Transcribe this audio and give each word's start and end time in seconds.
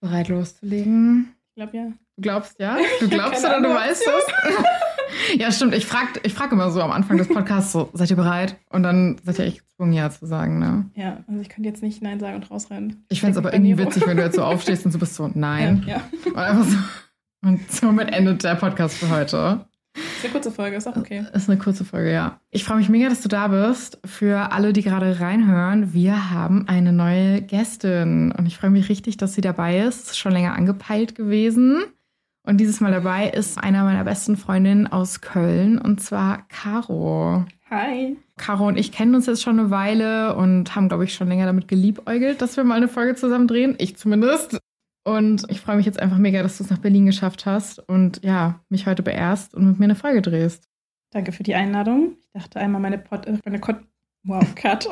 Bereit 0.00 0.28
loszulegen? 0.28 1.34
Ich 1.50 1.54
glaube 1.56 1.76
ja. 1.76 1.84
Du 2.16 2.22
glaubst 2.22 2.58
ja? 2.58 2.78
Du 3.00 3.08
glaubst 3.08 3.44
oder 3.44 3.60
du 3.60 3.68
weißt 3.68 4.02
es? 4.02 5.36
ja, 5.38 5.52
stimmt. 5.52 5.74
Ich 5.74 5.86
frage 5.86 6.20
ich 6.22 6.34
frag 6.34 6.52
immer 6.52 6.70
so 6.70 6.80
am 6.80 6.90
Anfang 6.90 7.18
des 7.18 7.28
Podcasts 7.28 7.72
so, 7.72 7.90
seid 7.92 8.10
ihr 8.10 8.16
bereit? 8.16 8.56
Und 8.70 8.82
dann 8.82 9.20
seid 9.24 9.38
ihr 9.38 9.44
echt 9.46 9.60
gezwungen, 9.60 9.92
ja 9.92 10.10
zu 10.10 10.26
sagen, 10.26 10.58
ne? 10.58 10.90
Ja, 10.94 11.22
also 11.26 11.40
ich 11.40 11.48
könnte 11.48 11.68
jetzt 11.68 11.82
nicht 11.82 12.02
Nein 12.02 12.20
sagen 12.20 12.36
und 12.36 12.50
rausrennen. 12.50 13.04
Ich 13.08 13.20
fände 13.20 13.32
es 13.32 13.38
aber 13.38 13.52
irgendwie 13.52 13.78
witzig, 13.78 14.06
wenn 14.06 14.16
du 14.16 14.22
jetzt 14.22 14.36
so 14.36 14.44
aufstehst 14.44 14.84
und 14.86 14.92
so 14.92 14.98
bist 14.98 15.14
so, 15.14 15.30
nein. 15.34 15.84
Ja, 15.86 15.96
ja. 15.96 16.02
Und 16.26 16.36
einfach 16.36 16.64
so. 16.64 16.78
Und 17.42 17.70
somit 17.70 18.12
endet 18.12 18.44
der 18.44 18.54
Podcast 18.54 18.98
für 18.98 19.10
heute. 19.10 19.64
Ist 19.96 20.24
eine 20.24 20.32
kurze 20.32 20.50
Folge, 20.50 20.76
ist 20.76 20.86
auch 20.86 20.96
okay. 20.96 21.24
Ist 21.32 21.48
eine 21.48 21.58
kurze 21.58 21.84
Folge, 21.84 22.12
ja. 22.12 22.40
Ich 22.50 22.64
freue 22.64 22.76
mich 22.76 22.88
mega, 22.88 23.08
dass 23.08 23.22
du 23.22 23.28
da 23.28 23.48
bist. 23.48 23.98
Für 24.04 24.52
alle, 24.52 24.72
die 24.72 24.82
gerade 24.82 25.18
reinhören, 25.18 25.92
wir 25.94 26.30
haben 26.30 26.68
eine 26.68 26.92
neue 26.92 27.42
Gästin. 27.42 28.32
Und 28.32 28.46
ich 28.46 28.56
freue 28.56 28.70
mich 28.70 28.88
richtig, 28.88 29.16
dass 29.16 29.34
sie 29.34 29.40
dabei 29.40 29.80
ist. 29.80 30.10
Ist 30.10 30.18
schon 30.18 30.32
länger 30.32 30.54
angepeilt 30.54 31.14
gewesen. 31.14 31.82
Und 32.44 32.58
dieses 32.58 32.80
Mal 32.80 32.92
dabei 32.92 33.28
ist 33.28 33.62
einer 33.62 33.84
meiner 33.84 34.04
besten 34.04 34.36
Freundinnen 34.36 34.86
aus 34.86 35.20
Köln, 35.20 35.78
und 35.78 36.00
zwar 36.00 36.48
Caro. 36.48 37.44
Hi. 37.68 38.16
Caro 38.36 38.66
und 38.66 38.78
ich 38.78 38.90
kennen 38.92 39.14
uns 39.14 39.26
jetzt 39.26 39.42
schon 39.42 39.58
eine 39.58 39.70
Weile 39.70 40.34
und 40.34 40.74
haben, 40.74 40.88
glaube 40.88 41.04
ich, 41.04 41.14
schon 41.14 41.28
länger 41.28 41.46
damit 41.46 41.68
geliebäugelt, 41.68 42.40
dass 42.42 42.56
wir 42.56 42.64
mal 42.64 42.76
eine 42.76 42.88
Folge 42.88 43.14
zusammen 43.14 43.46
drehen. 43.46 43.74
Ich 43.78 43.96
zumindest. 43.96 44.58
Und 45.10 45.44
ich 45.48 45.60
freue 45.60 45.76
mich 45.76 45.86
jetzt 45.86 45.98
einfach 45.98 46.18
mega, 46.18 46.40
dass 46.40 46.58
du 46.58 46.64
es 46.64 46.70
nach 46.70 46.78
Berlin 46.78 47.04
geschafft 47.04 47.44
hast 47.44 47.80
und 47.88 48.22
ja, 48.24 48.60
mich 48.68 48.86
heute 48.86 49.02
beehrst 49.02 49.54
und 49.54 49.66
mit 49.66 49.78
mir 49.80 49.86
eine 49.86 49.96
Folge 49.96 50.22
drehst. 50.22 50.68
Danke 51.10 51.32
für 51.32 51.42
die 51.42 51.56
Einladung. 51.56 52.16
Ich 52.32 52.40
dachte 52.40 52.60
einmal 52.60 52.80
meine 52.80 52.98
Pod, 52.98 53.26
äh, 53.26 53.38
meine 53.44 53.58
Kot 53.58 53.76
wow, 54.22 54.44
Cut. 54.54 54.86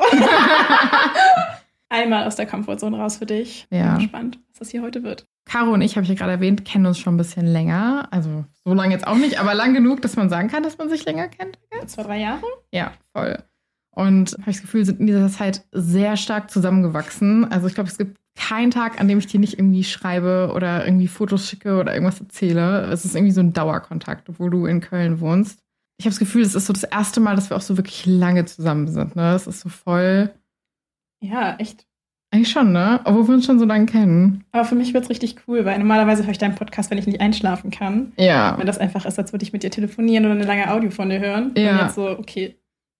einmal 1.89 2.27
aus 2.27 2.35
der 2.35 2.47
Komfortzone 2.47 2.97
raus 2.97 3.17
für 3.17 3.27
dich. 3.27 3.65
Ja. 3.71 3.93
Bin 3.93 4.03
gespannt, 4.03 4.39
was 4.49 4.59
das 4.59 4.69
hier 4.71 4.81
heute 4.81 5.03
wird. 5.03 5.25
Caro 5.45 5.71
und 5.71 5.81
ich, 5.81 5.95
habe 5.95 6.03
ich 6.03 6.09
ja 6.09 6.15
gerade 6.15 6.33
erwähnt, 6.33 6.65
kennen 6.65 6.85
uns 6.85 6.99
schon 6.99 7.13
ein 7.13 7.17
bisschen 7.17 7.47
länger. 7.47 8.09
Also 8.11 8.43
so 8.65 8.73
lange 8.73 8.93
jetzt 8.93 9.07
auch 9.07 9.15
nicht, 9.15 9.39
aber 9.39 9.53
lang 9.53 9.73
genug, 9.73 10.01
dass 10.01 10.17
man 10.17 10.29
sagen 10.29 10.49
kann, 10.49 10.63
dass 10.63 10.77
man 10.77 10.89
sich 10.89 11.05
länger 11.05 11.29
kennt. 11.29 11.57
Zwei, 11.85 12.03
drei 12.03 12.19
Jahre? 12.19 12.43
Ja, 12.73 12.91
voll. 13.15 13.41
Und 13.99 14.31
habe 14.39 14.51
ich 14.51 14.55
das 14.55 14.61
Gefühl, 14.61 14.85
sind 14.85 15.01
in 15.01 15.07
dieser 15.07 15.27
Zeit 15.27 15.65
sehr 15.73 16.15
stark 16.15 16.49
zusammengewachsen. 16.49 17.51
Also 17.51 17.67
ich 17.67 17.73
glaube, 17.73 17.89
es 17.89 17.97
gibt 17.97 18.17
keinen 18.37 18.71
Tag, 18.71 19.01
an 19.01 19.09
dem 19.09 19.19
ich 19.19 19.27
dir 19.27 19.41
nicht 19.41 19.59
irgendwie 19.59 19.83
schreibe 19.83 20.53
oder 20.55 20.85
irgendwie 20.85 21.09
Fotos 21.09 21.49
schicke 21.49 21.77
oder 21.77 21.93
irgendwas 21.93 22.21
erzähle. 22.21 22.83
Es 22.93 23.03
ist 23.03 23.13
irgendwie 23.13 23.33
so 23.33 23.41
ein 23.41 23.51
Dauerkontakt, 23.51 24.29
obwohl 24.29 24.51
du 24.51 24.67
in 24.67 24.79
Köln 24.79 25.19
wohnst. 25.19 25.59
Ich 25.97 26.05
habe 26.05 26.11
das 26.11 26.19
Gefühl, 26.19 26.43
es 26.43 26.55
ist 26.55 26.67
so 26.67 26.71
das 26.71 26.83
erste 26.83 27.19
Mal, 27.19 27.35
dass 27.35 27.49
wir 27.49 27.57
auch 27.57 27.61
so 27.61 27.75
wirklich 27.75 28.05
lange 28.05 28.45
zusammen 28.45 28.87
sind. 28.87 29.17
Ne? 29.17 29.33
Es 29.33 29.47
ist 29.47 29.59
so 29.59 29.67
voll. 29.67 30.29
Ja, 31.21 31.57
echt. 31.57 31.85
Eigentlich 32.31 32.51
schon, 32.51 32.71
ne? 32.71 33.01
Obwohl 33.03 33.27
wir 33.27 33.33
uns 33.33 33.47
schon 33.47 33.59
so 33.59 33.65
lange 33.65 33.85
kennen. 33.85 34.45
Aber 34.53 34.63
für 34.63 34.75
mich 34.75 34.93
wird 34.93 35.03
es 35.03 35.09
richtig 35.09 35.35
cool, 35.45 35.65
weil 35.65 35.77
normalerweise 35.77 36.23
höre 36.23 36.31
ich 36.31 36.37
deinen 36.37 36.55
Podcast, 36.55 36.89
wenn 36.89 36.99
ich 36.99 37.07
nicht 37.07 37.19
einschlafen 37.19 37.69
kann. 37.69 38.13
Ja. 38.15 38.57
Wenn 38.57 38.67
das 38.67 38.77
einfach 38.77 39.05
ist, 39.05 39.19
als 39.19 39.33
würde 39.33 39.43
ich 39.43 39.51
mit 39.51 39.63
dir 39.63 39.71
telefonieren 39.71 40.23
oder 40.23 40.35
eine 40.35 40.45
lange 40.45 40.71
Audio 40.71 40.89
von 40.89 41.09
dir 41.09 41.19
hören. 41.19 41.51
Ja. 41.57 41.71
Und 41.71 41.77
jetzt 41.79 41.95
so, 41.95 42.07
okay, 42.07 42.55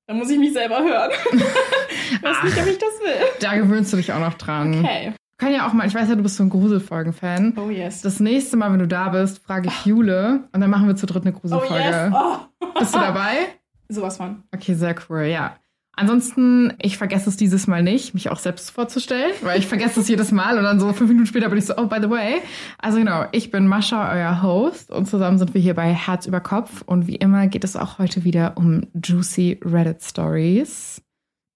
dann 0.10 0.18
muss 0.18 0.32
ich 0.32 0.40
mich 0.40 0.54
selber 0.54 0.80
hören. 0.80 1.12
ich 1.32 2.24
weiß 2.24 2.44
nicht, 2.44 2.58
ob 2.60 2.66
ich 2.66 2.80
das 2.80 3.00
will. 3.00 3.28
Da 3.42 3.56
gewöhnst 3.56 3.94
du 3.94 3.98
dich 3.98 4.12
auch 4.12 4.20
noch 4.20 4.34
dran. 4.34 4.84
Okay. 4.84 5.14
Wir 5.14 5.14
können 5.38 5.54
ja 5.54 5.68
auch 5.68 5.74
mal, 5.74 5.86
ich 5.86 5.94
weiß 5.94 6.10
ja, 6.10 6.16
du 6.16 6.24
bist 6.24 6.36
so 6.36 6.44
ein 6.44 6.50
Gruselfolgen-Fan. 6.50 7.54
Oh 7.58 7.70
yes. 7.70 8.02
Das 8.02 8.20
nächste 8.20 8.58
Mal, 8.58 8.72
wenn 8.72 8.80
du 8.80 8.88
da 8.88 9.10
bist, 9.10 9.38
frage 9.44 9.68
ich 9.68 9.86
Jule 9.86 10.50
und 10.52 10.62
dann 10.62 10.70
machen 10.72 10.88
wir 10.88 10.96
zu 10.96 11.06
dritt 11.06 11.28
eine 11.28 11.36
oh 11.36 11.40
Gruselfolge. 11.40 11.76
yes. 11.76 12.12
Oh. 12.12 12.70
Bist 12.80 12.96
du 12.96 13.00
dabei? 13.00 13.50
Sowas 13.88 14.18
von. 14.18 14.42
Okay, 14.52 14.74
sehr 14.74 14.96
cool, 15.08 15.26
ja. 15.26 15.58
Ansonsten, 16.00 16.72
ich 16.82 16.98
vergesse 16.98 17.30
es 17.30 17.36
dieses 17.36 17.68
Mal 17.68 17.84
nicht, 17.84 18.14
mich 18.14 18.30
auch 18.30 18.40
selbst 18.40 18.72
vorzustellen, 18.72 19.34
weil 19.42 19.60
ich 19.60 19.68
vergesse 19.68 20.00
es 20.00 20.08
jedes 20.08 20.32
Mal 20.32 20.58
und 20.58 20.64
dann 20.64 20.80
so 20.80 20.94
fünf 20.94 21.10
Minuten 21.10 21.26
später 21.26 21.50
bin 21.50 21.58
ich 21.58 21.66
so, 21.66 21.76
oh, 21.76 21.88
by 21.88 21.98
the 22.02 22.10
way. 22.10 22.36
Also 22.78 23.00
genau, 23.00 23.26
ich 23.34 23.52
bin 23.52 23.68
Mascha, 23.68 24.10
euer 24.14 24.42
Host 24.42 24.92
und 24.92 25.10
zusammen 25.10 25.38
sind 25.38 25.54
wir 25.54 25.60
hier 25.60 25.74
bei 25.74 25.94
Herz 25.94 26.26
über 26.26 26.40
Kopf 26.40 26.84
und 26.86 27.08
wie 27.08 27.18
immer 27.18 27.48
geht 27.48 27.66
es 27.66 27.76
auch 27.76 28.00
heute 28.00 28.24
wieder 28.24 28.54
um 28.56 28.88
juicy 28.94 29.60
Reddit 29.62 30.02
Stories. 30.02 31.02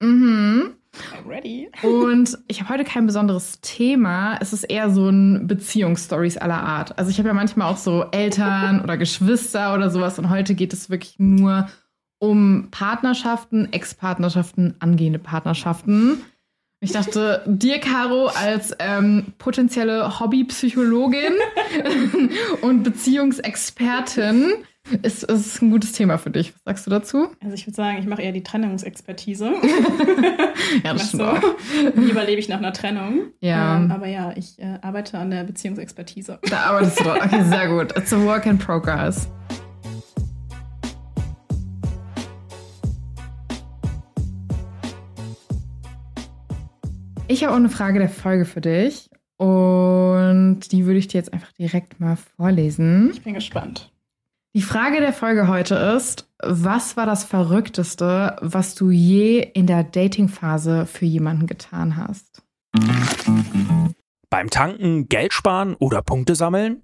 Mhm. 0.02 0.74
I'm 0.94 1.28
ready. 1.28 1.70
Und 1.81 2.38
ich 2.50 2.62
habe 2.62 2.74
heute 2.74 2.84
kein 2.84 3.06
besonderes 3.06 3.62
Thema. 3.62 4.38
Es 4.42 4.52
ist 4.52 4.66
eher 4.66 4.90
so 4.90 5.08
ein 5.08 5.48
Beziehungsstories 5.48 6.38
aller 6.38 6.62
Art. 6.62 7.00
Also 7.00 7.10
ich 7.10 7.18
habe 7.18 7.30
ja 7.30 7.34
manchmal 7.34 7.72
auch 7.72 7.78
so 7.78 8.06
Eltern 8.12 8.81
oder 8.81 8.98
Geschwister 8.98 9.74
oder 9.74 9.90
sowas. 9.90 10.20
Und 10.20 10.30
heute 10.30 10.54
geht 10.54 10.74
es 10.74 10.90
wirklich 10.90 11.16
nur 11.18 11.62
um 11.62 11.66
Partnerschaften, 12.72 13.72
Ex-Partnerschaften, 13.72 14.76
angehende 14.80 15.20
Partnerschaften. 15.20 16.22
Ich 16.80 16.92
dachte, 16.92 17.44
dir, 17.46 17.80
Caro, 17.80 18.28
als 18.28 18.76
ähm, 18.80 19.34
potenzielle 19.38 20.20
Hobbypsychologin 20.20 21.34
und 22.62 22.84
Beziehungsexpertin 22.84 24.54
ist 25.02 25.24
es 25.30 25.62
ein 25.62 25.72
gutes 25.72 25.94
Thema 25.94 26.18
für 26.18 26.30
dich. 26.30 26.54
Was 26.54 26.64
sagst 26.66 26.88
du 26.88 26.92
dazu? 26.92 27.28
Also 27.42 27.54
ich 27.54 27.66
würde 27.66 27.76
sagen, 27.76 28.00
ich 28.00 28.06
mache 28.06 28.22
eher 28.22 28.34
die 28.34 28.44
Trennungsexpertise. 28.44 29.54
Ja, 30.84 30.94
das 30.94 31.10
stimmt 31.10 31.24
so. 31.24 32.02
Wie 32.02 32.10
überlebe 32.10 32.40
ich 32.40 32.48
nach 32.48 32.58
einer 32.58 32.74
Trennung? 32.74 33.28
Ja. 33.42 33.78
Ähm, 33.78 33.92
aber 33.92 34.08
ja, 34.08 34.34
ich 34.36 34.58
äh, 34.60 34.80
arbeite 34.82 35.18
an 35.18 35.30
der 35.30 35.44
Beziehungsexpertise. 35.44 36.40
Da 36.50 36.62
arbeitest 36.62 37.00
du 37.00 37.04
dran. 37.04 37.20
Okay, 37.24 37.44
sehr 37.44 37.68
gut. 37.68 37.96
It's 37.98 38.14
a 38.14 38.20
work 38.20 38.46
in 38.46 38.58
progress. 38.58 39.28
Ich 47.34 47.44
habe 47.44 47.54
auch 47.54 47.58
eine 47.58 47.70
Frage 47.70 47.98
der 47.98 48.10
Folge 48.10 48.46
für 48.46 48.62
dich. 48.62 49.10
Und 49.38 50.72
die 50.72 50.86
würde 50.86 51.00
ich 51.00 51.08
dir 51.08 51.18
jetzt 51.18 51.34
einfach 51.34 51.52
direkt 51.54 52.00
mal 52.00 52.16
vorlesen. 52.16 53.10
Ich 53.12 53.24
bin 53.24 53.34
gespannt. 53.34 53.92
Die 54.56 54.62
Frage 54.62 55.00
der 55.00 55.14
Folge 55.14 55.48
heute 55.48 55.74
ist, 55.74 56.30
was 56.44 56.96
war 56.96 57.08
das 57.08 57.24
Verrückteste, 57.24 58.36
was 58.42 58.76
du 58.76 58.92
je 58.92 59.40
in 59.40 59.66
der 59.66 59.84
Datingphase 59.84 60.86
für 60.86 61.06
jemanden 61.06 61.48
getan 61.48 61.98
hast? 61.98 62.44
Beim 64.30 64.52
Tanken, 64.52 65.10
Geld 65.10 65.34
sparen 65.34 65.74
oder 65.80 66.04
Punkte 66.04 66.36
sammeln? 66.36 66.84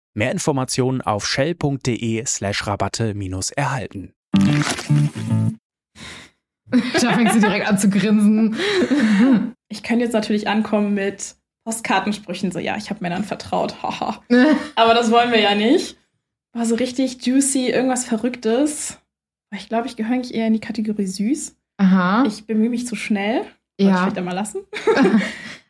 Mehr 0.13 0.31
Informationen 0.31 1.01
auf 1.01 1.25
shell.de 1.25 2.25
slash 2.25 2.67
Rabatte 2.67 3.13
minus 3.13 3.51
erhalten. 3.51 4.13
Da 7.01 7.13
fängt 7.13 7.33
sie 7.33 7.41
direkt 7.41 7.67
an 7.67 7.77
zu 7.77 7.89
grinsen. 7.89 8.55
Ich 9.67 9.83
könnte 9.83 10.05
jetzt 10.05 10.13
natürlich 10.13 10.47
ankommen 10.47 10.93
mit 10.93 11.35
Postkartensprüchen, 11.65 12.51
so 12.51 12.59
ja, 12.59 12.77
ich 12.77 12.89
habe 12.89 13.01
Männern 13.01 13.23
vertraut, 13.23 13.83
haha. 13.83 14.21
Aber 14.75 14.93
das 14.93 15.11
wollen 15.11 15.31
wir 15.31 15.41
ja 15.41 15.53
nicht. 15.53 15.97
War 16.53 16.65
so 16.65 16.75
richtig 16.75 17.25
juicy, 17.25 17.69
irgendwas 17.69 18.05
Verrücktes. 18.05 18.99
Ich 19.53 19.67
glaube, 19.67 19.87
ich 19.87 19.97
gehöre 19.97 20.13
eigentlich 20.13 20.33
eher 20.33 20.47
in 20.47 20.53
die 20.53 20.59
Kategorie 20.59 21.05
süß. 21.05 21.55
Aha. 21.77 22.23
Ich 22.25 22.45
bemühe 22.45 22.69
mich 22.69 22.87
zu 22.87 22.95
schnell. 22.95 23.39
Wollte 23.39 23.51
ich 23.77 23.87
ja. 23.87 23.97
vielleicht 23.97 24.17
einmal 24.17 24.35
lassen. 24.35 24.61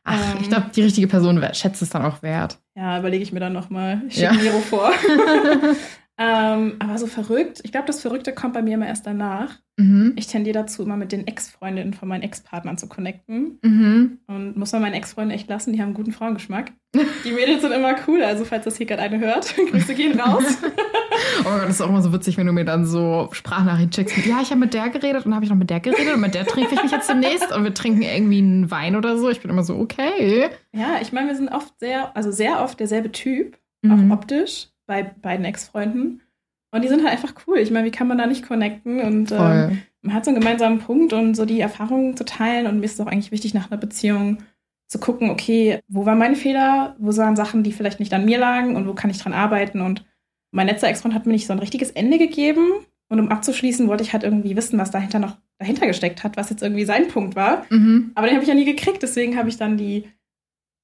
Ach, 0.03 0.35
Ähm. 0.35 0.37
ich 0.41 0.49
glaube, 0.49 0.71
die 0.75 0.81
richtige 0.81 1.07
Person 1.07 1.41
schätzt 1.53 1.81
es 1.81 1.89
dann 1.89 2.03
auch 2.03 2.21
wert. 2.21 2.59
Ja, 2.81 2.97
überlege 2.97 3.21
ich 3.21 3.31
mir 3.31 3.39
dann 3.39 3.53
nochmal. 3.53 4.01
Ich 4.07 4.17
Ja. 4.17 4.33
schicke 4.33 4.43
Miro 4.45 4.59
vor. 4.59 4.91
ähm, 6.17 6.77
aber 6.79 6.97
so 6.97 7.05
verrückt. 7.05 7.61
Ich 7.63 7.71
glaube, 7.71 7.85
das 7.85 8.01
Verrückte 8.01 8.33
kommt 8.33 8.55
bei 8.55 8.63
mir 8.63 8.73
immer 8.73 8.87
erst 8.87 9.05
danach. 9.05 9.59
Mhm. 9.81 10.13
Ich 10.15 10.27
tendiere 10.27 10.59
dazu, 10.59 10.83
immer 10.83 10.97
mit 10.97 11.11
den 11.11 11.27
Ex-Freundinnen 11.27 11.93
von 11.93 12.07
meinen 12.07 12.21
Ex-Partnern 12.23 12.77
zu 12.77 12.87
connecten. 12.87 13.57
Mhm. 13.63 14.19
Und 14.27 14.57
muss 14.57 14.71
man 14.73 14.81
meinen 14.81 14.93
Ex-Freunden 14.93 15.31
echt 15.33 15.49
lassen, 15.49 15.73
die 15.73 15.79
haben 15.79 15.87
einen 15.87 15.93
guten 15.95 16.11
Frauengeschmack. 16.11 16.71
Die 17.25 17.31
Mädels 17.31 17.61
sind 17.61 17.71
immer 17.71 17.95
cool, 18.07 18.21
also 18.23 18.43
falls 18.45 18.65
das 18.65 18.77
hier 18.77 18.85
gerade 18.85 19.01
eine 19.03 19.19
hört, 19.19 19.55
Grüße 19.71 19.93
gehen 19.95 20.19
raus. 20.19 20.43
Oh 21.41 21.43
Gott, 21.43 21.63
das 21.63 21.71
ist 21.71 21.81
auch 21.81 21.89
immer 21.89 22.01
so 22.01 22.13
witzig, 22.13 22.37
wenn 22.37 22.47
du 22.47 22.53
mir 22.53 22.65
dann 22.65 22.85
so 22.85 23.29
Sprachnachrichten 23.31 23.93
schickst. 23.93 24.17
mit, 24.17 24.25
Ja, 24.25 24.39
ich 24.41 24.49
habe 24.49 24.59
mit 24.59 24.73
der 24.73 24.89
geredet 24.89 25.25
und 25.25 25.33
habe 25.35 25.43
ich 25.43 25.49
noch 25.51 25.57
mit 25.57 25.69
der 25.69 25.79
geredet 25.79 26.13
und 26.13 26.21
mit 26.21 26.33
der 26.35 26.45
trinke 26.45 26.73
ich 26.73 26.81
mich 26.83 26.91
jetzt 26.91 27.09
demnächst 27.09 27.51
und 27.51 27.63
wir 27.63 27.73
trinken 27.73 28.01
irgendwie 28.01 28.39
einen 28.39 28.71
Wein 28.71 28.95
oder 28.95 29.17
so. 29.17 29.29
Ich 29.29 29.41
bin 29.41 29.51
immer 29.51 29.63
so, 29.63 29.75
okay. 29.77 30.49
ja, 30.73 30.97
ich 31.01 31.11
meine, 31.11 31.27
wir 31.27 31.35
sind 31.35 31.49
oft 31.49 31.73
sehr, 31.79 32.15
also 32.15 32.31
sehr 32.31 32.61
oft 32.63 32.79
derselbe 32.79 33.11
Typ, 33.11 33.57
Mhm. 33.83 34.11
auch 34.11 34.17
optisch, 34.17 34.67
bei 34.87 35.03
beiden 35.03 35.43
Ex-Freunden. 35.45 36.20
Und 36.71 36.83
die 36.83 36.87
sind 36.87 37.03
halt 37.03 37.11
einfach 37.11 37.33
cool. 37.47 37.57
Ich 37.57 37.71
meine, 37.71 37.85
wie 37.85 37.91
kann 37.91 38.07
man 38.07 38.17
da 38.17 38.25
nicht 38.25 38.47
connecten? 38.47 39.01
Und 39.01 39.31
ähm, 39.31 39.81
man 40.01 40.13
hat 40.15 40.25
so 40.25 40.31
einen 40.31 40.39
gemeinsamen 40.39 40.79
Punkt 40.79 41.13
und 41.13 41.35
so 41.35 41.45
die 41.45 41.59
Erfahrungen 41.59 42.15
zu 42.15 42.25
teilen. 42.25 42.67
Und 42.67 42.79
mir 42.79 42.85
ist 42.85 42.93
es 42.93 43.01
auch 43.01 43.07
eigentlich 43.07 43.31
wichtig, 43.31 43.53
nach 43.53 43.69
einer 43.69 43.79
Beziehung 43.79 44.37
zu 44.87 44.99
gucken, 44.99 45.29
okay, 45.29 45.79
wo 45.87 46.05
waren 46.05 46.17
meine 46.17 46.35
Fehler? 46.35 46.95
Wo 46.99 47.15
waren 47.17 47.35
Sachen, 47.35 47.63
die 47.63 47.71
vielleicht 47.73 47.99
nicht 47.99 48.13
an 48.13 48.25
mir 48.25 48.37
lagen? 48.37 48.75
Und 48.75 48.87
wo 48.87 48.93
kann 48.93 49.09
ich 49.09 49.17
dran 49.19 49.33
arbeiten? 49.33 49.81
Und 49.81 50.05
Mein 50.51 50.67
letzter 50.67 50.87
Ex-Freund 50.87 51.13
hat 51.15 51.25
mir 51.25 51.33
nicht 51.33 51.47
so 51.47 51.53
ein 51.53 51.59
richtiges 51.59 51.91
Ende 51.91 52.17
gegeben. 52.17 52.71
Und 53.09 53.19
um 53.19 53.29
abzuschließen, 53.29 53.87
wollte 53.89 54.03
ich 54.03 54.13
halt 54.13 54.23
irgendwie 54.23 54.55
wissen, 54.55 54.79
was 54.79 54.91
dahinter 54.91 55.19
noch 55.19 55.37
dahinter 55.59 55.85
gesteckt 55.85 56.23
hat, 56.23 56.37
was 56.37 56.49
jetzt 56.49 56.63
irgendwie 56.63 56.85
sein 56.85 57.07
Punkt 57.07 57.35
war. 57.35 57.65
Mhm. 57.69 58.11
Aber 58.15 58.27
den 58.27 58.35
habe 58.35 58.43
ich 58.43 58.49
ja 58.49 58.55
nie 58.55 58.65
gekriegt, 58.65 59.03
deswegen 59.03 59.37
habe 59.37 59.47
ich 59.49 59.57
dann 59.57 59.77
die 59.77 60.05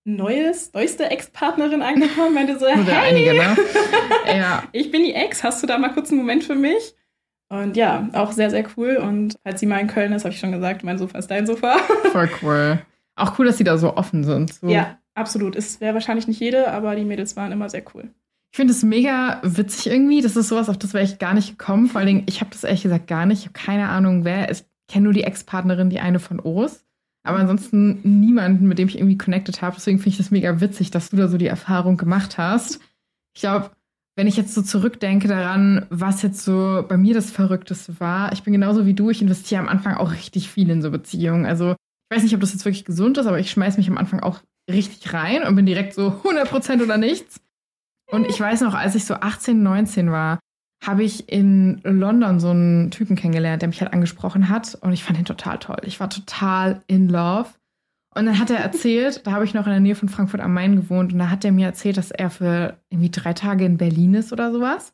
neues, 0.08 0.72
neueste 0.74 1.10
Ex-Partnerin 1.12 1.82
angekommen, 1.82 2.34
meinte 2.34 2.58
so, 2.58 2.66
Nur 2.74 2.86
der 2.86 3.02
hey, 3.02 3.10
einige, 3.10 3.34
ne? 3.34 3.58
ja. 4.38 4.64
ich 4.72 4.90
bin 4.90 5.04
die 5.04 5.14
Ex, 5.14 5.44
hast 5.44 5.62
du 5.62 5.68
da 5.68 5.78
mal 5.78 5.90
kurz 5.90 6.10
einen 6.10 6.20
Moment 6.20 6.44
für 6.44 6.56
mich? 6.56 6.96
Und 7.50 7.78
ja, 7.78 8.10
auch 8.14 8.32
sehr, 8.32 8.50
sehr 8.50 8.66
cool. 8.78 8.98
Und 8.98 9.36
falls 9.44 9.60
sie 9.60 9.66
mal 9.66 9.80
in 9.80 9.88
Köln 9.88 10.14
ist, 10.14 10.24
habe 10.24 10.34
ich 10.34 10.40
schon 10.40 10.52
gesagt, 10.52 10.84
mein 10.84 10.98
Sofa 10.98 11.18
ist 11.18 11.28
dein 11.28 11.46
Sofa. 11.46 11.78
Voll 12.12 12.30
cool. 12.42 12.82
Auch 13.16 13.38
cool, 13.38 13.46
dass 13.46 13.58
sie 13.58 13.64
da 13.64 13.78
so 13.78 13.96
offen 13.96 14.24
sind. 14.24 14.54
So. 14.54 14.68
Ja, 14.68 14.98
absolut. 15.14 15.56
Es 15.56 15.80
wäre 15.80 15.94
wahrscheinlich 15.94 16.28
nicht 16.28 16.40
jede, 16.40 16.72
aber 16.72 16.96
die 16.96 17.06
Mädels 17.06 17.36
waren 17.36 17.52
immer 17.52 17.70
sehr 17.70 17.84
cool. 17.94 18.10
Ich 18.52 18.58
finde 18.58 18.74
es 18.74 18.84
mega 18.84 19.42
witzig 19.44 19.92
irgendwie. 19.92 20.22
Das 20.22 20.36
ist 20.36 20.48
sowas, 20.48 20.70
auf 20.70 20.78
das 20.78 20.94
wäre 20.94 21.04
ich 21.04 21.20
gar 21.20 21.34
nicht 21.34 21.58
gekommen. 21.58 21.88
Vor 21.88 22.00
allen 22.00 22.08
Dingen, 22.08 22.24
ich 22.28 22.42
habe 22.42 22.52
das 22.52 22.64
ehrlich 22.64 22.84
gesagt 22.84 23.08
gar 23.08 23.26
nicht. 23.26 23.40
Ich 23.40 23.46
habe 23.46 23.60
keine 23.60 23.90
Ahnung, 23.90 24.24
wer. 24.24 24.50
Ich 24.52 24.64
kenne 24.88 25.06
nur 25.06 25.14
die 25.14 25.24
Ex-Partnerin, 25.24 25.90
die 25.90 26.00
eine 26.00 26.20
von 26.20 26.40
O's. 26.40 26.86
Aber 27.28 27.40
ansonsten 27.40 28.00
niemanden, 28.04 28.68
mit 28.68 28.80
dem 28.80 28.88
ich 28.88 28.98
irgendwie 28.98 29.18
connected 29.18 29.62
habe. 29.62 29.76
Deswegen 29.76 30.00
finde 30.00 30.10
ich 30.10 30.18
das 30.18 30.32
mega 30.32 30.62
witzig, 30.62 30.92
dass 30.92 31.10
du 31.10 31.18
da 31.18 31.28
so 31.28 31.38
die 31.38 31.48
Erfahrung 31.48 31.98
gemacht 31.98 32.38
hast. 32.38 32.80
Ich 33.36 33.42
glaube, 33.42 33.72
wenn 34.16 34.28
ich 34.28 34.36
jetzt 34.36 34.56
so 34.56 34.64
zurückdenke 34.64 35.28
daran, 35.28 35.86
was 35.90 36.24
jetzt 36.24 36.44
so 36.44 36.84
bei 36.88 36.98
mir 36.98 37.14
das 37.14 37.30
Verrückteste 37.30 38.00
war, 38.00 38.32
ich 38.34 38.44
bin 38.44 38.54
genauso 38.54 38.86
wie 38.86 38.96
du, 38.96 39.12
ich 39.12 39.22
investiere 39.22 39.62
am 39.62 39.70
Anfang 39.70 39.96
auch 39.96 40.12
richtig 40.12 40.50
viel 40.50 40.70
in 40.70 40.82
so 40.82 40.90
Beziehungen. 40.90 41.46
Also 41.46 41.72
ich 41.72 42.16
weiß 42.16 42.24
nicht, 42.24 42.34
ob 42.34 42.42
das 42.42 42.54
jetzt 42.54 42.66
wirklich 42.66 42.86
gesund 42.86 43.18
ist, 43.18 43.28
aber 43.28 43.40
ich 43.40 43.52
schmeiß 43.52 43.78
mich 43.78 43.90
am 43.90 43.98
Anfang 43.98 44.22
auch 44.22 44.40
richtig 44.72 45.14
rein 45.14 45.44
und 45.44 45.56
bin 45.56 45.66
direkt 45.66 45.94
so 45.94 46.08
100% 46.24 46.82
oder 46.82 46.98
nichts. 46.98 47.40
Und 48.10 48.26
ich 48.26 48.40
weiß 48.40 48.62
noch, 48.62 48.74
als 48.74 48.96
ich 48.96 49.06
so 49.06 49.16
18, 49.16 49.62
19 49.62 50.12
war, 50.12 50.40
habe 50.86 51.04
ich 51.04 51.32
in 51.32 51.82
London 51.84 52.40
so 52.40 52.50
einen 52.50 52.92
Typen 52.92 53.16
kennengelernt, 53.16 53.62
der 53.62 53.70
mich 53.70 53.82
halt 53.82 53.94
angesprochen 53.94 54.50
hat. 54.50 54.76
Und 54.76 54.94
ich 54.94 55.04
fand 55.04 55.18
ihn 55.20 55.26
total 55.26 55.58
toll. 55.60 55.78
Ich 55.84 56.00
war 56.00 56.10
total 56.10 56.82
in 56.88 57.10
love. 57.10 57.50
Und 58.16 58.26
dann 58.26 58.40
hat 58.40 58.50
er 58.50 58.58
erzählt, 58.58 59.26
da 59.28 59.32
habe 59.32 59.46
ich 59.46 59.54
noch 59.54 59.68
in 59.68 59.72
der 59.72 59.80
Nähe 59.80 59.96
von 59.96 60.10
Frankfurt 60.10 60.42
am 60.42 60.54
Main 60.54 60.76
gewohnt, 60.76 61.14
und 61.14 61.20
da 61.20 61.30
hat 61.30 61.46
er 61.46 61.52
mir 61.52 61.68
erzählt, 61.68 61.98
dass 61.98 62.10
er 62.10 62.32
für 62.32 62.80
irgendwie 62.90 63.12
drei 63.12 63.34
Tage 63.34 63.64
in 63.64 63.78
Berlin 63.78 64.16
ist 64.16 64.34
oder 64.34 64.52
sowas. 64.52 64.92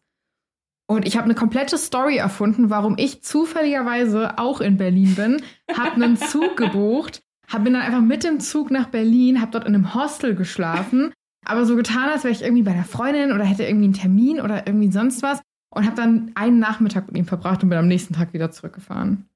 Und 0.87 1.07
ich 1.07 1.15
habe 1.15 1.23
eine 1.25 1.35
komplette 1.35 1.77
Story 1.77 2.17
erfunden, 2.17 2.69
warum 2.69 2.95
ich 2.97 3.23
zufälligerweise 3.23 4.37
auch 4.37 4.59
in 4.59 4.75
Berlin 4.75 5.15
bin, 5.15 5.41
habe 5.73 5.95
einen 5.95 6.17
Zug 6.17 6.57
gebucht, 6.57 7.21
hab, 7.47 7.63
bin 7.63 7.73
dann 7.73 7.83
einfach 7.83 8.01
mit 8.01 8.25
dem 8.25 8.41
Zug 8.41 8.71
nach 8.71 8.87
Berlin, 8.87 9.39
habe 9.39 9.51
dort 9.51 9.65
in 9.65 9.73
einem 9.73 9.93
Hostel 9.93 10.35
geschlafen, 10.35 11.13
aber 11.45 11.65
so 11.65 11.77
getan, 11.77 12.09
als 12.09 12.25
wäre 12.25 12.33
ich 12.33 12.41
irgendwie 12.41 12.63
bei 12.63 12.71
einer 12.71 12.83
Freundin 12.83 13.31
oder 13.31 13.45
hätte 13.45 13.63
irgendwie 13.63 13.85
einen 13.85 13.93
Termin 13.93 14.41
oder 14.41 14.67
irgendwie 14.67 14.91
sonst 14.91 15.23
was 15.23 15.41
und 15.73 15.85
habe 15.85 15.95
dann 15.95 16.31
einen 16.35 16.59
Nachmittag 16.59 17.07
mit 17.07 17.17
ihm 17.17 17.25
verbracht 17.25 17.63
und 17.63 17.69
bin 17.69 17.77
am 17.77 17.87
nächsten 17.87 18.13
Tag 18.13 18.33
wieder 18.33 18.51
zurückgefahren. 18.51 19.27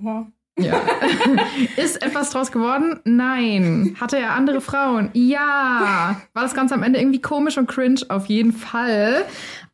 Wow. 0.00 0.26
Ja. 0.58 0.80
Ist 1.76 2.02
etwas 2.02 2.30
draus 2.30 2.50
geworden? 2.50 3.00
Nein. 3.04 3.96
Hatte 4.00 4.18
er 4.18 4.34
andere 4.34 4.60
Frauen? 4.60 5.10
Ja. 5.12 6.20
War 6.32 6.42
das 6.42 6.54
Ganze 6.54 6.74
am 6.74 6.82
Ende 6.82 6.98
irgendwie 6.98 7.20
komisch 7.20 7.58
und 7.58 7.68
cringe? 7.68 8.00
Auf 8.08 8.26
jeden 8.26 8.52
Fall. 8.52 9.24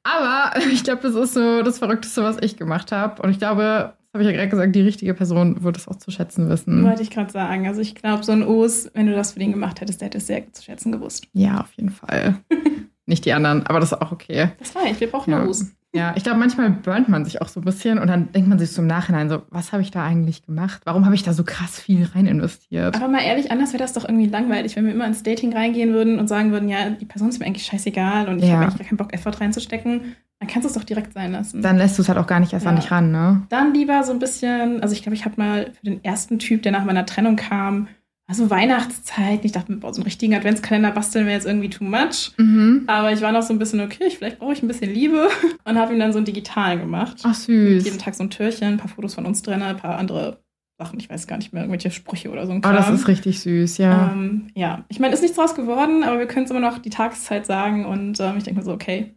Aber 0.03 0.53
ich 0.73 0.85
glaube, 0.85 1.03
das 1.03 1.15
ist 1.15 1.35
so 1.35 1.63
das 1.63 1.79
Verrückteste, 1.79 2.23
was 2.23 2.37
ich 2.41 2.57
gemacht 2.57 2.93
habe. 2.93 3.23
Und 3.23 3.31
ich 3.31 3.39
glaube, 3.39 3.95
habe 4.15 4.23
ich 4.25 4.31
ja 4.31 4.35
gerade 4.37 4.49
gesagt, 4.49 4.75
die 4.75 4.81
richtige 4.81 5.13
Person 5.15 5.63
wird 5.63 5.77
es 5.77 5.89
auch 5.89 5.97
zu 5.97 6.11
schätzen 6.11 6.49
wissen. 6.49 6.85
Wollte 6.85 7.03
ich 7.03 7.11
gerade 7.11 7.31
sagen. 7.31 7.67
Also 7.67 7.81
ich 7.81 7.95
glaube, 7.95 8.23
so 8.25 8.33
ein 8.33 8.43
Os, 8.43 8.89
wenn 8.95 9.07
du 9.07 9.15
das 9.15 9.33
für 9.33 9.41
den 9.41 9.51
gemacht 9.53 9.81
hättest, 9.81 10.01
der 10.01 10.07
hätte 10.07 10.19
es 10.19 10.27
sehr 10.27 10.51
zu 10.53 10.63
schätzen 10.63 10.93
gewusst. 10.93 11.27
Ja, 11.33 11.61
auf 11.61 11.73
jeden 11.75 11.91
Fall. 11.91 12.37
Nicht 13.07 13.27
die 13.27 13.33
anderen, 13.35 13.67
aber 13.67 13.81
das 13.81 13.93
ist 13.93 14.01
auch 14.01 14.13
okay. 14.13 14.53
Das 14.59 14.75
reicht, 14.77 15.01
wir 15.01 15.11
brauchen 15.11 15.33
Ja. 15.33 15.45
Os. 15.45 15.67
Ja, 15.95 16.13
ich 16.17 16.25
glaube, 16.25 16.41
manchmal 16.41 16.71
burnt 16.71 17.09
man 17.09 17.25
sich 17.25 17.41
auch 17.41 17.47
so 17.49 17.61
ein 17.61 17.65
bisschen 17.65 17.99
und 18.01 18.09
dann 18.09 18.33
denkt 18.33 18.49
man 18.49 18.59
sich 18.59 18.73
so 18.73 18.83
im 18.83 18.89
Nachhinein 18.89 19.29
so, 19.29 19.43
was 19.51 19.73
habe 19.73 19.81
ich 19.83 19.93
da 19.93 20.05
eigentlich 20.05 20.45
gemacht? 20.45 20.81
Warum 20.85 21.05
habe 21.05 21.15
ich 21.15 21.23
da 21.23 21.33
so 21.33 21.45
krass 21.45 21.79
viel 21.81 22.05
rein 22.15 22.27
investiert? 22.27 22.97
Aber 22.97 23.07
mal 23.07 23.23
ehrlich, 23.23 23.53
anders 23.53 23.73
wäre 23.73 23.83
das 23.83 23.93
doch 23.93 24.05
irgendwie 24.05 24.27
langweilig, 24.27 24.75
wenn 24.75 24.87
wir 24.87 24.93
immer 24.93 25.07
ins 25.07 25.23
Dating 25.23 25.53
reingehen 25.53 25.93
würden 25.93 26.19
und 26.19 26.29
sagen 26.29 26.51
würden, 26.51 26.69
ja, 26.69 26.91
die 26.91 27.05
Person 27.05 27.29
ist 27.29 27.39
mir 27.39 27.47
eigentlich 27.47 27.65
scheißegal 27.67 28.29
und 28.29 28.39
ich 28.41 28.47
Ja. 28.49 28.55
habe 28.57 28.65
eigentlich 28.65 28.79
gar 28.79 28.89
keinen 28.89 28.97
Bock, 28.99 29.15
Effort 29.15 29.41
reinzustecken. 29.41 30.17
Dann 30.41 30.49
kannst 30.49 30.65
du 30.65 30.69
es 30.69 30.75
doch 30.75 30.83
direkt 30.85 31.13
sein 31.13 31.31
lassen. 31.31 31.63
Dann 31.63 31.77
lässt 31.79 31.97
du 31.97 32.03
es 32.03 32.09
halt 32.09 32.19
auch 32.19 32.27
gar 32.27 32.41
nicht 32.41 32.53
erst 32.53 32.67
an 32.67 32.75
Ja. 32.75 32.81
dich 32.81 32.91
ran, 32.91 33.13
ne? 33.13 33.43
Dann 33.49 33.73
lieber 33.73 34.03
so 34.03 34.13
ein 34.13 34.19
bisschen, 34.19 34.83
also 34.83 34.95
ich 34.95 35.03
glaube, 35.03 35.15
ich 35.15 35.25
habe 35.25 35.37
mal 35.39 35.67
für 35.79 35.85
den 35.85 36.03
ersten 36.05 36.41
Typ, 36.41 36.63
der 36.63 36.73
nach 36.73 36.85
meiner 36.85 37.07
Trennung 37.07 37.37
kam, 37.37 37.87
also 38.35 38.51
Weihnachtszeit, 38.51 39.45
ich 39.45 39.53
dachte, 39.53 39.77
boah, 39.77 39.95
so 39.95 40.01
einen 40.01 40.05
richtigen 40.07 40.35
Adventskalender 40.35 40.91
basteln 40.91 41.27
wäre 41.27 41.37
jetzt 41.37 41.47
irgendwie 41.47 41.71
too 41.71 41.85
much. 41.85 42.33
Mhm. 42.37 42.83
Aber 42.89 43.13
ich 43.13 43.21
war 43.21 43.31
noch 43.31 43.43
so 43.43 43.53
ein 43.53 43.61
bisschen, 43.61 43.81
okay, 43.81 44.11
vielleicht 44.11 44.41
brauche 44.41 44.53
ich 44.53 44.63
ein 44.63 44.67
bisschen 44.69 44.93
Liebe 44.93 45.29
und 45.65 45.79
habe 45.79 45.93
ihm 45.93 46.01
dann 46.01 46.13
so 46.13 46.19
einen 46.19 46.25
digitalen 46.25 46.81
gemacht. 46.81 47.19
Ach, 47.23 47.35
süß. 47.35 47.85
Jeden 47.85 47.99
Tag 47.99 48.15
so 48.17 48.25
ein 48.25 48.31
Türchen, 48.31 48.75
ein 48.75 48.77
paar 48.79 48.89
Fotos 48.89 49.15
von 49.15 49.25
uns 49.25 49.43
drin, 49.43 49.63
ein 49.63 49.77
paar 49.77 49.99
andere 49.99 50.43
Sachen, 50.79 50.99
ich 50.99 51.09
weiß 51.09 51.29
gar 51.29 51.37
nicht 51.37 51.53
mehr, 51.53 51.63
irgendwelche 51.63 51.93
Sprüche 51.93 52.31
oder 52.31 52.47
so 52.47 52.53
ein 52.53 52.59
Oh, 52.59 52.73
das 52.73 52.87
Kram. 52.87 52.95
ist 52.97 53.07
richtig 53.07 53.39
süß, 53.39 53.79
ja. 53.79 54.11
Ähm, 54.13 54.49
ja, 54.57 54.85
ich 54.89 54.99
meine, 54.99 55.15
ist 55.15 55.23
nichts 55.23 55.37
draus 55.37 55.55
geworden, 55.55 56.03
aber 56.03 56.19
wir 56.19 56.27
können 56.27 56.47
es 56.47 56.51
immer 56.51 56.59
noch 56.59 56.79
die 56.79 56.91
Tageszeit 56.91 57.47
sagen 57.47 57.87
und 57.87 58.19
ähm, 58.19 58.35
ich 58.39 58.43
denke 58.43 58.59
mir 58.59 58.65
so, 58.65 58.73
okay, 58.73 59.15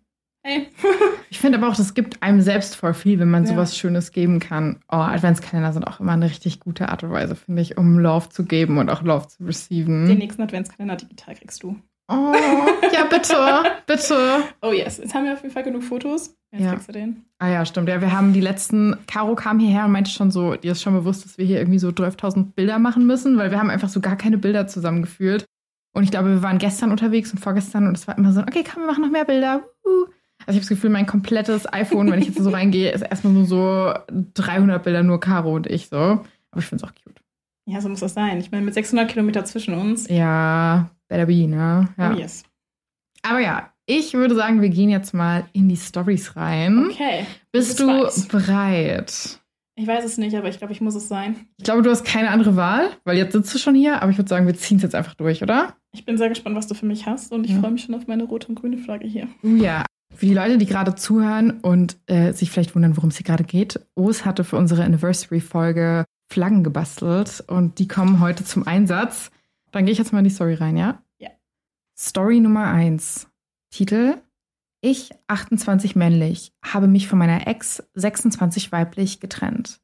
hey. 0.47 0.67
Ich 1.29 1.39
finde 1.39 1.57
aber 1.57 1.67
auch, 1.67 1.75
das 1.75 1.93
gibt 1.93 2.23
einem 2.23 2.41
selbst 2.41 2.75
voll 2.77 2.93
viel, 2.93 3.19
wenn 3.19 3.29
man 3.29 3.43
Ja. 3.43 3.49
sowas 3.51 3.77
Schönes 3.77 4.11
geben 4.13 4.39
kann. 4.39 4.79
Oh, 4.89 4.95
Adventskalender 4.95 5.73
sind 5.73 5.85
auch 5.85 5.99
immer 5.99 6.13
eine 6.13 6.25
richtig 6.25 6.59
gute 6.61 6.87
Art 6.89 7.03
und 7.03 7.11
Weise, 7.11 7.35
finde 7.35 7.61
ich, 7.61 7.77
um 7.77 7.99
Love 7.99 8.29
zu 8.29 8.45
geben 8.45 8.77
und 8.77 8.89
auch 8.89 9.01
Love 9.03 9.27
zu 9.27 9.39
Den 9.39 9.47
receiven. 9.47 10.03
nächsten 10.05 10.41
Adventskalender 10.41 10.95
digital 10.95 11.35
kriegst 11.35 11.61
du. 11.63 11.75
Oh, 12.09 12.33
ja, 12.93 13.03
bitte, 13.09 13.35
bitte. 13.85 14.15
Oh 14.61 14.71
yes, 14.71 14.97
jetzt 14.99 15.13
haben 15.13 15.25
wir 15.25 15.33
auf 15.33 15.41
jeden 15.41 15.53
Fall 15.53 15.63
genug 15.63 15.83
Fotos. 15.83 16.33
Jetzt 16.53 16.63
Ja. 16.63 16.71
kriegst 16.71 16.87
du 16.87 16.93
den. 16.93 17.25
Ah 17.39 17.49
ja, 17.49 17.65
stimmt. 17.65 17.89
Ja, 17.89 17.99
wir 17.99 18.13
haben 18.13 18.31
die 18.31 18.39
letzten, 18.39 18.95
Caro 19.07 19.35
kam 19.35 19.59
hierher 19.59 19.83
und 19.83 19.91
meinte 19.91 20.09
schon 20.09 20.31
so, 20.31 20.55
dir 20.55 20.71
ist 20.71 20.81
schon 20.81 20.93
bewusst, 20.93 21.25
dass 21.25 21.37
wir 21.37 21.45
hier 21.45 21.59
irgendwie 21.59 21.79
so 21.79 21.89
12.000 21.89 22.53
Bilder 22.55 22.79
machen 22.79 23.05
müssen, 23.05 23.37
weil 23.37 23.51
wir 23.51 23.59
haben 23.59 23.69
einfach 23.69 23.89
so 23.89 23.99
gar 23.99 24.15
keine 24.15 24.37
Bilder 24.37 24.67
zusammengeführt. 24.67 25.43
Und 25.93 26.03
ich 26.03 26.11
glaube, 26.11 26.29
wir 26.29 26.41
waren 26.43 26.59
gestern 26.59 26.91
unterwegs 26.91 27.33
und 27.33 27.39
vorgestern 27.39 27.87
und 27.87 27.97
es 27.97 28.07
war 28.07 28.17
immer 28.17 28.31
so, 28.31 28.39
okay, 28.41 28.63
komm, 28.63 28.83
wir 28.83 28.87
machen 28.87 29.03
noch 29.03 29.11
mehr 29.11 29.25
Bilder. 29.25 29.63
Uh. 29.85 30.05
Also 30.47 30.57
ich 30.57 30.63
habe 30.63 30.69
das 30.69 30.69
Gefühl, 30.69 30.89
mein 30.89 31.05
komplettes 31.05 31.71
iPhone, 31.71 32.09
wenn 32.09 32.19
ich 32.19 32.27
jetzt 32.27 32.41
so 32.41 32.49
reingehe, 32.49 32.91
ist 32.91 33.01
erstmal 33.01 33.33
nur 33.33 33.45
so 33.45 33.93
300 34.33 34.81
Bilder, 34.83 35.03
nur 35.03 35.19
Caro 35.19 35.53
und 35.55 35.67
ich 35.67 35.89
so. 35.89 35.97
Aber 35.97 36.25
ich 36.57 36.65
finde 36.65 36.83
es 36.85 36.89
auch 36.89 36.95
cute. 37.03 37.21
Ja, 37.69 37.81
so 37.81 37.89
muss 37.89 37.99
das 37.99 38.13
sein. 38.13 38.39
Ich 38.39 38.49
meine, 38.49 38.63
mit 38.63 38.73
600 38.73 39.09
Kilometer 39.09 39.43
zwischen 39.43 39.73
uns. 39.73 40.07
Ja, 40.07 40.89
better 41.09 41.25
be, 41.25 41.47
ne? 41.47 41.89
Ja. 41.97 42.13
Oh 42.13 42.17
yes. 42.17 42.43
Aber 43.23 43.39
ja, 43.39 43.73
ich 43.85 44.13
würde 44.13 44.35
sagen, 44.35 44.61
wir 44.61 44.69
gehen 44.69 44.89
jetzt 44.89 45.13
mal 45.13 45.45
in 45.51 45.67
die 45.67 45.75
Stories 45.75 46.37
rein. 46.37 46.87
Okay. 46.91 47.25
Bist 47.51 47.79
du 47.81 47.87
weiß. 47.87 48.29
bereit? 48.29 49.39
Ich 49.75 49.85
weiß 49.85 50.05
es 50.05 50.17
nicht, 50.17 50.35
aber 50.35 50.47
ich 50.47 50.57
glaube, 50.57 50.73
ich 50.73 50.81
muss 50.81 50.95
es 50.95 51.07
sein. 51.09 51.35
Ich 51.57 51.65
glaube, 51.65 51.81
du 51.83 51.89
hast 51.91 52.03
keine 52.05 52.29
andere 52.31 52.55
Wahl, 52.55 52.89
weil 53.03 53.17
jetzt 53.17 53.33
sitzt 53.33 53.53
du 53.53 53.59
schon 53.59 53.75
hier, 53.75 54.01
aber 54.01 54.09
ich 54.11 54.17
würde 54.17 54.29
sagen, 54.29 54.47
wir 54.47 54.55
ziehen 54.55 54.77
es 54.77 54.83
jetzt 54.83 54.95
einfach 54.95 55.13
durch, 55.13 55.43
oder? 55.43 55.75
Ich 55.91 56.03
bin 56.05 56.17
sehr 56.17 56.29
gespannt, 56.29 56.55
was 56.55 56.67
du 56.67 56.73
für 56.73 56.85
mich 56.85 57.05
hast 57.05 57.31
und 57.33 57.43
ich 57.43 57.51
Ja. 57.51 57.59
freue 57.59 57.71
mich 57.71 57.83
schon 57.83 57.93
auf 57.95 58.07
meine 58.07 58.23
rote 58.23 58.47
und 58.47 58.55
grüne 58.55 58.77
Flagge 58.77 59.07
hier. 59.07 59.27
Oh 59.43 59.47
ja. 59.49 59.83
Für 60.13 60.25
die 60.25 60.33
Leute, 60.33 60.57
die 60.57 60.65
gerade 60.65 60.95
zuhören 60.95 61.59
und 61.61 61.97
äh, 62.07 62.33
sich 62.33 62.49
vielleicht 62.49 62.75
wundern, 62.75 62.97
worum 62.97 63.09
es 63.09 63.17
hier 63.17 63.25
gerade 63.25 63.43
geht, 63.43 63.79
Os 63.95 64.25
hatte 64.25 64.43
für 64.43 64.57
unsere 64.57 64.83
Anniversary-Folge 64.83 66.05
Flaggen 66.29 66.63
gebastelt 66.63 67.43
und 67.47 67.79
die 67.79 67.87
kommen 67.87 68.19
heute 68.19 68.43
zum 68.43 68.67
Einsatz. 68.67 69.31
Dann 69.71 69.85
gehe 69.85 69.91
ich 69.91 69.97
jetzt 69.97 70.11
mal 70.11 70.19
in 70.19 70.25
die 70.25 70.31
Story 70.31 70.55
rein, 70.55 70.75
ja? 70.75 71.01
Ja. 71.19 71.29
Story 71.97 72.39
Nummer 72.39 72.65
1. 72.65 73.27
Titel 73.69 74.15
Ich, 74.81 75.11
28 75.27 75.95
männlich, 75.95 76.53
habe 76.63 76.87
mich 76.87 77.07
von 77.07 77.19
meiner 77.19 77.47
Ex, 77.47 77.83
26 77.93 78.71
weiblich, 78.71 79.19
getrennt. 79.19 79.81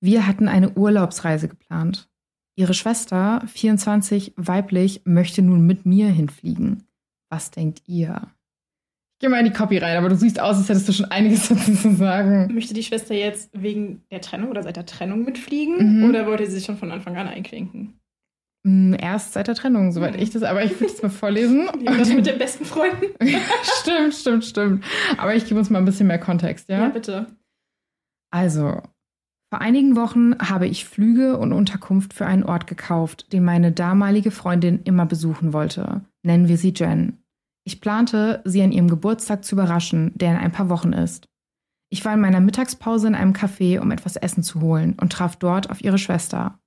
Wir 0.00 0.26
hatten 0.26 0.48
eine 0.48 0.70
Urlaubsreise 0.70 1.48
geplant. 1.48 2.08
Ihre 2.54 2.74
Schwester, 2.74 3.42
24 3.46 4.34
weiblich, 4.36 5.02
möchte 5.04 5.42
nun 5.42 5.66
mit 5.66 5.86
mir 5.86 6.08
hinfliegen. 6.08 6.84
Was 7.30 7.50
denkt 7.50 7.82
ihr? 7.86 8.28
Ich 9.22 9.24
gehe 9.24 9.30
mal 9.30 9.38
in 9.38 9.44
die 9.52 9.56
Copy 9.56 9.78
rein, 9.78 9.96
aber 9.96 10.08
du 10.08 10.16
siehst 10.16 10.40
aus, 10.40 10.56
als 10.56 10.68
hättest 10.68 10.88
du 10.88 10.92
schon 10.92 11.06
einiges 11.12 11.48
dazu 11.48 11.72
zu 11.76 11.94
sagen. 11.94 12.52
Möchte 12.52 12.74
die 12.74 12.82
Schwester 12.82 13.14
jetzt 13.14 13.50
wegen 13.52 14.02
der 14.10 14.20
Trennung 14.20 14.50
oder 14.50 14.64
seit 14.64 14.74
der 14.74 14.84
Trennung 14.84 15.24
mitfliegen? 15.24 16.00
Mhm. 16.00 16.10
Oder 16.10 16.26
wollte 16.26 16.44
sie 16.46 16.50
sich 16.56 16.64
schon 16.64 16.76
von 16.76 16.90
Anfang 16.90 17.16
an 17.16 17.28
einklinken? 17.28 18.00
Hm, 18.66 18.96
Erst 19.00 19.34
seit 19.34 19.46
der 19.46 19.54
Trennung, 19.54 19.92
soweit 19.92 20.16
Mhm. 20.16 20.22
ich 20.22 20.30
das, 20.30 20.42
aber 20.42 20.64
ich 20.64 20.72
würde 20.80 20.92
es 20.92 21.00
mal 21.04 21.08
vorlesen. 21.08 21.66
War 21.84 21.98
das 21.98 22.12
mit 22.12 22.26
den 22.26 22.36
besten 22.36 22.64
Freunden? 22.64 23.06
stimmt, 23.80 24.12
stimmt, 24.12 24.44
stimmt. 24.44 24.84
Aber 25.18 25.36
ich 25.36 25.44
gebe 25.46 25.60
uns 25.60 25.70
mal 25.70 25.78
ein 25.78 25.84
bisschen 25.84 26.08
mehr 26.08 26.18
Kontext, 26.18 26.68
ja? 26.68 26.80
Ja, 26.80 26.88
bitte. 26.88 27.26
Also, 28.32 28.82
vor 29.52 29.60
einigen 29.60 29.94
Wochen 29.94 30.36
habe 30.40 30.66
ich 30.66 30.84
Flüge 30.84 31.38
und 31.38 31.52
Unterkunft 31.52 32.12
für 32.12 32.26
einen 32.26 32.42
Ort 32.42 32.66
gekauft, 32.66 33.32
den 33.32 33.44
meine 33.44 33.70
damalige 33.70 34.32
Freundin 34.32 34.80
immer 34.82 35.06
besuchen 35.06 35.52
wollte. 35.52 36.00
Nennen 36.24 36.48
wir 36.48 36.56
sie 36.56 36.72
Jen. 36.74 37.18
Ich 37.64 37.80
plante, 37.80 38.42
sie 38.44 38.62
an 38.62 38.72
ihrem 38.72 38.88
Geburtstag 38.88 39.44
zu 39.44 39.54
überraschen, 39.54 40.12
der 40.14 40.32
in 40.32 40.38
ein 40.38 40.52
paar 40.52 40.68
Wochen 40.68 40.92
ist. 40.92 41.28
Ich 41.90 42.04
war 42.04 42.14
in 42.14 42.20
meiner 42.20 42.40
Mittagspause 42.40 43.06
in 43.06 43.14
einem 43.14 43.34
Café, 43.34 43.78
um 43.78 43.90
etwas 43.90 44.16
Essen 44.16 44.42
zu 44.42 44.60
holen 44.60 44.96
und 45.00 45.12
traf 45.12 45.36
dort 45.36 45.70
auf 45.70 45.82
ihre 45.82 45.98
Schwester. 45.98 46.58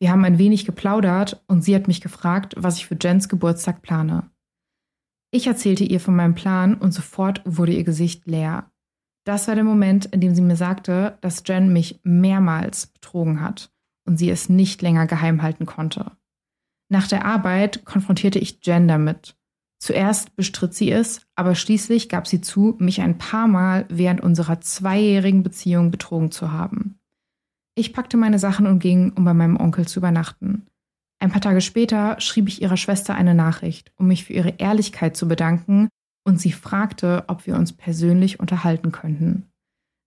Wir 0.00 0.10
haben 0.10 0.24
ein 0.24 0.38
wenig 0.38 0.64
geplaudert 0.64 1.42
und 1.46 1.62
sie 1.62 1.74
hat 1.74 1.88
mich 1.88 2.00
gefragt, 2.00 2.54
was 2.58 2.76
ich 2.76 2.86
für 2.86 2.96
Jens 3.00 3.28
Geburtstag 3.28 3.82
plane. 3.82 4.30
Ich 5.30 5.46
erzählte 5.46 5.84
ihr 5.84 6.00
von 6.00 6.14
meinem 6.14 6.34
Plan 6.34 6.74
und 6.74 6.92
sofort 6.92 7.42
wurde 7.44 7.72
ihr 7.72 7.84
Gesicht 7.84 8.26
leer. 8.26 8.70
Das 9.24 9.48
war 9.48 9.54
der 9.54 9.64
Moment, 9.64 10.06
in 10.06 10.20
dem 10.20 10.34
sie 10.34 10.42
mir 10.42 10.56
sagte, 10.56 11.18
dass 11.22 11.42
Jen 11.46 11.72
mich 11.72 12.00
mehrmals 12.02 12.88
betrogen 12.88 13.40
hat 13.40 13.72
und 14.06 14.18
sie 14.18 14.28
es 14.28 14.48
nicht 14.48 14.82
länger 14.82 15.06
geheim 15.06 15.42
halten 15.42 15.66
konnte. 15.66 16.12
Nach 16.90 17.08
der 17.08 17.24
Arbeit 17.24 17.84
konfrontierte 17.84 18.38
ich 18.38 18.58
Jen 18.62 18.86
damit. 18.86 19.36
Zuerst 19.84 20.34
bestritt 20.34 20.72
sie 20.72 20.90
es, 20.90 21.26
aber 21.34 21.54
schließlich 21.54 22.08
gab 22.08 22.26
sie 22.26 22.40
zu, 22.40 22.74
mich 22.78 23.02
ein 23.02 23.18
paar 23.18 23.46
Mal 23.46 23.84
während 23.90 24.22
unserer 24.22 24.62
zweijährigen 24.62 25.42
Beziehung 25.42 25.90
betrogen 25.90 26.30
zu 26.30 26.52
haben. 26.52 26.98
Ich 27.74 27.92
packte 27.92 28.16
meine 28.16 28.38
Sachen 28.38 28.66
und 28.66 28.78
ging, 28.78 29.12
um 29.12 29.26
bei 29.26 29.34
meinem 29.34 29.60
Onkel 29.60 29.86
zu 29.86 29.98
übernachten. 29.98 30.66
Ein 31.18 31.30
paar 31.30 31.42
Tage 31.42 31.60
später 31.60 32.18
schrieb 32.18 32.48
ich 32.48 32.62
ihrer 32.62 32.78
Schwester 32.78 33.14
eine 33.14 33.34
Nachricht, 33.34 33.92
um 33.96 34.06
mich 34.06 34.24
für 34.24 34.32
ihre 34.32 34.54
Ehrlichkeit 34.56 35.18
zu 35.18 35.28
bedanken, 35.28 35.90
und 36.26 36.40
sie 36.40 36.52
fragte, 36.52 37.24
ob 37.26 37.46
wir 37.46 37.54
uns 37.54 37.74
persönlich 37.74 38.40
unterhalten 38.40 38.90
könnten. 38.90 39.50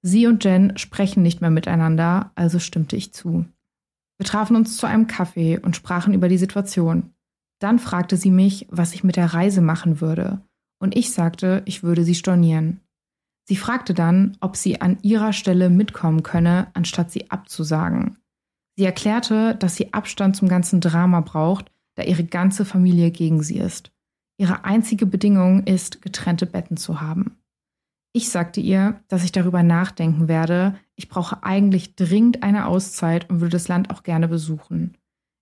Sie 0.02 0.26
und 0.26 0.44
Jen 0.44 0.76
sprechen 0.80 1.22
nicht 1.22 1.40
mehr 1.40 1.52
miteinander, 1.52 2.32
also 2.34 2.58
stimmte 2.58 2.96
ich 2.96 3.14
zu. 3.14 3.46
Wir 4.18 4.26
trafen 4.26 4.56
uns 4.56 4.76
zu 4.78 4.88
einem 4.88 5.06
Kaffee 5.06 5.60
und 5.60 5.76
sprachen 5.76 6.16
über 6.16 6.30
die 6.30 6.40
Situation. 6.40 7.14
Dann 7.60 7.80
fragte 7.80 8.18
sie 8.18 8.32
mich, 8.32 8.68
was 8.70 8.94
ich 8.94 9.04
mit 9.04 9.16
der 9.16 9.34
Reise 9.34 9.62
machen 9.62 10.02
würde, 10.02 10.42
und 10.80 10.96
ich 10.96 11.12
sagte, 11.12 11.64
ich 11.66 11.84
würde 11.84 12.04
sie 12.04 12.16
stornieren. 12.16 12.82
Sie 13.48 13.56
fragte 13.56 13.94
dann, 13.94 14.38
ob 14.42 14.56
sie 14.56 14.82
an 14.82 14.98
ihrer 15.02 15.34
Stelle 15.34 15.70
mitkommen 15.70 16.22
könne, 16.22 16.68
anstatt 16.74 17.12
sie 17.12 17.32
abzusagen. 17.32 18.18
Sie 18.76 18.86
erklärte, 18.86 19.56
dass 19.56 19.76
sie 19.76 19.94
Abstand 19.94 20.36
zum 20.36 20.48
ganzen 20.48 20.82
Drama 20.82 21.22
braucht, 21.22 21.72
da 21.96 22.04
ihre 22.04 22.24
ganze 22.24 22.64
Familie 22.66 23.10
gegen 23.10 23.42
sie 23.42 23.58
ist. 23.58 23.92
Ihre 24.38 24.66
einzige 24.66 25.08
Bedingung 25.08 25.64
ist, 25.64 26.02
getrennte 26.02 26.46
Betten 26.46 26.78
zu 26.78 27.02
haben. 27.02 27.38
Ich 28.14 28.30
sagte 28.30 28.62
ihr, 28.62 29.00
dass 29.08 29.24
ich 29.24 29.32
darüber 29.32 29.64
nachdenken 29.64 30.28
werde, 30.28 30.76
ich 30.96 31.10
brauche 31.10 31.44
eigentlich 31.44 31.96
dringend 31.96 32.44
eine 32.44 32.68
Auszeit 32.68 33.30
und 33.30 33.42
würde 33.42 33.54
das 33.54 33.68
Land 33.68 33.90
auch 33.90 34.04
gerne 34.04 34.28
besuchen. 34.28 34.98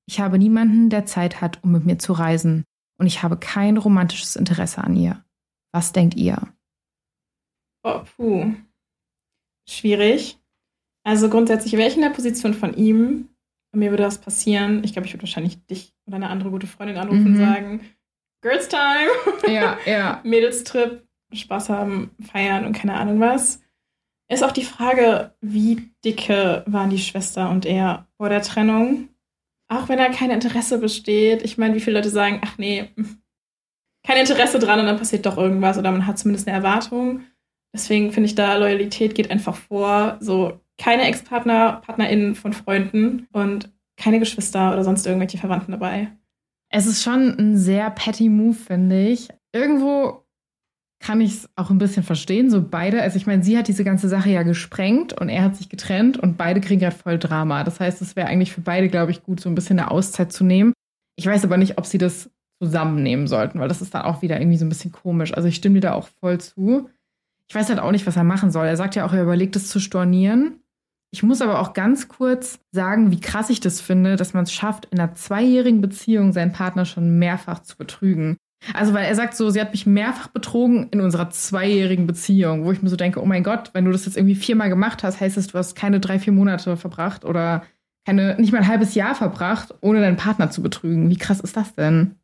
Ich 0.07 0.19
habe 0.19 0.37
niemanden, 0.37 0.89
der 0.89 1.05
Zeit 1.05 1.41
hat, 1.41 1.63
um 1.63 1.71
mit 1.71 1.85
mir 1.85 1.97
zu 1.97 2.13
reisen, 2.13 2.63
und 2.97 3.07
ich 3.07 3.23
habe 3.23 3.37
kein 3.37 3.77
romantisches 3.77 4.35
Interesse 4.35 4.83
an 4.83 4.95
ihr. 4.95 5.23
Was 5.73 5.91
denkt 5.91 6.15
ihr? 6.15 6.41
Oh, 7.83 8.01
puh. 8.15 8.53
Schwierig. 9.67 10.39
Also 11.03 11.29
grundsätzlich 11.29 11.73
wäre 11.73 11.89
ich 11.89 11.95
in 11.95 12.01
der 12.01 12.09
Position 12.09 12.53
von 12.53 12.73
ihm. 12.75 13.29
Bei 13.71 13.79
mir 13.79 13.91
würde 13.91 14.03
das 14.03 14.19
passieren. 14.19 14.83
Ich 14.83 14.93
glaube, 14.93 15.07
ich 15.07 15.13
würde 15.13 15.23
wahrscheinlich 15.23 15.65
dich 15.65 15.93
oder 16.07 16.15
eine 16.15 16.29
andere 16.29 16.49
gute 16.49 16.67
Freundin 16.67 16.97
anrufen 16.97 17.25
und 17.25 17.33
mhm. 17.33 17.37
sagen, 17.45 17.81
Girls 18.41 18.69
Time. 18.69 19.53
Ja, 19.53 19.77
ja. 19.85 20.21
Mädelstrip, 20.23 21.05
Spaß 21.33 21.69
haben, 21.69 22.11
feiern 22.31 22.65
und 22.65 22.73
keine 22.73 22.93
Ahnung 22.93 23.19
was. 23.19 23.61
Ist 24.27 24.43
auch 24.43 24.51
die 24.51 24.63
Frage, 24.63 25.35
wie 25.41 25.91
dicke 26.03 26.63
waren 26.67 26.89
die 26.89 26.97
Schwester 26.97 27.49
und 27.49 27.65
er 27.65 28.07
vor 28.17 28.29
der 28.29 28.41
Trennung? 28.41 29.09
Auch 29.75 29.89
wenn 29.89 29.97
da 29.97 30.09
kein 30.09 30.31
Interesse 30.31 30.77
besteht. 30.77 31.43
Ich 31.43 31.57
meine, 31.57 31.75
wie 31.75 31.79
viele 31.79 31.97
Leute 31.97 32.09
sagen, 32.09 32.41
ach 32.43 32.57
nee, 32.57 32.89
kein 34.05 34.17
Interesse 34.17 34.59
dran 34.59 34.79
und 34.79 34.85
dann 34.85 34.97
passiert 34.97 35.25
doch 35.25 35.37
irgendwas 35.37 35.77
oder 35.77 35.91
man 35.91 36.07
hat 36.07 36.17
zumindest 36.17 36.47
eine 36.47 36.57
Erwartung. 36.57 37.21
Deswegen 37.73 38.11
finde 38.11 38.27
ich 38.27 38.35
da, 38.35 38.55
Loyalität 38.55 39.15
geht 39.15 39.31
einfach 39.31 39.55
vor. 39.55 40.17
So 40.21 40.59
keine 40.77 41.03
Ex-Partner, 41.03 41.81
PartnerInnen 41.85 42.35
von 42.35 42.53
Freunden 42.53 43.27
und 43.33 43.69
keine 43.97 44.19
Geschwister 44.19 44.71
oder 44.73 44.83
sonst 44.83 45.05
irgendwelche 45.05 45.37
Verwandten 45.37 45.71
dabei. 45.71 46.11
Es 46.69 46.85
ist 46.85 47.03
schon 47.03 47.37
ein 47.37 47.57
sehr 47.57 47.89
petty 47.89 48.29
Move, 48.29 48.55
finde 48.55 49.07
ich. 49.07 49.29
Irgendwo 49.53 50.24
kann 51.05 51.21
ich 51.21 51.33
es 51.33 51.49
auch 51.55 51.69
ein 51.69 51.77
bisschen 51.77 52.01
verstehen, 52.01 52.49
so 52.49 52.63
beide. 52.67 53.03
Also 53.03 53.17
ich 53.17 53.27
meine, 53.27 53.43
sie 53.43 53.59
hat 53.59 53.67
diese 53.67 53.83
ganze 53.83 54.09
Sache 54.09 54.31
ja 54.31 54.41
gesprengt 54.41 55.13
und 55.13 55.29
er 55.29 55.43
hat 55.43 55.55
sich 55.55 55.69
getrennt 55.69 56.17
und 56.17 56.35
beide 56.35 56.61
kriegen 56.61 56.79
gerade 56.79 56.95
voll 56.95 57.19
Drama. 57.19 57.63
Das 57.63 57.79
heißt, 57.79 58.01
es 58.01 58.15
wäre 58.15 58.27
eigentlich 58.27 58.51
für 58.51 58.61
beide, 58.61 58.89
glaube 58.89 59.11
ich, 59.11 59.21
gut, 59.21 59.39
so 59.39 59.47
ein 59.47 59.53
bisschen 59.53 59.77
eine 59.77 59.91
Auszeit 59.91 60.31
zu 60.33 60.43
nehmen. 60.43 60.73
Ich 61.15 61.27
weiß 61.27 61.43
aber 61.43 61.57
nicht, 61.57 61.77
ob 61.77 61.85
sie 61.85 61.99
das 61.99 62.31
zusammennehmen 62.59 63.27
sollten, 63.27 63.59
weil 63.59 63.67
das 63.67 63.83
ist 63.83 63.93
dann 63.93 64.01
auch 64.01 64.23
wieder 64.23 64.39
irgendwie 64.39 64.57
so 64.57 64.65
ein 64.65 64.69
bisschen 64.69 64.91
komisch. 64.91 65.31
Also 65.31 65.47
ich 65.47 65.57
stimme 65.57 65.75
dir 65.75 65.89
da 65.89 65.93
auch 65.93 66.07
voll 66.19 66.39
zu. 66.39 66.89
Ich 67.47 67.53
weiß 67.53 67.69
halt 67.69 67.79
auch 67.79 67.91
nicht, 67.91 68.07
was 68.07 68.15
er 68.15 68.23
machen 68.23 68.49
soll. 68.49 68.65
Er 68.65 68.77
sagt 68.77 68.95
ja 68.95 69.05
auch, 69.05 69.13
er 69.13 69.21
überlegt 69.21 69.55
es 69.55 69.69
zu 69.69 69.79
stornieren. 69.79 70.59
Ich 71.11 71.21
muss 71.21 71.41
aber 71.41 71.59
auch 71.59 71.73
ganz 71.73 72.07
kurz 72.07 72.59
sagen, 72.71 73.11
wie 73.11 73.19
krass 73.19 73.51
ich 73.51 73.59
das 73.59 73.79
finde, 73.79 74.15
dass 74.15 74.33
man 74.33 74.45
es 74.45 74.51
schafft, 74.51 74.85
in 74.85 74.99
einer 74.99 75.13
zweijährigen 75.13 75.81
Beziehung 75.81 76.33
seinen 76.33 76.51
Partner 76.51 76.85
schon 76.85 77.19
mehrfach 77.19 77.59
zu 77.59 77.77
betrügen. 77.77 78.37
Also, 78.73 78.93
weil 78.93 79.05
er 79.05 79.15
sagt 79.15 79.35
so, 79.35 79.49
sie 79.49 79.61
hat 79.61 79.71
mich 79.71 79.85
mehrfach 79.85 80.27
betrogen 80.27 80.89
in 80.89 81.01
unserer 81.01 81.29
zweijährigen 81.29 82.07
Beziehung, 82.07 82.65
wo 82.65 82.71
ich 82.71 82.81
mir 82.81 82.89
so 82.89 82.95
denke, 82.95 83.21
oh 83.21 83.25
mein 83.25 83.43
Gott, 83.43 83.71
wenn 83.73 83.85
du 83.85 83.91
das 83.91 84.05
jetzt 84.05 84.17
irgendwie 84.17 84.35
viermal 84.35 84.69
gemacht 84.69 85.03
hast, 85.03 85.21
heißt 85.21 85.37
es, 85.37 85.47
du 85.47 85.57
hast 85.57 85.75
keine 85.75 85.99
drei, 85.99 86.19
vier 86.19 86.33
Monate 86.33 86.75
verbracht 86.77 87.25
oder 87.25 87.63
keine, 88.05 88.35
nicht 88.39 88.51
mal 88.51 88.59
ein 88.59 88.67
halbes 88.67 88.95
Jahr 88.95 89.15
verbracht, 89.15 89.73
ohne 89.81 90.01
deinen 90.01 90.17
Partner 90.17 90.49
zu 90.49 90.61
betrügen. 90.61 91.09
Wie 91.09 91.17
krass 91.17 91.39
ist 91.39 91.57
das 91.57 91.75
denn? 91.75 92.15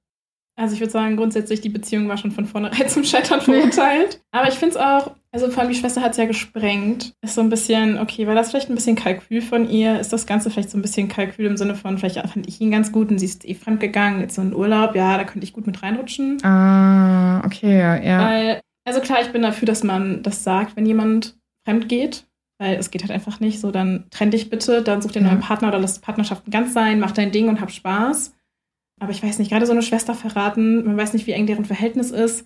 Also 0.62 0.76
ich 0.76 0.80
würde 0.80 0.92
sagen, 0.92 1.18
grundsätzlich 1.18 1.60
die 1.62 1.70
Beziehung 1.70 2.08
war 2.08 2.18
schon 2.18 2.30
von 2.30 2.46
vornherein 2.46 2.88
zum 2.88 3.04
Scheitern 3.04 3.42
verurteilt. 3.42 4.22
Aber 4.32 4.48
ich 4.48 4.54
finde 4.54 4.76
es 4.76 4.78
auch, 4.78 5.16
also 5.32 5.50
vor 5.50 5.64
allem 5.64 5.72
die 5.72 5.78
Schwester 5.78 6.04
hat 6.04 6.12
es 6.12 6.18
ja 6.18 6.26
gesprengt. 6.26 7.16
Ist 7.24 7.34
so 7.34 7.42
ein 7.42 7.50
bisschen, 7.50 7.98
okay, 7.98 8.28
war 8.28 8.36
das 8.36 8.52
vielleicht 8.52 8.70
ein 8.70 8.76
bisschen 8.76 8.96
Kalkül 8.96 9.42
von 9.42 9.68
ihr? 9.68 10.00
Ist 10.00 10.14
das 10.14 10.28
Ganze 10.28 10.52
vielleicht 10.52 10.70
so 10.70 10.78
ein 10.78 10.84
bisschen 10.84 11.08
Kalkül 11.08 11.48
im 11.48 11.58
Sinne 11.58 11.74
von, 11.74 11.98
vielleicht 11.98 12.18
fand 12.18 12.48
ich 12.48 12.62
ihn 12.62 12.70
ganz 12.70 12.92
gut 12.92 13.10
und 13.10 13.18
sie 13.18 13.26
ist 13.26 13.44
eh 13.44 13.56
fremdgegangen, 13.56 14.22
jetzt 14.22 14.36
so 14.36 14.42
ein 14.44 14.54
Urlaub, 14.54 14.94
ja, 14.94 15.18
da 15.18 15.24
könnte 15.24 15.46
ich 15.46 15.54
gut 15.54 15.66
mit 15.66 15.82
reinrutschen. 15.82 16.38
Ah, 16.44 17.44
okay, 17.44 17.80
ja. 17.80 18.30
Weil, 18.30 18.62
also 18.86 19.02
klar, 19.02 19.18
ich 19.24 19.32
bin 19.32 19.42
dafür, 19.42 19.66
dass 19.66 19.84
man 19.84 20.22
das 20.22 20.44
sagt, 20.44 20.76
wenn 20.76 20.86
jemand 20.86 21.40
fremd 21.66 21.90
geht. 21.90 22.28
Weil 22.60 22.76
es 22.76 22.92
geht 22.92 23.02
halt 23.02 23.12
einfach 23.12 23.40
nicht 23.40 23.60
so, 23.60 23.72
dann 23.72 24.06
trenn 24.12 24.30
dich 24.30 24.52
bitte, 24.52 24.84
dann 24.84 25.02
such 25.02 25.14
dir 25.14 25.22
einen 25.22 25.26
ja. 25.26 25.34
neuen 25.34 25.42
Partner 25.42 25.70
oder 25.70 25.80
lass 25.80 25.98
Partnerschaften 25.98 26.52
ganz 26.52 26.76
sein, 26.76 27.00
mach 27.00 27.10
dein 27.10 27.32
Ding 27.32 27.50
und 27.50 27.60
hab 27.60 27.72
Spaß. 27.72 28.36
Aber 29.02 29.12
ich 29.12 29.24
weiß 29.24 29.40
nicht, 29.40 29.50
gerade 29.50 29.66
so 29.66 29.72
eine 29.72 29.82
Schwester 29.82 30.14
verraten, 30.14 30.86
man 30.86 30.96
weiß 30.96 31.14
nicht, 31.14 31.26
wie 31.26 31.32
eng 31.32 31.48
deren 31.48 31.66
Verhältnis 31.66 32.12
ist. 32.12 32.46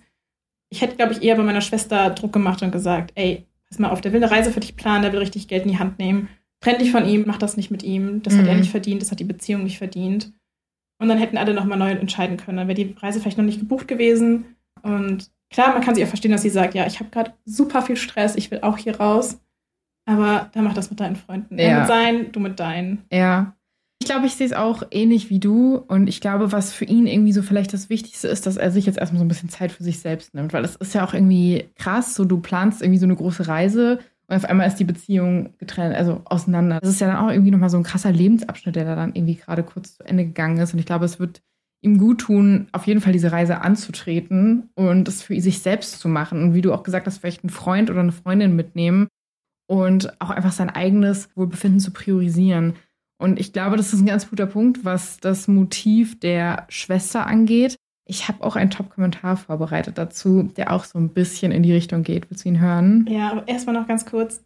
Ich 0.70 0.80
hätte, 0.80 0.96
glaube 0.96 1.12
ich, 1.12 1.22
eher 1.22 1.36
bei 1.36 1.42
meiner 1.42 1.60
Schwester 1.60 2.08
Druck 2.10 2.32
gemacht 2.32 2.62
und 2.62 2.70
gesagt, 2.70 3.12
ey, 3.14 3.44
pass 3.68 3.78
mal 3.78 3.90
auf, 3.90 4.00
der 4.00 4.14
will 4.14 4.22
eine 4.22 4.32
Reise 4.32 4.50
für 4.50 4.60
dich 4.60 4.74
planen, 4.74 5.02
der 5.02 5.12
will 5.12 5.18
richtig 5.18 5.48
Geld 5.48 5.64
in 5.64 5.72
die 5.72 5.78
Hand 5.78 5.98
nehmen. 5.98 6.30
Trenn 6.60 6.78
dich 6.78 6.92
von 6.92 7.06
ihm, 7.06 7.24
mach 7.26 7.36
das 7.36 7.58
nicht 7.58 7.70
mit 7.70 7.82
ihm. 7.82 8.22
Das 8.22 8.32
mhm. 8.32 8.38
hat 8.38 8.46
er 8.46 8.54
mhm. 8.54 8.60
nicht 8.60 8.70
verdient, 8.70 9.02
das 9.02 9.10
hat 9.10 9.20
die 9.20 9.24
Beziehung 9.24 9.64
nicht 9.64 9.76
verdient. 9.76 10.32
Und 10.98 11.08
dann 11.08 11.18
hätten 11.18 11.36
alle 11.36 11.52
nochmal 11.52 11.78
neu 11.78 11.90
entscheiden 11.90 12.38
können. 12.38 12.56
Dann 12.56 12.68
wäre 12.68 12.74
die 12.74 12.96
Reise 12.98 13.20
vielleicht 13.20 13.36
noch 13.36 13.44
nicht 13.44 13.60
gebucht 13.60 13.86
gewesen. 13.86 14.56
Und 14.82 15.30
klar, 15.50 15.74
man 15.74 15.82
kann 15.82 15.94
sie 15.94 16.02
auch 16.04 16.08
verstehen, 16.08 16.32
dass 16.32 16.40
sie 16.40 16.48
sagt, 16.48 16.74
ja, 16.74 16.86
ich 16.86 17.00
habe 17.00 17.10
gerade 17.10 17.34
super 17.44 17.82
viel 17.82 17.96
Stress, 17.96 18.34
ich 18.34 18.50
will 18.50 18.60
auch 18.62 18.78
hier 18.78 18.96
raus. 18.96 19.38
Aber 20.06 20.48
dann 20.54 20.64
mach 20.64 20.72
das 20.72 20.88
mit 20.88 21.00
deinen 21.00 21.16
Freunden. 21.16 21.58
Ja. 21.58 21.64
Er 21.64 21.78
mit 21.80 21.88
seinen, 21.88 22.32
du 22.32 22.40
mit 22.40 22.58
deinen. 22.58 23.02
Ja. 23.12 23.55
Ich 24.06 24.12
glaube, 24.12 24.26
ich 24.26 24.36
sehe 24.36 24.46
es 24.46 24.52
auch 24.52 24.84
ähnlich 24.92 25.30
wie 25.30 25.40
du. 25.40 25.82
Und 25.88 26.06
ich 26.06 26.20
glaube, 26.20 26.52
was 26.52 26.72
für 26.72 26.84
ihn 26.84 27.08
irgendwie 27.08 27.32
so 27.32 27.42
vielleicht 27.42 27.72
das 27.72 27.90
Wichtigste 27.90 28.28
ist, 28.28 28.46
dass 28.46 28.56
er 28.56 28.70
sich 28.70 28.86
jetzt 28.86 28.98
erstmal 28.98 29.18
so 29.18 29.24
ein 29.24 29.28
bisschen 29.28 29.48
Zeit 29.48 29.72
für 29.72 29.82
sich 29.82 29.98
selbst 29.98 30.32
nimmt. 30.32 30.52
Weil 30.52 30.64
es 30.64 30.76
ist 30.76 30.94
ja 30.94 31.04
auch 31.04 31.12
irgendwie 31.12 31.64
krass, 31.74 32.14
so 32.14 32.24
du 32.24 32.38
planst 32.38 32.82
irgendwie 32.82 33.00
so 33.00 33.06
eine 33.06 33.16
große 33.16 33.48
Reise 33.48 33.98
und 34.28 34.36
auf 34.36 34.44
einmal 34.44 34.68
ist 34.68 34.76
die 34.76 34.84
Beziehung 34.84 35.54
getrennt, 35.58 35.96
also 35.96 36.22
auseinander. 36.24 36.78
Das 36.80 36.88
ist 36.88 37.00
ja 37.00 37.08
dann 37.08 37.16
auch 37.16 37.32
irgendwie 37.32 37.50
nochmal 37.50 37.68
so 37.68 37.78
ein 37.78 37.82
krasser 37.82 38.12
Lebensabschnitt, 38.12 38.76
der 38.76 38.84
da 38.84 38.94
dann 38.94 39.12
irgendwie 39.16 39.34
gerade 39.34 39.64
kurz 39.64 39.96
zu 39.96 40.04
Ende 40.04 40.24
gegangen 40.24 40.58
ist. 40.58 40.72
Und 40.72 40.78
ich 40.78 40.86
glaube, 40.86 41.04
es 41.04 41.18
wird 41.18 41.42
ihm 41.82 41.98
gut 41.98 42.20
tun, 42.20 42.68
auf 42.70 42.86
jeden 42.86 43.00
Fall 43.00 43.12
diese 43.12 43.32
Reise 43.32 43.60
anzutreten 43.60 44.70
und 44.76 45.08
es 45.08 45.22
für 45.22 45.40
sich 45.40 45.58
selbst 45.58 45.98
zu 45.98 46.08
machen. 46.08 46.42
Und 46.42 46.54
wie 46.54 46.62
du 46.62 46.72
auch 46.72 46.84
gesagt 46.84 47.08
hast, 47.08 47.18
vielleicht 47.18 47.42
einen 47.42 47.50
Freund 47.50 47.90
oder 47.90 48.00
eine 48.00 48.12
Freundin 48.12 48.54
mitnehmen 48.54 49.08
und 49.68 50.20
auch 50.20 50.30
einfach 50.30 50.52
sein 50.52 50.70
eigenes 50.70 51.28
Wohlbefinden 51.34 51.80
zu 51.80 51.90
priorisieren. 51.90 52.74
Und 53.18 53.40
ich 53.40 53.52
glaube, 53.52 53.76
das 53.76 53.92
ist 53.92 54.00
ein 54.00 54.06
ganz 54.06 54.28
guter 54.28 54.46
Punkt, 54.46 54.84
was 54.84 55.18
das 55.18 55.48
Motiv 55.48 56.20
der 56.20 56.66
Schwester 56.68 57.26
angeht. 57.26 57.76
Ich 58.08 58.28
habe 58.28 58.44
auch 58.44 58.56
einen 58.56 58.70
Top-Kommentar 58.70 59.36
vorbereitet 59.36 59.98
dazu, 59.98 60.44
der 60.56 60.72
auch 60.72 60.84
so 60.84 60.98
ein 60.98 61.08
bisschen 61.08 61.50
in 61.50 61.62
die 61.62 61.72
Richtung 61.72 62.02
geht. 62.02 62.30
Willst 62.30 62.44
du 62.44 62.48
ihn 62.48 62.60
hören? 62.60 63.06
Ja, 63.08 63.32
aber 63.32 63.48
erstmal 63.48 63.74
noch 63.74 63.88
ganz 63.88 64.06
kurz. 64.06 64.44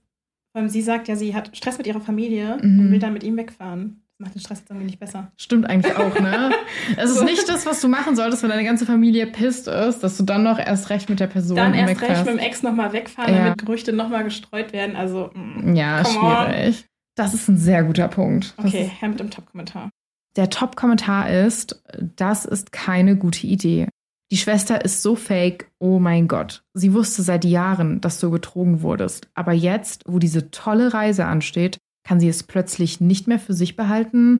Sie 0.66 0.82
sagt 0.82 1.08
ja, 1.08 1.14
sie 1.14 1.34
hat 1.34 1.56
Stress 1.56 1.78
mit 1.78 1.86
ihrer 1.86 2.00
Familie 2.00 2.58
mhm. 2.60 2.80
und 2.80 2.90
will 2.90 2.98
dann 2.98 3.12
mit 3.12 3.22
ihm 3.22 3.36
wegfahren. 3.36 4.02
Das 4.18 4.26
macht 4.26 4.34
den 4.34 4.40
Stress 4.40 4.58
jetzt 4.60 4.70
irgendwie 4.70 4.86
nicht 4.86 4.98
besser. 4.98 5.30
Stimmt 5.36 5.66
eigentlich 5.66 5.94
auch, 5.96 6.18
ne? 6.18 6.50
es 6.96 7.10
ist 7.10 7.22
nicht 7.22 7.48
das, 7.48 7.66
was 7.66 7.80
du 7.80 7.88
machen 7.88 8.16
solltest, 8.16 8.42
wenn 8.42 8.50
deine 8.50 8.64
ganze 8.64 8.84
Familie 8.84 9.26
pisst 9.26 9.68
ist, 9.68 10.00
dass 10.00 10.16
du 10.16 10.24
dann 10.24 10.42
noch 10.42 10.58
erst 10.58 10.90
recht 10.90 11.08
mit 11.08 11.20
der 11.20 11.28
Person 11.28 11.56
Dann 11.56 11.74
erst 11.74 12.00
recht 12.02 12.26
mit 12.26 12.34
dem 12.34 12.38
Ex 12.38 12.62
nochmal 12.62 12.92
wegfahren, 12.92 13.32
ja. 13.32 13.44
damit 13.44 13.58
Gerüchte 13.58 13.92
nochmal 13.92 14.24
gestreut 14.24 14.72
werden. 14.72 14.96
Also, 14.96 15.30
mm, 15.34 15.74
ja, 15.74 16.04
schwierig. 16.04 16.84
On. 16.84 16.89
Das 17.20 17.34
ist 17.34 17.48
ein 17.48 17.58
sehr 17.58 17.84
guter 17.84 18.08
Punkt. 18.08 18.54
Okay, 18.56 18.90
Herr 18.98 19.08
mit 19.10 19.20
dem 19.20 19.30
Top-Kommentar. 19.30 19.90
Der 20.36 20.48
Top-Kommentar 20.48 21.28
ist, 21.28 21.82
das 22.16 22.44
ist 22.46 22.72
keine 22.72 23.16
gute 23.16 23.46
Idee. 23.46 23.88
Die 24.32 24.36
Schwester 24.36 24.84
ist 24.84 25.02
so 25.02 25.16
fake, 25.16 25.70
oh 25.80 25.98
mein 25.98 26.28
Gott. 26.28 26.62
Sie 26.72 26.94
wusste 26.94 27.22
seit 27.22 27.44
Jahren, 27.44 28.00
dass 28.00 28.20
du 28.20 28.30
betrogen 28.30 28.80
wurdest. 28.82 29.28
Aber 29.34 29.52
jetzt, 29.52 30.04
wo 30.06 30.18
diese 30.18 30.50
tolle 30.50 30.94
Reise 30.94 31.26
ansteht, 31.26 31.78
kann 32.04 32.20
sie 32.20 32.28
es 32.28 32.42
plötzlich 32.44 33.00
nicht 33.00 33.26
mehr 33.26 33.38
für 33.40 33.52
sich 33.54 33.76
behalten? 33.76 34.38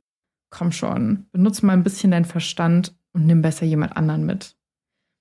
Komm 0.49 0.71
schon, 0.71 1.27
benutze 1.31 1.65
mal 1.65 1.73
ein 1.73 1.83
bisschen 1.83 2.11
deinen 2.11 2.25
Verstand 2.25 2.95
und 3.13 3.25
nimm 3.27 3.41
besser 3.41 3.65
jemand 3.65 3.95
anderen 3.97 4.25
mit. 4.25 4.55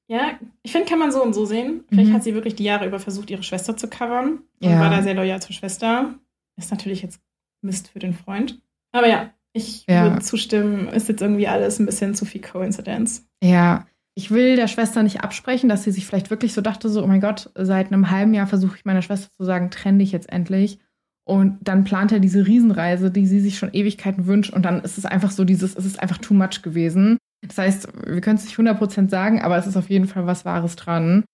Ja, 0.08 0.38
ich 0.62 0.72
finde, 0.72 0.88
kann 0.88 0.98
man 0.98 1.12
so 1.12 1.22
und 1.22 1.34
so 1.34 1.44
sehen. 1.46 1.84
Vielleicht 1.88 2.10
Mhm. 2.10 2.14
hat 2.14 2.24
sie 2.24 2.34
wirklich 2.34 2.54
die 2.54 2.64
Jahre 2.64 2.86
über 2.86 2.98
versucht, 3.00 3.30
ihre 3.30 3.42
Schwester 3.42 3.76
zu 3.76 3.88
covern 3.88 4.40
und 4.60 4.70
Ja. 4.70 4.80
war 4.80 4.90
da 4.90 5.02
sehr 5.02 5.14
loyal 5.14 5.42
zur 5.42 5.52
Schwester. 5.54 6.14
Ist 6.56 6.70
natürlich 6.70 7.02
jetzt 7.02 7.20
Mist 7.62 7.88
für 7.88 7.98
den 7.98 8.14
Freund. 8.14 8.60
Aber 8.92 9.08
ja, 9.08 9.30
ich 9.52 9.84
Ja. 9.88 10.04
würde 10.04 10.20
zustimmen, 10.20 10.88
ist 10.88 11.08
jetzt 11.08 11.22
irgendwie 11.22 11.48
alles 11.48 11.78
ein 11.78 11.86
bisschen 11.86 12.14
zu 12.14 12.24
viel 12.24 12.40
Coincidence. 12.40 13.26
Ja, 13.42 13.86
ich 14.14 14.30
will 14.30 14.56
der 14.56 14.68
Schwester 14.68 15.02
nicht 15.02 15.22
absprechen, 15.22 15.68
dass 15.68 15.84
sie 15.84 15.92
sich 15.92 16.06
vielleicht 16.06 16.30
wirklich 16.30 16.52
so 16.52 16.60
dachte, 16.60 16.88
so, 16.88 17.02
oh 17.02 17.06
mein 17.06 17.20
Gott, 17.20 17.50
seit 17.54 17.88
einem 17.88 18.10
halben 18.10 18.34
Jahr 18.34 18.46
versuche 18.46 18.76
ich 18.76 18.84
meiner 18.84 19.02
Schwester 19.02 19.30
zu 19.30 19.44
sagen, 19.44 19.70
trenn 19.70 19.98
dich 19.98 20.12
jetzt 20.12 20.30
endlich. 20.30 20.78
Und 21.24 21.58
dann 21.62 21.84
plant 21.84 22.10
er 22.12 22.18
diese 22.18 22.46
Riesenreise, 22.46 23.10
die 23.10 23.26
sie 23.26 23.40
sich 23.40 23.56
schon 23.56 23.72
Ewigkeiten 23.72 24.26
wünscht. 24.26 24.52
Und 24.52 24.64
dann 24.64 24.80
ist 24.82 24.98
es 24.98 25.04
einfach 25.06 25.30
so 25.30 25.44
dieses, 25.44 25.76
es 25.76 25.84
ist 25.84 26.00
einfach 26.00 26.18
too 26.18 26.34
much 26.34 26.62
gewesen. 26.62 27.18
Das 27.46 27.56
heißt, 27.56 27.88
wir 28.06 28.20
können 28.20 28.36
es 28.36 28.44
nicht 28.44 28.56
100% 28.58 29.08
sagen, 29.10 29.40
aber 29.40 29.56
es 29.56 29.66
ist 29.66 29.76
auf 29.76 29.88
jeden 29.90 30.06
Fall 30.06 30.26
was 30.26 30.44
Wahres 30.44 30.76
dran. 30.76 31.24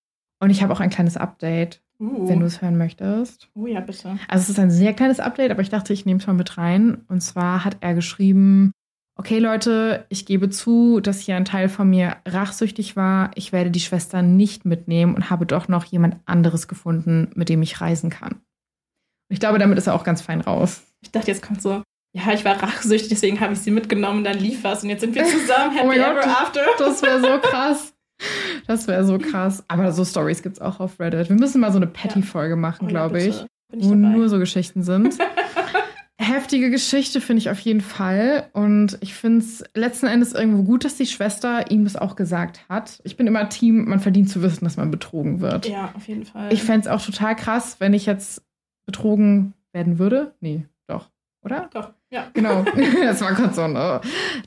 Und 0.41 0.51
ich 0.51 0.63
habe 0.63 0.73
auch 0.73 0.81
ein 0.81 0.91
kleines 0.91 1.17
Update, 1.17 1.81
Uh. 1.99 2.29
wenn 2.29 2.41
du 2.41 2.47
es 2.47 2.61
hören 2.61 2.77
möchtest. 2.77 3.49
oh 3.55 3.67
ja, 3.67 3.81
bitte. 3.81 4.19
Also 4.29 4.43
es 4.43 4.51
ist 4.51 4.59
ein 4.59 4.71
sehr 4.71 4.93
kleines 4.93 5.21
Update, 5.21 5.51
aber 5.51 5.63
ich 5.63 5.71
dachte, 5.71 5.93
ich 5.93 6.05
nehme 6.05 6.21
es 6.21 6.27
mal 6.27 6.35
mit 6.35 6.59
rein. 6.59 7.05
Und 7.09 7.23
zwar 7.23 7.65
hat 7.65 7.79
er 7.81 7.95
geschrieben, 7.95 8.73
okay 9.19 9.39
Leute, 9.39 10.05
ich 10.09 10.27
gebe 10.27 10.51
zu, 10.51 11.01
dass 11.01 11.21
hier 11.21 11.37
ein 11.37 11.45
Teil 11.45 11.69
von 11.69 11.89
mir 11.89 12.17
rachsüchtig 12.27 12.97
war. 12.97 13.31
Ich 13.35 13.53
werde 13.53 13.71
die 13.71 13.81
Schwester 13.81 14.23
nicht 14.23 14.65
mitnehmen 14.65 15.15
und 15.15 15.31
habe 15.31 15.47
doch 15.47 15.69
noch 15.69 15.85
jemand 15.85 16.17
anderes 16.27 16.69
gefunden, 16.69 17.31
mit 17.35 17.49
dem 17.49 17.63
ich 17.63 17.81
reisen 17.81 18.11
kann. 18.11 18.43
Ich 19.29 19.41
glaube, 19.41 19.59
damit 19.59 19.79
ist 19.79 19.87
er 19.87 19.95
auch 19.95 20.05
ganz 20.05 20.23
fein 20.23 20.41
raus. 20.41 20.83
Ich 21.01 21.11
dachte, 21.11 21.29
jetzt 21.29 21.43
kommt 21.43 21.61
so, 21.61 21.83
ja, 22.15 22.33
ich 22.33 22.45
war 22.45 22.63
rachsüchtig, 22.63 23.09
deswegen 23.09 23.41
habe 23.41 23.55
ich 23.55 23.59
sie 23.61 23.71
mitgenommen, 23.71 24.25
dann 24.25 24.39
lief 24.39 24.65
was 24.65 24.83
und 24.83 24.91
jetzt 24.91 25.01
sind 25.01 25.15
wir 25.15 25.25
zusammen, 25.27 25.73
Oh 25.75 25.79
happy 25.79 25.87
mein 25.87 26.01
ever 26.01 26.15
Gott, 26.15 26.29
after. 26.29 26.65
Das 26.79 27.03
wäre 27.03 27.21
so 27.21 27.39
krass. 27.43 27.93
Das 28.67 28.89
wäre 28.89 29.05
so 29.05 29.19
krass. 29.19 29.65
Aber 29.69 29.93
so 29.93 30.05
Stories 30.05 30.43
gibt 30.43 30.57
es 30.57 30.61
auch 30.61 30.81
auf 30.81 30.99
Reddit. 31.01 31.29
Wir 31.29 31.37
müssen 31.37 31.61
mal 31.61 31.71
so 31.73 31.79
eine 31.79 31.87
Patty-Folge 31.87 32.57
machen, 32.57 32.87
Oh 32.87 32.87
ja, 32.87 32.91
glaube 33.07 33.21
ich. 33.23 33.45
ich 33.73 33.85
wo 33.85 33.91
dabei. 33.91 33.97
nur 33.97 34.29
so 34.29 34.39
Geschichten 34.39 34.83
sind. 34.83 35.17
Heftige 36.19 36.71
Geschichte 36.71 37.21
finde 37.21 37.41
ich 37.41 37.51
auf 37.51 37.59
jeden 37.61 37.83
Fall. 37.83 38.49
Und 38.55 38.97
ich 39.01 39.15
finde 39.15 39.41
es 39.41 39.63
letzten 39.75 40.07
Endes 40.07 40.33
irgendwo 40.33 40.63
gut, 40.63 40.85
dass 40.85 40.97
die 40.97 41.07
Schwester 41.07 41.71
ihm 41.71 41.85
das 41.85 41.95
auch 41.97 42.17
gesagt 42.17 42.61
hat. 42.69 43.01
Ich 43.05 43.17
bin 43.17 43.27
immer 43.27 43.49
Team, 43.51 43.85
man 43.89 44.01
verdient 44.01 44.31
zu 44.31 44.43
wissen, 44.43 44.65
dass 44.65 44.77
man 44.79 44.91
betrogen 44.91 45.41
wird. 45.41 45.69
ja, 45.69 45.91
auf 45.95 46.09
jeden 46.09 46.25
Fall. 46.25 46.53
Ich 46.53 46.63
fände 46.63 46.81
es 46.81 46.93
auch 46.93 47.05
total 47.05 47.37
krass, 47.37 47.77
wenn 47.81 47.93
ich 47.93 48.07
jetzt 48.07 48.43
betrogen 48.87 49.53
werden 49.73 49.99
würde. 49.99 50.35
Nee, 50.41 50.65
doch, 50.87 51.11
oder? 51.45 51.69
Doch, 51.75 51.93
ja. 52.11 52.27
Genau, 52.35 52.65
das 53.03 53.21
war 53.21 53.35
kurz 53.35 53.57
so, 53.57 53.67
ne? 53.69 54.01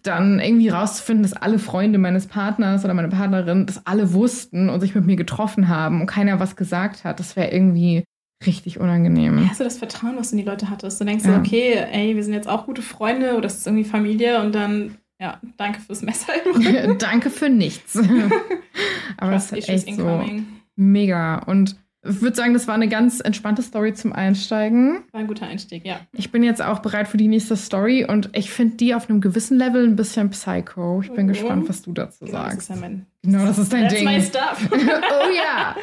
Dann 0.04 0.40
irgendwie 0.40 0.70
rauszufinden, 0.70 1.24
dass 1.24 1.34
alle 1.34 1.60
Freunde 1.60 1.98
meines 2.00 2.28
Partners 2.28 2.86
oder 2.86 2.94
meine 2.94 3.10
Partnerin 3.10 3.66
das 3.66 3.86
alle 3.86 4.14
wussten 4.14 4.70
und 4.70 4.80
sich 4.80 4.96
mit 4.96 5.06
mir 5.06 5.16
getroffen 5.16 5.68
haben 5.68 6.02
und 6.02 6.08
keiner 6.08 6.40
was 6.40 6.56
gesagt 6.56 7.04
hat, 7.04 7.20
das 7.20 7.36
wäre 7.36 7.52
irgendwie 7.52 8.04
richtig 8.46 8.80
unangenehm. 8.80 9.50
Hast 9.50 9.60
du 9.60 9.66
das 9.66 9.78
Vertrauen, 9.78 10.16
was 10.18 10.30
du 10.30 10.38
in 10.38 10.44
die 10.44 10.50
Leute 10.50 10.70
hattest? 10.70 11.02
Du 11.02 11.06
denkst 11.06 11.26
Ja. 11.26 11.34
so, 11.34 11.40
okay, 11.40 11.74
ey, 11.92 12.16
wir 12.16 12.24
sind 12.24 12.34
jetzt 12.34 12.48
auch 12.48 12.66
gute 12.66 12.82
Freunde 12.82 13.32
oder 13.34 13.42
das 13.42 13.58
ist 13.58 13.68
irgendwie 13.68 13.84
Familie 13.84 14.42
und 14.42 14.56
dann, 14.56 14.96
ja, 15.22 15.40
danke 15.58 15.82
fürs 15.82 16.02
Messer. 16.02 16.32
Danke 16.98 17.30
für 17.30 17.50
nichts. 17.50 17.98
Aber 19.18 19.32
das 19.32 19.50
Trust 19.50 19.60
ist 19.60 19.70
issues 19.70 19.88
echt 19.88 19.98
so 19.98 20.04
incoming. 20.04 20.46
mega. 20.78 21.40
Und 21.40 21.76
ich 22.08 22.22
würde 22.22 22.36
sagen, 22.36 22.54
das 22.54 22.68
war 22.68 22.76
eine 22.76 22.88
ganz 22.88 23.20
entspannte 23.20 23.62
Story 23.62 23.94
zum 23.94 24.14
Einsteigen. 24.14 25.04
War 25.12 25.20
ein 25.22 25.28
guter 25.28 25.48
Einstieg, 25.48 25.86
ja. 25.86 26.00
Ich 26.14 26.32
bin 26.32 26.44
jetzt 26.44 26.62
auch 26.62 26.80
bereit 26.80 27.08
für 27.08 27.18
die 27.18 27.28
nächste 27.28 27.58
Story 27.58 28.06
und 28.06 28.30
ich 28.34 28.52
finde 28.52 28.78
die 28.78 28.96
auf 28.96 29.10
einem 29.10 29.20
gewissen 29.22 29.58
Level 29.58 29.86
ein 29.86 29.96
bisschen 29.96 30.30
psycho. 30.30 31.02
Ich 31.02 31.12
bin 31.12 31.26
Mhm. 31.26 31.30
gespannt, 31.30 31.70
was 31.70 31.82
du 31.82 31.92
dazu 31.92 32.26
Genau, 32.26 32.38
das 32.44 32.54
ist 32.54 32.66
sagst. 32.68 32.70
ja 32.70 32.76
mein, 32.78 33.06
Genau, 33.24 33.46
das 33.46 33.58
ist 33.60 33.74
dein 33.74 33.84
that's 33.84 33.96
Ding. 33.96 34.06
my 34.06 34.22
stuff. 34.22 34.70
oh 34.72 35.30
ja. 35.36 35.76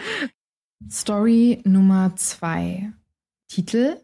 Story 0.90 1.60
Nummer 1.64 2.12
zwei. 2.16 2.90
Titel 3.48 3.96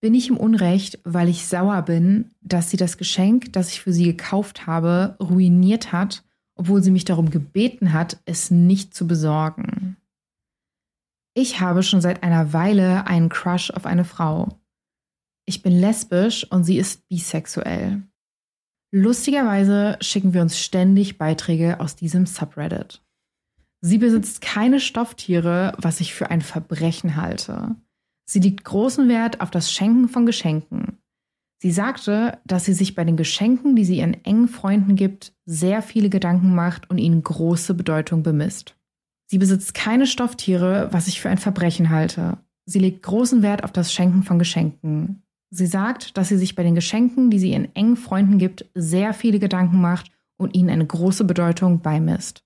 Bin 0.00 0.14
ich 0.14 0.28
im 0.28 0.36
Unrecht, 0.36 1.00
weil 1.04 1.28
ich 1.28 1.46
sauer 1.46 1.82
bin, 1.82 2.30
dass 2.40 2.70
sie 2.70 2.76
das 2.76 2.98
Geschenk, 2.98 3.52
das 3.52 3.70
ich 3.72 3.80
für 3.80 3.92
sie 3.92 4.04
gekauft 4.04 4.66
habe, 4.66 5.16
ruiniert 5.20 5.90
hat, 5.92 6.22
obwohl 6.54 6.82
sie 6.82 6.90
mich 6.92 7.04
darum 7.04 7.30
gebeten 7.30 7.92
hat, 7.92 8.18
es 8.24 8.50
nicht 8.52 8.94
zu 8.94 9.06
besorgen. 9.08 9.96
Ich 11.40 11.60
habe 11.60 11.84
schon 11.84 12.00
seit 12.00 12.24
einer 12.24 12.52
Weile 12.52 13.06
einen 13.06 13.28
Crush 13.28 13.70
auf 13.70 13.86
eine 13.86 14.04
Frau. 14.04 14.58
Ich 15.46 15.62
bin 15.62 15.72
lesbisch 15.72 16.42
und 16.50 16.64
sie 16.64 16.78
ist 16.78 17.08
bisexuell. 17.08 18.02
Lustigerweise 18.90 19.98
schicken 20.00 20.34
wir 20.34 20.42
uns 20.42 20.58
ständig 20.58 21.16
Beiträge 21.16 21.78
aus 21.78 21.94
diesem 21.94 22.26
Subreddit. 22.26 23.04
Sie 23.80 23.98
besitzt 23.98 24.40
keine 24.40 24.80
Stofftiere, 24.80 25.74
was 25.78 26.00
ich 26.00 26.12
für 26.12 26.28
ein 26.32 26.40
Verbrechen 26.40 27.14
halte. 27.14 27.76
Sie 28.24 28.40
legt 28.40 28.64
großen 28.64 29.08
Wert 29.08 29.40
auf 29.40 29.52
das 29.52 29.72
Schenken 29.72 30.08
von 30.08 30.26
Geschenken. 30.26 30.98
Sie 31.62 31.70
sagte, 31.70 32.40
dass 32.46 32.64
sie 32.64 32.74
sich 32.74 32.96
bei 32.96 33.04
den 33.04 33.16
Geschenken, 33.16 33.76
die 33.76 33.84
sie 33.84 33.98
ihren 33.98 34.24
engen 34.24 34.48
Freunden 34.48 34.96
gibt, 34.96 35.34
sehr 35.46 35.82
viele 35.82 36.10
Gedanken 36.10 36.56
macht 36.56 36.90
und 36.90 36.98
ihnen 36.98 37.22
große 37.22 37.74
Bedeutung 37.74 38.24
bemisst. 38.24 38.74
Sie 39.30 39.38
besitzt 39.38 39.74
keine 39.74 40.06
Stofftiere, 40.06 40.88
was 40.90 41.06
ich 41.06 41.20
für 41.20 41.28
ein 41.28 41.38
Verbrechen 41.38 41.90
halte. 41.90 42.38
Sie 42.64 42.78
legt 42.78 43.02
großen 43.02 43.42
Wert 43.42 43.62
auf 43.62 43.72
das 43.72 43.92
Schenken 43.92 44.22
von 44.22 44.38
Geschenken. 44.38 45.22
Sie 45.50 45.66
sagt, 45.66 46.16
dass 46.16 46.28
sie 46.28 46.38
sich 46.38 46.54
bei 46.54 46.62
den 46.62 46.74
Geschenken, 46.74 47.30
die 47.30 47.38
sie 47.38 47.52
ihren 47.52 47.74
engen 47.74 47.96
Freunden 47.96 48.38
gibt, 48.38 48.66
sehr 48.74 49.14
viele 49.14 49.38
Gedanken 49.38 49.80
macht 49.80 50.10
und 50.38 50.54
ihnen 50.54 50.70
eine 50.70 50.86
große 50.86 51.24
Bedeutung 51.24 51.80
beimisst. 51.80 52.42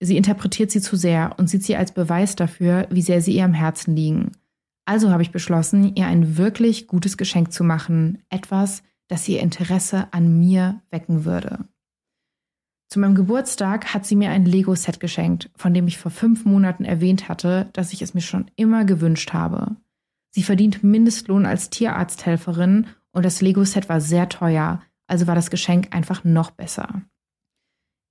Sie 0.00 0.16
interpretiert 0.16 0.70
sie 0.70 0.80
zu 0.80 0.96
sehr 0.96 1.34
und 1.36 1.48
sieht 1.48 1.64
sie 1.64 1.76
als 1.76 1.92
Beweis 1.92 2.34
dafür, 2.36 2.86
wie 2.90 3.02
sehr 3.02 3.20
sie 3.20 3.36
ihr 3.36 3.44
am 3.44 3.52
Herzen 3.52 3.94
liegen. 3.94 4.32
Also 4.86 5.10
habe 5.10 5.22
ich 5.22 5.30
beschlossen, 5.30 5.94
ihr 5.94 6.06
ein 6.06 6.36
wirklich 6.36 6.86
gutes 6.86 7.16
Geschenk 7.16 7.52
zu 7.52 7.64
machen, 7.64 8.22
etwas, 8.28 8.82
das 9.08 9.28
ihr 9.28 9.40
Interesse 9.40 10.08
an 10.12 10.38
mir 10.38 10.80
wecken 10.90 11.24
würde. 11.24 11.64
Zu 12.92 12.98
meinem 12.98 13.14
Geburtstag 13.14 13.94
hat 13.94 14.04
sie 14.04 14.16
mir 14.16 14.30
ein 14.30 14.44
Lego-Set 14.44 14.98
geschenkt, 14.98 15.48
von 15.54 15.72
dem 15.72 15.86
ich 15.86 15.96
vor 15.96 16.10
fünf 16.10 16.44
Monaten 16.44 16.84
erwähnt 16.84 17.28
hatte, 17.28 17.70
dass 17.72 17.92
ich 17.92 18.02
es 18.02 18.14
mir 18.14 18.20
schon 18.20 18.50
immer 18.56 18.84
gewünscht 18.84 19.32
habe. 19.32 19.76
Sie 20.32 20.42
verdient 20.42 20.82
Mindestlohn 20.82 21.46
als 21.46 21.70
Tierarzthelferin 21.70 22.88
und 23.12 23.24
das 23.24 23.40
Lego-Set 23.40 23.88
war 23.88 24.00
sehr 24.00 24.28
teuer, 24.28 24.82
also 25.06 25.28
war 25.28 25.36
das 25.36 25.50
Geschenk 25.50 25.94
einfach 25.94 26.24
noch 26.24 26.50
besser. 26.50 27.02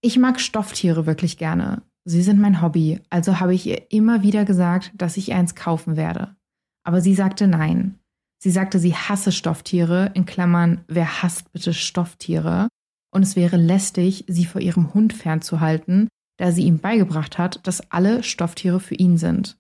Ich 0.02 0.18
mag 0.18 0.40
Stofftiere 0.40 1.06
wirklich 1.06 1.38
gerne. 1.38 1.82
Sie 2.06 2.22
sind 2.22 2.40
mein 2.40 2.62
Hobby, 2.62 3.02
also 3.10 3.42
habe 3.42 3.54
ich 3.54 3.66
ihr 3.66 3.92
immer 3.92 4.24
wieder 4.24 4.46
gesagt, 4.46 4.94
dass 4.96 5.18
ich 5.18 5.28
ihr 5.28 5.36
eins 5.36 5.56
kaufen 5.56 5.98
werde. 5.98 6.38
Aber 6.86 7.02
sie 7.02 7.16
sagte 7.16 7.48
nein. 7.48 8.00
Sie 8.42 8.50
sagte, 8.50 8.80
sie 8.80 8.96
hasse 8.96 9.34
Stofftiere, 9.34 10.12
in 10.14 10.26
Klammern, 10.26 10.86
wer 10.88 11.22
hasst 11.22 11.52
bitte 11.52 11.74
Stofftiere? 11.74 12.70
Und 13.12 13.24
es 13.24 13.36
wäre 13.36 13.58
lästig, 13.58 14.26
sie 14.28 14.46
vor 14.46 14.62
ihrem 14.62 14.94
Hund 14.94 15.14
fernzuhalten, 15.14 16.08
da 16.38 16.52
sie 16.52 16.64
ihm 16.64 16.80
beigebracht 16.80 17.38
hat, 17.38 17.66
dass 17.68 17.92
alle 17.92 18.24
Stofftiere 18.24 18.80
für 18.80 18.96
ihn 18.96 19.18
sind. 19.18 19.58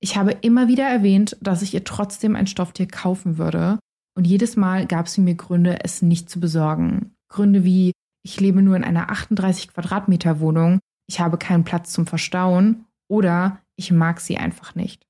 Ich 0.00 0.16
habe 0.16 0.32
immer 0.32 0.68
wieder 0.68 0.84
erwähnt, 0.84 1.36
dass 1.40 1.62
ich 1.62 1.74
ihr 1.74 1.84
trotzdem 1.84 2.36
ein 2.36 2.46
Stofftier 2.46 2.86
kaufen 2.86 3.38
würde, 3.38 3.78
und 4.18 4.26
jedes 4.26 4.56
Mal 4.56 4.86
gab 4.86 5.08
sie 5.08 5.20
mir 5.20 5.36
Gründe, 5.36 5.78
es 5.84 6.02
nicht 6.02 6.28
zu 6.28 6.40
besorgen. 6.40 7.14
Gründe 7.28 7.62
wie, 7.62 7.92
ich 8.24 8.40
lebe 8.40 8.62
nur 8.62 8.76
in 8.76 8.82
einer 8.82 9.10
38 9.10 9.72
Quadratmeter 9.72 10.40
Wohnung, 10.40 10.80
ich 11.08 11.20
habe 11.20 11.38
keinen 11.38 11.62
Platz 11.62 11.92
zum 11.92 12.06
Verstauen 12.06 12.84
oder 13.08 13.60
ich 13.76 13.92
mag 13.92 14.20
sie 14.20 14.36
einfach 14.36 14.74
nicht. 14.74 15.06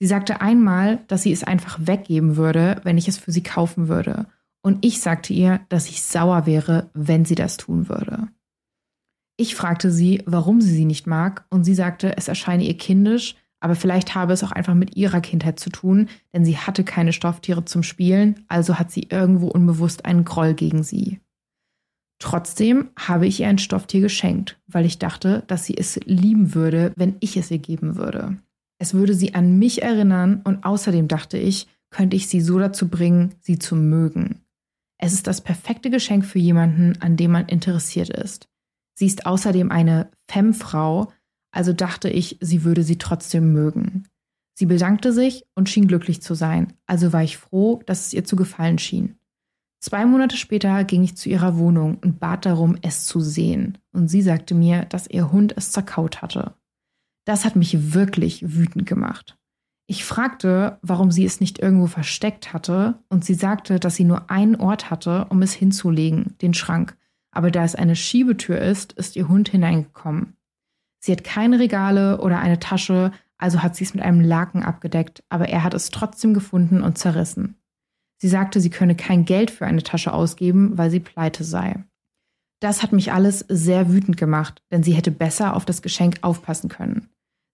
Sie 0.00 0.06
sagte 0.06 0.40
einmal, 0.40 1.04
dass 1.08 1.22
sie 1.22 1.32
es 1.32 1.44
einfach 1.44 1.78
weggeben 1.86 2.36
würde, 2.36 2.80
wenn 2.84 2.96
ich 2.96 3.06
es 3.06 3.18
für 3.18 3.32
sie 3.32 3.42
kaufen 3.42 3.88
würde. 3.88 4.26
Und 4.62 4.84
ich 4.84 5.00
sagte 5.00 5.32
ihr, 5.32 5.60
dass 5.68 5.88
ich 5.88 6.02
sauer 6.02 6.46
wäre, 6.46 6.90
wenn 6.94 7.24
sie 7.24 7.34
das 7.34 7.56
tun 7.56 7.88
würde. 7.88 8.28
Ich 9.36 9.54
fragte 9.54 9.90
sie, 9.90 10.22
warum 10.24 10.60
sie 10.60 10.72
sie 10.72 10.84
nicht 10.84 11.06
mag, 11.06 11.46
und 11.50 11.64
sie 11.64 11.74
sagte, 11.74 12.16
es 12.16 12.28
erscheine 12.28 12.64
ihr 12.64 12.76
kindisch, 12.76 13.34
aber 13.60 13.76
vielleicht 13.76 14.14
habe 14.14 14.32
es 14.32 14.42
auch 14.42 14.52
einfach 14.52 14.74
mit 14.74 14.96
ihrer 14.96 15.20
Kindheit 15.20 15.58
zu 15.58 15.70
tun, 15.70 16.08
denn 16.32 16.44
sie 16.44 16.58
hatte 16.58 16.84
keine 16.84 17.12
Stofftiere 17.12 17.64
zum 17.64 17.82
Spielen, 17.82 18.44
also 18.48 18.78
hat 18.78 18.90
sie 18.90 19.08
irgendwo 19.08 19.48
unbewusst 19.48 20.04
einen 20.04 20.24
Groll 20.24 20.54
gegen 20.54 20.82
sie. 20.82 21.20
Trotzdem 22.20 22.90
habe 22.96 23.26
ich 23.26 23.40
ihr 23.40 23.48
ein 23.48 23.58
Stofftier 23.58 24.00
geschenkt, 24.00 24.60
weil 24.66 24.84
ich 24.84 24.98
dachte, 24.98 25.44
dass 25.46 25.64
sie 25.64 25.76
es 25.76 25.96
lieben 26.04 26.54
würde, 26.54 26.92
wenn 26.96 27.16
ich 27.20 27.36
es 27.36 27.50
ihr 27.50 27.58
geben 27.58 27.96
würde. 27.96 28.38
Es 28.78 28.94
würde 28.94 29.14
sie 29.14 29.34
an 29.34 29.58
mich 29.58 29.82
erinnern 29.82 30.40
und 30.44 30.64
außerdem 30.64 31.08
dachte 31.08 31.38
ich, 31.38 31.68
könnte 31.90 32.16
ich 32.16 32.28
sie 32.28 32.40
so 32.40 32.58
dazu 32.58 32.88
bringen, 32.88 33.34
sie 33.40 33.58
zu 33.58 33.76
mögen. 33.76 34.44
Es 35.04 35.14
ist 35.14 35.26
das 35.26 35.40
perfekte 35.40 35.90
Geschenk 35.90 36.24
für 36.24 36.38
jemanden, 36.38 37.02
an 37.02 37.16
dem 37.16 37.32
man 37.32 37.46
interessiert 37.46 38.08
ist. 38.08 38.48
Sie 38.94 39.06
ist 39.06 39.26
außerdem 39.26 39.72
eine 39.72 40.08
Femme-Frau, 40.28 41.12
also 41.50 41.72
dachte 41.72 42.08
ich, 42.08 42.38
sie 42.40 42.62
würde 42.62 42.84
sie 42.84 42.98
trotzdem 42.98 43.52
mögen. 43.52 44.06
Sie 44.54 44.66
bedankte 44.66 45.12
sich 45.12 45.44
und 45.56 45.68
schien 45.68 45.88
glücklich 45.88 46.22
zu 46.22 46.34
sein, 46.34 46.74
also 46.86 47.12
war 47.12 47.24
ich 47.24 47.36
froh, 47.36 47.82
dass 47.84 48.06
es 48.06 48.12
ihr 48.12 48.24
zu 48.24 48.36
gefallen 48.36 48.78
schien. 48.78 49.18
Zwei 49.80 50.06
Monate 50.06 50.36
später 50.36 50.84
ging 50.84 51.02
ich 51.02 51.16
zu 51.16 51.28
ihrer 51.28 51.58
Wohnung 51.58 51.96
und 51.96 52.20
bat 52.20 52.46
darum, 52.46 52.78
es 52.82 53.04
zu 53.04 53.18
sehen. 53.18 53.78
Und 53.92 54.06
sie 54.06 54.22
sagte 54.22 54.54
mir, 54.54 54.84
dass 54.84 55.08
ihr 55.08 55.32
Hund 55.32 55.52
es 55.56 55.72
zerkaut 55.72 56.22
hatte. 56.22 56.54
Das 57.24 57.44
hat 57.44 57.56
mich 57.56 57.92
wirklich 57.92 58.54
wütend 58.54 58.86
gemacht. 58.86 59.36
Ich 59.86 60.04
fragte, 60.04 60.78
warum 60.82 61.10
sie 61.10 61.24
es 61.24 61.40
nicht 61.40 61.58
irgendwo 61.58 61.86
versteckt 61.86 62.52
hatte, 62.52 62.98
und 63.08 63.24
sie 63.24 63.34
sagte, 63.34 63.80
dass 63.80 63.96
sie 63.96 64.04
nur 64.04 64.30
einen 64.30 64.56
Ort 64.56 64.90
hatte, 64.90 65.26
um 65.28 65.42
es 65.42 65.52
hinzulegen, 65.52 66.36
den 66.40 66.54
Schrank. 66.54 66.96
Aber 67.30 67.50
da 67.50 67.64
es 67.64 67.74
eine 67.74 67.96
Schiebetür 67.96 68.58
ist, 68.58 68.92
ist 68.92 69.16
ihr 69.16 69.28
Hund 69.28 69.48
hineingekommen. 69.48 70.36
Sie 71.00 71.12
hat 71.12 71.24
keine 71.24 71.58
Regale 71.58 72.20
oder 72.20 72.38
eine 72.38 72.60
Tasche, 72.60 73.10
also 73.38 73.62
hat 73.62 73.74
sie 73.74 73.84
es 73.84 73.94
mit 73.94 74.04
einem 74.04 74.20
Laken 74.20 74.62
abgedeckt, 74.62 75.24
aber 75.28 75.48
er 75.48 75.64
hat 75.64 75.74
es 75.74 75.90
trotzdem 75.90 76.32
gefunden 76.32 76.82
und 76.82 76.96
zerrissen. 76.96 77.56
Sie 78.18 78.28
sagte, 78.28 78.60
sie 78.60 78.70
könne 78.70 78.94
kein 78.94 79.24
Geld 79.24 79.50
für 79.50 79.66
eine 79.66 79.82
Tasche 79.82 80.12
ausgeben, 80.12 80.78
weil 80.78 80.90
sie 80.90 81.00
pleite 81.00 81.42
sei. 81.42 81.82
Das 82.60 82.84
hat 82.84 82.92
mich 82.92 83.12
alles 83.12 83.44
sehr 83.48 83.90
wütend 83.90 84.16
gemacht, 84.16 84.62
denn 84.70 84.84
sie 84.84 84.92
hätte 84.92 85.10
besser 85.10 85.56
auf 85.56 85.64
das 85.64 85.82
Geschenk 85.82 86.18
aufpassen 86.22 86.68
können. 86.68 87.08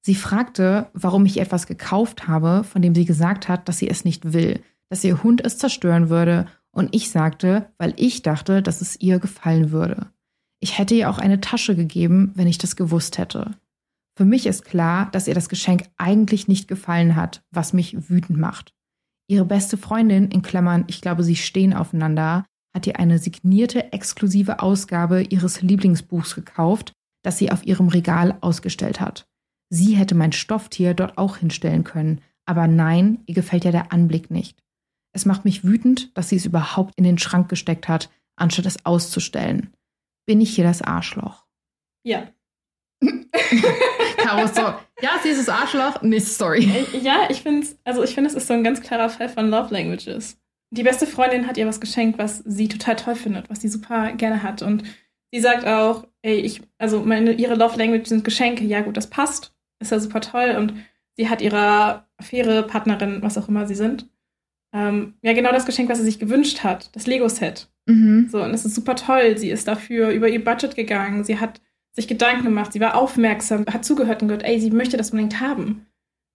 Sie 0.09 0.15
fragte, 0.15 0.89
warum 0.95 1.27
ich 1.27 1.39
etwas 1.39 1.67
gekauft 1.67 2.29
habe, 2.29 2.65
von 2.65 2.81
dem 2.81 2.95
sie 2.95 3.05
gesagt 3.05 3.47
hat, 3.47 3.69
dass 3.69 3.77
sie 3.77 3.91
es 3.91 4.07
nicht 4.07 4.33
will, 4.33 4.63
dass 4.89 5.05
ihr 5.05 5.23
Hund 5.23 5.45
es 5.45 5.59
zerstören 5.59 6.09
würde, 6.09 6.47
und 6.71 6.95
ich 6.95 7.11
sagte, 7.11 7.71
weil 7.77 7.93
ich 7.99 8.23
dachte, 8.23 8.63
dass 8.63 8.81
es 8.81 8.99
ihr 9.03 9.19
gefallen 9.19 9.71
würde. 9.71 10.07
Ich 10.61 10.79
hätte 10.79 10.95
ihr 10.95 11.11
auch 11.11 11.19
eine 11.19 11.43
Tasche 11.43 11.77
gegeben, 11.77 12.33
wenn 12.37 12.47
ich 12.47 12.57
das 12.57 12.75
gewusst 12.75 13.19
hätte. 13.19 13.51
Für 14.17 14.25
mich 14.25 14.47
ist 14.47 14.65
klar, 14.65 15.11
dass 15.13 15.29
ihr 15.29 15.35
das 15.35 15.51
Geschenk 15.51 15.85
eigentlich 15.99 16.49
nicht 16.49 16.69
gefallen 16.69 17.15
hat, 17.15 17.43
was 17.51 17.75
mich 17.75 18.09
wütend 18.09 18.39
macht. 18.39 18.73
Ihre 19.29 19.45
beste 19.45 19.77
Freundin, 19.77 20.31
in 20.31 20.41
Klammern, 20.41 20.85
ich 20.87 21.03
glaube, 21.03 21.23
sie 21.23 21.37
stehen 21.37 21.75
aufeinander, 21.75 22.47
hat 22.75 22.87
ihr 22.87 22.99
eine 22.99 23.19
signierte 23.19 23.93
exklusive 23.93 24.61
Ausgabe 24.61 25.21
ihres 25.21 25.61
Lieblingsbuchs 25.61 26.35
gekauft, 26.35 26.95
das 27.23 27.37
sie 27.37 27.53
auf 27.53 27.67
ihrem 27.67 27.89
Regal 27.89 28.39
ausgestellt 28.41 29.03
hat. 29.03 29.29
Sie 29.71 29.97
hätte 29.97 30.15
mein 30.15 30.33
Stofftier 30.33 30.95
dort 30.95 31.19
auch 31.19 31.37
hinstellen 31.39 31.85
können, 31.85 32.21
aber 32.47 32.67
nein, 32.67 33.23
ihr 33.27 33.35
gefällt 33.35 33.65
ja 33.65 33.71
der 33.71 33.93
Anblick 33.93 34.31
nicht. 34.31 34.63
Es 35.13 35.27
macht 35.27 35.45
mich 35.45 35.65
wütend, 35.65 36.17
dass 36.17 36.29
sie 36.29 36.37
es 36.37 36.47
überhaupt 36.47 36.95
in 36.97 37.05
den 37.05 37.19
Schrank 37.19 37.49
gesteckt 37.49 37.89
hat, 37.89 38.11
anstatt 38.37 38.67
es 38.67 38.85
auszustellen. 38.87 39.75
Bin 40.27 40.41
ich 40.41 40.55
hier 40.55 40.65
das 40.65 40.83
Arschloch? 40.83 41.47
Ja. 42.05 42.29
Caro 44.19 44.47
so, 44.47 44.61
ja, 45.01 45.19
sie 45.23 45.31
ist 45.31 45.47
das 45.47 45.49
Arschloch, 45.49 46.03
nächste 46.03 46.31
Story. 46.31 46.65
Äh, 46.65 46.99
ja, 46.99 47.29
ich 47.31 47.43
finde 47.43 47.63
es, 47.63 47.79
also 47.85 48.03
ich 48.03 48.15
finde, 48.15 48.31
es 48.31 48.37
ist 48.37 48.47
so 48.47 48.55
ein 48.55 48.65
ganz 48.65 48.81
klarer 48.81 49.09
Fall 49.09 49.29
von 49.29 49.51
Love 49.51 49.73
Languages. 49.73 50.39
Die 50.71 50.83
beste 50.83 51.07
Freundin 51.07 51.47
hat 51.47 51.57
ihr 51.57 51.67
was 51.67 51.81
geschenkt, 51.81 52.19
was 52.19 52.39
sie 52.39 52.69
total 52.69 52.97
toll 52.97 53.15
findet, 53.15 53.49
was 53.49 53.61
sie 53.61 53.69
super 53.69 54.13
gerne 54.13 54.43
hat. 54.43 54.63
Und 54.63 54.85
sie 55.33 55.41
sagt 55.41 55.67
auch, 55.67 56.07
ey, 56.23 56.41
ich, 56.41 56.61
also 56.79 57.01
meine, 57.01 57.33
ihre 57.33 57.55
Love 57.55 57.79
Languages 57.79 58.11
sind 58.11 58.25
Geschenke. 58.25 58.65
Ja, 58.65 58.83
gut, 58.83 58.97
das 58.97 59.09
passt. 59.09 59.55
Ist 59.81 59.93
ja 59.93 60.01
super 60.01 60.21
toll. 60.21 60.55
Und 60.59 60.75
sie 61.17 61.29
hat 61.29 61.41
ihrer 61.41 62.07
Affäre, 62.17 62.63
Partnerin, 62.65 63.23
was 63.23 63.39
auch 63.39 63.49
immer 63.49 63.67
sie 63.67 63.75
sind, 63.75 64.09
ähm, 64.73 65.15
ja, 65.23 65.33
genau 65.33 65.53
das 65.53 65.67
Geschenk, 65.67 65.89
was 65.89 65.99
sie 65.99 66.05
sich 66.05 66.19
gewünscht 66.19 66.63
hat. 66.63 66.95
Das 66.95 67.07
Lego-Set. 67.07 67.69
Mhm. 67.87 68.29
So, 68.31 68.43
und 68.43 68.53
es 68.53 68.65
ist 68.65 68.75
super 68.75 68.97
toll. 68.97 69.39
Sie 69.39 69.51
ist 69.51 69.67
dafür 69.67 70.11
über 70.11 70.29
ihr 70.29 70.45
Budget 70.45 70.77
gegangen. 70.77 71.25
Sie 71.25 71.41
hat 71.41 71.61
sich 71.93 72.07
Gedanken 72.07 72.45
gemacht, 72.45 72.73
sie 72.73 72.81
war 72.81 72.95
aufmerksam, 72.95 73.67
hat 73.67 73.85
zugehört 73.85 74.23
und 74.23 74.29
gehört, 74.29 74.45
ey, 74.45 74.61
sie 74.61 74.71
möchte 74.71 74.97
das 74.97 75.11
unbedingt 75.11 75.41
haben. 75.41 75.87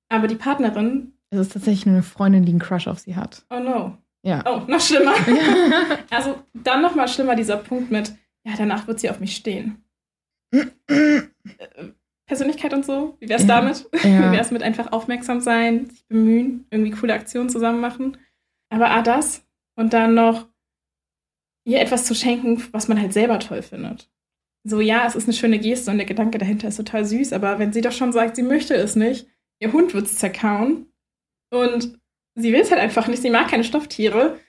Aber 0.10 0.28
die 0.28 0.36
Partnerin. 0.36 1.14
Es 1.30 1.40
ist 1.40 1.54
tatsächlich 1.54 1.86
nur 1.86 1.96
eine 1.96 2.04
Freundin, 2.04 2.44
die 2.46 2.52
einen 2.52 2.60
Crush 2.60 2.88
auf 2.88 3.00
sie 3.00 3.16
hat. 3.16 3.46
Oh 3.50 3.60
no. 3.60 3.98
Ja. 4.24 4.44
Oh, 4.46 4.62
noch 4.70 4.82
schlimmer. 4.82 5.14
also 6.10 6.44
dann 6.54 6.82
noch 6.82 6.96
mal 6.96 7.08
schlimmer 7.08 7.36
dieser 7.36 7.58
Punkt 7.58 7.92
mit, 7.92 8.14
ja, 8.46 8.54
danach 8.58 8.88
wird 8.88 9.00
sie 9.00 9.10
auf 9.10 9.20
mich 9.20 9.36
stehen. 9.36 9.84
Persönlichkeit 12.26 12.74
und 12.74 12.86
so, 12.86 13.18
wie 13.20 13.30
wär's 13.30 13.44
ja. 13.44 13.48
damit? 13.48 13.90
Ja. 14.04 14.32
Wie 14.32 14.38
wär's 14.38 14.52
mit 14.52 14.64
einfach 14.64 14.92
aufmerksam 14.92 15.42
sein, 15.42 15.90
sich 15.90 16.06
bemühen, 16.08 16.66
irgendwie 16.72 16.92
coole 16.92 17.14
Aktionen 17.14 17.50
zusammen 17.50 17.80
machen? 17.80 18.18
Aber 18.70 18.92
ah, 18.92 19.02
das 19.02 19.46
und 19.76 19.94
dann 19.94 20.14
noch 20.14 20.48
ihr 21.66 21.80
etwas 21.80 22.06
zu 22.06 22.14
schenken, 22.16 22.62
was 22.72 22.88
man 22.88 23.00
halt 23.00 23.14
selber 23.14 23.40
toll 23.40 23.62
findet 23.62 24.10
so, 24.64 24.80
ja, 24.80 25.06
es 25.06 25.16
ist 25.16 25.26
eine 25.26 25.34
schöne 25.34 25.60
Geste 25.60 25.92
und 25.92 25.98
der 25.98 26.06
Gedanke 26.06 26.38
dahinter 26.38 26.70
ist 26.70 26.78
total 26.78 27.06
süß, 27.06 27.34
aber 27.34 27.60
wenn 27.60 27.74
sie 27.74 27.82
doch 27.82 27.92
schon 27.92 28.14
sagt, 28.14 28.36
sie 28.36 28.44
möchte 28.44 28.76
es 28.76 28.96
nicht, 28.96 29.28
ihr 29.60 29.74
Hund 29.74 29.94
wird 29.94 30.06
es 30.06 30.18
zerkauen 30.18 30.88
und 31.52 32.00
sie 32.36 32.54
will 32.54 32.62
es 32.62 32.72
halt 32.72 32.82
einfach 32.82 33.08
nicht, 33.08 33.22
sie 33.22 33.30
mag 33.30 33.50
keine 33.50 33.66
Stofftiere, 33.66 34.40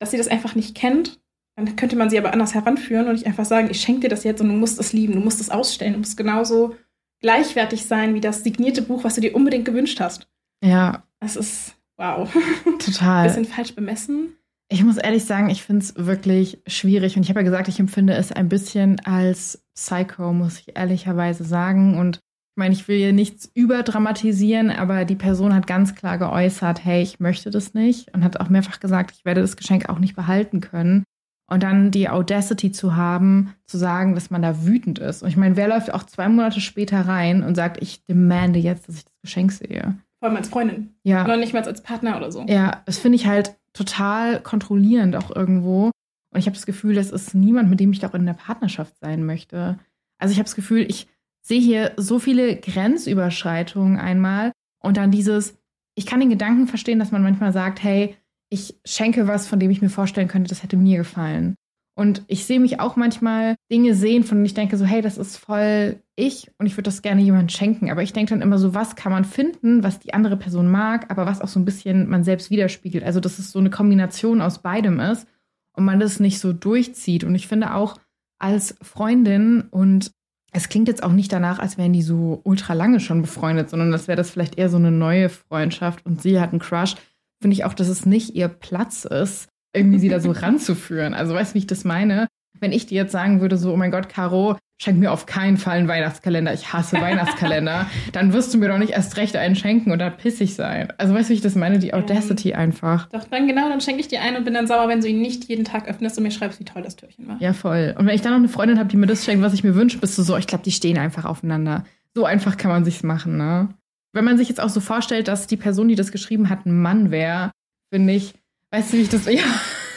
dass 0.00 0.12
sie 0.12 0.16
das 0.16 0.28
einfach 0.28 0.54
nicht 0.54 0.76
kennt, 0.76 1.20
dann 1.56 1.76
könnte 1.76 1.96
man 1.96 2.10
sie 2.10 2.18
aber 2.18 2.32
anders 2.32 2.54
heranführen 2.54 3.06
und 3.06 3.14
nicht 3.14 3.26
einfach 3.26 3.44
sagen, 3.44 3.68
ich 3.70 3.80
schenke 3.80 4.02
dir 4.02 4.08
das 4.08 4.24
jetzt 4.24 4.40
und 4.40 4.48
du 4.48 4.54
musst 4.54 4.78
es 4.78 4.92
lieben, 4.92 5.14
du 5.14 5.20
musst 5.20 5.40
es 5.40 5.50
ausstellen, 5.50 5.94
du 5.94 5.98
musst 6.00 6.16
genauso 6.16 6.76
gleichwertig 7.24 7.86
sein 7.86 8.12
wie 8.12 8.20
das 8.20 8.44
signierte 8.44 8.82
Buch, 8.82 9.02
was 9.02 9.14
du 9.14 9.22
dir 9.22 9.34
unbedingt 9.34 9.64
gewünscht 9.64 9.98
hast. 9.98 10.28
Ja. 10.62 11.04
Das 11.20 11.36
ist, 11.36 11.74
wow. 11.96 12.30
Total. 12.78 13.24
Bisschen 13.28 13.46
falsch 13.46 13.74
bemessen. 13.74 14.36
Ich 14.70 14.84
muss 14.84 14.98
ehrlich 14.98 15.24
sagen, 15.24 15.48
ich 15.48 15.62
finde 15.62 15.84
es 15.84 15.94
wirklich 15.96 16.60
schwierig. 16.66 17.16
Und 17.16 17.22
ich 17.22 17.30
habe 17.30 17.40
ja 17.40 17.44
gesagt, 17.44 17.68
ich 17.68 17.80
empfinde 17.80 18.12
es 18.12 18.30
ein 18.30 18.50
bisschen 18.50 19.00
als 19.06 19.64
Psycho, 19.74 20.34
muss 20.34 20.58
ich 20.60 20.76
ehrlicherweise 20.76 21.44
sagen. 21.44 21.98
Und 21.98 22.16
ich 22.16 22.56
meine, 22.56 22.74
ich 22.74 22.86
will 22.88 22.98
hier 22.98 23.14
nichts 23.14 23.50
überdramatisieren, 23.54 24.70
aber 24.70 25.06
die 25.06 25.16
Person 25.16 25.54
hat 25.54 25.66
ganz 25.66 25.94
klar 25.94 26.18
geäußert, 26.18 26.84
hey, 26.84 27.02
ich 27.02 27.20
möchte 27.20 27.50
das 27.50 27.72
nicht. 27.72 28.12
Und 28.12 28.22
hat 28.22 28.38
auch 28.38 28.50
mehrfach 28.50 28.80
gesagt, 28.80 29.14
ich 29.16 29.24
werde 29.24 29.40
das 29.40 29.56
Geschenk 29.56 29.88
auch 29.88 29.98
nicht 29.98 30.14
behalten 30.14 30.60
können. 30.60 31.04
Und 31.46 31.62
dann 31.62 31.90
die 31.90 32.08
Audacity 32.08 32.72
zu 32.72 32.96
haben, 32.96 33.54
zu 33.66 33.76
sagen, 33.76 34.14
dass 34.14 34.30
man 34.30 34.40
da 34.40 34.64
wütend 34.64 34.98
ist. 34.98 35.22
Und 35.22 35.28
ich 35.28 35.36
meine, 35.36 35.56
wer 35.56 35.68
läuft 35.68 35.92
auch 35.92 36.04
zwei 36.04 36.28
Monate 36.28 36.60
später 36.60 37.02
rein 37.02 37.42
und 37.42 37.54
sagt, 37.54 37.82
ich 37.82 38.04
demande 38.06 38.58
jetzt, 38.58 38.88
dass 38.88 38.96
ich 38.96 39.04
das 39.04 39.20
Geschenk 39.22 39.52
sehe? 39.52 39.94
Vor 40.20 40.30
allem 40.30 40.38
als 40.38 40.48
Freundin. 40.48 40.94
Ja. 41.02 41.24
Oder 41.24 41.36
nicht 41.36 41.52
mal 41.52 41.62
als 41.62 41.82
Partner 41.82 42.16
oder 42.16 42.32
so. 42.32 42.46
Ja, 42.48 42.82
das 42.86 42.98
finde 42.98 43.16
ich 43.16 43.26
halt 43.26 43.56
total 43.74 44.40
kontrollierend 44.40 45.16
auch 45.16 45.34
irgendwo. 45.34 45.90
Und 46.32 46.40
ich 46.40 46.46
habe 46.46 46.56
das 46.56 46.64
Gefühl, 46.64 46.94
das 46.94 47.10
ist 47.10 47.34
niemand, 47.34 47.68
mit 47.68 47.78
dem 47.78 47.92
ich 47.92 48.04
auch 48.06 48.14
in 48.14 48.24
der 48.24 48.32
Partnerschaft 48.32 48.98
sein 49.00 49.24
möchte. 49.24 49.78
Also 50.18 50.32
ich 50.32 50.38
habe 50.38 50.46
das 50.46 50.56
Gefühl, 50.56 50.86
ich 50.88 51.08
sehe 51.42 51.60
hier 51.60 51.92
so 51.96 52.18
viele 52.18 52.56
Grenzüberschreitungen 52.56 53.98
einmal 53.98 54.52
und 54.82 54.96
dann 54.96 55.10
dieses, 55.10 55.58
ich 55.94 56.06
kann 56.06 56.20
den 56.20 56.30
Gedanken 56.30 56.66
verstehen, 56.66 56.98
dass 56.98 57.12
man 57.12 57.22
manchmal 57.22 57.52
sagt, 57.52 57.82
hey, 57.82 58.16
ich 58.54 58.78
schenke 58.84 59.26
was, 59.26 59.48
von 59.48 59.58
dem 59.58 59.70
ich 59.70 59.82
mir 59.82 59.90
vorstellen 59.90 60.28
könnte, 60.28 60.48
das 60.48 60.62
hätte 60.62 60.76
mir 60.76 60.98
gefallen. 60.98 61.56
Und 61.96 62.22
ich 62.26 62.44
sehe 62.44 62.58
mich 62.58 62.80
auch 62.80 62.96
manchmal 62.96 63.56
Dinge 63.70 63.94
sehen, 63.94 64.24
von 64.24 64.38
denen 64.38 64.46
ich 64.46 64.54
denke, 64.54 64.76
so, 64.76 64.84
hey, 64.84 65.00
das 65.02 65.18
ist 65.18 65.36
voll 65.36 66.00
ich 66.16 66.50
und 66.58 66.66
ich 66.66 66.76
würde 66.76 66.84
das 66.84 67.02
gerne 67.02 67.20
jemandem 67.20 67.50
schenken. 67.50 67.90
Aber 67.90 68.02
ich 68.02 68.12
denke 68.12 68.30
dann 68.30 68.42
immer 68.42 68.58
so, 68.58 68.74
was 68.74 68.96
kann 68.96 69.12
man 69.12 69.24
finden, 69.24 69.82
was 69.82 70.00
die 70.00 70.14
andere 70.14 70.36
Person 70.36 70.70
mag, 70.70 71.10
aber 71.10 71.26
was 71.26 71.40
auch 71.40 71.48
so 71.48 71.60
ein 71.60 71.64
bisschen 71.64 72.08
man 72.08 72.24
selbst 72.24 72.50
widerspiegelt. 72.50 73.04
Also, 73.04 73.20
dass 73.20 73.38
es 73.38 73.52
so 73.52 73.58
eine 73.58 73.70
Kombination 73.70 74.40
aus 74.40 74.60
beidem 74.60 74.98
ist 74.98 75.26
und 75.72 75.84
man 75.84 76.00
das 76.00 76.18
nicht 76.18 76.40
so 76.40 76.52
durchzieht. 76.52 77.22
Und 77.22 77.34
ich 77.34 77.46
finde 77.46 77.74
auch 77.74 77.98
als 78.38 78.76
Freundin 78.82 79.62
und 79.70 80.10
es 80.52 80.68
klingt 80.68 80.88
jetzt 80.88 81.02
auch 81.02 81.12
nicht 81.12 81.32
danach, 81.32 81.58
als 81.58 81.78
wären 81.78 81.92
die 81.92 82.02
so 82.02 82.40
ultra 82.44 82.74
lange 82.74 83.00
schon 83.00 83.22
befreundet, 83.22 83.70
sondern 83.70 83.90
das 83.90 84.08
wäre 84.08 84.16
das 84.16 84.30
vielleicht 84.30 84.56
eher 84.58 84.68
so 84.68 84.76
eine 84.76 84.92
neue 84.92 85.28
Freundschaft 85.28 86.04
und 86.06 86.22
sie 86.22 86.40
hat 86.40 86.50
einen 86.50 86.60
Crush. 86.60 86.94
Finde 87.40 87.54
ich 87.54 87.64
auch, 87.64 87.74
dass 87.74 87.88
es 87.88 88.06
nicht 88.06 88.34
ihr 88.34 88.48
Platz 88.48 89.04
ist, 89.04 89.48
irgendwie 89.74 89.98
sie 89.98 90.08
da 90.08 90.20
so 90.20 90.30
ranzuführen. 90.32 91.14
Also 91.14 91.34
weißt 91.34 91.52
du, 91.52 91.54
wie 91.54 91.60
ich 91.60 91.66
das 91.66 91.84
meine? 91.84 92.28
Wenn 92.60 92.72
ich 92.72 92.86
dir 92.86 93.02
jetzt 93.02 93.12
sagen 93.12 93.40
würde, 93.40 93.56
so, 93.56 93.72
oh 93.72 93.76
mein 93.76 93.90
Gott, 93.90 94.08
Caro, 94.08 94.56
schenk 94.80 94.98
mir 94.98 95.12
auf 95.12 95.26
keinen 95.26 95.56
Fall 95.56 95.78
einen 95.78 95.88
Weihnachtskalender, 95.88 96.52
ich 96.52 96.72
hasse 96.72 96.96
Weihnachtskalender, 97.00 97.86
dann 98.12 98.32
wirst 98.32 98.54
du 98.54 98.58
mir 98.58 98.68
doch 98.68 98.78
nicht 98.78 98.92
erst 98.92 99.16
recht 99.16 99.36
einen 99.36 99.56
schenken 99.56 99.92
oder 99.92 100.10
pissig 100.10 100.54
sein. 100.54 100.92
Also 100.98 101.14
weißt 101.14 101.28
du, 101.28 101.30
wie 101.30 101.36
ich 101.36 101.40
das 101.40 101.54
meine? 101.54 101.78
Die 101.78 101.94
Audacity 101.94 102.50
ähm, 102.50 102.58
einfach. 102.58 103.08
Doch, 103.10 103.24
dann 103.24 103.46
genau, 103.46 103.68
dann 103.68 103.80
schenke 103.80 104.00
ich 104.00 104.08
dir 104.08 104.20
einen 104.20 104.36
und 104.36 104.44
bin 104.44 104.54
dann 104.54 104.66
sauer, 104.66 104.88
wenn 104.88 105.00
du 105.00 105.08
ihn 105.08 105.20
nicht 105.20 105.44
jeden 105.46 105.64
Tag 105.64 105.88
öffnest 105.88 106.16
und 106.18 106.24
mir 106.24 106.30
schreibst, 106.30 106.60
wie 106.60 106.64
toll 106.64 106.82
das 106.82 106.96
Türchen 106.96 107.26
war. 107.26 107.36
Ja, 107.40 107.52
voll. 107.52 107.94
Und 107.98 108.06
wenn 108.06 108.14
ich 108.14 108.22
dann 108.22 108.32
noch 108.32 108.38
eine 108.38 108.48
Freundin 108.48 108.78
habe, 108.78 108.88
die 108.88 108.96
mir 108.96 109.06
das 109.06 109.24
schenkt, 109.24 109.42
was 109.42 109.54
ich 109.54 109.64
mir 109.64 109.74
wünsche, 109.74 109.98
bist 109.98 110.16
du 110.18 110.22
so, 110.22 110.36
ich 110.36 110.46
glaube, 110.46 110.64
die 110.64 110.72
stehen 110.72 110.98
einfach 110.98 111.24
aufeinander. 111.24 111.84
So 112.14 112.24
einfach 112.24 112.56
kann 112.56 112.70
man 112.70 112.84
sich's 112.84 113.02
machen, 113.02 113.36
ne? 113.36 113.68
Wenn 114.14 114.24
man 114.24 114.38
sich 114.38 114.48
jetzt 114.48 114.60
auch 114.60 114.68
so 114.68 114.80
vorstellt, 114.80 115.28
dass 115.28 115.48
die 115.48 115.56
Person, 115.56 115.88
die 115.88 115.96
das 115.96 116.12
geschrieben 116.12 116.48
hat, 116.48 116.66
ein 116.66 116.80
Mann 116.80 117.10
wäre, 117.10 117.50
finde 117.92 118.12
ich, 118.12 118.34
weißt 118.70 118.92
du, 118.92 118.96
wie 118.96 119.02
ich 119.02 119.08
das. 119.08 119.26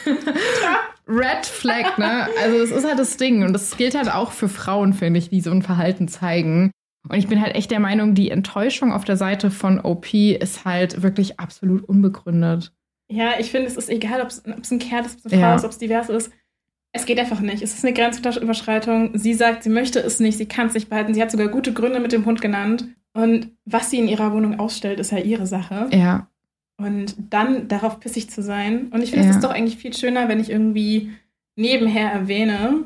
Ja. 0.04 0.78
Red 1.06 1.46
Flag, 1.46 1.98
ne? 1.98 2.28
Also 2.42 2.58
es 2.58 2.70
ist 2.70 2.86
halt 2.86 2.98
das 2.98 3.16
Ding 3.16 3.42
und 3.42 3.52
das 3.52 3.76
gilt 3.76 3.94
halt 3.94 4.10
auch 4.10 4.32
für 4.32 4.48
Frauen, 4.48 4.92
finde 4.92 5.18
ich, 5.18 5.30
die 5.30 5.40
so 5.40 5.50
ein 5.50 5.62
Verhalten 5.62 6.08
zeigen. 6.08 6.70
Und 7.08 7.16
ich 7.16 7.28
bin 7.28 7.40
halt 7.42 7.54
echt 7.54 7.70
der 7.70 7.80
Meinung, 7.80 8.14
die 8.14 8.30
Enttäuschung 8.30 8.92
auf 8.92 9.04
der 9.04 9.16
Seite 9.16 9.50
von 9.50 9.80
OP 9.80 10.12
ist 10.14 10.64
halt 10.64 11.02
wirklich 11.02 11.40
absolut 11.40 11.84
unbegründet. 11.88 12.72
Ja, 13.10 13.32
ich 13.38 13.50
finde, 13.50 13.68
es 13.68 13.76
ist 13.76 13.88
egal, 13.88 14.20
ob 14.20 14.28
es 14.28 14.70
ein 14.70 14.78
Kerl 14.78 15.04
ist, 15.04 15.18
ob 15.18 15.26
es 15.26 15.32
eine 15.32 15.42
Frau 15.42 15.56
ist, 15.56 15.64
ob 15.64 15.70
es 15.70 15.78
divers 15.78 16.08
ist. 16.10 16.30
Es 16.92 17.06
geht 17.06 17.18
einfach 17.18 17.40
nicht. 17.40 17.62
Es 17.62 17.74
ist 17.74 17.84
eine 17.84 17.94
Grenzüberschreitung. 17.94 19.16
Sie 19.18 19.34
sagt, 19.34 19.62
sie 19.62 19.70
möchte 19.70 20.00
es 20.00 20.20
nicht, 20.20 20.38
sie 20.38 20.46
kann 20.46 20.68
es 20.68 20.74
nicht 20.74 20.88
behalten. 20.88 21.14
Sie 21.14 21.22
hat 21.22 21.30
sogar 21.30 21.48
gute 21.48 21.72
Gründe 21.72 22.00
mit 22.00 22.12
dem 22.12 22.24
Hund 22.24 22.40
genannt. 22.40 22.86
Und 23.18 23.50
was 23.64 23.90
sie 23.90 23.98
in 23.98 24.08
ihrer 24.08 24.32
Wohnung 24.32 24.58
ausstellt, 24.60 25.00
ist 25.00 25.10
ja 25.12 25.18
ihre 25.18 25.46
Sache. 25.46 25.88
Ja. 25.92 26.28
und 26.80 27.16
dann 27.30 27.66
darauf 27.66 27.98
pissig 27.98 28.30
zu 28.30 28.40
sein. 28.40 28.88
Und 28.92 29.02
ich 29.02 29.10
finde, 29.10 29.24
es 29.26 29.30
Ja. 29.32 29.38
ist 29.38 29.44
doch 29.44 29.50
eigentlich 29.50 29.76
viel 29.78 29.92
schöner, 29.94 30.28
wenn 30.28 30.38
ich 30.38 30.48
irgendwie 30.50 31.10
nebenher 31.56 32.12
erwähne, 32.12 32.84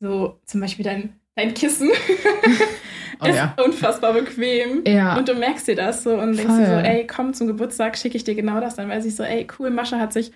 so 0.00 0.38
zum 0.44 0.60
Beispiel 0.60 0.84
dein, 0.84 1.14
dein 1.34 1.54
Kissen 1.54 1.88
Oh 3.20 3.26
ist 3.26 3.36
ja. 3.36 3.54
unfassbar 3.64 4.12
bequem. 4.12 4.82
Ja. 4.86 5.16
Und 5.16 5.28
du 5.28 5.34
merkst 5.34 5.66
dir 5.68 5.76
das 5.76 6.02
so 6.02 6.12
und 6.14 6.36
denkst 6.36 6.44
Voll. 6.52 6.58
dir 6.58 6.66
so, 6.66 6.74
ey, 6.74 7.06
komm 7.06 7.32
zum 7.34 7.46
Geburtstag, 7.46 7.96
schicke 7.96 8.16
ich 8.16 8.24
dir 8.24 8.34
genau 8.34 8.60
das. 8.60 8.74
Dann 8.74 8.88
weiß 8.88 9.04
ich 9.06 9.14
so, 9.14 9.22
ey, 9.22 9.46
cool, 9.58 9.70
Mascha 9.70 9.98
hat 9.98 10.12
sich 10.12 10.32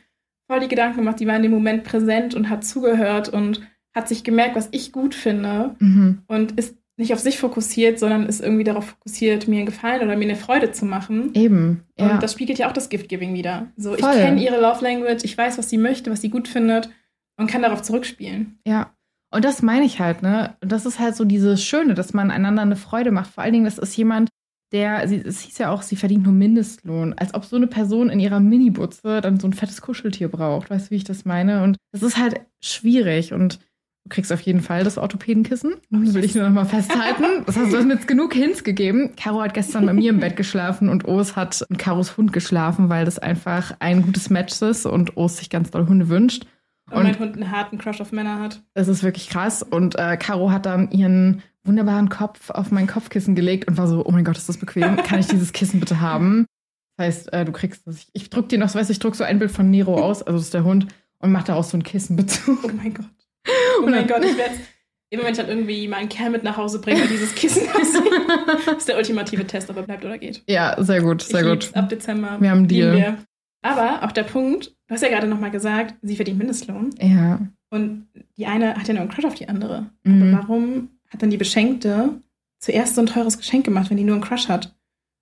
voll 0.48 0.60
die 0.60 0.68
Gedanken 0.68 0.98
gemacht, 0.98 1.18
die 1.20 1.26
war 1.26 1.36
in 1.36 1.42
dem 1.42 1.50
Moment 1.52 1.82
präsent 1.84 2.34
und 2.34 2.48
hat 2.48 2.64
zugehört 2.64 3.28
und 3.28 3.60
hat 3.94 4.08
sich 4.08 4.22
gemerkt, 4.24 4.54
was 4.56 4.68
ich 4.70 4.92
gut 4.92 5.14
finde 5.14 5.74
Mhm. 5.80 6.22
und 6.28 6.52
ist 6.58 6.76
nicht 6.96 7.12
auf 7.12 7.18
sich 7.18 7.38
fokussiert, 7.38 7.98
sondern 7.98 8.26
ist 8.26 8.40
irgendwie 8.40 8.64
darauf 8.64 8.86
fokussiert, 8.86 9.48
mir 9.48 9.58
einen 9.58 9.66
Gefallen 9.66 10.02
oder 10.02 10.16
mir 10.16 10.24
eine 10.24 10.36
Freude 10.36 10.72
zu 10.72 10.86
machen. 10.86 11.30
Eben. 11.34 11.84
Ja. 11.98 12.12
Und 12.12 12.22
das 12.22 12.32
spiegelt 12.32 12.58
ja 12.58 12.68
auch 12.68 12.72
das 12.72 12.88
Gift-Giving 12.88 13.34
wieder. 13.34 13.68
So, 13.76 13.94
ich 13.94 14.00
Voll. 14.00 14.14
kenne 14.14 14.42
ihre 14.42 14.60
Love 14.60 14.82
Language, 14.82 15.24
ich 15.24 15.36
weiß, 15.36 15.58
was 15.58 15.68
sie 15.68 15.78
möchte, 15.78 16.10
was 16.10 16.22
sie 16.22 16.30
gut 16.30 16.48
findet 16.48 16.88
und 17.36 17.48
kann 17.48 17.62
darauf 17.62 17.82
zurückspielen. 17.82 18.58
Ja. 18.66 18.92
Und 19.30 19.44
das 19.44 19.60
meine 19.60 19.84
ich 19.84 20.00
halt, 20.00 20.22
ne? 20.22 20.56
Und 20.62 20.72
das 20.72 20.86
ist 20.86 20.98
halt 20.98 21.16
so 21.16 21.24
dieses 21.24 21.62
Schöne, 21.62 21.94
dass 21.94 22.14
man 22.14 22.30
einander 22.30 22.62
eine 22.62 22.76
Freude 22.76 23.10
macht. 23.10 23.30
Vor 23.30 23.44
allen 23.44 23.52
Dingen, 23.52 23.64
das 23.66 23.76
ist 23.76 23.96
jemand, 23.96 24.30
der, 24.72 25.06
sie, 25.08 25.16
es 25.16 25.40
hieß 25.40 25.58
ja 25.58 25.70
auch, 25.70 25.82
sie 25.82 25.96
verdient 25.96 26.24
nur 26.24 26.32
Mindestlohn. 26.32 27.12
Als 27.14 27.34
ob 27.34 27.44
so 27.44 27.56
eine 27.56 27.66
Person 27.66 28.08
in 28.08 28.20
ihrer 28.20 28.40
Minibutze 28.40 29.20
dann 29.20 29.38
so 29.38 29.46
ein 29.46 29.52
fettes 29.52 29.82
Kuscheltier 29.82 30.28
braucht. 30.28 30.70
Weißt 30.70 30.86
du, 30.86 30.90
wie 30.92 30.96
ich 30.96 31.04
das 31.04 31.24
meine? 31.24 31.62
Und 31.62 31.76
das 31.92 32.02
ist 32.02 32.16
halt 32.16 32.40
schwierig. 32.62 33.32
Und 33.32 33.58
du 34.06 34.14
kriegst 34.14 34.32
auf 34.32 34.40
jeden 34.42 34.60
Fall 34.60 34.84
das 34.84 34.98
Orthopädenkissen. 34.98 35.74
Das 35.90 36.14
will 36.14 36.24
ich 36.24 36.34
nur 36.36 36.44
noch 36.44 36.52
mal 36.54 36.64
festhalten. 36.64 37.24
Das 37.46 37.56
heißt, 37.56 37.72
du 37.72 37.76
hast 37.76 37.84
mir 37.86 37.94
jetzt 37.94 38.06
genug 38.08 38.32
Hints 38.34 38.62
gegeben. 38.64 39.12
Caro 39.16 39.40
hat 39.42 39.52
gestern 39.54 39.84
bei 39.84 39.92
mir 39.92 40.10
im 40.10 40.20
Bett 40.20 40.36
geschlafen 40.36 40.88
und 40.88 41.04
Os 41.06 41.34
hat 41.36 41.64
mit 41.68 41.78
Caros 41.78 42.16
Hund 42.16 42.32
geschlafen, 42.32 42.88
weil 42.88 43.04
das 43.04 43.18
einfach 43.18 43.74
ein 43.80 44.02
gutes 44.02 44.30
Match 44.30 44.62
ist 44.62 44.86
und 44.86 45.16
Os 45.16 45.38
sich 45.38 45.50
ganz 45.50 45.70
doll 45.70 45.86
Hunde 45.88 46.08
wünscht. 46.08 46.46
Und, 46.90 46.98
Und- 46.98 47.02
mein 47.04 47.18
Hund 47.18 47.34
einen 47.34 47.50
harten 47.50 47.78
Crush 47.78 48.00
auf 48.00 48.12
Männer 48.12 48.38
hat. 48.40 48.62
Es 48.74 48.86
ist 48.88 49.02
wirklich 49.02 49.28
krass. 49.28 49.62
Und 49.64 49.98
äh, 49.98 50.16
Caro 50.16 50.50
hat 50.52 50.66
dann 50.66 50.90
ihren 50.92 51.42
wunderbaren 51.64 52.08
Kopf 52.08 52.50
auf 52.50 52.70
mein 52.70 52.86
Kopfkissen 52.86 53.34
gelegt 53.34 53.66
und 53.66 53.76
war 53.76 53.88
so, 53.88 54.04
oh 54.06 54.12
mein 54.12 54.24
Gott, 54.24 54.36
ist 54.36 54.48
das 54.48 54.56
bequem? 54.58 54.96
Kann 54.98 55.18
ich 55.18 55.26
dieses 55.26 55.52
Kissen 55.52 55.80
bitte 55.80 56.00
haben? 56.00 56.46
Das 56.96 57.06
heißt, 57.06 57.32
äh, 57.32 57.44
du 57.44 57.50
kriegst 57.52 57.86
das. 57.86 57.96
Ich, 57.96 58.08
ich 58.12 58.30
druck 58.30 58.48
dir 58.48 58.58
noch, 58.58 58.72
weißt 58.72 58.88
du, 58.88 58.92
ich 58.92 59.00
druck 59.00 59.16
so 59.16 59.24
ein 59.24 59.38
Bild 59.40 59.50
von 59.50 59.68
Nero 59.68 59.96
aus, 60.02 60.22
also 60.22 60.38
das 60.38 60.46
ist 60.46 60.54
der 60.54 60.62
Hund, 60.64 60.86
und 61.18 61.32
mach 61.32 61.42
daraus 61.42 61.70
so 61.70 61.76
ein 61.76 61.82
Kissenbezug. 61.82 62.58
Oh 62.64 62.70
mein 62.76 62.94
Gott. 62.94 63.06
Oh 63.80 63.86
mein 63.86 64.06
Gott, 64.06 64.24
ich 64.24 64.36
werde 64.36 64.54
immer 65.10 65.24
wenn 65.24 65.32
ich 65.32 65.38
dann 65.38 65.48
irgendwie 65.48 65.86
mal 65.88 65.98
einen 65.98 66.08
Kerl 66.08 66.30
mit 66.30 66.42
nach 66.42 66.56
Hause 66.56 66.80
bringe 66.80 67.02
und 67.02 67.10
dieses 67.10 67.34
Kissen 67.34 67.68
aussieht, 67.74 68.12
ist 68.76 68.88
der 68.88 68.96
ultimative 68.96 69.46
Test, 69.46 69.70
ob 69.70 69.76
er 69.76 69.82
bleibt 69.82 70.04
oder 70.04 70.18
geht. 70.18 70.42
Ja, 70.48 70.76
sehr 70.82 71.00
gut, 71.00 71.22
sehr 71.22 71.42
ich 71.42 71.48
gut. 71.48 71.76
Ab 71.76 71.88
Dezember. 71.88 72.40
Wir 72.40 72.50
haben 72.50 72.68
Deal. 72.68 72.96
wir. 72.96 73.18
Aber 73.62 74.04
auch 74.04 74.12
der 74.12 74.24
Punkt, 74.24 74.74
du 74.86 74.94
hast 74.94 75.02
ja 75.02 75.08
gerade 75.08 75.26
nochmal 75.26 75.50
gesagt, 75.50 75.94
sie 76.02 76.16
verdient 76.16 76.38
Mindestlohn. 76.38 76.90
Ja. 77.00 77.40
Und 77.70 78.06
die 78.36 78.46
eine 78.46 78.76
hat 78.76 78.86
ja 78.86 78.94
nur 78.94 79.02
einen 79.02 79.10
Crush 79.10 79.24
auf 79.24 79.34
die 79.34 79.48
andere. 79.48 79.90
Mhm. 80.04 80.34
Aber 80.34 80.42
warum 80.42 80.90
hat 81.10 81.22
dann 81.22 81.30
die 81.30 81.36
Beschenkte 81.36 82.20
zuerst 82.58 82.94
so 82.94 83.00
ein 83.00 83.06
teures 83.06 83.38
Geschenk 83.38 83.64
gemacht, 83.64 83.90
wenn 83.90 83.96
die 83.96 84.04
nur 84.04 84.14
einen 84.14 84.24
Crush 84.24 84.48
hat? 84.48 84.76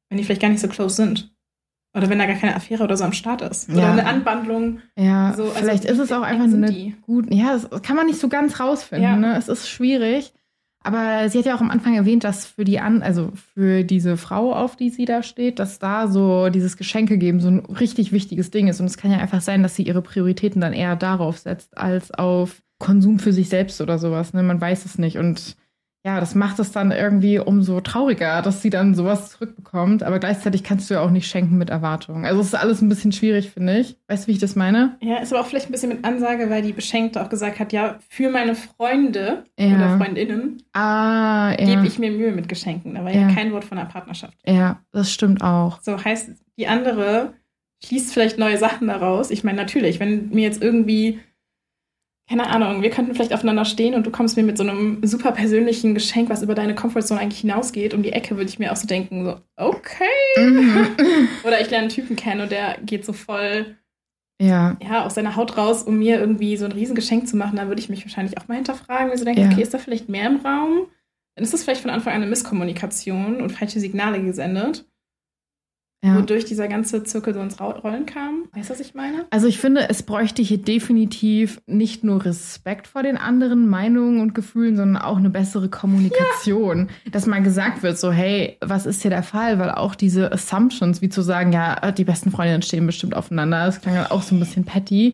Wenn 0.08 0.18
die 0.18 0.24
vielleicht 0.24 0.42
gar 0.42 0.50
nicht 0.50 0.60
so 0.60 0.68
close 0.68 0.96
sind. 0.96 1.33
Oder 1.94 2.08
wenn 2.10 2.18
da 2.18 2.26
gar 2.26 2.36
keine 2.36 2.56
Affäre 2.56 2.82
oder 2.84 2.96
so 2.96 3.04
am 3.04 3.12
Start 3.12 3.40
ist. 3.42 3.68
Oder 3.70 3.80
Ja. 3.80 3.92
eine 3.92 4.06
Anbandlung. 4.06 4.80
Ja, 4.98 5.32
So, 5.36 5.44
also 5.44 5.54
vielleicht 5.54 5.84
ist 5.84 5.98
es 5.98 6.10
auch 6.12 6.22
einfach 6.22 6.44
eine 6.44 6.66
die? 6.70 6.96
gut. 7.02 7.32
Ja, 7.32 7.52
das 7.56 7.82
kann 7.82 7.96
man 7.96 8.06
nicht 8.06 8.18
so 8.18 8.28
ganz 8.28 8.58
rausfinden. 8.58 9.08
Ja. 9.08 9.16
Ne? 9.16 9.36
Es 9.36 9.48
ist 9.48 9.68
schwierig. 9.68 10.32
Aber 10.86 11.30
sie 11.30 11.38
hat 11.38 11.46
ja 11.46 11.54
auch 11.56 11.62
am 11.62 11.70
Anfang 11.70 11.94
erwähnt, 11.94 12.24
dass 12.24 12.44
für 12.44 12.64
die 12.64 12.78
an, 12.78 13.00
also 13.02 13.30
für 13.54 13.84
diese 13.84 14.18
Frau, 14.18 14.52
auf 14.52 14.76
die 14.76 14.90
sie 14.90 15.06
da 15.06 15.22
steht, 15.22 15.58
dass 15.58 15.78
da 15.78 16.08
so 16.08 16.50
dieses 16.50 16.76
Geschenke 16.76 17.16
geben 17.16 17.40
so 17.40 17.48
ein 17.48 17.60
richtig 17.60 18.12
wichtiges 18.12 18.50
Ding 18.50 18.68
ist. 18.68 18.80
Und 18.80 18.86
es 18.86 18.98
kann 18.98 19.10
ja 19.10 19.16
einfach 19.18 19.40
sein, 19.40 19.62
dass 19.62 19.76
sie 19.76 19.84
ihre 19.84 20.02
Prioritäten 20.02 20.60
dann 20.60 20.74
eher 20.74 20.94
darauf 20.96 21.38
setzt, 21.38 21.78
als 21.78 22.10
auf 22.10 22.60
Konsum 22.78 23.18
für 23.18 23.32
sich 23.32 23.48
selbst 23.48 23.80
oder 23.80 23.98
sowas. 23.98 24.34
Ne? 24.34 24.42
Man 24.42 24.60
weiß 24.60 24.84
es 24.84 24.98
nicht. 24.98 25.16
Und 25.16 25.56
ja, 26.06 26.20
das 26.20 26.34
macht 26.34 26.58
es 26.58 26.70
dann 26.70 26.90
irgendwie 26.92 27.38
umso 27.38 27.80
trauriger, 27.80 28.42
dass 28.42 28.60
sie 28.60 28.68
dann 28.68 28.94
sowas 28.94 29.30
zurückbekommt. 29.30 30.02
Aber 30.02 30.18
gleichzeitig 30.18 30.62
kannst 30.62 30.90
du 30.90 30.94
ja 30.94 31.00
auch 31.00 31.10
nicht 31.10 31.26
schenken 31.26 31.56
mit 31.56 31.70
Erwartungen. 31.70 32.26
Also 32.26 32.40
es 32.42 32.48
ist 32.48 32.54
alles 32.54 32.82
ein 32.82 32.90
bisschen 32.90 33.10
schwierig, 33.12 33.50
finde 33.50 33.78
ich. 33.78 33.96
Weißt 34.06 34.24
du, 34.24 34.28
wie 34.28 34.32
ich 34.32 34.38
das 34.38 34.54
meine? 34.54 34.96
Ja, 35.00 35.16
ist 35.16 35.32
aber 35.32 35.40
auch 35.40 35.46
vielleicht 35.46 35.68
ein 35.68 35.72
bisschen 35.72 35.88
mit 35.88 36.04
Ansage, 36.04 36.50
weil 36.50 36.60
die 36.60 36.74
Beschenkte 36.74 37.22
auch 37.22 37.30
gesagt 37.30 37.58
hat, 37.58 37.72
ja, 37.72 37.98
für 38.10 38.28
meine 38.30 38.54
Freunde 38.54 39.44
Ja. 39.58 39.74
oder 39.76 39.96
Freundinnen 39.98 40.62
Ah, 40.74 41.54
ja. 41.58 41.64
gebe 41.64 41.86
ich 41.86 41.98
mir 41.98 42.10
Mühe 42.10 42.32
mit 42.32 42.48
Geschenken. 42.50 42.94
Da 42.96 43.04
war 43.04 43.10
ja. 43.10 43.28
Ja. 43.28 43.34
kein 43.34 43.52
Wort 43.52 43.64
von 43.64 43.78
einer 43.78 43.88
Partnerschaft. 43.88 44.36
Ja, 44.46 44.80
das 44.92 45.10
stimmt 45.10 45.42
auch. 45.42 45.80
So 45.80 46.02
heißt, 46.04 46.30
die 46.58 46.66
andere 46.68 47.32
schließt 47.82 48.12
vielleicht 48.12 48.38
neue 48.38 48.58
Sachen 48.58 48.88
daraus. 48.88 49.30
Ich 49.30 49.42
meine, 49.42 49.56
natürlich, 49.56 50.00
wenn 50.00 50.28
mir 50.28 50.42
jetzt 50.42 50.62
irgendwie, 50.62 51.20
keine 52.28 52.46
Ahnung, 52.48 52.80
wir 52.82 52.90
könnten 52.90 53.14
vielleicht 53.14 53.34
aufeinander 53.34 53.64
stehen 53.66 53.94
und 53.94 54.06
du 54.06 54.10
kommst 54.10 54.36
mir 54.36 54.42
mit 54.44 54.56
so 54.56 54.64
einem 54.64 55.04
super 55.06 55.32
persönlichen 55.32 55.94
Geschenk, 55.94 56.30
was 56.30 56.42
über 56.42 56.54
deine 56.54 56.74
Comfortzone 56.74 57.20
eigentlich 57.20 57.40
hinausgeht, 57.40 57.92
um 57.92 58.02
die 58.02 58.12
Ecke, 58.12 58.36
würde 58.36 58.48
ich 58.48 58.58
mir 58.58 58.72
auch 58.72 58.76
so 58.76 58.86
denken, 58.86 59.24
so, 59.24 59.36
okay. 59.56 60.04
Mhm. 60.38 60.86
Oder 61.44 61.60
ich 61.60 61.68
lerne 61.70 61.82
einen 61.84 61.88
Typen 61.90 62.16
kennen 62.16 62.40
und 62.40 62.50
der 62.50 62.78
geht 62.84 63.04
so 63.04 63.12
voll, 63.12 63.76
ja, 64.40 64.76
ja, 64.82 65.04
aus 65.04 65.14
seiner 65.14 65.36
Haut 65.36 65.56
raus, 65.58 65.82
um 65.82 65.98
mir 65.98 66.18
irgendwie 66.18 66.56
so 66.56 66.64
ein 66.64 66.72
Riesengeschenk 66.72 67.28
zu 67.28 67.36
machen. 67.36 67.56
Da 67.56 67.68
würde 67.68 67.80
ich 67.80 67.88
mich 67.90 68.04
wahrscheinlich 68.04 68.38
auch 68.38 68.48
mal 68.48 68.54
hinterfragen, 68.56 69.08
mir 69.10 69.18
so 69.18 69.24
denken, 69.24 69.42
Ja. 69.42 69.50
okay, 69.50 69.62
ist 69.62 69.74
da 69.74 69.78
vielleicht 69.78 70.08
mehr 70.08 70.26
im 70.26 70.36
Raum? 70.36 70.86
Dann 71.36 71.44
ist 71.44 71.52
das 71.52 71.62
vielleicht 71.62 71.82
von 71.82 71.90
Anfang 71.90 72.14
an 72.14 72.22
eine 72.22 72.30
Misskommunikation 72.30 73.40
und 73.42 73.50
falsche 73.50 73.80
Signale 73.80 74.22
gesendet. 74.22 74.86
Ja. 76.04 76.16
wodurch 76.16 76.44
dieser 76.44 76.68
ganze 76.68 77.02
Zirkel 77.02 77.34
so 77.34 77.40
ins 77.40 77.58
Rollen 77.60 78.06
kam. 78.06 78.44
Weißt 78.52 78.68
du, 78.68 78.74
was 78.74 78.80
ich 78.80 78.94
meine? 78.94 79.24
Also 79.30 79.46
ich 79.46 79.58
finde, 79.58 79.88
es 79.88 80.02
bräuchte 80.02 80.42
hier 80.42 80.58
definitiv 80.58 81.60
nicht 81.66 82.04
nur 82.04 82.24
Respekt 82.24 82.86
vor 82.86 83.02
den 83.02 83.16
anderen 83.16 83.68
Meinungen 83.68 84.20
und 84.20 84.34
Gefühlen, 84.34 84.76
sondern 84.76 85.02
auch 85.02 85.16
eine 85.16 85.30
bessere 85.30 85.68
Kommunikation. 85.68 86.88
Dass 87.10 87.26
mal 87.26 87.42
gesagt 87.42 87.82
wird, 87.82 87.98
so, 87.98 88.12
hey, 88.12 88.58
was 88.60 88.86
ist 88.86 89.02
hier 89.02 89.10
der 89.10 89.22
Fall? 89.22 89.58
Weil 89.58 89.70
auch 89.70 89.94
diese 89.94 90.30
Assumptions, 90.30 91.00
wie 91.00 91.08
zu 91.08 91.22
sagen, 91.22 91.52
ja, 91.52 91.90
die 91.92 92.04
besten 92.04 92.30
Freundinnen 92.30 92.62
stehen 92.62 92.86
bestimmt 92.86 93.16
aufeinander, 93.16 93.66
das 93.66 93.80
klang 93.80 93.96
halt 93.96 94.10
auch 94.10 94.22
so 94.22 94.34
ein 94.34 94.40
bisschen 94.40 94.64
petty. 94.64 95.12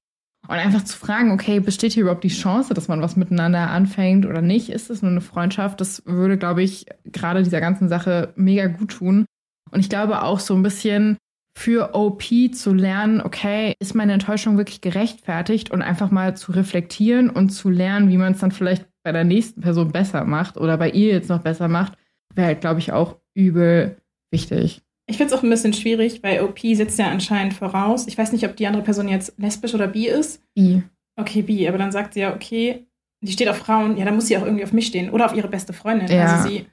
Und 0.48 0.56
einfach 0.56 0.82
zu 0.82 0.98
fragen, 0.98 1.30
okay, 1.30 1.60
besteht 1.60 1.92
hier 1.92 2.02
überhaupt 2.02 2.24
die 2.24 2.28
Chance, 2.28 2.74
dass 2.74 2.88
man 2.88 3.02
was 3.02 3.14
miteinander 3.14 3.70
anfängt 3.70 4.26
oder 4.26 4.42
nicht? 4.42 4.70
Ist 4.70 4.90
es 4.90 5.02
nur 5.02 5.10
eine 5.10 5.20
Freundschaft? 5.20 5.80
Das 5.80 6.02
würde, 6.06 6.38
glaube 6.38 6.62
ich, 6.62 6.86
gerade 7.04 7.44
dieser 7.44 7.60
ganzen 7.60 7.88
Sache 7.88 8.32
mega 8.34 8.66
gut 8.66 8.90
tun. 8.90 9.26
Und 9.70 9.80
ich 9.80 9.88
glaube 9.88 10.22
auch 10.22 10.40
so 10.40 10.54
ein 10.54 10.62
bisschen 10.62 11.16
für 11.56 11.94
OP 11.94 12.22
zu 12.54 12.72
lernen, 12.72 13.20
okay, 13.20 13.74
ist 13.80 13.94
meine 13.94 14.12
Enttäuschung 14.12 14.56
wirklich 14.56 14.80
gerechtfertigt 14.80 15.70
und 15.70 15.82
einfach 15.82 16.10
mal 16.10 16.36
zu 16.36 16.52
reflektieren 16.52 17.28
und 17.28 17.50
zu 17.50 17.70
lernen, 17.70 18.08
wie 18.08 18.16
man 18.16 18.32
es 18.32 18.40
dann 18.40 18.52
vielleicht 18.52 18.86
bei 19.02 19.12
der 19.12 19.24
nächsten 19.24 19.60
Person 19.60 19.92
besser 19.92 20.24
macht 20.24 20.56
oder 20.56 20.76
bei 20.76 20.90
ihr 20.90 21.08
jetzt 21.08 21.28
noch 21.28 21.40
besser 21.40 21.68
macht, 21.68 21.94
wäre 22.34 22.48
halt, 22.48 22.60
glaube 22.60 22.80
ich, 22.80 22.92
auch 22.92 23.16
übel 23.34 23.96
wichtig. 24.30 24.82
Ich 25.06 25.16
finde 25.16 25.34
es 25.34 25.38
auch 25.38 25.42
ein 25.42 25.50
bisschen 25.50 25.72
schwierig, 25.72 26.22
weil 26.22 26.40
OP 26.42 26.60
sitzt 26.60 26.98
ja 26.98 27.08
anscheinend 27.08 27.54
voraus. 27.54 28.06
Ich 28.06 28.16
weiß 28.16 28.32
nicht, 28.32 28.46
ob 28.46 28.56
die 28.56 28.66
andere 28.66 28.84
Person 28.84 29.08
jetzt 29.08 29.34
lesbisch 29.38 29.74
oder 29.74 29.88
bi 29.88 30.06
ist. 30.06 30.42
Wie? 30.54 30.82
Okay, 31.16 31.42
bi, 31.42 31.66
aber 31.68 31.78
dann 31.78 31.90
sagt 31.90 32.14
sie 32.14 32.20
ja, 32.20 32.34
okay, 32.34 32.86
die 33.22 33.32
steht 33.32 33.48
auf 33.48 33.58
Frauen, 33.58 33.96
ja, 33.96 34.04
dann 34.04 34.14
muss 34.14 34.28
sie 34.28 34.38
auch 34.38 34.44
irgendwie 34.44 34.64
auf 34.64 34.72
mich 34.72 34.86
stehen 34.86 35.10
oder 35.10 35.26
auf 35.26 35.34
ihre 35.34 35.48
beste 35.48 35.72
Freundin. 35.72 36.08
Ja. 36.08 36.36
Also 36.36 36.48
sie 36.48 36.66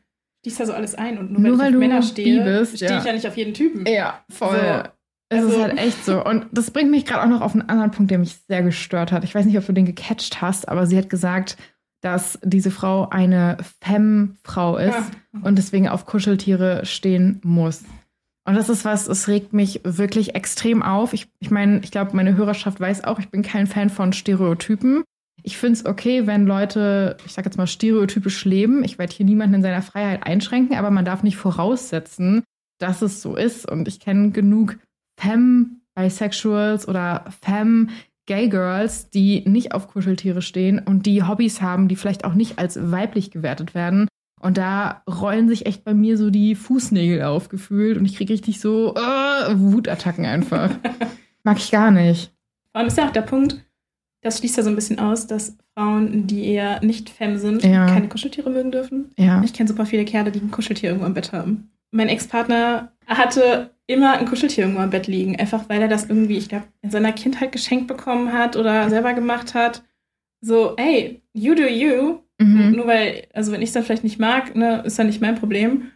schließt 0.48 0.60
da 0.62 0.66
so 0.66 0.74
alles 0.74 0.96
ein 0.96 1.18
und 1.18 1.32
nur, 1.32 1.42
Nur 1.42 1.52
weil, 1.60 1.66
weil 1.68 1.72
du 1.74 1.80
Männer 1.80 2.02
stehe, 2.02 2.44
bist, 2.44 2.78
stehe 2.78 2.92
ja. 2.92 3.00
ich 3.00 3.06
ja 3.06 3.14
nicht 3.14 3.28
auf 3.28 3.36
jeden 3.38 3.54
Typen. 3.54 3.86
Ja, 3.86 4.22
voll. 4.30 4.58
So. 4.58 4.90
Es 5.30 5.44
ist 5.44 5.46
Also- 5.52 5.62
halt 5.64 5.78
echt 5.78 6.06
so. 6.06 6.24
Und 6.24 6.46
das 6.54 6.72
bringt 6.72 6.90
mich 6.90 7.06
gerade 7.06 7.24
auch 7.24 7.28
noch 7.30 7.42
auf 7.42 7.54
einen 7.54 7.68
anderen 7.70 7.92
Punkt, 7.92 8.12
der 8.12 8.18
mich 8.18 8.38
sehr 8.48 8.64
gestört 8.64 9.12
hat. 9.12 9.24
Ich 9.26 9.36
weiß 9.36 9.46
nicht, 9.46 9.58
ob 9.58 9.66
du 9.66 9.74
den 9.74 9.86
gecatcht 9.86 10.42
hast, 10.42 10.70
aber 10.70 10.86
sie 10.88 10.98
hat 10.98 11.10
gesagt, 11.10 11.58
dass 12.02 12.40
diese 12.44 12.72
Frau 12.72 13.10
eine 13.10 13.58
Femme-Frau 13.82 14.78
ist 14.78 14.94
Ja. 14.94 15.06
und 15.42 15.58
deswegen 15.58 15.90
auf 15.90 16.06
Kuscheltiere 16.06 16.86
stehen 16.86 17.42
muss. 17.44 17.84
Und 18.46 18.56
das 18.56 18.70
ist 18.70 18.86
was, 18.86 19.08
es 19.10 19.28
regt 19.28 19.52
mich 19.52 19.82
wirklich 19.84 20.34
extrem 20.36 20.82
auf. 20.82 21.12
Ich, 21.14 21.28
ich 21.40 21.52
meine, 21.52 21.80
ich 21.84 21.92
glaube, 21.92 22.16
meine 22.16 22.38
Hörerschaft 22.38 22.80
weiß 22.80 23.04
auch, 23.04 23.20
ich 23.20 23.30
bin 23.30 23.42
kein 23.42 23.68
Fan 23.68 23.90
von 23.90 24.14
Stereotypen. 24.14 25.04
Ich 25.48 25.58
finde 25.58 25.80
es 25.80 25.86
okay, 25.86 26.28
wenn 26.28 26.46
Leute, 26.46 27.16
ich 27.26 27.32
sage 27.32 27.48
jetzt 27.48 27.56
mal, 27.56 27.68
stereotypisch 27.68 28.44
leben. 28.44 28.84
Ich 28.84 29.00
werde 29.00 29.14
hier 29.14 29.26
niemanden 29.26 29.56
in 29.56 29.62
seiner 29.62 29.82
Freiheit 29.82 30.28
einschränken, 30.28 30.76
aber 30.76 30.92
man 30.92 31.06
darf 31.06 31.24
nicht 31.24 31.38
voraussetzen, 31.38 32.44
dass 32.80 33.02
es 33.02 33.22
so 33.22 33.38
ist. 33.38 33.66
Und 33.66 33.88
ich 33.88 34.02
kenne 34.02 34.32
genug 34.32 34.78
Femme-Bisexuals 35.18 36.86
oder 36.86 37.24
Femme-Gay 37.46 38.50
Girls, 38.50 39.10
die 39.10 39.48
nicht 39.48 39.74
auf 39.74 39.88
Kuscheltiere 39.88 40.42
stehen 40.42 40.80
und 40.80 41.06
die 41.06 41.24
Hobbys 41.24 41.62
haben, 41.62 41.88
die 41.88 41.96
vielleicht 41.96 42.26
auch 42.26 42.34
nicht 42.34 42.60
als 42.60 42.92
weiblich 42.92 43.32
gewertet 43.32 43.74
werden. 43.74 44.10
Und 44.42 44.58
da 44.58 45.02
rollen 45.10 45.48
sich 45.48 45.66
echt 45.66 45.86
bei 45.86 45.94
mir 45.94 46.18
so 46.18 46.30
die 46.30 46.56
Fußnägel 46.56 47.24
aufgefühlt 47.24 47.98
und 47.98 48.04
ich 48.04 48.18
kriege 48.18 48.34
richtig 48.34 48.60
so 48.60 48.96
äh, 48.96 49.58
Wutattacken 49.58 50.26
einfach. 50.26 50.72
Mag 51.44 51.58
ich 51.58 51.72
gar 51.72 51.90
nicht. 51.90 52.34
Allem 52.74 52.88
ist 52.88 52.98
ja 52.98 53.08
auch 53.08 53.14
der 53.14 53.22
Punkt, 53.22 53.64
das 54.28 54.38
schließt 54.40 54.58
ja 54.58 54.64
so 54.64 54.70
ein 54.70 54.76
bisschen 54.76 55.00
aus, 55.00 55.26
dass 55.28 55.58
Frauen, 55.76 56.28
die 56.28 56.46
eher 56.46 56.84
nicht 56.84 57.10
femme 57.10 57.40
sind, 57.40 57.64
Ja. 57.64 57.86
keine 57.88 58.08
Kuscheltiere 58.10 58.50
mögen 58.50 58.72
dürfen. 58.72 59.12
Ja. 59.18 59.42
Ich 59.44 59.54
kenne 59.54 59.68
super 59.70 59.86
viele 59.86 60.06
Kerle, 60.06 60.32
die 60.32 60.40
ein 60.40 60.52
Kuscheltier 60.52 60.90
irgendwo 60.90 61.08
im 61.08 61.14
Bett 61.14 61.32
haben. 61.34 61.72
Mein 61.92 62.10
Ex-Partner 62.10 62.92
hatte 63.08 63.72
immer 63.88 64.14
ein 64.18 64.26
Kuscheltier 64.28 64.66
irgendwo 64.66 64.82
am 64.82 64.90
Bett 64.90 65.08
liegen. 65.08 65.36
Einfach 65.38 65.70
weil 65.70 65.82
er 65.82 65.88
das 65.88 66.06
irgendwie, 66.10 66.38
ich 66.38 66.50
glaube, 66.50 66.66
in 66.82 66.92
seiner 66.92 67.14
Kindheit 67.14 67.52
geschenkt 67.52 67.88
bekommen 67.88 68.34
hat 68.34 68.56
oder 68.58 68.90
selber 68.90 69.14
gemacht 69.14 69.54
hat. 69.54 69.84
So, 70.42 70.76
hey, 70.78 71.22
you 71.34 71.56
do 71.56 71.64
you. 71.64 72.20
Mhm. 72.40 72.74
Nur 72.76 72.86
weil, 72.88 73.24
also 73.34 73.52
wenn 73.52 73.62
ich 73.62 73.70
es 73.70 73.74
dann 73.74 73.84
vielleicht 73.84 74.04
nicht 74.04 74.20
mag, 74.20 74.56
ne, 74.56 74.84
ist 74.86 75.00
dann 75.00 75.08
nicht 75.08 75.22
mein 75.22 75.36
Problem. 75.36 75.92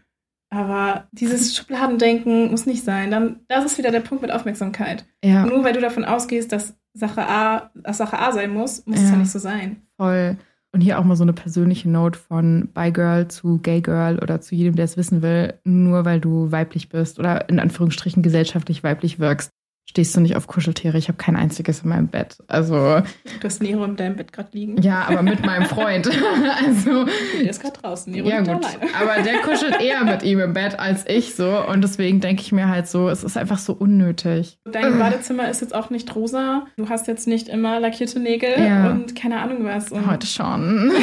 Aber 0.50 1.08
dieses 1.12 1.56
Schubladendenken 1.56 2.52
muss 2.52 2.66
nicht 2.66 2.84
sein. 2.84 3.10
Dann, 3.12 3.40
das 3.48 3.64
ist 3.66 3.78
wieder 3.78 3.92
der 3.92 4.02
Punkt 4.02 4.22
mit 4.22 4.32
Aufmerksamkeit. 4.32 5.06
Ja, 5.24 5.46
Nur 5.46 5.64
weil 5.64 5.74
du 5.74 5.80
davon 5.82 6.04
ausgehst, 6.04 6.52
dass 6.52 6.76
Sache 6.94 7.22
A, 7.28 7.70
Sache 7.94 8.20
A 8.20 8.32
sein 8.32 8.54
muss, 8.54 8.86
muss 8.86 8.98
es 8.98 9.04
Ja. 9.06 9.12
ja 9.12 9.18
nicht 9.18 9.32
so 9.32 9.40
sein. 9.40 9.82
voll. 9.98 10.38
Und 10.74 10.80
hier 10.80 11.00
auch 11.00 11.04
mal 11.04 11.18
so 11.18 11.24
eine 11.24 11.34
persönliche 11.34 11.90
Note 11.90 12.18
von 12.18 12.70
Bi 12.74 12.92
Girl 12.92 13.28
zu 13.28 13.58
Gay 13.58 13.82
Girl 13.82 14.20
oder 14.20 14.40
zu 14.40 14.56
jedem, 14.56 14.76
der 14.78 14.86
es 14.86 14.96
wissen 14.96 15.22
will. 15.22 15.54
Nur 15.66 16.06
weil 16.06 16.22
du 16.22 16.50
weiblich 16.54 16.88
bist 16.88 17.20
oder 17.20 17.50
in 17.50 17.60
Anführungsstrichen 17.60 18.24
gesellschaftlich 18.24 18.82
weiblich 18.82 19.20
wirkst, 19.20 19.52
stehst 19.92 20.16
du 20.16 20.22
nicht 20.22 20.38
auf 20.38 20.48
Kuscheltiere. 20.48 20.98
Ich 20.98 21.10
habe 21.10 21.18
kein 21.18 21.36
einziges 21.36 21.82
in 21.82 21.90
meinem 21.90 22.08
Bett. 22.08 22.38
Also, 22.48 23.02
Du 23.42 23.44
hast 23.44 23.62
Nero 23.62 23.84
in 23.84 23.98
deinem 23.98 24.16
Bett 24.16 24.32
gerade 24.32 24.48
liegen. 24.54 24.82
ja, 24.82 25.06
aber 25.08 25.22
mit 25.22 25.46
meinem 25.46 25.66
Freund. 25.66 26.10
also, 26.66 27.06
Der 27.42 27.50
ist 27.50 27.62
gerade 27.62 27.78
draußen. 27.80 28.12
Nero 28.14 28.30
ja 28.30 28.40
gut. 28.40 28.66
Aber 29.00 29.22
der 29.22 29.40
kuschelt 29.42 29.82
eher 29.82 30.06
mit 30.06 30.24
ihm 30.24 30.40
im 30.40 30.54
Bett 30.54 30.80
als 30.80 31.04
ich 31.08 31.36
so. 31.36 31.66
Und 31.68 31.82
deswegen 31.84 32.22
denke 32.22 32.42
ich 32.42 32.54
mir 32.54 32.70
halt 32.70 32.88
so, 32.88 33.10
es 33.10 33.24
ist 33.26 33.38
einfach 33.38 33.58
so 33.60 33.74
unnötig. 33.74 34.58
Dein 34.72 34.98
Badezimmer 34.98 35.50
ist 35.50 35.60
jetzt 35.60 35.76
auch 35.76 35.90
nicht 35.90 36.16
rosa. 36.16 36.66
Du 36.78 36.88
hast 36.88 37.08
jetzt 37.08 37.28
nicht 37.28 37.50
immer 37.50 37.80
lackierte 37.82 38.20
Nägel 38.22 38.52
Ja. 38.66 38.92
und 38.92 39.14
keine 39.16 39.40
Ahnung 39.42 39.66
was. 39.66 39.92
Und 39.92 40.10
Heute 40.10 40.26
schon. 40.28 40.92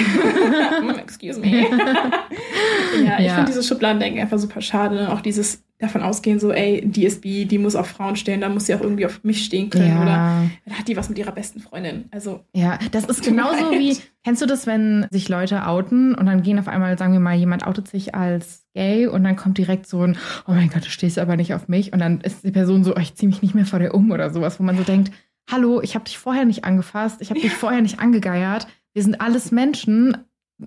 Mm, 0.83 0.90
Excuse 0.98 1.40
me. 1.40 1.48
ja, 3.05 3.18
ich 3.18 3.27
Ja. 3.27 3.35
finde 3.35 3.46
dieses 3.48 3.66
Schubladendenken 3.68 4.20
einfach 4.20 4.38
super 4.38 4.61
schade. 4.61 5.11
Auch 5.12 5.20
dieses 5.20 5.62
davon 5.78 6.02
ausgehen, 6.02 6.40
so, 6.40 6.50
ey, 6.50 6.80
bi, 7.20 7.44
die 7.44 7.58
muss 7.58 7.76
auf 7.76 7.86
Frauen 7.86 8.16
stehen, 8.16 8.40
da 8.40 8.48
muss 8.48 8.66
sie 8.66 8.74
auch 8.74 8.80
irgendwie 8.80 9.06
auf 9.06 9.22
mich 9.22 9.44
stehen 9.44 9.70
können. 9.70 9.96
Oder 9.98 10.10
Ja. 10.10 10.46
dann 10.66 10.78
hat 10.78 10.88
die 10.88 10.96
was 10.96 11.08
mit 11.08 11.18
ihrer 11.18 11.30
besten 11.32 11.60
Freundin. 11.60 12.06
Also, 12.10 12.40
Ja, 12.52 12.78
das 12.90 13.04
ist 13.04 13.22
genauso 13.22 13.70
leid. 13.70 13.78
wie, 13.80 13.96
kennst 14.24 14.42
du 14.42 14.46
das, 14.46 14.66
wenn 14.66 15.06
sich 15.12 15.28
Leute 15.28 15.66
outen 15.66 16.14
und 16.16 16.26
dann 16.26 16.42
gehen 16.42 16.58
auf 16.58 16.66
einmal, 16.66 16.98
sagen 16.98 17.12
wir 17.12 17.20
mal, 17.20 17.36
jemand 17.36 17.64
outet 17.66 17.86
sich 17.86 18.14
als 18.14 18.66
gay 18.74 19.06
und 19.06 19.22
dann 19.22 19.36
kommt 19.36 19.56
direkt 19.58 19.86
so 19.86 20.02
ein, 20.02 20.18
oh 20.48 20.52
mein 20.52 20.68
Gott, 20.68 20.84
du 20.84 20.90
stehst 20.90 21.18
aber 21.18 21.36
nicht 21.36 21.54
auf 21.54 21.68
mich 21.68 21.92
und 21.92 22.00
dann 22.00 22.20
ist 22.22 22.42
die 22.44 22.50
Person 22.50 22.82
so, 22.82 22.96
oh, 22.96 23.00
ich 23.00 23.14
zieh 23.14 23.28
mich 23.28 23.40
nicht 23.42 23.54
mehr 23.54 23.66
vor 23.66 23.78
dir 23.78 23.94
um 23.94 24.10
oder 24.10 24.30
sowas, 24.32 24.58
wo 24.58 24.64
man 24.64 24.76
so 24.76 24.82
denkt, 24.82 25.12
hallo, 25.48 25.80
ich 25.80 25.94
habe 25.94 26.04
dich 26.04 26.18
vorher 26.18 26.44
nicht 26.44 26.64
angefasst, 26.64 27.20
ich 27.20 27.30
habe 27.30 27.40
dich 27.40 27.52
vorher 27.52 27.80
nicht 27.82 28.00
angegeiert, 28.00 28.66
wir 28.94 29.02
sind 29.04 29.20
alles 29.20 29.52
Menschen, 29.52 30.16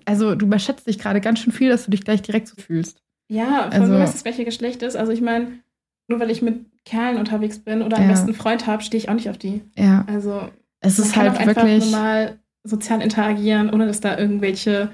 also 0.06 0.34
du 0.34 0.46
überschätzt 0.46 0.86
dich 0.86 0.98
gerade 0.98 1.20
ganz 1.20 1.40
schön 1.40 1.52
viel, 1.52 1.68
dass 1.68 1.84
du 1.84 1.90
dich 1.90 2.02
gleich 2.02 2.22
direkt 2.22 2.48
so 2.48 2.54
fühlst. 2.60 3.02
Ja, 3.32 3.62
von 3.64 3.72
Also- 3.72 3.92
also, 3.94 3.98
was 3.98 4.12
das 4.12 4.22
gleiche 4.24 4.44
Geschlecht 4.44 4.82
ist. 4.82 4.96
Also, 4.96 5.12
ich 5.12 5.20
meine, 5.20 5.48
nur 6.08 6.20
weil 6.20 6.30
ich 6.30 6.42
mit 6.42 6.66
Kerlen 6.84 7.16
unterwegs 7.18 7.58
bin 7.58 7.82
oder 7.82 7.96
einen 7.96 8.06
Ja. 8.06 8.12
besten 8.12 8.34
Freund 8.34 8.66
habe, 8.66 8.82
stehe 8.82 8.98
ich 9.02 9.08
auch 9.08 9.14
nicht 9.14 9.30
auf 9.30 9.38
die. 9.38 9.62
Ja, 9.76 10.04
Also, 10.08 10.48
es 10.80 10.98
ist 10.98 11.12
kann 11.14 11.30
halt 11.38 11.46
wirklich, 11.46 11.84
normal 11.90 12.38
sozial 12.64 13.00
interagieren, 13.02 13.70
ohne 13.72 13.86
dass 13.86 14.00
da 14.00 14.18
irgendwelche 14.18 14.90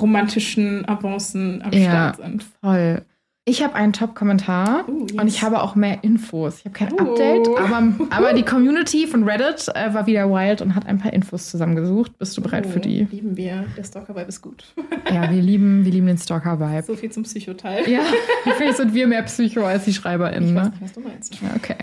romantischen 0.00 0.88
Avancen 0.88 1.62
am 1.62 1.72
Ja. 1.72 1.90
Start 1.90 2.16
sind. 2.16 2.42
voll. 2.60 3.02
Ich 3.44 3.60
habe 3.64 3.74
einen 3.74 3.92
Top-Kommentar. 3.92 4.88
Uh, 4.88 5.06
yes. 5.08 5.20
Und 5.20 5.26
ich 5.26 5.42
habe 5.42 5.62
auch 5.62 5.74
mehr 5.74 6.04
Infos. 6.04 6.60
Ich 6.60 6.64
habe 6.64 6.74
kein 6.74 6.92
Oh. 6.92 6.98
Update, 7.10 7.48
aber, 7.58 7.92
aber 8.10 8.32
die 8.34 8.44
Community 8.44 9.08
von 9.08 9.24
Reddit 9.28 9.66
äh, 9.74 9.92
war 9.92 10.06
wieder 10.06 10.30
wild 10.30 10.60
und 10.62 10.76
hat 10.76 10.86
ein 10.86 10.98
paar 10.98 11.12
Infos 11.12 11.50
zusammengesucht. 11.50 12.16
Bist 12.18 12.36
du 12.36 12.40
bereit 12.42 12.66
für 12.66 12.78
Oh, 12.78 12.82
die? 12.82 13.04
Lieben 13.10 13.36
wir. 13.36 13.64
Der 13.76 13.82
Stalker-Vibe 13.82 14.28
ist 14.28 14.42
gut. 14.42 14.72
Ja, 15.12 15.28
wir 15.28 15.42
lieben, 15.42 15.84
wir 15.84 15.90
lieben 15.90 16.06
den 16.06 16.18
Stalker-Vibe. 16.18 16.82
so 16.84 16.94
viel 16.94 17.10
zum 17.10 17.24
Psychoteil. 17.24 17.88
Ja, 17.90 18.02
vielleicht 18.56 18.76
sind 18.76 18.94
wir 18.94 19.08
mehr 19.08 19.22
Psycho 19.24 19.64
als 19.64 19.84
die 19.84 19.90
Ich 19.90 19.96
SchreiberInnen. 19.96 20.54
weiß 20.54 20.64
Ne? 20.64 20.70
nicht, 20.70 20.82
was 20.82 20.92
du 20.92 21.00
meinst. 21.00 21.36
Okay. 21.56 21.76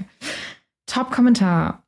Top-Kommentar. 0.86 1.84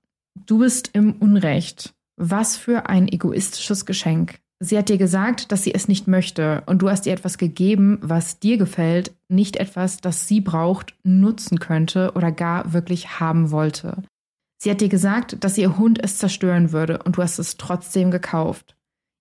Du 0.48 0.60
bist 0.60 0.90
im 0.94 1.14
Unrecht. 1.14 1.94
Was 2.18 2.58
für 2.58 2.90
ein 2.90 3.08
egoistisches 3.08 3.86
Geschenk. 3.86 4.40
Sie 4.64 4.78
hat 4.78 4.90
dir 4.90 5.00
gesagt, 5.00 5.52
dass 5.52 5.64
sie 5.64 5.74
es 5.74 5.88
nicht 5.88 6.08
möchte 6.08 6.62
und 6.68 6.84
du 6.84 6.90
hast 6.92 7.08
ihr 7.08 7.14
etwas 7.14 7.40
gegeben, 7.40 7.98
was 8.04 8.38
dir 8.38 8.58
gefällt, 8.58 9.12
nicht 9.28 9.56
etwas, 9.56 10.02
das 10.02 10.28
sie 10.28 10.40
braucht, 10.40 10.94
nutzen 11.02 11.60
könnte 11.60 12.12
oder 12.14 12.32
gar 12.32 12.72
wirklich 12.72 13.20
haben 13.20 13.50
wollte. 13.50 14.04
Sie 14.62 14.70
hat 14.70 14.80
dir 14.80 14.88
gesagt, 14.88 15.44
dass 15.44 15.58
ihr 15.58 15.80
Hund 15.80 16.04
es 16.04 16.20
zerstören 16.20 16.72
würde 16.72 17.02
und 17.02 17.18
du 17.18 17.24
hast 17.24 17.40
es 17.40 17.58
trotzdem 17.58 18.12
gekauft. 18.12 18.78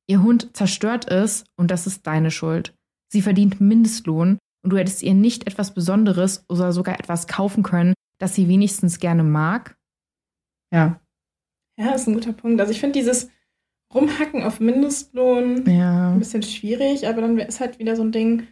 Ihr 0.07 0.23
Hund 0.23 0.55
zerstört 0.55 1.11
es 1.11 1.45
und 1.57 1.71
das 1.71 1.87
ist 1.87 2.07
deine 2.07 2.31
Schuld. 2.31 2.75
Sie 3.11 3.23
verdient 3.23 3.63
Mindestlohn 3.63 4.37
und 4.63 4.71
du 4.71 4.77
hättest 4.77 5.03
ihr 5.03 5.15
nicht 5.15 5.47
etwas 5.47 5.73
Besonderes 5.73 6.45
oder 6.51 6.71
sogar 6.75 7.01
etwas 7.01 7.27
kaufen 7.29 7.63
können, 7.63 7.95
das 8.19 8.35
sie 8.35 8.47
wenigstens 8.47 8.99
gerne 8.99 9.25
mag? 9.25 9.75
Ja. 10.71 11.01
Ja, 11.79 11.95
ist 11.95 12.09
ein 12.09 12.15
guter 12.15 12.35
Punkt. 12.35 12.61
Also 12.61 12.73
ich 12.73 12.81
finde 12.81 12.99
dieses 12.99 13.31
Rumhacken 13.95 14.43
auf 14.43 14.61
Mindestlohn 14.61 15.65
Ja. 15.67 16.13
ein 16.13 16.19
bisschen 16.19 16.43
schwierig, 16.43 17.07
aber 17.09 17.21
dann 17.23 17.39
ist 17.39 17.61
halt 17.61 17.79
wieder 17.79 17.97
so 17.97 18.03
ein 18.03 18.13
Ding, 18.13 18.47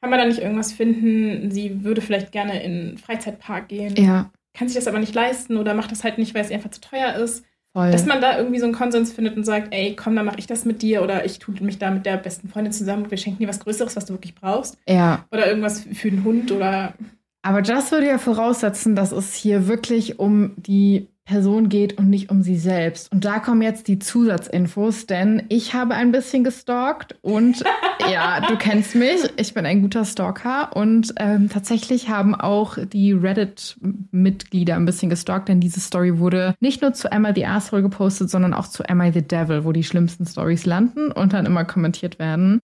kann 0.00 0.10
man 0.10 0.18
da 0.18 0.26
nicht 0.26 0.40
irgendwas 0.40 0.72
finden, 0.72 1.50
sie 1.50 1.82
würde 1.84 2.00
vielleicht 2.02 2.32
gerne 2.32 2.62
in 2.62 2.72
einen 2.88 2.98
Freizeitpark 2.98 3.68
gehen, 3.68 3.94
Ja, 3.96 4.30
kann 4.56 4.68
sich 4.68 4.76
das 4.76 4.86
aber 4.86 4.98
nicht 4.98 5.14
leisten 5.14 5.56
oder 5.56 5.74
macht 5.74 5.90
das 5.90 6.04
halt 6.04 6.18
nicht, 6.18 6.34
weil 6.34 6.42
es 6.44 6.50
einfach 6.50 6.70
zu 6.70 6.80
teuer 6.80 7.14
ist. 7.14 7.44
voll. 7.72 7.90
Dass 7.90 8.06
man 8.06 8.20
da 8.20 8.36
irgendwie 8.38 8.60
so 8.60 8.66
einen 8.66 8.74
Konsens 8.74 9.12
findet 9.12 9.36
und 9.36 9.44
sagt, 9.44 9.74
ey, 9.74 9.96
komm, 9.96 10.14
dann 10.14 10.26
mache 10.26 10.38
ich 10.38 10.46
das 10.46 10.64
mit 10.64 10.82
dir 10.82 11.02
oder 11.02 11.24
ich 11.24 11.38
tue 11.40 11.54
mich 11.62 11.78
da 11.78 11.90
mit 11.90 12.04
der 12.06 12.18
besten 12.18 12.48
Freundin 12.48 12.72
zusammen 12.72 13.04
und 13.04 13.10
wir 13.10 13.18
schenken 13.18 13.40
dir 13.40 13.48
was 13.48 13.60
Größeres, 13.60 13.96
was 13.96 14.04
du 14.04 14.12
wirklich 14.14 14.34
brauchst. 14.34 14.76
ja. 14.88 15.24
Oder 15.32 15.48
irgendwas 15.48 15.80
für 15.80 16.10
den 16.10 16.22
Hund 16.22 16.52
oder 16.52 16.94
Aber 17.42 17.62
das 17.62 17.90
würde 17.90 18.06
ja 18.06 18.18
voraussetzen, 18.18 18.94
dass 18.94 19.10
es 19.12 19.34
hier 19.34 19.66
wirklich 19.66 20.18
um 20.20 20.52
die 20.56 21.08
Person 21.24 21.70
geht 21.70 21.96
und 21.96 22.10
nicht 22.10 22.30
um 22.30 22.42
sie 22.42 22.56
selbst. 22.56 23.10
Und 23.10 23.24
da 23.24 23.38
kommen 23.38 23.62
jetzt 23.62 23.88
die 23.88 23.98
Zusatzinfos, 23.98 25.06
denn 25.06 25.44
ich 25.48 25.72
habe 25.72 25.94
ein 25.94 26.12
bisschen 26.12 26.44
gestalkt 26.44 27.16
und 27.22 27.64
ja, 28.12 28.40
du 28.40 28.56
kennst 28.58 28.94
mich, 28.94 29.20
ich 29.36 29.54
bin 29.54 29.64
ein 29.64 29.80
guter 29.80 30.04
Stalker 30.04 30.76
und 30.76 31.14
ähm, 31.16 31.48
tatsächlich 31.48 32.10
haben 32.10 32.34
auch 32.34 32.76
die 32.92 33.12
Reddit-Mitglieder 33.12 34.76
ein 34.76 34.84
bisschen 34.84 35.08
gestalkt, 35.08 35.48
denn 35.48 35.60
diese 35.60 35.80
Story 35.80 36.18
wurde 36.18 36.54
nicht 36.60 36.82
nur 36.82 36.92
zu 36.92 37.10
Emma 37.10 37.32
the 37.34 37.46
Asshole 37.46 37.82
gepostet, 37.82 38.28
sondern 38.28 38.52
auch 38.52 38.68
zu 38.68 38.86
Am 38.88 39.00
I 39.00 39.10
the 39.10 39.26
Devil, 39.26 39.64
wo 39.64 39.72
die 39.72 39.84
schlimmsten 39.84 40.26
Stories 40.26 40.66
landen 40.66 41.10
und 41.10 41.32
dann 41.32 41.46
immer 41.46 41.64
kommentiert 41.64 42.18
werden. 42.18 42.60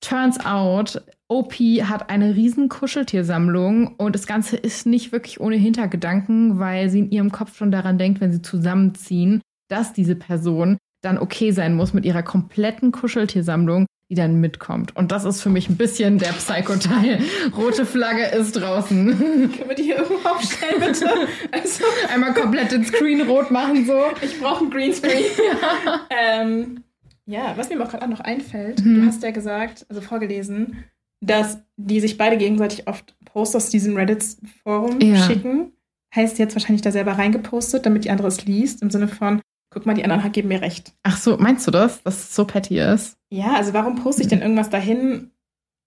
Turns 0.00 0.38
out, 0.44 1.02
OP 1.28 1.54
hat 1.54 2.08
eine 2.10 2.34
riesen 2.34 2.68
Kuscheltiersammlung 2.70 3.94
und 3.96 4.14
das 4.14 4.26
Ganze 4.26 4.56
ist 4.56 4.86
nicht 4.86 5.12
wirklich 5.12 5.40
ohne 5.40 5.56
Hintergedanken, 5.56 6.58
weil 6.58 6.88
sie 6.88 7.00
in 7.00 7.10
ihrem 7.10 7.30
Kopf 7.32 7.56
schon 7.56 7.70
daran 7.70 7.98
denkt, 7.98 8.20
wenn 8.20 8.32
sie 8.32 8.40
zusammenziehen, 8.42 9.42
dass 9.68 9.92
diese 9.92 10.16
Person 10.16 10.78
dann 11.02 11.18
okay 11.18 11.50
sein 11.50 11.74
muss 11.74 11.92
mit 11.92 12.04
ihrer 12.06 12.22
kompletten 12.22 12.92
Kuscheltiersammlung, 12.92 13.84
die 14.10 14.14
dann 14.14 14.40
mitkommt. 14.40 14.96
Und 14.96 15.12
das 15.12 15.24
ist 15.26 15.42
für 15.42 15.50
mich 15.50 15.68
ein 15.68 15.76
bisschen 15.76 16.16
der 16.18 16.30
Psycho-Teil. 16.32 17.20
Rote 17.54 17.84
Flagge 17.84 18.24
ist 18.28 18.52
draußen. 18.52 19.06
können 19.18 19.68
wir 19.68 19.74
die 19.76 19.82
hier 19.82 19.98
irgendwo 19.98 20.26
aufstellen, 20.28 20.80
bitte? 20.80 21.08
Also, 21.52 21.84
Einmal 22.12 22.32
komplett 22.32 22.72
den 22.72 22.84
Screen 22.86 23.20
rot 23.28 23.50
machen 23.50 23.84
so. 23.86 24.00
ich 24.22 24.40
brauche 24.40 24.62
einen 24.62 24.70
Greenscreen. 24.70 25.24
ähm, 26.10 26.84
ja, 27.26 27.52
was 27.56 27.68
mir 27.68 27.80
auch 27.82 27.90
gerade 27.90 28.04
auch 28.04 28.08
noch 28.10 28.20
einfällt, 28.20 28.82
Mhm. 28.82 29.02
du 29.02 29.06
hast 29.06 29.22
ja 29.22 29.30
gesagt, 29.30 29.84
also 29.90 30.00
vorgelesen, 30.00 30.84
dass 31.20 31.58
die 31.76 32.00
sich 32.00 32.16
beide 32.18 32.36
gegenseitig 32.36 32.86
oft 32.88 33.14
Posts 33.24 33.56
aus 33.56 33.70
diesem 33.70 33.96
Reddit-Forum 33.96 35.00
Ja. 35.00 35.16
schicken. 35.16 35.72
Heißt 36.14 36.38
jetzt 36.38 36.54
wahrscheinlich 36.54 36.82
da 36.82 36.90
selber 36.90 37.12
reingepostet, 37.12 37.84
damit 37.84 38.04
die 38.04 38.10
andere 38.10 38.28
es 38.28 38.44
liest, 38.46 38.80
im 38.82 38.90
Sinne 38.90 39.08
von, 39.08 39.40
guck 39.70 39.84
mal, 39.84 39.94
die 39.94 40.04
anderen 40.04 40.32
geben 40.32 40.48
mir 40.48 40.62
recht. 40.62 40.94
Ach 41.02 41.16
so, 41.18 41.36
meinst 41.36 41.66
du 41.66 41.70
das, 41.70 42.02
dass 42.02 42.16
es 42.16 42.34
so 42.34 42.44
petty 42.46 42.78
ist? 42.78 43.16
Ja, 43.30 43.54
also 43.54 43.74
warum 43.74 43.96
poste 43.96 44.22
ich 44.22 44.28
denn 44.28 44.40
irgendwas 44.40 44.70
dahin, 44.70 45.30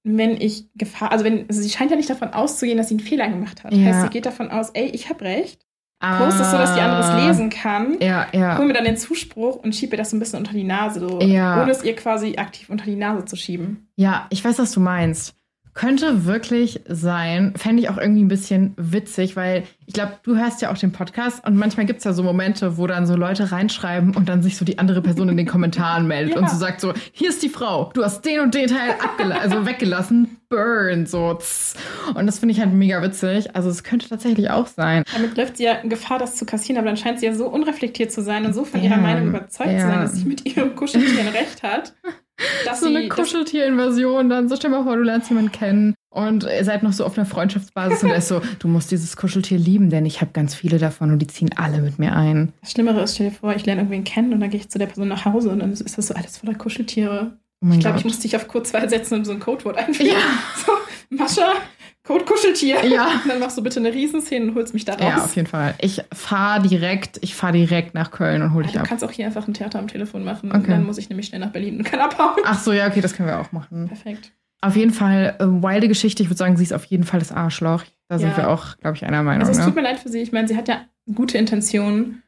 wenn 0.04 0.40
ich 0.40 0.70
Gefahr, 0.76 1.12
also 1.12 1.24
wenn, 1.26 1.48
also 1.48 1.62
sie 1.62 1.70
scheint 1.70 1.92
ja 1.92 1.98
nicht 1.98 2.10
davon 2.10 2.30
auszugehen, 2.30 2.78
dass 2.78 2.90
sie 2.90 2.96
einen 2.96 3.00
Fehler 3.08 3.30
gemacht 3.30 3.64
hat. 3.64 3.74
Ja. 3.74 3.86
Heißt, 3.86 4.02
sie 4.04 4.10
geht 4.10 4.26
davon 4.26 4.52
aus, 4.52 4.70
ey, 4.72 4.88
ich 4.88 5.10
habe 5.10 5.24
recht. 5.24 5.66
Poste 6.02 6.42
es 6.42 6.52
so, 6.52 6.58
dass 6.58 6.74
die 6.74 6.82
andere 6.82 7.02
es 7.02 7.26
lesen 7.28 7.50
kann. 7.50 7.98
Ah. 8.02 8.04
Ja, 8.04 8.28
ja. 8.34 8.58
Hol 8.58 8.66
mir 8.66 8.74
dann 8.74 8.86
den 8.86 8.98
Zuspruch 8.98 9.58
und 9.58 9.76
schieb 9.76 9.92
ihr 9.92 9.98
das 9.98 10.10
so 10.10 10.18
ein 10.18 10.20
bisschen 10.20 10.40
unter 10.40 10.54
die 10.54 10.64
Nase, 10.64 11.00
so, 11.00 11.20
Ja. 11.22 11.62
ohne 11.62 11.72
es 11.72 11.84
ihr 11.84 11.96
quasi 11.96 12.36
aktiv 12.38 12.70
unter 12.70 12.86
die 12.86 12.96
Nase 12.96 13.26
zu 13.26 13.36
schieben. 13.36 13.88
Ja, 13.96 14.26
ich 14.30 14.44
weiß, 14.44 14.58
was 14.60 14.72
du 14.72 14.80
meinst. 14.80 15.36
Könnte 15.74 16.26
wirklich 16.26 16.82
sein, 16.88 17.54
fände 17.56 17.82
ich 17.82 17.90
auch 17.90 17.98
irgendwie 17.98 18.24
ein 18.24 18.28
bisschen 18.28 18.74
witzig, 18.78 19.36
weil 19.38 19.64
ich 19.86 19.94
glaube, 19.94 20.14
du 20.24 20.36
hörst 20.38 20.62
ja 20.62 20.72
auch 20.72 20.78
den 20.78 20.92
Podcast 20.92 21.46
und 21.48 21.56
manchmal 21.56 21.86
gibt 21.86 22.00
es 22.00 22.04
ja 22.06 22.12
so 22.14 22.24
Momente, 22.24 22.78
wo 22.78 22.88
dann 22.88 23.06
so 23.06 23.16
Leute 23.16 23.52
reinschreiben 23.54 24.16
und 24.16 24.28
dann 24.28 24.44
sich 24.44 24.58
so 24.58 24.66
die 24.66 24.80
andere 24.80 25.02
Person 25.02 25.30
in 25.30 25.38
den 25.38 25.48
Kommentaren 25.48 26.08
meldet 26.08 26.36
Ja. 26.36 26.42
und 26.42 26.50
so 26.50 26.58
sagt 26.58 26.82
so, 26.82 26.94
hier 27.14 27.30
ist 27.30 27.42
die 27.42 27.50
Frau, 27.50 27.90
du 27.94 28.04
hast 28.04 28.22
den 28.26 28.42
und 28.42 28.54
den 28.54 28.68
Teil 28.68 28.96
also 29.42 29.66
weggelassen, 29.66 30.38
burn, 30.50 31.06
so. 31.06 31.34
tss. 31.36 31.76
Und 32.16 32.28
das 32.28 32.40
finde 32.40 32.54
ich 32.54 32.60
halt 32.60 32.74
mega 32.74 33.02
witzig. 33.02 33.56
Also 33.56 33.70
es 33.70 33.84
könnte 33.84 34.10
tatsächlich 34.10 34.50
auch 34.50 34.68
sein. 34.68 35.04
Damit 35.14 35.38
läuft 35.38 35.58
sie 35.58 35.64
ja 35.64 35.74
in 35.76 35.90
Gefahr, 35.90 36.20
das 36.20 36.36
zu 36.36 36.46
kassieren, 36.46 36.78
aber 36.80 36.88
dann 36.88 36.98
scheint 36.98 37.20
sie 37.22 37.26
ja 37.28 37.34
so 37.34 37.48
unreflektiert 37.48 38.12
zu 38.12 38.22
sein 38.22 38.46
und 38.46 38.54
so 38.54 38.66
von 38.66 38.82
Ja, 38.84 38.90
ihrer 38.92 38.98
Meinung 39.02 39.30
überzeugt 39.30 39.72
ja. 39.72 39.80
zu 39.80 39.88
sein, 39.88 40.02
dass 40.02 40.14
sie 40.16 40.26
mit 40.26 40.46
ihrem 40.46 40.76
Kuscheltier 40.76 41.34
recht 41.34 41.64
hat. 41.64 41.94
so 42.76 42.88
eine 42.88 43.08
Kuscheltier-Invasion, 43.10 44.30
dann 44.30 44.50
so 44.50 44.56
stell 44.56 44.70
mal 44.70 44.84
vor, 44.84 44.96
du 44.96 45.04
lernst 45.04 45.30
jemanden 45.30 45.52
kennen 45.52 45.96
und 46.10 46.44
ihr 46.44 46.64
seid 46.66 46.84
noch 46.84 46.94
so 46.94 47.06
auf 47.06 47.18
einer 47.18 47.26
Freundschaftsbasis 47.26 48.04
und 48.04 48.10
er 48.10 48.18
ist 48.18 48.28
so, 48.28 48.42
du 48.60 48.68
musst 48.68 48.92
dieses 48.92 49.16
Kuscheltier 49.16 49.58
lieben, 49.58 49.90
denn 49.90 50.06
ich 50.06 50.22
habe 50.22 50.32
ganz 50.34 50.54
viele 50.56 50.78
davon 50.78 51.12
und 51.12 51.20
die 51.20 51.28
ziehen 51.28 51.52
alle 51.56 51.82
mit 51.82 52.00
mir 52.00 52.16
ein. 52.16 52.54
das 52.62 52.72
Schlimmere 52.72 53.02
ist, 53.02 53.16
stell 53.16 53.30
dir 53.30 53.36
vor, 53.36 53.56
ich 53.56 53.66
lerne 53.66 53.82
irgendwen 53.82 54.04
kennen 54.04 54.34
und 54.34 54.40
dann 54.42 54.50
gehe 54.50 54.60
ich 54.60 54.70
zu 54.70 54.78
der 54.80 54.88
Person 54.88 55.08
nach 55.08 55.26
Hause 55.26 55.50
und 55.50 55.60
dann 55.60 55.72
ist 55.72 55.98
das 55.98 56.08
so 56.08 56.14
alles 56.14 56.38
voller 56.38 56.56
Kuscheltiere. 56.56 57.38
Oh 57.64 57.72
Ich 57.72 57.80
glaube, 57.80 58.00
ich 58.00 58.04
muss 58.04 58.20
dich 58.20 58.36
auf 58.36 58.48
Kurzwahl 58.48 58.90
setzen 58.90 59.16
und 59.16 59.26
so 59.26 59.32
ein 59.32 59.40
Codewort 59.40 59.78
einführen. 59.78 60.12
Ja. 60.12 60.18
So, 60.66 60.72
Mascha, 61.16 61.54
Code 62.12 62.26
Kuscheltier. 62.26 62.86
Ja. 62.86 63.08
Und 63.24 63.26
dann 63.30 63.40
machst 63.40 63.58
du 63.58 63.64
bitte 63.64 63.80
eine 63.80 63.94
Riesenszene 63.94 64.48
und 64.48 64.56
holst 64.56 64.74
mich 64.74 64.84
da 64.86 64.94
raus. 64.94 65.02
Ja, 65.02 65.24
auf 65.24 65.36
jeden 65.36 65.48
Fall. 65.48 65.76
Ich 65.80 66.02
fahre 66.14 66.68
direkt, 66.68 67.20
ich 67.22 67.36
fahre 67.36 67.54
direkt 67.54 67.94
nach 67.94 68.12
Köln 68.12 68.42
und 68.42 68.54
hol 68.54 68.64
Ah, 68.64 68.66
dich 68.66 68.74
du 68.74 68.80
ab. 68.80 68.88
kannst 68.88 69.04
auch 69.04 69.12
hier 69.12 69.26
einfach 69.26 69.48
ein 69.48 69.54
Theater 69.54 69.80
am 69.80 69.88
Telefon 69.88 70.24
machen. 70.24 70.50
Okay. 70.52 70.58
Und 70.60 70.70
dann 70.70 70.86
muss 70.86 70.98
ich 70.98 71.08
nämlich 71.10 71.28
schnell 71.28 71.40
nach 71.40 71.52
Berlin 71.52 71.78
und 71.78 71.84
kann 71.86 72.00
abhauen. 72.02 72.42
Ach 72.46 72.60
so, 72.60 72.74
ja, 72.74 72.88
okay, 72.88 73.00
das 73.02 73.14
können 73.14 73.30
wir 73.30 73.40
auch 73.40 73.52
machen. 73.52 73.88
Perfekt. 73.88 74.32
Auf 74.62 74.76
jeden 74.76 74.92
Fall, 74.94 75.36
äh, 75.40 75.44
wilde 75.46 75.88
Geschichte. 75.88 76.22
Ich 76.22 76.30
würde 76.30 76.38
sagen, 76.38 76.58
sie 76.58 76.64
ist 76.64 76.74
auf 76.74 76.86
jeden 76.86 77.04
Fall 77.04 77.20
das 77.20 77.32
Arschloch. 77.32 77.84
Da 78.10 78.20
sind 78.20 78.32
Ja. 78.32 78.38
wir 78.38 78.50
auch, 78.50 78.78
glaube 78.78 78.98
ich, 78.98 79.06
einer 79.06 79.24
Meinung. 79.24 79.42
Also 79.48 79.52
es 79.54 79.58
ne? 79.60 79.66
tut 79.66 79.76
mir 79.76 79.82
leid 79.82 80.00
für 80.00 80.10
sie. 80.10 80.20
Ich 80.22 80.32
meine, 80.34 80.48
sie 80.48 80.58
hat 80.58 80.68
ja 80.68 80.82
gute 81.16 81.38
Intentionen, 81.38 82.22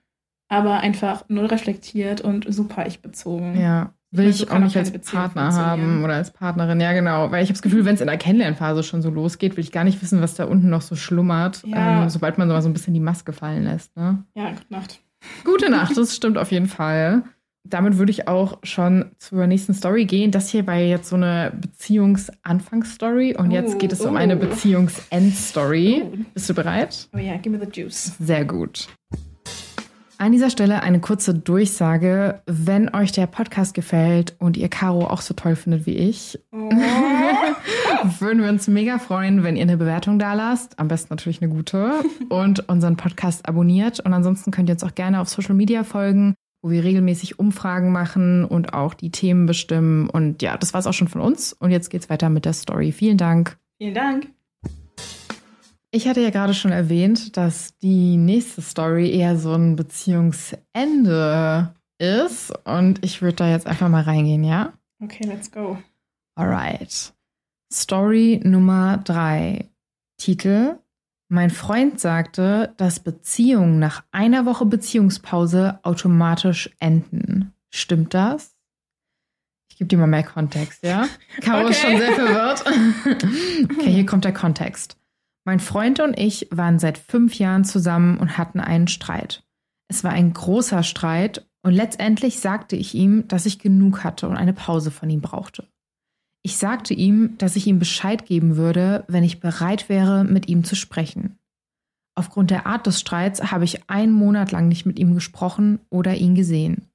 aber 0.48 0.80
einfach 0.80 1.26
null 1.28 1.46
reflektiert 1.48 2.22
und 2.22 2.46
super 2.52 2.88
ich 2.88 3.02
bezogen. 3.02 3.60
Ja. 3.60 3.94
Will 4.16 4.28
ich 4.28 4.50
auch 4.52 4.60
nicht 4.60 4.78
als 4.78 4.92
Partner 4.92 5.54
haben 5.54 6.04
oder 6.04 6.14
als 6.14 6.32
Partnerin. 6.32 6.80
Ja, 6.80 6.94
genau. 6.94 7.32
Weil 7.32 7.44
ich 7.44 7.50
habe 7.50 7.54
das 7.54 7.62
Gefühl, 7.64 7.84
wenn 7.84 7.96
es 7.96 8.02
in 8.02 8.08
der 8.08 8.18
Kennenlernphase 8.18 8.84
schon 8.84 9.02
so 9.02 9.10
losgeht, 9.10 9.58
will 9.58 9.64
ich 9.64 9.72
gar 9.72 9.84
nicht 9.84 10.02
wissen, 10.02 10.22
was 10.22 10.36
da 10.36 10.46
unten 10.46 10.70
noch 10.70 10.82
so 10.82 10.96
schlummert, 10.96 11.64
Ja. 11.66 12.04
ähm, 12.04 12.10
sobald 12.10 12.38
man 12.38 12.48
so 12.48 12.54
mal 12.54 12.62
so 12.62 12.70
ein 12.70 12.74
bisschen 12.74 12.94
die 12.94 13.00
Maske 13.00 13.34
fallen 13.34 13.64
lässt. 13.64 13.96
Ne? 13.98 14.24
Ja, 14.36 14.52
gute 14.52 14.66
Nacht. 14.70 15.00
Gute 15.44 15.70
Nacht, 15.72 15.98
das 15.98 16.16
stimmt 16.16 16.38
auf 16.38 16.52
jeden 16.52 16.68
Fall. 16.68 17.24
Damit 17.66 17.98
würde 17.98 18.12
ich 18.12 18.28
auch 18.28 18.60
schon 18.64 19.12
zur 19.20 19.48
nächsten 19.48 19.74
Story 19.74 20.06
gehen. 20.06 20.32
Das 20.32 20.50
hier 20.50 20.68
war 20.68 20.76
jetzt 20.76 21.08
so 21.10 21.16
eine 21.16 21.54
Beziehungsanfangsstory 21.60 23.36
und 23.38 23.52
jetzt 23.52 23.76
Oh, 23.76 23.78
geht 23.78 23.94
es 23.94 24.02
um 24.02 24.16
oh. 24.16 24.18
eine 24.18 24.36
Beziehungsendstory. 24.36 26.04
Oh. 26.06 26.18
Bist 26.34 26.50
du 26.50 26.54
bereit? 26.54 27.08
Oh 27.16 27.18
ja, 27.18 27.38
give 27.38 27.58
me 27.58 27.66
the 27.66 27.72
juice. 27.82 28.16
Sehr 28.20 28.46
gut. 28.46 28.88
An 30.24 30.32
dieser 30.32 30.50
Stelle 30.50 30.82
eine 30.84 31.02
kurze 31.02 31.34
Durchsage. 31.34 32.40
Wenn 32.46 32.96
euch 32.96 33.12
der 33.12 33.28
Podcast 33.28 33.74
gefällt 33.74 34.38
und 34.40 34.56
ihr 34.56 34.70
Caro 34.70 35.06
auch 35.06 35.20
so 35.20 35.34
toll 35.34 35.58
findet 35.58 35.86
wie 35.86 35.98
ich, 35.98 36.40
Oh. 36.54 36.70
würden 38.20 38.42
wir 38.42 38.48
uns 38.48 38.70
mega 38.70 39.00
freuen, 39.00 39.44
wenn 39.44 39.58
ihr 39.58 39.64
eine 39.64 39.76
Bewertung 39.76 40.20
da 40.20 40.34
lasst. 40.34 40.80
Am 40.80 40.88
besten 40.88 41.08
natürlich 41.10 41.42
eine 41.42 41.52
gute. 41.52 42.06
Und 42.30 42.70
unseren 42.70 42.96
Podcast 42.96 43.50
abonniert. 43.50 44.00
Und 44.00 44.14
ansonsten 44.14 44.52
könnt 44.52 44.70
ihr 44.70 44.76
uns 44.76 44.86
auch 44.86 44.96
gerne 44.96 45.20
auf 45.20 45.28
Social 45.28 45.56
Media 45.56 45.84
folgen, 45.84 46.36
wo 46.62 46.70
wir 46.70 46.86
regelmäßig 46.86 47.38
Umfragen 47.38 47.92
machen 47.92 48.46
und 48.46 48.74
auch 48.74 48.94
die 48.94 49.12
Themen 49.12 49.46
bestimmen. 49.46 50.10
Und 50.10 50.42
ja, 50.42 50.56
das 50.56 50.74
war's 50.74 50.88
auch 50.88 50.94
schon 50.94 51.10
von 51.10 51.20
uns. 51.20 51.52
Und 51.52 51.72
jetzt 51.72 51.90
geht's 51.90 52.10
weiter 52.10 52.30
mit 52.30 52.46
der 52.46 52.54
Story. 52.54 52.94
Vielen 52.94 53.18
Dank. 53.18 53.58
Vielen 53.78 53.94
Dank. 53.94 54.28
Ich 55.96 56.08
hatte 56.08 56.22
ja 56.22 56.32
gerade 56.32 56.56
schon 56.56 56.72
erwähnt, 56.72 57.38
dass 57.38 57.78
die 57.78 58.18
nächste 58.18 58.64
Story 58.64 59.12
eher 59.12 59.38
so 59.38 59.54
ein 59.54 59.76
Beziehungsende 59.76 61.76
ist. 62.00 62.52
Und 62.66 63.06
ich 63.06 63.22
würde 63.22 63.36
da 63.36 63.48
jetzt 63.50 63.68
einfach 63.68 63.90
mal 63.90 64.02
reingehen, 64.02 64.44
ja? 64.44 64.74
Okay, 65.04 65.24
let's 65.28 65.52
go. 65.52 65.78
Alright. 66.36 67.14
Story 67.72 68.42
Nummer 68.44 68.98
drei. 69.04 69.70
Titel. 70.18 70.80
Mein 71.30 71.52
Freund 71.52 72.00
sagte, 72.00 72.74
dass 72.78 73.00
Beziehungen 73.00 73.78
nach 73.78 74.04
einer 74.12 74.48
Woche 74.48 74.66
Beziehungspause 74.66 75.80
automatisch 75.84 76.72
enden. 76.80 77.54
Stimmt 77.72 78.16
das? 78.16 78.56
Ich 79.70 79.78
gebe 79.78 79.90
dir 79.90 79.98
mal 80.00 80.08
mehr 80.08 80.24
Kontext, 80.24 80.82
ja? 80.84 81.08
Caro 81.42 81.68
ist 81.68 81.84
Okay. 81.84 81.92
schon 81.92 81.98
sehr 82.00 82.14
verwirrt. 82.14 82.64
okay, 83.78 83.92
hier 83.92 84.06
kommt 84.08 84.26
der 84.26 84.34
Kontext. 84.34 84.98
Mein 85.46 85.60
Freund 85.60 86.00
und 86.00 86.18
ich 86.18 86.48
waren 86.52 86.80
seit 86.80 86.98
fünf 86.98 87.36
Jahren 87.36 87.66
zusammen 87.66 88.18
und 88.18 88.38
hatten 88.38 88.60
einen 88.60 88.88
Streit. 88.88 89.44
Es 89.90 90.04
war 90.04 90.12
ein 90.12 90.34
großer 90.34 90.84
Streit 90.84 91.46
und 91.64 91.74
letztendlich 91.74 92.40
sagte 92.40 92.76
ich 92.76 92.94
ihm, 92.94 93.28
dass 93.28 93.46
ich 93.46 93.60
genug 93.60 94.04
hatte 94.04 94.28
und 94.28 94.38
eine 94.38 94.54
Pause 94.54 94.92
von 94.92 95.10
ihm 95.10 95.22
brauchte. 95.22 95.68
Ich 96.44 96.58
sagte 96.58 96.94
ihm, 96.94 97.38
dass 97.38 97.56
ich 97.56 97.68
ihm 97.68 97.80
Bescheid 97.80 98.26
geben 98.26 98.58
würde, 98.58 99.06
wenn 99.08 99.24
ich 99.24 99.40
bereit 99.40 99.88
wäre, 99.88 100.24
mit 100.24 100.48
ihm 100.50 100.64
zu 100.64 100.76
sprechen. 100.76 101.38
Aufgrund 102.16 102.52
der 102.52 102.68
Art 102.68 102.86
des 102.86 103.00
Streits 103.00 103.52
habe 103.52 103.64
ich 103.64 103.90
einen 103.90 104.12
Monat 104.12 104.52
lang 104.52 104.68
nicht 104.68 104.86
mit 104.86 105.00
ihm 105.00 105.14
gesprochen 105.14 105.80
oder 105.90 106.16
ihn 106.16 106.36
gesehen. 106.36 106.88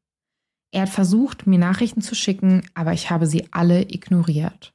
Er 0.71 0.83
hat 0.83 0.91
versucht, 0.91 1.47
mir 1.47 1.59
Nachrichten 1.59 2.03
zu 2.03 2.15
schicken, 2.15 2.63
aber 2.75 2.93
ich 2.93 3.11
habe 3.11 3.27
sie 3.27 3.49
alle 3.51 3.83
ignoriert. 3.83 4.73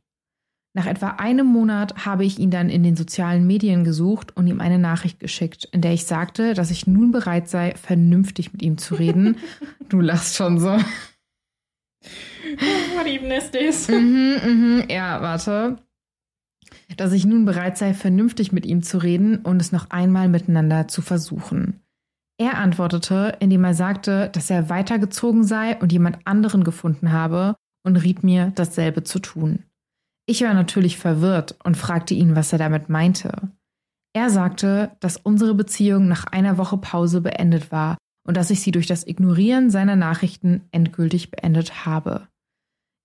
Nach 0.76 0.88
etwa 0.88 1.10
einem 1.10 1.46
Monat 1.46 2.06
habe 2.06 2.26
ich 2.26 2.40
ihn 2.40 2.50
dann 2.50 2.70
in 2.70 2.82
den 2.82 2.96
sozialen 2.96 3.46
Medien 3.46 3.84
gesucht 3.84 4.36
und 4.36 4.48
ihm 4.48 4.60
eine 4.60 4.80
Nachricht 4.80 5.20
geschickt, 5.20 5.70
in 5.72 5.82
der 5.82 5.94
ich 5.94 6.06
sagte, 6.06 6.56
dass 6.56 6.72
ich 6.72 6.88
nun 6.88 7.12
bereit 7.12 7.48
sei, 7.48 7.76
vernünftig 7.76 8.54
mit 8.54 8.64
ihm 8.64 8.80
zu 8.80 8.96
reden. 8.96 9.38
du 9.90 10.02
lachst 10.02 10.36
schon 10.36 10.60
so. 10.60 10.72
What 12.96 13.06
even 13.06 13.30
is 13.30 13.52
this? 13.52 13.88
Mhm, 13.88 14.38
mhm, 14.44 14.84
ja, 14.90 15.22
warte. 15.22 15.78
Dass 16.98 17.14
ich 17.14 17.26
nun 17.26 17.46
bereit 17.46 17.78
sei, 17.78 17.94
vernünftig 17.94 18.52
mit 18.52 18.66
ihm 18.66 18.82
zu 18.82 18.98
reden 18.98 19.38
und 19.38 19.62
es 19.62 19.72
noch 19.72 19.92
einmal 19.92 20.28
miteinander 20.28 20.88
zu 20.88 21.04
versuchen. 21.04 21.82
Er 22.40 22.58
antwortete, 22.58 23.38
indem 23.40 23.64
er 23.64 23.76
sagte, 23.76 24.30
dass 24.34 24.50
er 24.50 24.70
weitergezogen 24.70 25.44
sei 25.44 25.78
und 25.78 25.92
jemand 25.92 26.26
anderen 26.26 26.64
gefunden 26.64 27.12
habe 27.12 27.56
und 27.86 27.96
riet 27.98 28.24
mir, 28.24 28.52
dasselbe 28.56 29.04
zu 29.04 29.20
tun. 29.20 29.64
Ich 30.26 30.42
war 30.42 30.54
natürlich 30.54 30.98
verwirrt 30.98 31.58
und 31.64 31.76
fragte 31.76 32.14
ihn, 32.14 32.36
was 32.36 32.54
er 32.54 32.60
damit 32.60 32.90
meinte. 32.90 33.52
Er 34.16 34.30
sagte, 34.30 34.96
dass 35.00 35.18
unsere 35.18 35.54
Beziehung 35.56 36.08
nach 36.08 36.26
einer 36.26 36.58
Woche 36.58 36.78
Pause 36.78 37.20
beendet 37.20 37.72
war 37.72 37.98
und 38.26 38.38
dass 38.38 38.52
ich 38.52 38.62
sie 38.62 38.72
durch 38.72 38.88
das 38.88 39.06
Ignorieren 39.06 39.70
seiner 39.70 39.96
Nachrichten 39.96 40.62
endgültig 40.72 41.32
beendet 41.32 41.86
habe. 41.86 42.28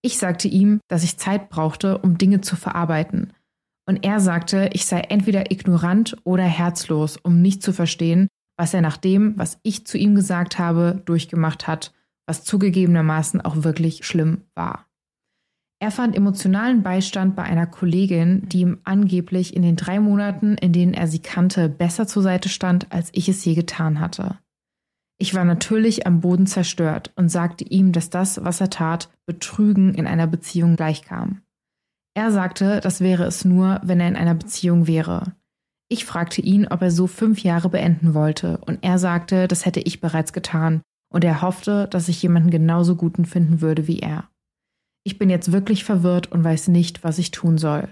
Ich 0.03 0.19
sagte 0.19 0.47
ihm, 0.47 0.81
dass 0.89 1.03
ich 1.03 1.19
Zeit 1.19 1.49
brauchte, 1.49 1.99
um 1.99 2.19
Dinge 2.19 2.41
zu 2.41 2.55
verarbeiten. 2.55 3.33
Und 3.87 4.05
er 4.05 4.21
sagte, 4.21 4.71
ich 4.75 4.87
sei 4.87 5.01
entweder 5.01 5.51
ignorant 5.51 6.16
oder 6.25 6.45
herzlos, 6.45 7.16
um 7.16 7.41
nicht 7.41 7.62
zu 7.62 7.73
verstehen, 7.73 8.29
was 8.57 8.75
er 8.75 8.81
nach 8.81 8.97
dem, 8.97 9.37
was 9.39 9.59
ich 9.62 9.87
zu 9.87 9.99
ihm 9.99 10.14
gesagt 10.14 10.59
habe, 10.59 11.03
durchgemacht 11.05 11.66
hat, 11.66 11.93
was 12.27 12.45
zugegebenermaßen 12.45 13.41
auch 13.41 13.64
wirklich 13.64 14.05
schlimm 14.05 14.43
war. 14.55 14.88
Er 15.81 15.93
fand 15.93 16.16
emotionalen 16.16 16.83
Beistand 16.83 17.37
bei 17.37 17.45
einer 17.45 17.66
Kollegin, 17.66 18.49
die 18.49 18.61
ihm 18.61 18.79
angeblich 18.83 19.55
in 19.55 19.62
den 19.62 19.76
drei 19.76 20.01
Monaten, 20.01 20.57
in 20.57 20.72
denen 20.72 20.93
er 20.93 21.07
sie 21.07 21.20
kannte, 21.20 21.68
besser 21.68 22.07
zur 22.07 22.22
Seite 22.22 22.49
stand, 22.49 22.91
als 22.91 23.11
ich 23.12 23.29
es 23.29 23.45
je 23.45 23.55
getan 23.55 24.01
hatte. 24.01 24.39
Ich 25.20 25.35
war 25.35 25.45
natürlich 25.45 26.07
am 26.07 26.20
Boden 26.20 26.47
zerstört 26.47 27.12
und 27.16 27.29
sagte 27.29 27.64
ihm, 27.64 27.93
dass 27.93 28.11
das, 28.11 28.45
was 28.45 28.61
er 28.61 28.70
tat, 28.70 29.09
Betrügen 29.26 29.95
in 29.95 30.07
einer 30.07 30.26
Beziehung 30.26 30.76
gleichkam. 30.76 31.43
Er 32.14 32.33
sagte, 32.33 32.81
das 32.81 33.01
wäre 33.01 33.24
es 33.24 33.45
nur, 33.45 33.81
wenn 33.85 34.01
er 34.01 34.09
in 34.09 34.16
einer 34.16 34.35
Beziehung 34.35 34.89
wäre. 34.89 35.35
Ich 35.89 36.05
fragte 36.05 36.41
ihn, 36.41 36.66
ob 36.66 36.83
er 36.83 36.91
so 36.91 37.07
fünf 37.07 37.43
Jahre 37.43 37.68
beenden 37.68 38.14
wollte, 38.14 38.59
und 38.59 38.81
er 38.83 38.99
sagte, 38.99 39.49
das 39.49 39.64
hätte 39.64 39.81
ich 39.81 40.01
bereits 40.01 40.33
getan, 40.33 40.83
und 41.12 41.24
er 41.24 41.43
hoffte, 41.43 41.89
dass 41.89 42.09
ich 42.09 42.22
jemanden 42.22 42.51
genauso 42.51 42.97
guten 42.97 43.24
finden 43.24 43.61
würde 43.61 43.87
wie 43.87 44.01
er. 44.01 44.29
Ich 45.09 45.17
bin 45.17 45.31
jetzt 45.31 45.53
wirklich 45.53 45.85
verwirrt 45.85 46.31
und 46.33 46.45
weiß 46.45 46.69
nicht, 46.69 47.03
was 47.03 47.19
ich 47.19 47.31
tun 47.31 47.57
soll. 47.57 47.89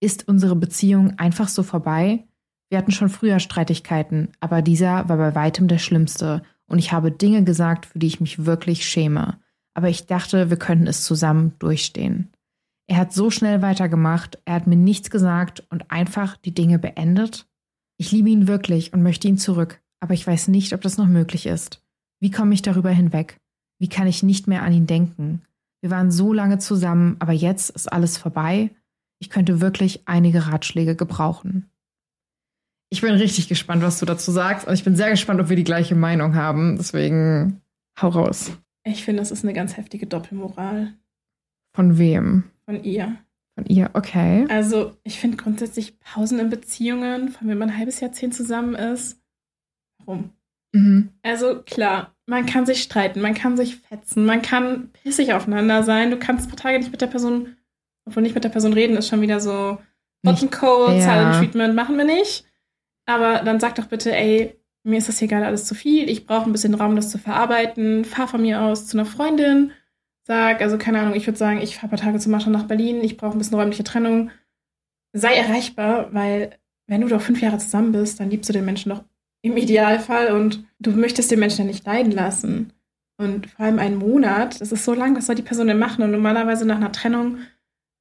Ist 0.00 0.28
unsere 0.28 0.56
Beziehung 0.56 1.18
einfach 1.18 1.48
so 1.48 1.62
vorbei? 1.62 2.24
Wir 2.70 2.78
hatten 2.78 2.90
schon 2.90 3.10
früher 3.10 3.38
Streitigkeiten, 3.38 4.30
aber 4.40 4.62
dieser 4.62 5.06
war 5.10 5.18
bei 5.18 5.34
weitem 5.34 5.68
der 5.68 5.76
schlimmste, 5.76 6.42
und 6.66 6.78
ich 6.78 6.90
habe 6.90 7.12
Dinge 7.12 7.44
gesagt, 7.44 7.84
für 7.84 7.98
die 7.98 8.06
ich 8.06 8.18
mich 8.18 8.46
wirklich 8.46 8.86
schäme. 8.86 9.40
Aber 9.74 9.90
ich 9.90 10.06
dachte, 10.06 10.48
wir 10.48 10.56
könnten 10.56 10.86
es 10.86 11.04
zusammen 11.04 11.52
durchstehen. 11.58 12.32
Er 12.86 12.96
hat 12.96 13.12
so 13.12 13.28
schnell 13.30 13.60
weitergemacht, 13.60 14.38
er 14.46 14.54
hat 14.54 14.66
mir 14.66 14.76
nichts 14.76 15.10
gesagt 15.10 15.66
und 15.68 15.90
einfach 15.90 16.38
die 16.38 16.54
Dinge 16.54 16.78
beendet. 16.78 17.46
Ich 17.98 18.10
liebe 18.10 18.30
ihn 18.30 18.48
wirklich 18.48 18.94
und 18.94 19.02
möchte 19.02 19.28
ihn 19.28 19.36
zurück, 19.36 19.82
aber 20.00 20.14
ich 20.14 20.26
weiß 20.26 20.48
nicht, 20.48 20.72
ob 20.72 20.80
das 20.80 20.96
noch 20.96 21.08
möglich 21.08 21.44
ist. 21.44 21.84
Wie 22.20 22.30
komme 22.30 22.54
ich 22.54 22.62
darüber 22.62 22.88
hinweg? 22.88 23.38
Wie 23.78 23.90
kann 23.90 24.06
ich 24.06 24.22
nicht 24.22 24.48
mehr 24.48 24.62
an 24.62 24.72
ihn 24.72 24.86
denken? 24.86 25.42
Wir 25.84 25.90
waren 25.90 26.10
so 26.10 26.32
lange 26.32 26.56
zusammen, 26.56 27.16
aber 27.18 27.32
jetzt 27.32 27.68
ist 27.68 27.92
alles 27.92 28.16
vorbei. 28.16 28.70
Ich 29.18 29.28
könnte 29.28 29.60
wirklich 29.60 30.08
einige 30.08 30.46
Ratschläge 30.46 30.96
gebrauchen. 30.96 31.68
Ich 32.88 33.02
bin 33.02 33.12
richtig 33.12 33.50
gespannt, 33.50 33.82
was 33.82 33.98
du 34.00 34.06
dazu 34.06 34.32
sagst 34.32 34.66
und 34.66 34.72
ich 34.72 34.82
bin 34.82 34.96
sehr 34.96 35.10
gespannt, 35.10 35.42
ob 35.42 35.50
wir 35.50 35.56
die 35.56 35.62
gleiche 35.62 35.94
Meinung 35.94 36.36
haben. 36.36 36.78
Deswegen 36.78 37.60
hau 38.00 38.08
raus. 38.08 38.56
Ich 38.84 39.04
finde, 39.04 39.20
das 39.20 39.30
ist 39.30 39.44
eine 39.44 39.52
ganz 39.52 39.76
heftige 39.76 40.06
Doppelmoral 40.06 40.94
Von 41.76 41.98
wem? 41.98 42.44
von 42.64 42.82
ihr. 42.82 43.18
Von 43.54 43.66
ihr, 43.66 43.90
okay. 43.92 44.46
Also, 44.48 44.96
ich 45.02 45.18
finde 45.18 45.36
grundsätzlich 45.36 46.00
Pausen 46.00 46.38
in 46.38 46.48
Beziehungen, 46.48 47.28
von 47.28 47.46
wenn 47.46 47.58
man 47.58 47.68
ein 47.68 47.76
halbes 47.76 48.00
Jahrzehnt 48.00 48.32
zusammen 48.32 48.74
ist. 48.74 49.20
Warum? 49.98 50.30
Mhm. 50.74 51.10
Also 51.22 51.62
klar, 51.62 52.14
man 52.26 52.46
kann 52.46 52.66
sich 52.66 52.82
streiten, 52.82 53.20
man 53.20 53.34
kann 53.34 53.56
sich 53.56 53.76
fetzen, 53.76 54.26
man 54.26 54.42
kann 54.42 54.90
pissig 54.92 55.32
aufeinander 55.32 55.84
sein. 55.84 56.10
Du 56.10 56.18
kannst 56.18 56.46
ein 56.46 56.48
paar 56.48 56.56
Tage 56.56 56.78
nicht 56.78 56.90
mit 56.90 57.00
der 57.00 57.06
Person, 57.06 57.56
obwohl 58.04 58.24
nicht 58.24 58.34
mit 58.34 58.44
der 58.44 58.48
Person 58.48 58.72
reden, 58.72 58.96
ist 58.96 59.08
schon 59.08 59.20
wieder 59.20 59.38
so 59.38 59.78
and 60.26 60.50
Cold, 60.50 60.98
ja. 60.98 61.02
Silent 61.02 61.36
Treatment 61.36 61.74
machen 61.74 61.96
wir 61.96 62.04
nicht. 62.04 62.44
Aber 63.06 63.42
dann 63.44 63.60
sag 63.60 63.76
doch 63.76 63.86
bitte, 63.86 64.14
ey, 64.14 64.58
mir 64.82 64.98
ist 64.98 65.08
das 65.08 65.18
hier 65.18 65.28
gerade 65.28 65.46
alles 65.46 65.64
zu 65.64 65.74
viel, 65.74 66.10
ich 66.10 66.26
brauche 66.26 66.48
ein 66.48 66.52
bisschen 66.52 66.74
Raum, 66.74 66.96
das 66.96 67.10
zu 67.10 67.18
verarbeiten. 67.18 68.04
Fahr 68.04 68.26
von 68.26 68.42
mir 68.42 68.60
aus 68.62 68.86
zu 68.86 68.98
einer 68.98 69.06
Freundin, 69.06 69.70
sag, 70.24 70.60
also 70.60 70.76
keine 70.76 71.00
Ahnung, 71.00 71.14
ich 71.14 71.26
würde 71.26 71.38
sagen, 71.38 71.60
ich 71.60 71.76
fahre 71.76 71.86
ein 71.86 71.90
paar 71.90 71.98
Tage 72.00 72.18
zum 72.18 72.32
Beispiel 72.32 72.52
nach 72.52 72.66
Berlin, 72.66 73.04
ich 73.04 73.16
brauche 73.16 73.32
ein 73.32 73.38
bisschen 73.38 73.58
räumliche 73.58 73.84
Trennung. 73.84 74.30
Sei 75.12 75.34
erreichbar, 75.34 76.12
weil 76.12 76.58
wenn 76.88 77.02
du 77.02 77.08
doch 77.08 77.20
fünf 77.20 77.40
Jahre 77.40 77.58
zusammen 77.58 77.92
bist, 77.92 78.18
dann 78.18 78.30
liebst 78.30 78.48
du 78.48 78.52
den 78.52 78.64
Menschen 78.64 78.90
doch 78.90 79.04
im 79.44 79.58
Idealfall 79.58 80.32
und 80.32 80.64
du 80.80 80.92
möchtest 80.92 81.30
den 81.30 81.38
Menschen 81.38 81.60
ja 81.60 81.64
nicht 81.66 81.84
leiden 81.84 82.12
lassen. 82.12 82.72
Und 83.18 83.50
vor 83.50 83.66
allem 83.66 83.78
einen 83.78 83.96
Monat, 83.96 84.58
das 84.60 84.72
ist 84.72 84.84
so 84.84 84.94
lang, 84.94 85.14
was 85.14 85.26
soll 85.26 85.34
die 85.34 85.42
Person 85.42 85.66
denn 85.66 85.78
machen? 85.78 86.02
Und 86.02 86.10
normalerweise 86.10 86.64
nach 86.64 86.76
einer 86.76 86.92
Trennung, 86.92 87.38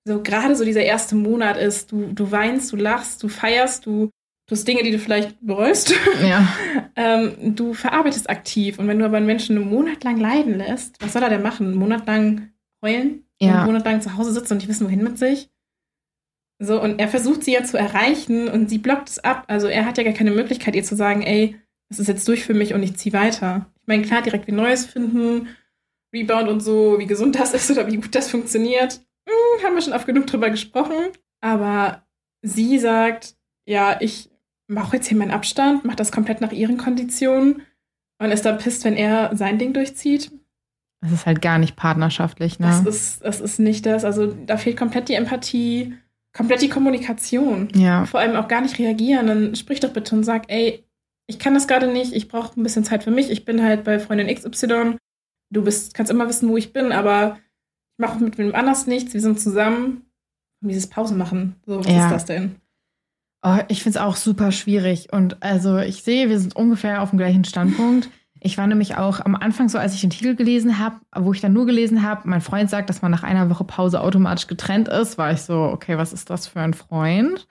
so 0.07 0.23
gerade 0.23 0.55
so 0.55 0.63
dieser 0.63 0.83
erste 0.83 1.15
Monat 1.15 1.57
ist, 1.57 1.91
du, 1.91 2.13
du 2.13 2.31
weinst, 2.31 2.71
du 2.71 2.77
lachst, 2.77 3.21
du 3.21 3.27
feierst, 3.27 3.85
du 3.85 4.09
tust 4.47 4.65
Dinge, 4.65 4.83
die 4.83 4.91
du 4.91 4.99
vielleicht 4.99 5.35
bereust. 5.41 5.93
Ja. 6.25 6.47
ähm, 6.95 7.55
du 7.55 7.73
verarbeitest 7.73 8.29
aktiv. 8.29 8.79
Und 8.79 8.87
wenn 8.87 8.99
du 8.99 9.05
aber 9.05 9.17
einen 9.17 9.25
Menschen 9.25 9.57
einen 9.57 9.69
Monat 9.69 10.01
lang 10.05 10.17
leiden 10.17 10.57
lässt, 10.57 10.95
was 11.01 11.11
soll 11.11 11.23
er 11.23 11.29
denn 11.29 11.43
machen? 11.43 11.67
Einen 11.67 11.77
Monat 11.77 12.07
lang 12.07 12.53
heulen? 12.81 13.25
Ja. 13.41 13.57
Einen 13.57 13.65
Monat 13.65 13.83
lang 13.83 14.01
zu 14.01 14.15
Hause 14.15 14.31
sitzen 14.31 14.53
und 14.53 14.57
nicht 14.59 14.69
wissen, 14.69 14.87
wohin 14.87 15.03
mit 15.03 15.19
sich? 15.19 15.49
So, 16.63 16.81
und 16.81 16.99
er 16.99 17.09
versucht 17.09 17.43
sie 17.43 17.53
ja 17.53 17.63
zu 17.63 17.77
erreichen 17.77 18.47
und 18.47 18.69
sie 18.69 18.77
blockt 18.77 19.09
es 19.09 19.19
ab. 19.19 19.43
Also 19.47 19.67
er 19.67 19.85
hat 19.85 19.97
ja 19.97 20.03
gar 20.03 20.13
keine 20.13 20.31
Möglichkeit, 20.31 20.75
ihr 20.75 20.83
zu 20.83 20.95
sagen, 20.95 21.21
ey, 21.21 21.59
es 21.89 21.99
ist 21.99 22.07
jetzt 22.07 22.27
durch 22.27 22.45
für 22.45 22.53
mich 22.53 22.73
und 22.73 22.81
ich 22.83 22.95
ziehe 22.95 23.13
weiter. 23.13 23.67
Ich 23.81 23.87
meine, 23.87 24.03
klar, 24.03 24.21
direkt 24.21 24.47
wie 24.47 24.53
Neues 24.53 24.85
finden, 24.85 25.49
Rebound 26.13 26.47
und 26.47 26.61
so, 26.61 26.99
wie 26.99 27.05
gesund 27.05 27.37
das 27.37 27.53
ist 27.53 27.69
oder 27.71 27.87
wie 27.87 27.97
gut 27.97 28.15
das 28.15 28.29
funktioniert, 28.29 29.01
hm, 29.27 29.65
haben 29.65 29.75
wir 29.75 29.81
schon 29.81 29.93
oft 29.93 30.05
genug 30.05 30.27
drüber 30.27 30.49
gesprochen. 30.49 30.95
Aber 31.41 32.03
sie 32.41 32.79
sagt, 32.79 33.35
ja, 33.65 33.97
ich 33.99 34.29
mache 34.67 34.95
jetzt 34.95 35.07
hier 35.07 35.17
meinen 35.17 35.31
Abstand, 35.31 35.83
mache 35.83 35.97
das 35.97 36.11
komplett 36.11 36.39
nach 36.39 36.53
ihren 36.53 36.77
Konditionen 36.77 37.63
und 38.19 38.31
ist 38.31 38.45
dann 38.45 38.57
pisst, 38.57 38.85
wenn 38.85 38.95
er 38.95 39.35
sein 39.35 39.59
Ding 39.59 39.73
durchzieht. 39.73 40.31
Das 41.01 41.11
ist 41.11 41.25
halt 41.25 41.41
gar 41.41 41.57
nicht 41.57 41.75
partnerschaftlich, 41.75 42.59
ne? 42.59 42.67
Das 42.67 42.85
ist, 42.85 43.25
das 43.25 43.41
ist 43.41 43.59
nicht 43.59 43.85
das. 43.85 44.05
Also 44.05 44.27
da 44.27 44.55
fehlt 44.55 44.77
komplett 44.77 45.09
die 45.09 45.15
Empathie, 45.15 45.97
komplett 46.33 46.61
die 46.61 46.69
Kommunikation. 46.69 47.69
Ja. 47.75 48.05
Vor 48.05 48.19
allem 48.19 48.35
auch 48.35 48.47
gar 48.47 48.61
nicht 48.61 48.77
reagieren. 48.79 49.27
Dann 49.27 49.55
sprich 49.55 49.79
doch 49.79 49.93
bitte 49.93 50.15
und 50.15 50.23
sag, 50.23 50.51
ey, 50.51 50.83
ich 51.27 51.39
kann 51.39 51.53
das 51.53 51.67
gerade 51.67 51.87
nicht, 51.87 52.13
ich 52.13 52.27
brauche 52.27 52.59
ein 52.59 52.63
bisschen 52.63 52.83
Zeit 52.83 53.03
für 53.03 53.11
mich. 53.11 53.29
Ich 53.29 53.45
bin 53.45 53.63
halt 53.63 53.83
bei 53.83 53.99
Freundin 53.99 54.33
XY. 54.33 54.97
Du 55.51 55.63
bist, 55.63 55.93
kannst 55.93 56.11
immer 56.11 56.27
wissen, 56.27 56.49
wo 56.49 56.57
ich 56.57 56.73
bin, 56.73 56.91
aber 56.91 57.37
ich 57.93 57.99
mache 57.99 58.23
mit 58.23 58.37
wem 58.37 58.55
anders 58.55 58.87
nichts. 58.87 59.13
Wir 59.13 59.21
sind 59.21 59.39
zusammen. 59.39 60.05
Und 60.61 60.69
dieses 60.69 60.87
Pause 60.87 61.13
machen. 61.13 61.55
So, 61.65 61.79
was 61.79 61.87
ja. 61.87 62.05
ist 62.05 62.11
das 62.11 62.25
denn? 62.25 62.55
Oh, 63.45 63.59
ich 63.67 63.83
finde 63.83 63.99
es 63.99 64.03
auch 64.03 64.15
super 64.15 64.51
schwierig. 64.51 65.11
Und 65.11 65.43
also 65.43 65.77
ich 65.77 66.03
sehe, 66.03 66.29
wir 66.29 66.39
sind 66.39 66.55
ungefähr 66.55 67.01
auf 67.01 67.09
dem 67.09 67.19
gleichen 67.19 67.43
Standpunkt. 67.43 68.09
Ich 68.45 68.57
war 68.57 68.67
nämlich 68.67 68.97
auch 68.97 69.21
am 69.21 69.35
Anfang 69.35 69.69
so, 69.69 69.77
als 69.77 69.95
ich 69.95 70.01
den 70.01 70.09
Titel 70.09 70.35
gelesen 70.35 70.77
habe, 70.77 70.97
wo 71.15 71.31
ich 71.31 71.39
dann 71.39 71.53
nur 71.53 71.65
gelesen 71.65 72.03
habe, 72.03 72.27
mein 72.27 72.41
Freund 72.41 72.69
sagt, 72.69 72.89
dass 72.89 73.01
man 73.01 73.09
nach 73.09 73.23
einer 73.23 73.49
Woche 73.49 73.63
Pause 73.63 74.01
automatisch 74.01 74.47
getrennt 74.47 74.89
ist, 74.89 75.17
war 75.17 75.31
ich 75.31 75.41
so, 75.41 75.61
okay, 75.63 75.97
was 75.97 76.11
ist 76.11 76.29
das 76.29 76.47
für 76.47 76.59
ein 76.59 76.73
Freund? 76.73 77.47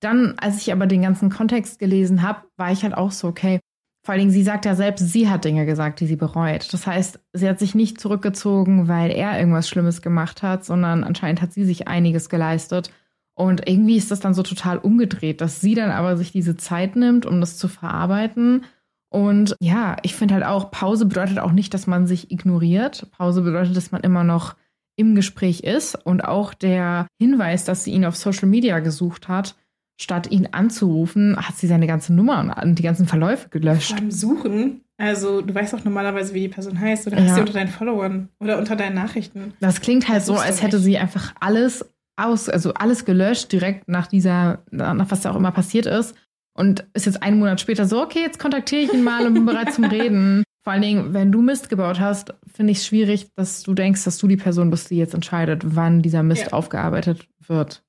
Dann, 0.00 0.34
als 0.38 0.56
ich 0.62 0.72
aber 0.72 0.86
den 0.86 1.02
ganzen 1.02 1.28
Kontext 1.28 1.78
gelesen 1.78 2.22
habe, 2.22 2.40
war 2.56 2.72
ich 2.72 2.82
halt 2.82 2.94
auch 2.94 3.10
so, 3.10 3.28
okay, 3.28 3.60
vor 4.02 4.12
allen 4.12 4.20
Dingen, 4.20 4.30
sie 4.30 4.42
sagt 4.42 4.64
ja 4.64 4.74
selbst, 4.74 5.06
sie 5.06 5.28
hat 5.28 5.44
Dinge 5.44 5.66
gesagt, 5.66 6.00
die 6.00 6.06
sie 6.06 6.16
bereut. 6.16 6.72
Das 6.72 6.86
heißt, 6.86 7.20
sie 7.34 7.46
hat 7.46 7.58
sich 7.58 7.74
nicht 7.74 8.00
zurückgezogen, 8.00 8.88
weil 8.88 9.10
er 9.10 9.38
irgendwas 9.38 9.68
Schlimmes 9.68 10.00
gemacht 10.00 10.42
hat, 10.42 10.64
sondern 10.64 11.04
anscheinend 11.04 11.42
hat 11.42 11.52
sie 11.52 11.66
sich 11.66 11.86
einiges 11.86 12.30
geleistet. 12.30 12.90
Und 13.34 13.68
irgendwie 13.68 13.96
ist 13.96 14.10
das 14.10 14.20
dann 14.20 14.32
so 14.32 14.42
total 14.42 14.78
umgedreht, 14.78 15.42
dass 15.42 15.60
sie 15.60 15.74
dann 15.74 15.90
aber 15.90 16.16
sich 16.16 16.32
diese 16.32 16.56
Zeit 16.56 16.96
nimmt, 16.96 17.26
um 17.26 17.40
das 17.40 17.58
zu 17.58 17.68
verarbeiten. 17.68 18.64
Und 19.10 19.56
ja, 19.60 19.96
ich 20.02 20.14
finde 20.14 20.34
halt 20.34 20.44
auch, 20.44 20.70
Pause 20.70 21.04
bedeutet 21.04 21.40
auch 21.40 21.52
nicht, 21.52 21.74
dass 21.74 21.86
man 21.86 22.06
sich 22.06 22.30
ignoriert. 22.30 23.10
Pause 23.10 23.42
bedeutet, 23.42 23.76
dass 23.76 23.90
man 23.92 24.02
immer 24.02 24.24
noch 24.24 24.56
im 24.96 25.14
Gespräch 25.14 25.60
ist. 25.60 25.94
Und 25.94 26.24
auch 26.24 26.54
der 26.54 27.06
Hinweis, 27.20 27.64
dass 27.64 27.84
sie 27.84 27.92
ihn 27.92 28.04
auf 28.04 28.16
Social 28.16 28.48
Media 28.48 28.78
gesucht 28.78 29.28
hat, 29.28 29.56
statt 30.00 30.30
ihn 30.30 30.48
anzurufen, 30.52 31.36
hat 31.36 31.56
sie 31.56 31.66
seine 31.66 31.86
ganze 31.86 32.14
Nummer 32.14 32.56
und 32.62 32.78
die 32.78 32.82
ganzen 32.82 33.06
Verläufe 33.06 33.48
gelöscht. 33.48 33.96
Beim 33.96 34.10
Suchen, 34.10 34.82
also 34.96 35.42
du 35.42 35.54
weißt 35.54 35.74
auch 35.74 35.84
normalerweise, 35.84 36.32
wie 36.32 36.40
die 36.40 36.48
Person 36.48 36.78
heißt, 36.78 37.06
oder 37.06 37.18
ja. 37.18 37.24
hast 37.24 37.34
sie 37.34 37.40
unter 37.40 37.52
deinen 37.52 37.68
Followern 37.68 38.28
oder 38.38 38.58
unter 38.58 38.76
deinen 38.76 38.94
Nachrichten. 38.94 39.54
Das 39.60 39.80
klingt 39.80 40.08
halt 40.08 40.22
so, 40.22 40.36
als 40.36 40.62
hätte 40.62 40.78
sie 40.78 40.98
einfach 40.98 41.34
alles 41.40 41.84
aus, 42.16 42.48
also 42.48 42.74
alles 42.74 43.04
gelöscht 43.04 43.50
direkt 43.52 43.88
nach 43.88 44.06
dieser, 44.06 44.62
nach 44.70 45.10
was 45.10 45.22
da 45.22 45.32
auch 45.32 45.36
immer 45.36 45.52
passiert 45.52 45.86
ist. 45.86 46.14
Und 46.60 46.84
ist 46.92 47.06
jetzt 47.06 47.22
einen 47.22 47.38
Monat 47.38 47.58
später 47.58 47.86
so, 47.86 48.02
okay, 48.02 48.20
jetzt 48.20 48.38
kontaktiere 48.38 48.82
ich 48.82 48.92
ihn 48.92 49.02
mal 49.02 49.26
und 49.26 49.32
bin 49.32 49.46
bereit 49.46 49.72
zum 49.72 49.84
Reden. 49.84 50.44
Vor 50.62 50.74
allen 50.74 50.82
Dingen, 50.82 51.14
wenn 51.14 51.32
du 51.32 51.40
Mist 51.40 51.70
gebaut 51.70 52.00
hast, 52.00 52.34
finde 52.46 52.72
ich 52.72 52.78
es 52.78 52.86
schwierig, 52.86 53.28
dass 53.34 53.62
du 53.62 53.72
denkst, 53.72 54.04
dass 54.04 54.18
du 54.18 54.28
die 54.28 54.36
Person 54.36 54.68
bist, 54.68 54.90
die 54.90 54.98
jetzt 54.98 55.14
entscheidet, 55.14 55.74
wann 55.74 56.02
dieser 56.02 56.22
Mist 56.22 56.42
ja. 56.42 56.52
aufgearbeitet 56.52 57.26
wird. 57.38 57.82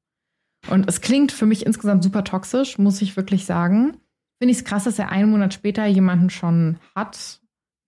Und 0.69 0.87
es 0.87 1.01
klingt 1.01 1.33
für 1.33 1.45
mich 1.45 1.65
insgesamt 1.65 2.01
super 2.01 2.23
toxisch, 2.23 2.77
muss 2.77 3.01
ich 3.01 3.17
wirklich 3.17 3.45
sagen. 3.45 3.97
Finde 4.39 4.53
ich 4.53 4.59
es 4.59 4.63
krass, 4.63 4.85
dass 4.85 4.97
er 4.99 5.09
einen 5.09 5.31
Monat 5.31 5.53
später 5.53 5.85
jemanden 5.85 6.29
schon 6.29 6.77
hat. 6.95 7.41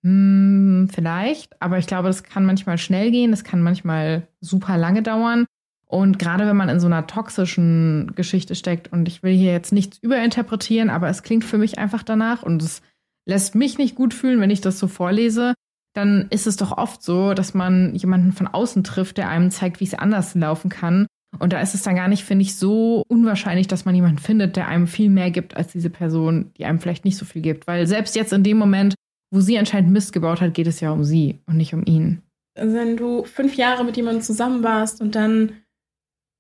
Hm, 0.04 0.90
vielleicht, 0.94 1.62
aber 1.62 1.78
ich 1.78 1.88
glaube, 1.88 2.10
das 2.10 2.24
kann 2.24 2.46
manchmal 2.46 2.78
schnell 2.78 3.10
gehen, 3.10 3.32
das 3.32 3.46
kann 3.46 3.62
manchmal 3.62 4.28
super 4.42 4.78
lange 4.78 5.02
dauern. 5.02 5.46
Und 5.88 6.18
gerade 6.18 6.48
wenn 6.48 6.58
man 6.58 6.70
in 6.70 6.80
so 6.80 6.88
einer 6.88 7.06
toxischen 7.06 8.14
Geschichte 8.16 8.56
steckt, 8.56 8.92
und 8.92 9.08
ich 9.08 9.22
will 9.24 9.34
hier 9.34 9.52
jetzt 9.52 9.72
nichts 9.72 10.00
überinterpretieren, 10.02 10.90
aber 10.90 11.10
es 11.10 11.24
klingt 11.24 11.44
für 11.44 11.58
mich 11.58 11.78
einfach 11.78 12.04
danach 12.04 12.44
und 12.44 12.64
es 12.64 12.82
lässt 13.26 13.56
mich 13.56 13.78
nicht 13.78 13.96
gut 13.96 14.14
fühlen, 14.14 14.42
wenn 14.42 14.50
ich 14.50 14.62
das 14.62 14.80
so 14.80 14.88
vorlese, 14.88 15.54
dann 15.94 16.28
ist 16.30 16.48
es 16.48 16.58
doch 16.58 16.78
oft 16.78 17.04
so, 17.04 17.34
dass 17.34 17.54
man 17.54 17.94
jemanden 17.96 18.32
von 18.32 18.48
außen 18.48 18.84
trifft, 18.84 19.18
der 19.18 19.30
einem 19.30 19.52
zeigt, 19.52 19.80
wie 19.80 19.86
es 19.86 19.94
anders 19.94 20.34
laufen 20.34 20.70
kann. 20.70 21.06
Und 21.40 21.54
da 21.54 21.62
ist 21.62 21.74
es 21.74 21.84
dann 21.84 21.96
gar 21.96 22.08
nicht, 22.08 22.24
finde 22.24 22.44
ich, 22.44 22.56
so 22.56 23.04
unwahrscheinlich, 23.08 23.68
dass 23.68 23.86
man 23.86 23.96
jemanden 23.96 24.20
findet, 24.20 24.56
der 24.56 24.68
einem 24.68 24.88
viel 24.88 25.10
mehr 25.10 25.32
gibt 25.32 25.56
als 25.56 25.72
diese 25.72 25.90
Person, 25.90 26.52
die 26.58 26.66
einem 26.66 26.80
vielleicht 26.80 27.06
nicht 27.06 27.18
so 27.18 27.26
viel 27.26 27.42
gibt. 27.42 27.68
Weil 27.68 27.88
selbst 27.88 28.16
jetzt 28.16 28.34
in 28.34 28.44
dem 28.44 28.58
Moment, 28.58 28.96
wo 29.32 29.40
sie 29.40 29.58
anscheinend 29.58 29.92
Mist 29.92 30.14
gebaut 30.14 30.42
hat, 30.42 30.54
geht 30.54 30.68
es 30.68 30.80
ja 30.80 30.92
um 30.92 31.04
sie 31.04 31.40
und 31.48 31.58
nicht 31.58 31.74
um 31.74 31.84
ihn. 31.86 32.22
Wenn 32.56 32.98
du 32.98 33.24
fünf 33.24 33.56
Jahre 33.56 33.84
mit 33.84 33.98
jemandem 33.98 34.22
zusammen 34.22 34.64
warst 34.64 35.02
und 35.02 35.16
dann 35.16 35.54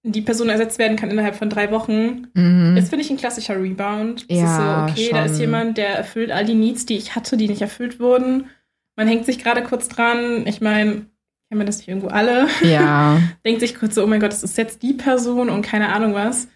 die 0.04 0.22
Person 0.22 0.50
ersetzt 0.50 0.80
werden 0.80 0.98
kann 0.98 1.10
innerhalb 1.10 1.36
von 1.36 1.50
drei 1.50 1.72
Wochen. 1.72 2.28
Mhm. 2.34 2.76
Ist, 2.78 2.90
finde 2.90 3.06
ich, 3.06 3.10
ein 3.10 3.18
klassischer 3.18 3.62
Rebound. 3.62 4.26
Es 4.28 4.38
ja, 4.38 4.46
ist 4.46 4.56
so, 4.56 4.94
okay, 4.94 5.10
schon. 5.10 5.18
da 5.18 5.26
ist 5.26 5.40
jemand, 5.40 5.78
der 5.78 5.96
erfüllt 5.96 6.32
all 6.32 6.46
die 6.46 6.56
Needs, 6.56 6.86
die 6.86 6.98
ich 6.98 7.16
hatte, 7.16 7.38
die 7.38 7.48
nicht 7.48 7.62
erfüllt 7.62 8.00
wurden. 8.02 8.50
Man 8.98 9.08
hängt 9.08 9.26
sich 9.26 9.40
gerade 9.40 9.64
kurz 9.64 9.88
dran. 9.88 10.46
Ich 10.46 10.60
meine, 10.60 11.06
kennen 11.48 11.62
wir 11.62 11.66
das 11.66 11.78
nicht 11.78 11.88
irgendwo 11.88 12.10
alle? 12.10 12.48
Ja. 12.62 13.22
Denkt 13.46 13.62
sich 13.62 13.76
kurz 13.76 13.96
so, 13.96 14.04
oh 14.04 14.08
mein 14.08 14.20
Gott, 14.20 14.34
das 14.34 14.44
ist 14.44 14.58
jetzt 14.58 14.84
die 14.84 14.94
Person 14.94 15.50
und 15.50 15.62
keine 15.62 15.94
Ahnung 15.94 16.14
was. 16.14 16.50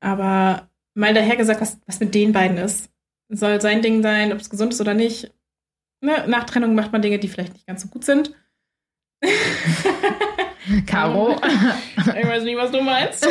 Aber 0.00 0.68
mal 0.94 1.14
daher 1.14 1.36
gesagt, 1.36 1.62
was, 1.62 1.78
was 1.86 2.00
mit 2.00 2.14
den 2.14 2.32
beiden 2.32 2.58
ist. 2.58 2.90
Soll 3.30 3.60
sein 3.60 3.80
Ding 3.80 4.02
sein, 4.02 4.32
ob 4.32 4.40
es 4.40 4.50
gesund 4.50 4.74
ist 4.74 4.80
oder 4.80 4.92
nicht. 4.92 5.32
Ne? 6.02 6.24
Nach 6.26 6.44
Trennung 6.44 6.74
macht 6.74 6.92
man 6.92 7.00
Dinge, 7.00 7.18
die 7.18 7.28
vielleicht 7.28 7.54
nicht 7.54 7.66
ganz 7.66 7.82
so 7.82 7.88
gut 7.88 8.04
sind. 8.04 8.34
Caro. 10.86 11.36
ich 11.96 12.26
weiß 12.28 12.44
nicht, 12.44 12.56
was 12.56 12.70
du 12.70 12.80
meinst. 12.80 13.26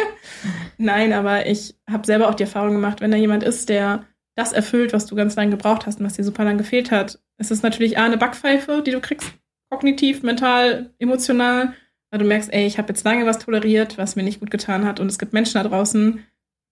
Nein, 0.78 1.12
aber 1.12 1.46
ich 1.46 1.74
habe 1.90 2.06
selber 2.06 2.28
auch 2.28 2.34
die 2.34 2.44
Erfahrung 2.44 2.72
gemacht, 2.72 3.00
wenn 3.00 3.10
da 3.10 3.16
jemand 3.16 3.42
ist, 3.42 3.68
der 3.68 4.04
das 4.34 4.52
erfüllt, 4.52 4.92
was 4.92 5.06
du 5.06 5.16
ganz 5.16 5.34
lange 5.36 5.52
gebraucht 5.52 5.86
hast 5.86 5.98
und 5.98 6.06
was 6.06 6.14
dir 6.14 6.24
super 6.24 6.44
lange 6.44 6.58
gefehlt 6.58 6.90
hat, 6.90 7.18
ist 7.38 7.50
es 7.50 7.62
natürlich 7.62 7.98
A, 7.98 8.04
eine 8.04 8.18
Backpfeife, 8.18 8.82
die 8.84 8.90
du 8.90 9.00
kriegst, 9.00 9.32
kognitiv, 9.70 10.22
mental, 10.22 10.90
emotional, 10.98 11.72
weil 12.10 12.20
du 12.20 12.26
merkst, 12.26 12.52
ey, 12.52 12.66
ich 12.66 12.78
habe 12.78 12.88
jetzt 12.88 13.04
lange 13.04 13.24
was 13.24 13.38
toleriert, 13.38 13.96
was 13.96 14.14
mir 14.14 14.22
nicht 14.22 14.40
gut 14.40 14.50
getan 14.50 14.84
hat 14.84 15.00
und 15.00 15.06
es 15.06 15.18
gibt 15.18 15.32
Menschen 15.32 15.54
da 15.54 15.66
draußen, 15.66 16.22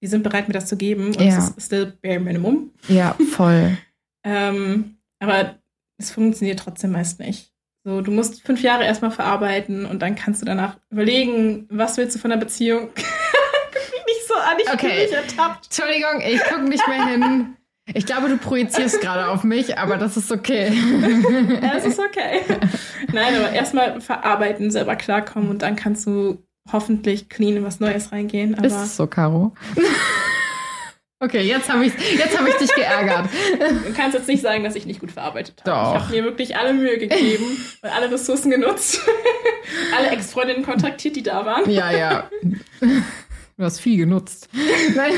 die 0.03 0.07
sind 0.07 0.23
bereit, 0.23 0.49
mir 0.49 0.55
das 0.55 0.67
zu 0.67 0.77
geben 0.77 1.07
und 1.07 1.21
ja. 1.21 1.39
es 1.39 1.51
ist 1.51 1.67
still 1.67 1.97
bare 2.03 2.21
minimum. 2.21 2.71
Ja, 2.89 3.17
voll. 3.31 3.79
ähm, 4.25 4.99
aber 5.19 5.59
es 5.97 6.11
funktioniert 6.11 6.61
trotzdem 6.61 6.93
meist 6.93 7.19
nicht. 7.19 7.54
So, 7.87 8.01
du 8.01 8.11
musst 8.11 8.43
fünf 8.43 8.63
Jahre 8.63 8.85
erstmal 8.85 9.11
verarbeiten 9.11 9.85
und 9.85 10.01
dann 10.01 10.15
kannst 10.15 10.41
du 10.41 10.47
danach 10.47 10.79
überlegen, 10.91 11.69
was 11.71 11.99
willst 11.99 12.17
du 12.17 12.19
von 12.19 12.31
der 12.31 12.39
Beziehung. 12.39 12.89
guck 12.95 13.93
mich 13.93 14.05
nicht 14.07 14.27
so 14.27 14.35
an, 14.35 14.57
ich 14.59 14.73
okay. 14.73 14.89
bin 14.89 14.99
nicht 15.01 15.13
ertappt. 15.13 15.67
Entschuldigung, 15.67 16.23
ich 16.27 16.43
gucke 16.45 16.63
nicht 16.63 16.89
mehr 16.89 17.07
hin. 17.07 17.57
Ich 17.93 18.07
glaube, 18.07 18.31
du 18.31 18.39
projizierst 18.39 19.03
gerade 19.03 19.29
auf 19.29 19.45
mich, 19.45 19.77
aber 19.77 19.99
das 19.99 20.17
ist 20.17 20.33
okay. 20.33 20.73
ja, 21.63 21.75
es 21.77 21.85
ist 21.85 21.99
okay. 21.99 22.41
Nein, 23.13 23.37
aber 23.37 23.53
erstmal 23.53 24.01
verarbeiten, 24.01 24.71
selber 24.71 24.97
klarkommen 24.97 25.51
und 25.51 25.61
dann 25.61 25.77
kannst 25.77 26.07
du 26.07 26.43
hoffentlich 26.73 27.29
clean 27.29 27.59
in 27.59 27.65
was 27.65 27.81
Neues 27.81 28.13
reingehen. 28.13 28.55
Aber 28.55 28.67
ist 28.67 28.73
es 28.81 28.97
so, 28.97 29.07
Caro? 29.07 29.53
Okay, 31.25 31.43
jetzt 31.43 31.73
habe 31.73 31.87
ich, 31.87 31.93
hab 31.95 32.47
ich 32.47 32.55
dich 32.57 32.75
geärgert. 32.75 33.31
Du 33.87 33.95
kannst 33.95 34.15
jetzt 34.15 34.29
nicht 34.29 34.43
sagen, 34.43 34.63
dass 34.63 34.75
ich 34.75 34.85
nicht 34.85 35.01
gut 35.01 35.11
verarbeitet 35.11 35.63
habe. 35.65 35.71
Doch. 35.71 35.95
Ich 35.95 36.03
habe 36.03 36.17
mir 36.17 36.25
wirklich 36.25 36.57
alle 36.57 36.75
Mühe 36.75 36.99
gegeben 36.99 37.57
und 37.83 37.89
alle 37.89 38.11
Ressourcen 38.11 38.51
genutzt. 38.51 39.01
alle 39.97 40.11
Ex-Freundinnen 40.11 40.65
kontaktiert, 40.65 41.17
die 41.17 41.23
da 41.23 41.47
waren. 41.47 41.71
Ja, 41.71 41.91
ja. 41.91 42.29
Du 42.81 43.65
hast 43.65 43.81
viel 43.81 43.97
genutzt. 43.97 44.49
Nein. 44.95 45.13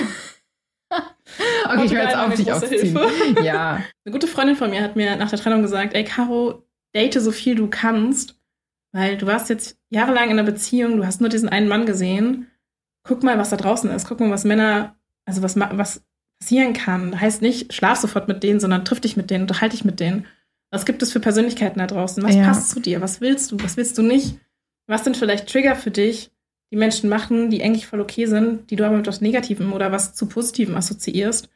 Okay, 0.89 1.85
ich 1.85 1.95
höre 1.95 2.03
jetzt 2.05 2.17
auf, 2.17 2.35
dich 2.35 2.53
aufziehen. 2.53 2.99
Hilfe. 2.99 3.43
Ja. 3.43 3.83
Eine 4.05 4.13
gute 4.13 4.29
Freundin 4.29 4.55
von 4.55 4.71
mir 4.71 4.83
hat 4.83 4.95
mir 4.95 5.17
nach 5.17 5.31
der 5.31 5.41
Trennung 5.41 5.63
gesagt, 5.63 5.95
ey, 5.95 6.05
Caro, 6.05 6.63
date 6.95 7.21
so 7.21 7.33
viel 7.33 7.57
du 7.57 7.69
kannst, 7.69 8.39
weil 8.93 9.17
du 9.17 9.27
warst 9.27 9.49
jetzt 9.51 9.79
jahrelang 9.91 10.27
in 10.27 10.39
einer 10.39 10.45
Beziehung, 10.45 10.99
du 10.99 11.07
hast 11.07 11.21
nur 11.21 11.31
diesen 11.31 11.49
einen 11.49 11.69
Mann 11.69 11.87
gesehen. 11.87 12.51
Guck 13.03 13.23
mal, 13.23 13.39
was 13.39 13.51
da 13.51 13.57
draußen 13.57 13.91
ist. 13.91 14.07
Guck 14.07 14.21
mal, 14.21 14.31
was 14.31 14.45
Männer 14.45 14.96
also 15.27 15.43
was, 15.43 15.57
was 15.57 16.03
passieren 16.41 16.73
kann. 16.73 17.21
Heißt 17.21 17.43
nicht, 17.43 17.73
schlaf 17.73 17.99
sofort 17.99 18.29
mit 18.29 18.43
denen, 18.43 18.61
sondern 18.61 18.85
triff 18.85 19.01
dich 19.01 19.17
mit 19.17 19.31
denen, 19.31 19.43
unterhalte 19.43 19.77
dich 19.77 19.85
mit 19.85 20.01
denen. 20.01 20.27
Was 20.71 20.87
gibt 20.87 21.03
es 21.03 21.13
für 21.13 21.21
Persönlichkeiten 21.21 21.79
da 21.79 21.87
draußen? 21.87 22.23
Was 22.23 22.35
ja. 22.35 22.45
passt 22.45 22.71
zu 22.71 22.81
dir? 22.81 23.01
Was 23.01 23.21
willst 23.21 23.53
du? 23.53 23.57
Was 23.63 23.77
willst 23.77 23.99
du 23.99 24.03
nicht? 24.03 24.39
Was 24.87 25.05
sind 25.05 25.17
vielleicht 25.17 25.49
Trigger 25.49 25.75
für 25.77 25.91
dich, 25.91 26.31
die 26.73 26.77
Menschen 26.77 27.09
machen, 27.09 27.51
die 27.51 27.63
eigentlich 27.63 27.87
voll 27.87 28.01
okay 28.01 28.27
sind, 28.27 28.71
die 28.71 28.77
du 28.77 28.85
aber 28.87 28.97
mit 28.97 29.07
was 29.07 29.21
Negativem 29.21 29.73
oder 29.73 29.93
was 29.93 30.15
zu 30.15 30.27
Positivem 30.27 30.77
assoziierst, 30.77 31.49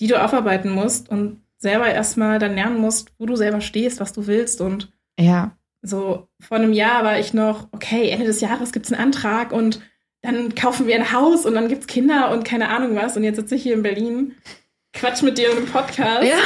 die 0.00 0.06
du 0.06 0.22
aufarbeiten 0.22 0.70
musst 0.70 1.08
und 1.08 1.40
selber 1.58 1.86
erstmal 1.86 2.38
dann 2.38 2.54
lernen 2.54 2.78
musst, 2.78 3.12
wo 3.18 3.26
du 3.26 3.36
selber 3.36 3.60
stehst, 3.60 4.00
was 4.00 4.12
du 4.12 4.26
willst 4.26 4.60
und 4.60 4.92
ja. 5.18 5.56
So, 5.84 6.28
vor 6.40 6.58
einem 6.58 6.72
Jahr 6.72 7.02
war 7.02 7.18
ich 7.18 7.34
noch, 7.34 7.68
okay, 7.72 8.08
Ende 8.10 8.26
des 8.26 8.40
Jahres 8.40 8.72
gibt 8.72 8.86
es 8.86 8.92
einen 8.92 9.02
Antrag 9.02 9.50
und 9.52 9.80
dann 10.22 10.54
kaufen 10.54 10.86
wir 10.86 10.94
ein 10.94 11.12
Haus 11.12 11.44
und 11.44 11.54
dann 11.54 11.68
gibt 11.68 11.82
es 11.82 11.86
Kinder 11.86 12.30
und 12.30 12.44
keine 12.44 12.68
Ahnung 12.68 12.94
was. 12.94 13.16
Und 13.16 13.24
jetzt 13.24 13.36
sitze 13.36 13.56
ich 13.56 13.62
hier 13.62 13.74
in 13.74 13.82
Berlin, 13.82 14.36
quatsch 14.92 15.22
mit 15.22 15.36
dir 15.36 15.56
im 15.56 15.66
Podcast, 15.66 16.22
ja. 16.26 16.38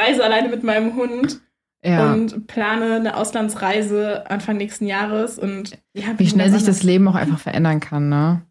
reise 0.00 0.24
alleine 0.24 0.48
mit 0.48 0.62
meinem 0.62 0.94
Hund 0.94 1.40
ja. 1.84 2.12
und 2.12 2.46
plane 2.46 2.94
eine 2.94 3.16
Auslandsreise 3.16 4.30
Anfang 4.30 4.56
nächsten 4.56 4.86
Jahres. 4.86 5.38
Und 5.38 5.78
ja, 5.92 6.18
wie 6.18 6.28
schnell 6.28 6.50
sich 6.50 6.64
das 6.64 6.84
Leben 6.84 7.08
auch 7.08 7.16
einfach 7.16 7.40
verändern 7.40 7.80
kann, 7.80 8.08
ne? 8.08 8.42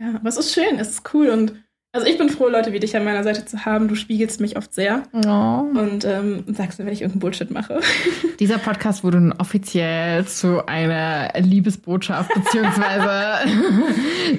Ja, 0.00 0.14
aber 0.14 0.28
es 0.28 0.38
ist 0.38 0.54
schön, 0.54 0.78
es 0.78 0.88
ist 0.88 1.14
cool 1.14 1.28
und 1.28 1.62
also 1.92 2.06
ich 2.06 2.18
bin 2.18 2.28
froh, 2.28 2.48
Leute 2.48 2.72
wie 2.72 2.78
dich 2.78 2.96
an 2.96 3.04
meiner 3.04 3.24
Seite 3.24 3.44
zu 3.44 3.64
haben. 3.64 3.88
Du 3.88 3.96
spiegelst 3.96 4.40
mich 4.40 4.56
oft 4.56 4.72
sehr 4.72 5.02
oh. 5.12 5.78
und 5.78 6.04
ähm, 6.04 6.44
sagst 6.46 6.78
mir, 6.78 6.86
wenn 6.86 6.92
ich 6.92 7.02
irgendeinen 7.02 7.20
Bullshit 7.20 7.50
mache. 7.50 7.80
Dieser 8.40 8.58
Podcast 8.58 9.02
wurde 9.02 9.20
nun 9.20 9.32
offiziell 9.32 10.24
zu 10.24 10.66
einer 10.66 11.32
Liebesbotschaft, 11.36 12.32
beziehungsweise 12.32 13.50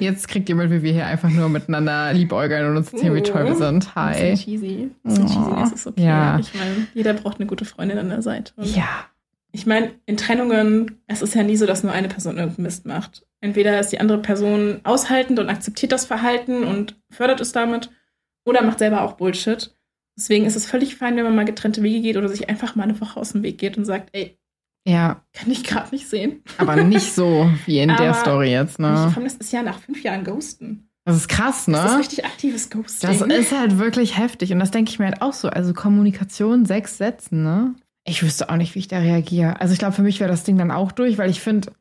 jetzt 0.00 0.28
kriegt 0.28 0.48
ihr 0.48 0.54
mit, 0.54 0.70
wie 0.70 0.82
wir 0.82 0.92
hier 0.92 1.06
einfach 1.06 1.28
nur 1.28 1.50
miteinander 1.50 2.12
liebäugeln 2.14 2.70
und 2.70 2.78
uns 2.78 2.92
erzählen, 2.92 3.12
uh, 3.12 3.16
wie 3.16 3.22
toll 3.22 3.44
wir 3.44 3.56
sind. 3.56 3.94
Hi. 3.94 4.14
Ein 4.14 4.30
bisschen 4.30 4.36
cheesy. 4.36 4.90
Ein 5.04 5.14
bisschen 5.14 5.24
oh. 5.24 5.28
cheesy, 5.28 5.60
das 5.60 5.72
ist 5.72 5.86
okay. 5.86 6.04
Ja. 6.04 6.38
Ich 6.38 6.54
meine, 6.54 6.86
jeder 6.94 7.12
braucht 7.12 7.38
eine 7.38 7.46
gute 7.46 7.66
Freundin 7.66 7.98
an 7.98 8.08
der 8.08 8.22
Seite. 8.22 8.54
Ja. 8.56 9.06
Ich 9.52 9.66
meine, 9.66 9.92
in 10.06 10.16
Trennungen, 10.16 11.02
es 11.06 11.22
ist 11.22 11.34
ja 11.34 11.42
nie 11.42 11.56
so, 11.56 11.66
dass 11.66 11.82
nur 11.82 11.92
eine 11.92 12.08
Person 12.08 12.38
irgendeinen 12.38 12.64
Mist 12.64 12.86
macht. 12.86 13.26
Entweder 13.40 13.78
ist 13.78 13.90
die 13.90 14.00
andere 14.00 14.18
Person 14.18 14.80
aushaltend 14.84 15.38
und 15.38 15.48
akzeptiert 15.48 15.92
das 15.92 16.06
Verhalten 16.06 16.64
und 16.64 16.96
fördert 17.10 17.40
es 17.40 17.52
damit, 17.52 17.90
oder 18.44 18.62
macht 18.62 18.78
selber 18.78 19.02
auch 19.02 19.12
Bullshit. 19.12 19.74
Deswegen 20.16 20.46
ist 20.46 20.56
es 20.56 20.66
völlig 20.66 20.96
fein, 20.96 21.16
wenn 21.16 21.24
man 21.24 21.36
mal 21.36 21.44
getrennte 21.44 21.82
Wege 21.82 22.00
geht 22.00 22.16
oder 22.16 22.28
sich 22.28 22.48
einfach 22.48 22.74
mal 22.74 22.84
eine 22.84 23.00
Woche 23.00 23.18
aus 23.18 23.32
dem 23.32 23.42
Weg 23.42 23.58
geht 23.58 23.76
und 23.76 23.84
sagt, 23.84 24.10
ey, 24.12 24.38
ja. 24.84 25.22
Kann 25.32 25.50
ich 25.50 25.64
gerade 25.64 25.94
nicht 25.94 26.08
sehen. 26.08 26.42
Aber 26.58 26.76
nicht 26.82 27.14
so 27.14 27.48
wie 27.66 27.78
in 27.78 27.88
der 27.88 28.14
Story 28.14 28.50
jetzt, 28.50 28.78
ne? 28.78 29.12
Ich 29.16 29.22
das 29.22 29.34
ist 29.34 29.52
ja 29.52 29.62
nach 29.62 29.78
fünf 29.78 30.02
Jahren 30.02 30.24
Ghosten. 30.24 30.88
Das 31.04 31.16
ist 31.16 31.28
krass, 31.28 31.68
ne? 31.68 31.76
Das 31.76 31.92
ist 31.92 31.98
richtig 31.98 32.24
aktives 32.24 32.70
Ghosting. 32.70 33.10
Das 33.10 33.20
ist 33.20 33.52
halt 33.52 33.78
wirklich 33.78 34.18
heftig. 34.18 34.52
Und 34.52 34.60
das 34.60 34.70
denke 34.70 34.90
ich 34.90 34.98
mir 34.98 35.06
halt 35.06 35.22
auch 35.22 35.32
so. 35.32 35.48
Also 35.48 35.72
Kommunikation, 35.72 36.64
sechs 36.64 36.98
Sätzen, 36.98 37.42
ne? 37.42 37.74
Ich 38.04 38.22
wüsste 38.22 38.50
auch 38.50 38.56
nicht, 38.56 38.74
wie 38.74 38.80
ich 38.80 38.88
da 38.88 38.98
reagiere. 38.98 39.60
Also 39.60 39.72
ich 39.72 39.78
glaube, 39.78 39.94
für 39.94 40.02
mich 40.02 40.20
wäre 40.20 40.30
das 40.30 40.44
Ding 40.44 40.58
dann 40.58 40.70
auch 40.70 40.92
durch, 40.92 41.18
weil 41.18 41.30
ich 41.30 41.40
finde, 41.40 41.72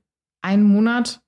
einen 0.41 0.63
Monat 0.63 1.21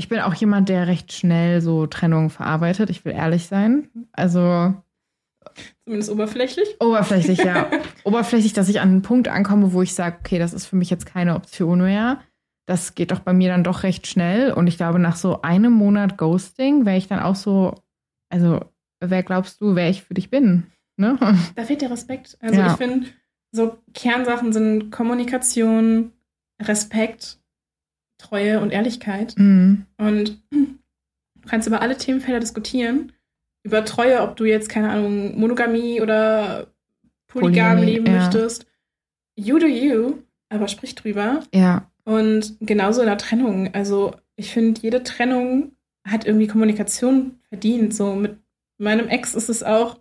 ich 0.00 0.08
bin 0.08 0.20
auch 0.20 0.32
jemand, 0.32 0.70
der 0.70 0.86
recht 0.86 1.12
schnell 1.12 1.60
so 1.60 1.86
Trennungen 1.86 2.30
verarbeitet. 2.30 2.88
Ich 2.88 3.04
will 3.04 3.12
ehrlich 3.12 3.48
sein. 3.48 3.90
Also. 4.12 4.72
Zumindest 5.84 6.10
oberflächlich? 6.10 6.68
Oberflächlich, 6.80 7.44
ja. 7.44 7.70
oberflächlich, 8.04 8.54
dass 8.54 8.70
ich 8.70 8.80
an 8.80 8.88
einen 8.88 9.02
Punkt 9.02 9.28
ankomme, 9.28 9.74
wo 9.74 9.82
ich 9.82 9.94
sage, 9.94 10.16
okay, 10.20 10.38
das 10.38 10.54
ist 10.54 10.64
für 10.64 10.76
mich 10.76 10.88
jetzt 10.88 11.04
keine 11.04 11.34
Option 11.34 11.82
mehr. 11.82 12.18
Das 12.64 12.94
geht 12.94 13.10
doch 13.10 13.18
bei 13.18 13.34
mir 13.34 13.50
dann 13.50 13.62
doch 13.62 13.82
recht 13.82 14.06
schnell. 14.06 14.54
Und 14.54 14.68
ich 14.68 14.78
glaube, 14.78 14.98
nach 14.98 15.16
so 15.16 15.42
einem 15.42 15.72
Monat 15.74 16.16
Ghosting 16.16 16.86
wäre 16.86 16.96
ich 16.96 17.08
dann 17.08 17.20
auch 17.20 17.36
so, 17.36 17.74
also, 18.30 18.60
wer 19.00 19.22
glaubst 19.22 19.60
du, 19.60 19.74
wer 19.74 19.90
ich 19.90 20.02
für 20.02 20.14
dich 20.14 20.30
bin? 20.30 20.66
Ne? 20.96 21.18
Da 21.56 21.64
fehlt 21.64 21.82
der 21.82 21.90
Respekt. 21.90 22.38
Also, 22.40 22.58
ja. 22.58 22.68
ich 22.68 22.78
finde, 22.78 23.06
so 23.52 23.78
Kernsachen 23.94 24.52
sind 24.52 24.90
Kommunikation, 24.90 26.12
Respekt 26.60 27.40
Treue 28.20 28.60
und 28.60 28.70
Ehrlichkeit. 28.70 29.34
Mhm. 29.38 29.86
Und 29.96 30.42
du 30.50 31.48
kannst 31.48 31.66
über 31.66 31.80
alle 31.80 31.96
Themenfelder 31.96 32.40
diskutieren. 32.40 33.12
Über 33.62 33.84
Treue, 33.84 34.20
ob 34.22 34.36
du 34.36 34.44
jetzt, 34.44 34.68
keine 34.68 34.90
Ahnung, 34.90 35.38
Monogamie 35.38 36.00
oder 36.00 36.68
Polygam 37.26 37.76
Polygamie, 37.76 37.84
leben 37.84 38.06
ja. 38.06 38.12
möchtest. 38.12 38.66
You 39.36 39.58
do 39.58 39.66
you, 39.66 40.18
aber 40.48 40.68
sprich 40.68 40.94
drüber. 40.94 41.42
Ja. 41.54 41.90
Und 42.04 42.56
genauso 42.60 43.00
in 43.00 43.06
der 43.06 43.18
Trennung. 43.18 43.72
Also, 43.74 44.14
ich 44.36 44.52
finde, 44.52 44.80
jede 44.80 45.02
Trennung 45.02 45.72
hat 46.06 46.26
irgendwie 46.26 46.46
Kommunikation 46.46 47.38
verdient. 47.48 47.94
So 47.94 48.14
mit 48.14 48.38
meinem 48.78 49.08
Ex 49.08 49.34
ist 49.34 49.48
es 49.48 49.62
auch, 49.62 49.98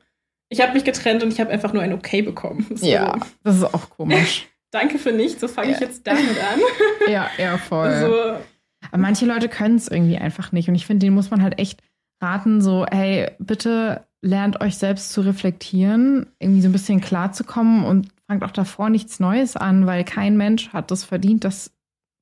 ich 0.50 0.62
habe 0.62 0.74
mich 0.74 0.84
getrennt 0.84 1.24
und 1.24 1.32
ich 1.32 1.40
habe 1.40 1.52
einfach 1.52 1.74
nur 1.74 1.84
ein 1.84 1.94
Okay 1.94 2.22
bekommen. 2.22 2.66
So. 2.76 2.86
Ja, 2.86 3.18
das 3.44 3.58
ist 3.58 3.64
auch 3.64 3.90
komisch. 3.90 4.48
Danke 4.72 5.00
für 5.00 5.12
nichts, 5.12 5.42
so 5.42 5.48
fange 5.48 5.70
ja. 5.70 5.76
ich 5.76 5.82
jetzt 5.82 6.06
damit 6.06 6.30
an. 6.30 6.60
ja, 7.12 7.30
ja, 7.38 7.58
voll. 7.58 8.00
So. 8.00 8.46
Aber 8.92 9.02
manche 9.02 9.26
Leute 9.26 9.50
können 9.50 9.76
es 9.76 9.88
irgendwie 9.88 10.18
einfach 10.18 10.52
nicht. 10.52 10.70
Und 10.70 10.76
ich 10.76 10.86
finde, 10.86 11.06
denen 11.06 11.16
muss 11.16 11.32
man 11.32 11.42
halt 11.42 11.60
echt 11.60 11.82
raten, 12.22 12.62
so, 12.62 12.86
hey, 12.90 13.32
bitte 13.40 14.06
lernt 14.22 14.62
euch 14.62 14.78
selbst 14.78 15.12
zu 15.12 15.22
reflektieren, 15.22 16.28
irgendwie 16.40 16.62
so 16.62 16.70
ein 16.70 16.74
bisschen 16.74 17.02
klarzukommen 17.02 17.84
und 17.84 18.10
fangt 18.28 18.44
auch 18.44 18.52
davor 18.52 18.90
nichts 18.90 19.20
Neues 19.20 19.56
an, 19.56 19.88
weil 19.88 20.04
kein 20.04 20.38
Mensch 20.38 20.70
hat 20.70 20.92
das 20.92 21.04
verdient, 21.04 21.44
das 21.44 21.72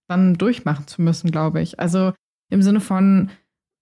dann 0.07 0.35
durchmachen 0.35 0.87
zu 0.87 1.01
müssen, 1.01 1.31
glaube 1.31 1.61
ich. 1.61 1.79
Also 1.79 2.13
im 2.49 2.61
Sinne 2.61 2.79
von, 2.79 3.29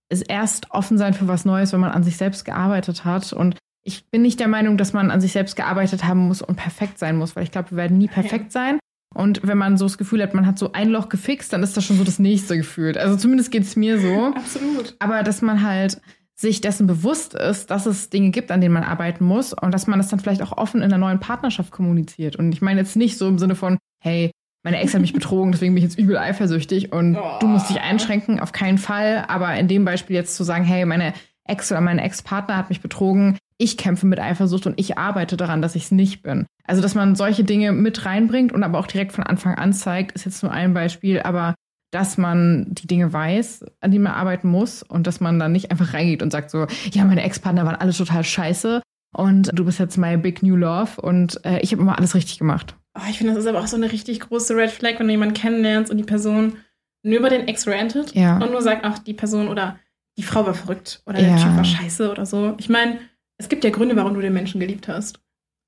es 0.09 0.21
erst 0.21 0.71
offen 0.71 0.97
sein 0.97 1.13
für 1.13 1.27
was 1.27 1.45
Neues, 1.45 1.71
wenn 1.71 1.79
man 1.79 1.91
an 1.91 2.03
sich 2.03 2.17
selbst 2.17 2.45
gearbeitet 2.45 3.05
hat 3.05 3.31
und 3.31 3.57
ich 3.85 4.09
bin 4.09 4.23
nicht 4.23 4.39
der 4.39 4.47
Meinung, 4.47 4.77
dass 4.77 4.93
man 4.93 5.11
an 5.11 5.21
sich 5.21 5.31
selbst 5.31 5.55
gearbeitet 5.55 6.05
haben 6.05 6.27
muss 6.27 6.41
und 6.41 6.55
perfekt 6.55 6.97
sein 6.97 7.17
muss, 7.17 7.35
weil 7.35 7.43
ich 7.43 7.51
glaube, 7.51 7.71
wir 7.71 7.77
werden 7.77 7.97
nie 7.97 8.07
perfekt 8.07 8.45
ja. 8.45 8.51
sein. 8.51 8.79
Und 9.13 9.47
wenn 9.47 9.57
man 9.57 9.77
so 9.77 9.85
das 9.85 9.97
Gefühl 9.97 10.21
hat, 10.21 10.33
man 10.33 10.45
hat 10.45 10.59
so 10.59 10.73
ein 10.73 10.89
Loch 10.89 11.07
gefixt, 11.07 11.53
dann 11.53 11.63
ist 11.63 11.77
das 11.77 11.85
schon 11.85 11.97
so 11.97 12.03
das 12.03 12.19
nächste 12.19 12.57
gefühlt. 12.57 12.97
Also 12.97 13.15
zumindest 13.15 13.51
geht 13.51 13.63
es 13.63 13.75
mir 13.75 13.99
so. 13.99 14.33
Absolut. 14.35 14.95
Aber 14.99 15.23
dass 15.23 15.41
man 15.41 15.61
halt 15.61 16.01
sich 16.35 16.59
dessen 16.59 16.85
bewusst 16.85 17.33
ist, 17.33 17.71
dass 17.71 17.85
es 17.85 18.09
Dinge 18.09 18.31
gibt, 18.31 18.51
an 18.51 18.59
denen 18.59 18.73
man 18.73 18.83
arbeiten 18.83 19.23
muss 19.23 19.53
und 19.53 19.71
dass 19.71 19.87
man 19.87 19.99
das 19.99 20.09
dann 20.09 20.19
vielleicht 20.19 20.41
auch 20.41 20.57
offen 20.57 20.81
in 20.81 20.85
einer 20.85 20.97
neuen 20.97 21.21
Partnerschaft 21.21 21.71
kommuniziert. 21.71 22.35
Und 22.35 22.51
ich 22.51 22.61
meine 22.61 22.81
jetzt 22.81 22.97
nicht 22.97 23.17
so 23.17 23.27
im 23.27 23.39
Sinne 23.39 23.55
von, 23.55 23.77
hey, 24.03 24.31
meine 24.63 24.81
Ex 24.81 24.93
hat 24.93 25.01
mich 25.01 25.13
betrogen, 25.13 25.51
deswegen 25.51 25.75
bin 25.75 25.83
ich 25.83 25.89
jetzt 25.89 25.99
übel 25.99 26.17
eifersüchtig 26.17 26.91
und 26.91 27.15
oh. 27.15 27.37
du 27.39 27.47
musst 27.47 27.69
dich 27.69 27.79
einschränken, 27.79 28.39
auf 28.39 28.51
keinen 28.51 28.79
Fall. 28.79 29.23
Aber 29.27 29.55
in 29.55 29.69
dem 29.69 29.85
Beispiel 29.85 30.15
jetzt 30.15 30.35
zu 30.35 30.43
sagen, 30.43 30.65
hey, 30.65 30.85
meine 30.85 31.13
Ex 31.47 31.71
oder 31.71 31.81
mein 31.81 31.99
Ex-Partner 31.99 32.57
hat 32.57 32.69
mich 32.69 32.81
betrogen, 32.81 33.37
ich 33.57 33.77
kämpfe 33.77 34.05
mit 34.05 34.19
Eifersucht 34.19 34.65
und 34.65 34.79
ich 34.79 34.97
arbeite 34.97 35.37
daran, 35.37 35.61
dass 35.61 35.75
ich 35.75 35.85
es 35.85 35.91
nicht 35.91 36.23
bin. 36.23 36.45
Also, 36.65 36.81
dass 36.81 36.95
man 36.95 37.15
solche 37.15 37.43
Dinge 37.43 37.71
mit 37.71 38.05
reinbringt 38.05 38.51
und 38.51 38.63
aber 38.63 38.79
auch 38.79 38.87
direkt 38.87 39.13
von 39.13 39.23
Anfang 39.23 39.55
an 39.55 39.73
zeigt, 39.73 40.11
ist 40.13 40.25
jetzt 40.25 40.43
nur 40.43 40.51
ein 40.51 40.73
Beispiel, 40.73 41.21
aber 41.21 41.55
dass 41.91 42.17
man 42.17 42.67
die 42.69 42.87
Dinge 42.87 43.13
weiß, 43.13 43.63
an 43.79 43.91
denen 43.91 44.03
man 44.03 44.13
arbeiten 44.13 44.49
muss 44.49 44.83
und 44.83 45.07
dass 45.07 45.21
man 45.21 45.39
dann 45.39 45.53
nicht 45.53 45.71
einfach 45.71 45.93
reingeht 45.93 46.21
und 46.21 46.31
sagt 46.31 46.51
so, 46.51 46.67
ja, 46.91 47.05
meine 47.05 47.23
Ex-Partner 47.23 47.65
waren 47.65 47.75
alle 47.75 47.93
total 47.93 48.23
scheiße 48.23 48.81
und 49.15 49.51
du 49.53 49.63
bist 49.63 49.79
jetzt 49.79 49.97
my 49.97 50.17
big 50.17 50.43
new 50.43 50.57
love 50.57 50.99
und 51.01 51.43
äh, 51.45 51.59
ich 51.61 51.71
habe 51.71 51.81
immer 51.81 51.97
alles 51.97 52.15
richtig 52.15 52.37
gemacht. 52.37 52.75
Oh, 52.97 53.03
ich 53.09 53.17
finde, 53.17 53.33
das 53.33 53.43
ist 53.43 53.49
aber 53.49 53.59
auch 53.59 53.67
so 53.67 53.77
eine 53.77 53.91
richtig 53.91 54.19
große 54.19 54.55
Red 54.55 54.71
Flag, 54.71 54.99
wenn 54.99 55.07
du 55.07 55.13
jemanden 55.13 55.35
kennenlernst 55.35 55.89
und 55.89 55.97
die 55.97 56.03
Person 56.03 56.57
nur 57.03 57.19
über 57.19 57.29
den 57.29 57.47
Ex 57.47 57.67
rantet 57.67 58.13
ja. 58.13 58.39
und 58.39 58.51
nur 58.51 58.61
sagt, 58.61 58.83
ach, 58.83 58.99
die 58.99 59.13
Person 59.13 59.47
oder 59.47 59.79
die 60.17 60.23
Frau 60.23 60.45
war 60.45 60.53
verrückt 60.53 61.01
oder 61.05 61.19
der 61.19 61.29
ja. 61.29 61.37
Typ 61.37 61.55
war 61.55 61.63
scheiße 61.63 62.09
oder 62.09 62.25
so. 62.25 62.55
Ich 62.57 62.67
meine, 62.67 62.99
es 63.37 63.49
gibt 63.49 63.63
ja 63.63 63.69
Gründe, 63.69 63.95
warum 63.95 64.13
du 64.13 64.21
den 64.21 64.33
Menschen 64.33 64.59
geliebt 64.59 64.87
hast. 64.87 65.19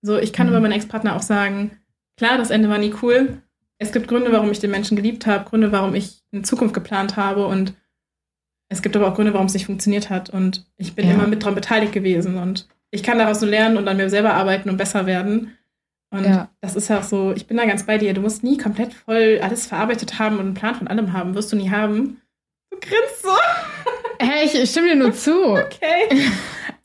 So, 0.01 0.18
ich 0.18 0.34
kann 0.34 0.47
mhm. 0.47 0.53
über 0.53 0.61
meinen 0.61 0.74
Ex-Partner 0.74 1.15
auch 1.15 1.22
sagen, 1.22 1.72
klar, 2.18 2.38
das 2.38 2.49
Ende 2.49 2.70
war 2.70 2.78
nie 2.78 2.93
cool. 3.01 3.41
Es 3.80 3.91
gibt 3.91 4.07
Gründe, 4.07 4.32
warum 4.32 4.51
ich 4.51 4.59
den 4.59 4.72
Menschen 4.72 4.95
geliebt 4.95 5.28
habe, 5.28 5.49
Gründe, 5.49 5.72
warum 5.72 5.93
ich 5.95 6.24
eine 6.32 6.41
Zukunft 6.41 6.74
geplant 6.74 7.15
habe 7.15 7.45
und 7.45 7.74
es 8.70 8.82
gibt 8.82 8.95
aber 8.95 9.07
auch 9.07 9.15
Gründe, 9.15 9.34
warum 9.34 9.47
es 9.47 9.53
nicht 9.53 9.65
funktioniert 9.65 10.09
hat. 10.09 10.30
Und 10.30 10.65
ich 10.78 10.93
bin 10.93 11.07
ja. 11.07 11.13
immer 11.13 11.28
mit 11.28 11.43
dran 11.43 11.55
beteiligt 11.55 11.93
gewesen 11.93 12.38
und 12.38 12.68
ich 12.91 13.03
kann 13.03 13.18
daraus 13.18 13.41
nur 13.41 13.49
lernen 13.49 13.78
und 13.78 13.88
an 13.88 13.97
mir 13.97 14.09
selber 14.09 14.34
arbeiten 14.34 14.70
und 14.70 14.78
besser 14.78 15.05
werden. 15.05 15.57
Und 16.09 16.26
ja. 16.26 16.49
das 16.61 16.76
ist 16.76 16.89
ja 16.89 16.99
auch 16.99 17.03
so, 17.03 17.34
ich 17.34 17.47
bin 17.47 17.57
da 17.57 17.65
ganz 17.65 17.86
bei 17.86 17.97
dir. 17.97 18.13
Du 18.13 18.22
musst 18.22 18.43
nie 18.43 18.57
komplett 18.57 18.93
voll 18.93 19.39
alles 19.41 19.68
verarbeitet 19.68 20.20
haben 20.20 20.36
und 20.36 20.45
einen 20.45 20.53
Plan 20.53 20.76
von 20.76 20.88
allem 20.88 21.13
haben. 21.13 21.36
Wirst 21.36 21.51
du 21.51 21.57
nie 21.57 21.70
haben. 21.70 22.22
Du 22.70 22.78
grinst 22.80 23.24
so. 23.24 23.30
Hey, 24.20 24.45
ich 24.45 24.70
stimme 24.70 24.89
dir 24.89 24.95
nur 24.95 25.13
zu. 25.13 25.53
Okay. 25.53 26.09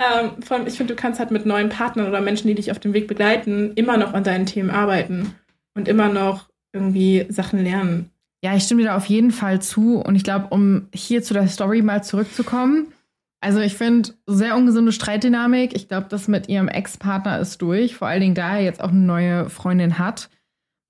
Ähm, 0.03 0.43
von, 0.43 0.67
ich 0.67 0.77
finde, 0.77 0.95
du 0.95 1.01
kannst 1.01 1.21
halt 1.21 1.31
mit 1.31 1.47
neuen 1.47 1.69
Partnern 1.69 2.09
oder 2.09 2.21
Menschen, 2.21 2.49
die 2.49 2.55
dich 2.55 2.71
auf 2.71 2.79
dem 2.79 2.95
Weg 2.95 3.07
begleiten, 3.09 3.73
immer 3.75 3.97
noch 3.97 4.15
an 4.15 4.25
deinen 4.25 4.47
Themen 4.47 4.71
arbeiten 4.71 5.35
und 5.75 5.89
immer 5.89 6.09
noch 6.09 6.49
irgendwie 6.73 7.27
Sachen 7.29 7.63
lernen. 7.63 8.11
Ja, 8.45 8.57
ich 8.57 8.65
stimme 8.65 8.83
dir 8.83 8.89
da 8.89 8.97
auf 8.97 9.07
jeden 9.07 9.31
Fall 9.31 9.63
zu. 9.63 9.99
Und 9.99 10.17
ich 10.17 10.25
glaube, 10.25 10.49
um 10.51 10.89
hier 10.93 11.23
zu 11.23 11.35
der 11.35 11.47
Story 11.49 11.83
mal 11.83 12.03
zurückzukommen, 12.03 12.93
also 13.41 13.61
ich 13.61 13.75
finde, 13.75 14.11
sehr 14.27 14.57
ungesunde 14.57 14.93
Streitdynamik. 14.93 15.75
Ich 15.75 15.89
glaube, 15.89 16.07
das 16.09 16.29
mit 16.29 16.49
ihrem 16.49 16.69
Ex-Partner 16.69 17.41
ist 17.41 17.61
durch. 17.61 17.97
Vor 17.97 18.09
allen 18.09 18.21
Dingen, 18.21 18.35
da 18.35 18.57
er 18.57 18.63
jetzt 18.63 18.83
auch 18.83 18.91
eine 18.91 19.01
neue 19.01 19.51
Freundin 19.51 19.99
hat. 19.99 20.31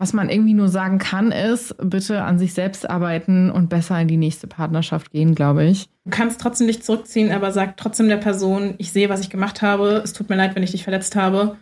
Was 0.03 0.12
man 0.12 0.30
irgendwie 0.30 0.55
nur 0.55 0.66
sagen 0.66 0.98
kann, 0.98 1.30
ist, 1.30 1.76
bitte 1.78 2.24
an 2.24 2.36
sich 2.36 2.55
selbst 2.55 2.90
arbeiten 2.90 3.53
und 3.53 3.68
besser 3.68 4.00
in 4.00 4.09
die 4.09 4.16
nächste 4.16 4.48
Partnerschaft 4.48 5.12
gehen, 5.12 5.36
glaube 5.36 5.64
ich. 5.64 5.88
Du 6.05 6.11
kannst 6.11 6.40
trotzdem 6.40 6.66
nicht 6.66 6.84
zurückziehen, 6.84 7.30
aber 7.30 7.53
sag 7.53 7.76
trotzdem 7.76 8.09
der 8.09 8.16
Person, 8.16 8.74
ich 8.78 8.90
sehe, 8.90 9.09
was 9.09 9.20
ich 9.20 9.30
gemacht 9.30 9.62
habe. 9.62 10.00
Es 10.03 10.12
tut 10.12 10.28
mir 10.28 10.34
leid, 10.34 10.57
wenn 10.57 10.64
ich 10.64 10.72
dich 10.72 10.82
verletzt 10.82 11.14
habe. 11.14 11.57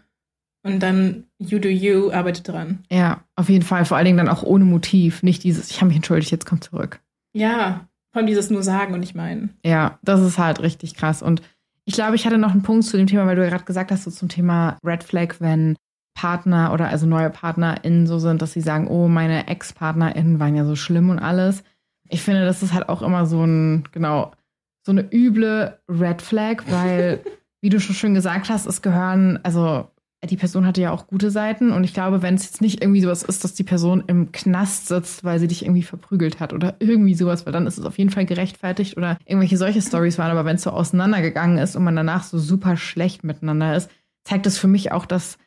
Und 0.62 0.82
dann 0.82 1.24
you 1.36 1.58
do 1.58 1.68
you, 1.68 2.12
arbeitet 2.12 2.48
dran. 2.48 2.78
Ja, 2.90 3.24
auf 3.36 3.50
jeden 3.50 3.62
Fall. 3.62 3.84
Vor 3.84 3.98
allen 3.98 4.06
Dingen 4.06 4.16
dann 4.16 4.30
auch 4.30 4.42
ohne 4.42 4.64
Motiv. 4.64 5.22
Nicht 5.22 5.44
dieses, 5.44 5.70
ich 5.70 5.82
habe 5.82 5.88
mich 5.88 5.96
entschuldigt, 5.96 6.30
jetzt 6.30 6.46
komm 6.46 6.62
zurück. 6.62 7.00
Ja, 7.34 7.90
vor 8.10 8.20
allem 8.20 8.26
dieses 8.26 8.48
nur 8.48 8.62
sagen 8.62 8.94
und 8.94 9.00
nicht 9.00 9.14
meinen. 9.14 9.50
Ja, 9.66 9.98
das 10.00 10.22
ist 10.22 10.38
halt 10.38 10.62
richtig 10.62 10.94
krass. 10.94 11.20
Und 11.20 11.42
ich 11.84 11.92
glaube, 11.92 12.16
ich 12.16 12.24
hatte 12.24 12.38
noch 12.38 12.52
einen 12.52 12.62
Punkt 12.62 12.86
zu 12.86 12.96
dem 12.96 13.06
Thema, 13.06 13.26
weil 13.26 13.36
du 13.36 13.42
ja 13.44 13.50
gerade 13.50 13.64
gesagt 13.64 13.90
hast, 13.90 14.04
so 14.04 14.10
zum 14.10 14.30
Thema 14.30 14.78
Red 14.82 15.04
Flag, 15.04 15.40
wenn 15.40 15.76
Partner 16.20 16.74
oder 16.74 16.88
also 16.88 17.06
neue 17.06 17.30
PartnerInnen 17.30 18.06
so 18.06 18.18
sind, 18.18 18.42
dass 18.42 18.52
sie 18.52 18.60
sagen, 18.60 18.88
oh, 18.88 19.08
meine 19.08 19.48
Ex-PartnerInnen 19.48 20.38
waren 20.38 20.54
ja 20.54 20.66
so 20.66 20.76
schlimm 20.76 21.08
und 21.08 21.18
alles. 21.18 21.64
Ich 22.10 22.20
finde, 22.20 22.44
das 22.44 22.62
ist 22.62 22.74
halt 22.74 22.90
auch 22.90 23.00
immer 23.00 23.24
so 23.24 23.42
ein, 23.42 23.84
genau, 23.92 24.32
so 24.84 24.92
eine 24.92 25.10
üble 25.10 25.78
Red 25.88 26.20
Flag, 26.20 26.64
weil, 26.68 27.20
wie 27.62 27.70
du 27.70 27.80
schon 27.80 27.94
schön 27.94 28.12
gesagt 28.12 28.50
hast, 28.50 28.66
es 28.66 28.82
gehören, 28.82 29.38
also 29.44 29.88
die 30.28 30.36
Person 30.36 30.66
hatte 30.66 30.82
ja 30.82 30.92
auch 30.92 31.06
gute 31.06 31.30
Seiten 31.30 31.72
und 31.72 31.84
ich 31.84 31.94
glaube, 31.94 32.20
wenn 32.20 32.34
es 32.34 32.44
jetzt 32.44 32.60
nicht 32.60 32.82
irgendwie 32.82 33.00
sowas 33.00 33.22
ist, 33.22 33.42
dass 33.42 33.54
die 33.54 33.64
Person 33.64 34.04
im 34.06 34.30
Knast 34.30 34.88
sitzt, 34.88 35.24
weil 35.24 35.38
sie 35.38 35.48
dich 35.48 35.64
irgendwie 35.64 35.82
verprügelt 35.82 36.38
hat 36.38 36.52
oder 36.52 36.74
irgendwie 36.80 37.14
sowas, 37.14 37.46
weil 37.46 37.54
dann 37.54 37.66
ist 37.66 37.78
es 37.78 37.86
auf 37.86 37.96
jeden 37.96 38.10
Fall 38.10 38.26
gerechtfertigt 38.26 38.98
oder 38.98 39.16
irgendwelche 39.24 39.56
solche 39.56 39.80
Stories 39.80 40.18
waren, 40.18 40.30
aber 40.30 40.44
wenn 40.44 40.56
es 40.56 40.64
so 40.64 40.70
auseinandergegangen 40.70 41.56
ist 41.56 41.76
und 41.76 41.84
man 41.84 41.96
danach 41.96 42.24
so 42.24 42.38
super 42.38 42.76
schlecht 42.76 43.24
miteinander 43.24 43.74
ist, 43.74 43.90
zeigt 44.24 44.46
es 44.46 44.58
für 44.58 44.68
mich 44.68 44.92
auch, 44.92 45.06
dass 45.06 45.38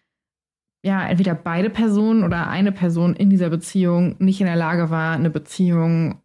ja 0.84 1.08
entweder 1.08 1.34
beide 1.34 1.70
Personen 1.70 2.24
oder 2.24 2.48
eine 2.48 2.72
Person 2.72 3.16
in 3.16 3.30
dieser 3.30 3.50
Beziehung 3.50 4.16
nicht 4.20 4.42
in 4.42 4.48
der 4.48 4.56
Lage 4.56 4.90
war, 4.90 5.14
eine 5.14 5.30
Beziehung, 5.30 6.22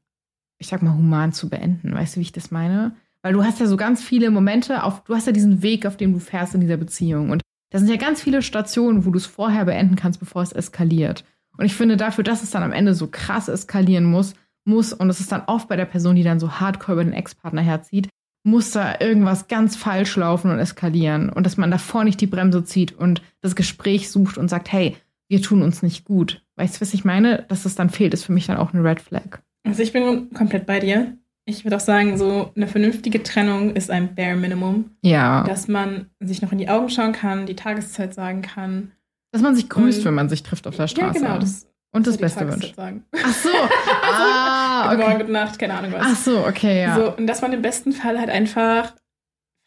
ich 0.59 0.67
sag 0.67 0.83
mal, 0.83 0.95
human 0.95 1.33
zu 1.33 1.49
beenden. 1.49 1.95
Weißt 1.95 2.17
du, 2.17 2.21
wie 2.21 2.25
ich 2.25 2.33
das 2.33 2.51
meine? 2.51 2.97
Weil 3.23 3.33
du 3.33 3.45
hast 3.45 3.61
ja 3.61 3.67
so 3.67 3.77
ganz 3.77 4.03
viele 4.03 4.31
Momente, 4.31 4.83
auf, 4.83 5.05
du 5.05 5.15
hast 5.15 5.27
ja 5.27 5.33
diesen 5.33 5.63
Weg, 5.63 5.87
auf 5.87 5.97
dem 5.97 6.13
du 6.13 6.19
fährst 6.19 6.55
in 6.55 6.61
dieser 6.61 6.77
Beziehung. 6.77 7.31
Und 7.31 7.43
da 7.71 7.79
sind 7.79 7.89
ja 7.89 7.97
ganz 7.97 8.23
viele 8.23 8.43
Stationen, 8.43 9.05
wo 9.05 9.11
du 9.11 9.19
es 9.19 9.27
vorher 9.27 9.65
beenden 9.65 9.97
kannst, 9.97 10.21
bevor 10.21 10.43
es 10.43 10.53
eskaliert. 10.53 11.25
Und 11.57 11.65
ich 11.65 11.75
finde 11.75 11.97
dafür, 11.97 12.25
dass 12.25 12.43
es 12.43 12.51
dann 12.51 12.63
am 12.63 12.73
Ende 12.73 12.95
so 12.95 13.09
krass 13.09 13.49
eskalieren 13.49 14.05
muss, 14.05 14.35
muss, 14.65 14.93
und 14.93 15.09
es 15.09 15.21
ist 15.21 15.33
dann 15.33 15.43
oft 15.47 15.69
bei 15.69 15.77
der 15.77 15.87
Person, 15.87 16.15
die 16.15 16.23
dann 16.23 16.41
so 16.41 16.61
hardcore 16.61 16.95
über 16.95 17.05
den 17.05 17.13
Ex-Partner 17.13 17.63
herzieht, 17.63 18.09
muss 18.49 18.71
da 18.71 18.97
irgendwas 19.01 19.49
ganz 19.49 19.77
falsch 19.77 20.17
laufen 20.17 20.51
und 20.51 20.59
eskalieren. 20.59 21.31
Und 21.31 21.45
dass 21.45 21.57
man 21.57 21.71
davor 21.71 22.05
nicht 22.05 22.21
die 22.21 22.27
Bremse 22.27 22.65
zieht 22.65 22.93
und 22.93 23.23
das 23.41 23.55
Gespräch 23.55 24.11
sucht 24.11 24.39
und 24.39 24.49
sagt, 24.49 24.73
hey, 24.73 24.97
wir 25.29 25.43
tun 25.43 25.63
uns 25.63 25.83
nicht 25.83 26.05
gut. 26.05 26.43
Weißt 26.57 26.77
du, 26.77 26.81
was 26.81 26.95
ich 26.95 27.05
meine? 27.05 27.45
Dass 27.49 27.65
es 27.65 27.75
dann 27.75 27.91
fehlt, 27.91 28.15
ist 28.15 28.25
für 28.25 28.33
mich 28.33 28.47
dann 28.47 28.57
auch 28.57 28.73
eine 28.73 28.83
Red 28.83 29.01
Flag. 29.01 29.41
Also 29.65 29.83
ich 29.83 29.93
bin 29.93 30.33
komplett 30.33 30.67
bei 30.67 30.81
dir. 30.81 31.17
Ich 31.45 31.65
würde 31.65 31.77
auch 31.77 31.81
sagen, 31.81 32.19
so 32.19 32.53
eine 32.57 32.67
vernünftige 32.67 33.23
Trennung 33.23 33.75
ist 33.75 33.91
ein 33.91 34.15
Bare 34.15 34.37
Minimum. 34.37 34.91
Ja. 35.03 35.45
Dass 35.45 35.69
man 35.69 36.07
sich 36.21 36.43
noch 36.43 36.53
in 36.53 36.59
die 36.59 36.69
Augen 36.69 36.91
schauen 36.91 37.13
kann, 37.13 37.47
die 37.47 37.57
Tageszeit 37.57 38.15
sagen 38.15 38.43
kann. 38.43 38.93
Dass 39.33 39.43
man 39.43 39.55
sich 39.55 39.69
grüßt, 39.69 40.01
und, 40.01 40.05
wenn 40.07 40.15
man 40.15 40.29
sich 40.29 40.43
trifft 40.43 40.67
auf 40.67 40.77
der 40.77 40.89
Straße. 40.89 41.21
Ja, 41.21 41.27
genau. 41.27 41.39
Das, 41.39 41.67
und 41.93 42.07
das 42.07 42.19
Beste 42.19 42.49
wünscht. 42.49 42.77
Sagen. 42.77 43.05
Ach 43.13 43.35
so. 43.35 43.49
ah, 44.03 44.87
okay. 44.87 44.97
Guten 44.97 45.03
Morgen, 45.09 45.19
gute 45.21 45.33
Nacht, 45.33 45.59
keine 45.59 45.75
Ahnung 45.75 45.93
was. 45.93 46.03
Ach 46.03 46.17
so, 46.17 46.47
okay, 46.47 46.83
ja. 46.83 46.97
So, 46.97 47.17
und 47.17 47.27
dass 47.27 47.43
man 47.43 47.53
im 47.53 47.63
besten 47.63 47.93
Fall 47.93 48.19
halt 48.19 48.31
einfach 48.31 48.95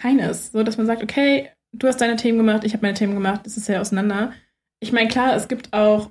fein 0.02 0.20
ist. 0.20 0.54
So, 0.54 0.64
dass 0.64 0.78
man 0.78 0.88
sagt, 0.88 1.04
okay, 1.04 1.50
du 1.74 1.88
hast 1.88 2.02
deine 2.02 2.16
Themen 2.16 2.38
gemacht, 2.38 2.64
ich 2.64 2.74
habe 2.74 2.86
meine 2.86 2.96
Themen 2.98 3.14
gemacht, 3.14 3.42
das 3.46 3.58
ist 3.58 3.68
ja 3.68 3.82
auseinander. 3.82 4.34
Ich 4.80 4.92
meine, 4.92 5.10
klar, 5.10 5.36
es 5.36 5.48
gibt 5.48 5.74
auch 5.74 6.10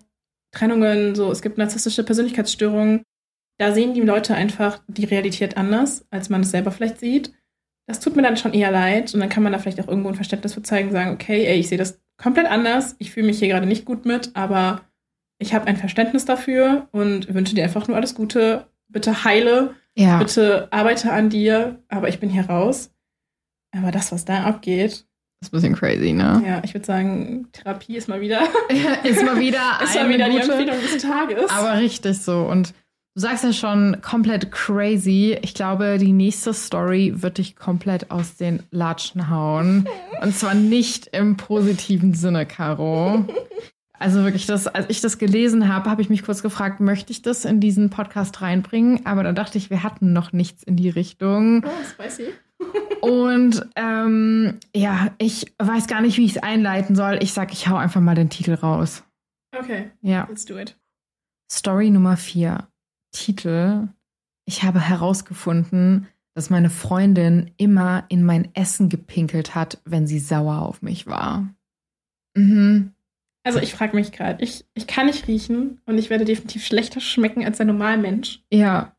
Trennungen, 0.53 1.15
so, 1.15 1.31
es 1.31 1.43
gibt 1.43 1.59
narzisstische 1.59 2.05
Persönlichkeitsstörungen 2.05 3.05
da 3.61 3.75
sehen 3.75 3.93
die 3.93 4.01
Leute 4.01 4.35
einfach 4.35 4.81
die 4.89 5.05
Realität 5.05 5.59
anders, 5.59 6.07
als 6.11 6.31
man 6.31 6.41
es 6.41 6.51
selber 6.51 6.71
vielleicht 6.71 6.99
sieht. 6.99 7.35
Das 7.87 8.01
tut 8.01 8.17
mir 8.17 8.23
dann 8.23 8.39
schon 8.39 8.55
eher 8.55 8.71
leid 8.71 9.13
und 9.13 9.21
dann 9.21 9.29
kann 9.29 9.43
man 9.43 9.53
da 9.53 9.59
vielleicht 9.59 9.83
auch 9.83 9.89
irgendwo 9.89 10.09
ein 10.09 10.15
Verständnis 10.15 10.55
für 10.55 10.63
zeigen, 10.63 10.93
sagen, 10.93 11.13
okay, 11.13 11.45
ey, 11.45 11.59
ich 11.59 11.69
sehe 11.69 11.77
das 11.77 12.01
komplett 12.17 12.47
anders, 12.47 12.97
ich 12.99 13.11
fühle 13.11 13.27
mich 13.27 13.39
hier 13.39 13.49
gerade 13.49 13.67
nicht 13.67 13.85
gut 13.85 14.07
mit, 14.07 14.31
aber 14.35 14.81
ich 15.41 15.55
habe 15.55 15.67
ein 15.67 15.77
Verständnis 15.77 16.25
dafür 16.25 16.89
und 16.93 17.33
wünsche 17.35 17.55
dir 17.55 17.65
einfach 17.65 17.89
nur 17.89 17.97
alles 17.97 18.15
Gute. 18.15 18.67
Bitte 18.89 19.25
heile, 19.25 19.75
ja. 19.97 20.19
bitte 20.19 20.69
arbeite 20.71 21.13
an 21.13 21.31
dir, 21.31 21.83
aber 21.89 22.09
ich 22.09 22.21
bin 22.21 22.29
hier 22.31 22.47
raus. 22.47 22.93
Aber 23.77 23.91
das, 23.91 24.13
was 24.13 24.25
da 24.25 24.45
abgeht, 24.45 25.07
das 25.41 25.49
ist 25.49 25.55
ein 25.55 25.73
bisschen 25.73 25.75
crazy, 25.75 26.13
ne? 26.13 26.43
Ja, 26.47 26.61
ich 26.65 26.75
würde 26.75 26.85
sagen, 26.85 27.49
Therapie 27.53 27.97
ist 27.97 28.09
mal 28.09 28.21
wieder. 28.21 28.43
ist 29.05 29.25
mal 29.25 29.39
wieder, 29.41 29.81
ist 29.83 29.95
mal 29.95 30.09
wieder 30.11 30.29
die 30.29 30.37
Empfehlung 30.37 30.77
des 30.81 31.03
Tages. 31.03 31.51
Aber 31.51 31.79
richtig 31.79 32.19
so. 32.19 32.43
Und 32.43 32.75
Du 33.17 33.23
sagst 33.23 33.43
ja 33.43 33.53
schon 33.53 34.01
komplett 34.03 34.53
crazy. 34.53 35.37
Ich 35.43 35.55
glaube, 35.55 35.99
die 35.99 36.13
nächste 36.13 36.55
Story 36.55 37.13
wird 37.17 37.39
dich 37.39 37.57
komplett 37.57 38.13
aus 38.13 38.37
den 38.37 38.63
Latschen 38.71 39.29
hauen. 39.29 39.89
Und 40.23 40.37
zwar 40.37 40.55
nicht 40.55 41.09
im 41.09 41.37
positiven 41.37 42.15
Sinne, 42.15 42.47
Caro. 42.47 43.27
Also 44.01 44.25
wirklich, 44.25 44.47
das, 44.47 44.67
als 44.67 44.87
ich 44.89 45.03
das 45.03 45.19
gelesen 45.19 45.69
habe, 45.69 45.91
habe 45.91 46.01
ich 46.01 46.09
mich 46.09 46.23
kurz 46.23 46.43
gefragt, 46.43 46.81
möchte 46.81 47.13
ich 47.13 47.21
das 47.21 47.45
in 47.45 47.61
diesen 47.61 47.91
Podcast 47.91 48.41
reinbringen? 48.41 49.05
Aber 49.05 49.23
dann 49.23 49.35
dachte 49.35 49.59
ich, 49.59 49.69
wir 49.69 49.83
hatten 49.83 50.15
noch 50.15 50.33
nichts 50.33 50.63
in 50.63 50.77
die 50.77 50.89
Richtung. 50.89 51.63
Oh, 51.67 51.85
spicy. 51.85 52.29
Und 53.03 53.67
ähm, 53.77 54.59
ja, 54.75 55.13
ich 55.19 55.53
weiß 55.59 55.87
gar 55.87 56.01
nicht, 56.01 56.17
wie 56.17 56.25
ich 56.25 56.37
es 56.37 56.43
einleiten 56.43 56.97
soll. 56.97 57.19
Ich 57.21 57.35
sag, 57.35 57.53
ich 57.53 57.69
hau 57.69 57.77
einfach 57.77 58.01
mal 58.01 58.15
den 58.15 58.31
Titel 58.31 58.55
raus. 58.55 59.05
Okay. 59.55 59.91
Ja. 60.01 60.27
Let's 60.31 60.47
do 60.47 60.59
it. 60.59 60.79
Story 61.53 61.91
Nummer 61.91 62.17
vier. 62.17 62.69
Titel, 63.13 63.89
ich 64.47 64.63
habe 64.63 64.81
herausgefunden, 64.81 66.07
dass 66.35 66.49
meine 66.49 66.71
Freundin 66.71 67.51
immer 67.59 68.05
in 68.09 68.25
mein 68.25 68.55
Essen 68.55 68.89
gepinkelt 68.89 69.55
hat, 69.55 69.83
wenn 69.85 70.07
sie 70.07 70.21
sauer 70.21 70.63
auf 70.63 70.81
mich 70.81 71.07
war. 71.07 71.49
Mhm. 72.35 72.95
Also 73.43 73.59
ich 73.59 73.75
frage 73.75 73.97
mich 73.97 74.13
gerade, 74.13 74.43
ich, 74.45 74.67
ich 74.75 74.87
kann 74.87 75.07
nicht 75.07 75.27
riechen 75.27 75.81
und 75.87 75.99
ich 75.99 76.11
werde 76.11 76.25
definitiv 76.25 76.65
schlechter 76.65 77.01
schmecken 77.01 77.45
als 77.45 77.61
ein 77.61 77.69
Normalmensch. 77.69 78.43
Ja, 78.53 78.95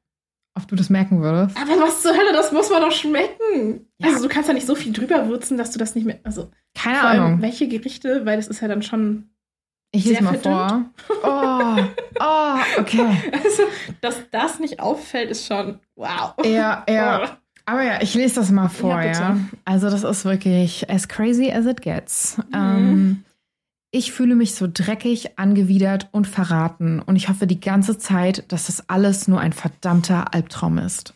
ob 0.56 0.68
du 0.68 0.76
das 0.76 0.90
merken 0.90 1.22
würdest. 1.22 1.56
Aber 1.58 1.80
was 1.82 2.02
zur 2.02 2.12
Hölle, 2.14 2.34
das 2.34 2.52
muss 2.52 2.70
man 2.70 2.82
doch 2.82 2.92
schmecken. 2.92 3.88
Ja. 4.00 4.10
Also 4.10 4.24
du 4.24 4.30
kannst 4.30 4.48
ja 4.48 4.54
nicht 4.54 4.66
so 4.66 4.76
viel 4.76 4.94
drüber 4.94 5.28
würzen, 5.28 5.58
dass 5.58 5.72
du 5.72 5.80
das 5.80 5.96
nicht 5.96 6.06
mehr. 6.06 6.20
Also 6.24 6.50
keine 6.74 7.02
Ahnung. 7.02 7.42
Welche 7.42 7.68
Gerichte, 7.68 8.26
weil 8.26 8.38
das 8.38 8.48
ist 8.48 8.62
ja 8.62 8.68
dann 8.68 8.82
schon 8.82 9.30
ich 9.94 10.06
lese 10.06 10.24
mal 10.24 10.38
vor. 10.38 10.86
Oh, 11.24 11.78
oh, 12.20 12.80
okay. 12.80 13.06
Also, 13.34 13.64
dass 14.00 14.30
das 14.32 14.60
nicht 14.60 14.80
auffällt, 14.80 15.30
ist 15.30 15.46
schon 15.46 15.80
wow. 15.96 16.34
Ja, 16.46 16.86
ja. 16.90 17.24
Oh. 17.26 17.28
Aber 17.66 17.84
ja, 17.84 18.02
ich 18.02 18.14
lese 18.16 18.36
das 18.36 18.52
mal 18.52 18.70
vor, 18.70 19.02
ja. 19.02 19.12
ja. 19.12 19.38
Also, 19.66 19.90
das 19.90 20.04
ist 20.04 20.24
wirklich 20.24 20.90
as 20.90 21.08
crazy 21.08 21.52
as 21.52 21.66
it 21.66 21.82
gets. 21.82 22.38
Mhm. 22.38 22.54
Ähm, 22.54 23.26
ich 23.92 24.14
fühle 24.14 24.36
mich 24.36 24.56
so 24.56 24.68
dreckig, 24.72 25.38
angewidert 25.38 26.08
und 26.12 26.26
verraten 26.26 27.02
und 27.02 27.18
ich 27.18 27.28
hoffe 27.28 27.46
die 27.46 27.60
ganze 27.60 27.98
Zeit, 27.98 28.50
dass 28.52 28.68
das 28.68 28.90
alles 28.90 29.28
nur 29.28 29.40
ein 29.42 29.54
verdammter 29.54 30.34
Albtraum 30.34 30.78
ist. 30.78 31.14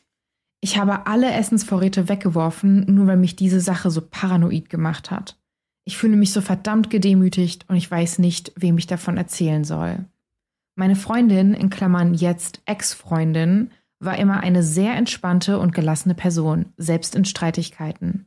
Ich 0.59 0.77
habe 0.77 1.07
alle 1.07 1.31
Essensvorräte 1.31 2.09
weggeworfen, 2.09 2.85
nur 2.93 3.07
weil 3.07 3.17
mich 3.17 3.35
diese 3.35 3.61
Sache 3.61 3.91
so 3.91 4.01
paranoid 4.01 4.69
gemacht 4.69 5.09
hat. 5.09 5.37
Ich 5.85 5.97
fühle 5.97 6.17
mich 6.17 6.33
so 6.33 6.41
verdammt 6.41 6.89
gedemütigt 6.89 7.65
und 7.69 7.75
ich 7.75 7.89
weiß 7.89 8.19
nicht, 8.19 8.51
wem 8.55 8.77
ich 8.77 8.87
davon 8.87 9.17
erzählen 9.17 9.63
soll. 9.63 10.05
Meine 10.75 10.95
Freundin, 10.95 11.53
in 11.53 11.69
Klammern 11.69 12.13
jetzt 12.13 12.61
Ex-Freundin, 12.65 13.71
war 13.99 14.17
immer 14.17 14.41
eine 14.41 14.63
sehr 14.63 14.95
entspannte 14.95 15.59
und 15.59 15.73
gelassene 15.73 16.15
Person, 16.15 16.73
selbst 16.75 17.15
in 17.15 17.23
Streitigkeiten. 17.23 18.25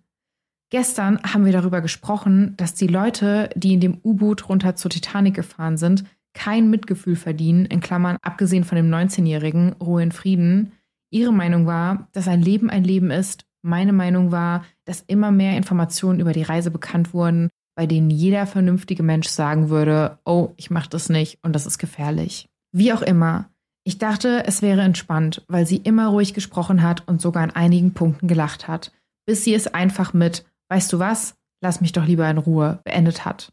Gestern 0.70 1.20
haben 1.22 1.44
wir 1.44 1.52
darüber 1.52 1.80
gesprochen, 1.80 2.54
dass 2.56 2.74
die 2.74 2.88
Leute, 2.88 3.50
die 3.54 3.74
in 3.74 3.80
dem 3.80 3.98
U-Boot 4.04 4.48
runter 4.48 4.76
zur 4.76 4.90
Titanic 4.90 5.34
gefahren 5.34 5.76
sind, 5.76 6.04
kein 6.34 6.70
Mitgefühl 6.70 7.16
verdienen, 7.16 7.64
in 7.64 7.80
Klammern 7.80 8.18
abgesehen 8.22 8.64
von 8.64 8.76
dem 8.76 8.90
19-jährigen 8.90 9.72
Ruhe 9.74 10.02
in 10.02 10.12
Frieden. 10.12 10.72
Ihre 11.10 11.32
Meinung 11.32 11.66
war, 11.66 12.08
dass 12.12 12.28
ein 12.28 12.42
Leben 12.42 12.68
ein 12.68 12.84
Leben 12.84 13.10
ist 13.10 13.48
meine 13.62 13.92
Meinung 13.92 14.30
war, 14.32 14.64
dass 14.84 15.04
immer 15.06 15.30
mehr 15.30 15.56
Informationen 15.56 16.20
über 16.20 16.32
die 16.32 16.42
Reise 16.42 16.70
bekannt 16.70 17.12
wurden, 17.12 17.50
bei 17.76 17.86
denen 17.86 18.10
jeder 18.10 18.46
vernünftige 18.46 19.02
Mensch 19.02 19.28
sagen 19.28 19.68
würde, 19.68 20.18
oh, 20.24 20.50
ich 20.56 20.70
mache 20.70 20.88
das 20.88 21.08
nicht 21.08 21.38
und 21.42 21.52
das 21.54 21.66
ist 21.66 21.78
gefährlich. 21.78 22.48
Wie 22.72 22.92
auch 22.92 23.02
immer, 23.02 23.50
ich 23.84 23.98
dachte, 23.98 24.44
es 24.46 24.62
wäre 24.62 24.82
entspannt, 24.82 25.44
weil 25.48 25.66
sie 25.66 25.76
immer 25.76 26.08
ruhig 26.08 26.34
gesprochen 26.34 26.82
hat 26.82 27.06
und 27.06 27.20
sogar 27.20 27.42
an 27.42 27.50
einigen 27.50 27.94
Punkten 27.94 28.28
gelacht 28.28 28.68
hat, 28.68 28.92
bis 29.26 29.44
sie 29.44 29.54
es 29.54 29.66
einfach 29.66 30.12
mit, 30.12 30.44
weißt 30.70 30.92
du 30.92 30.98
was, 30.98 31.34
lass 31.62 31.80
mich 31.80 31.92
doch 31.92 32.06
lieber 32.06 32.28
in 32.28 32.38
Ruhe, 32.38 32.80
beendet 32.84 33.24
hat. 33.24 33.52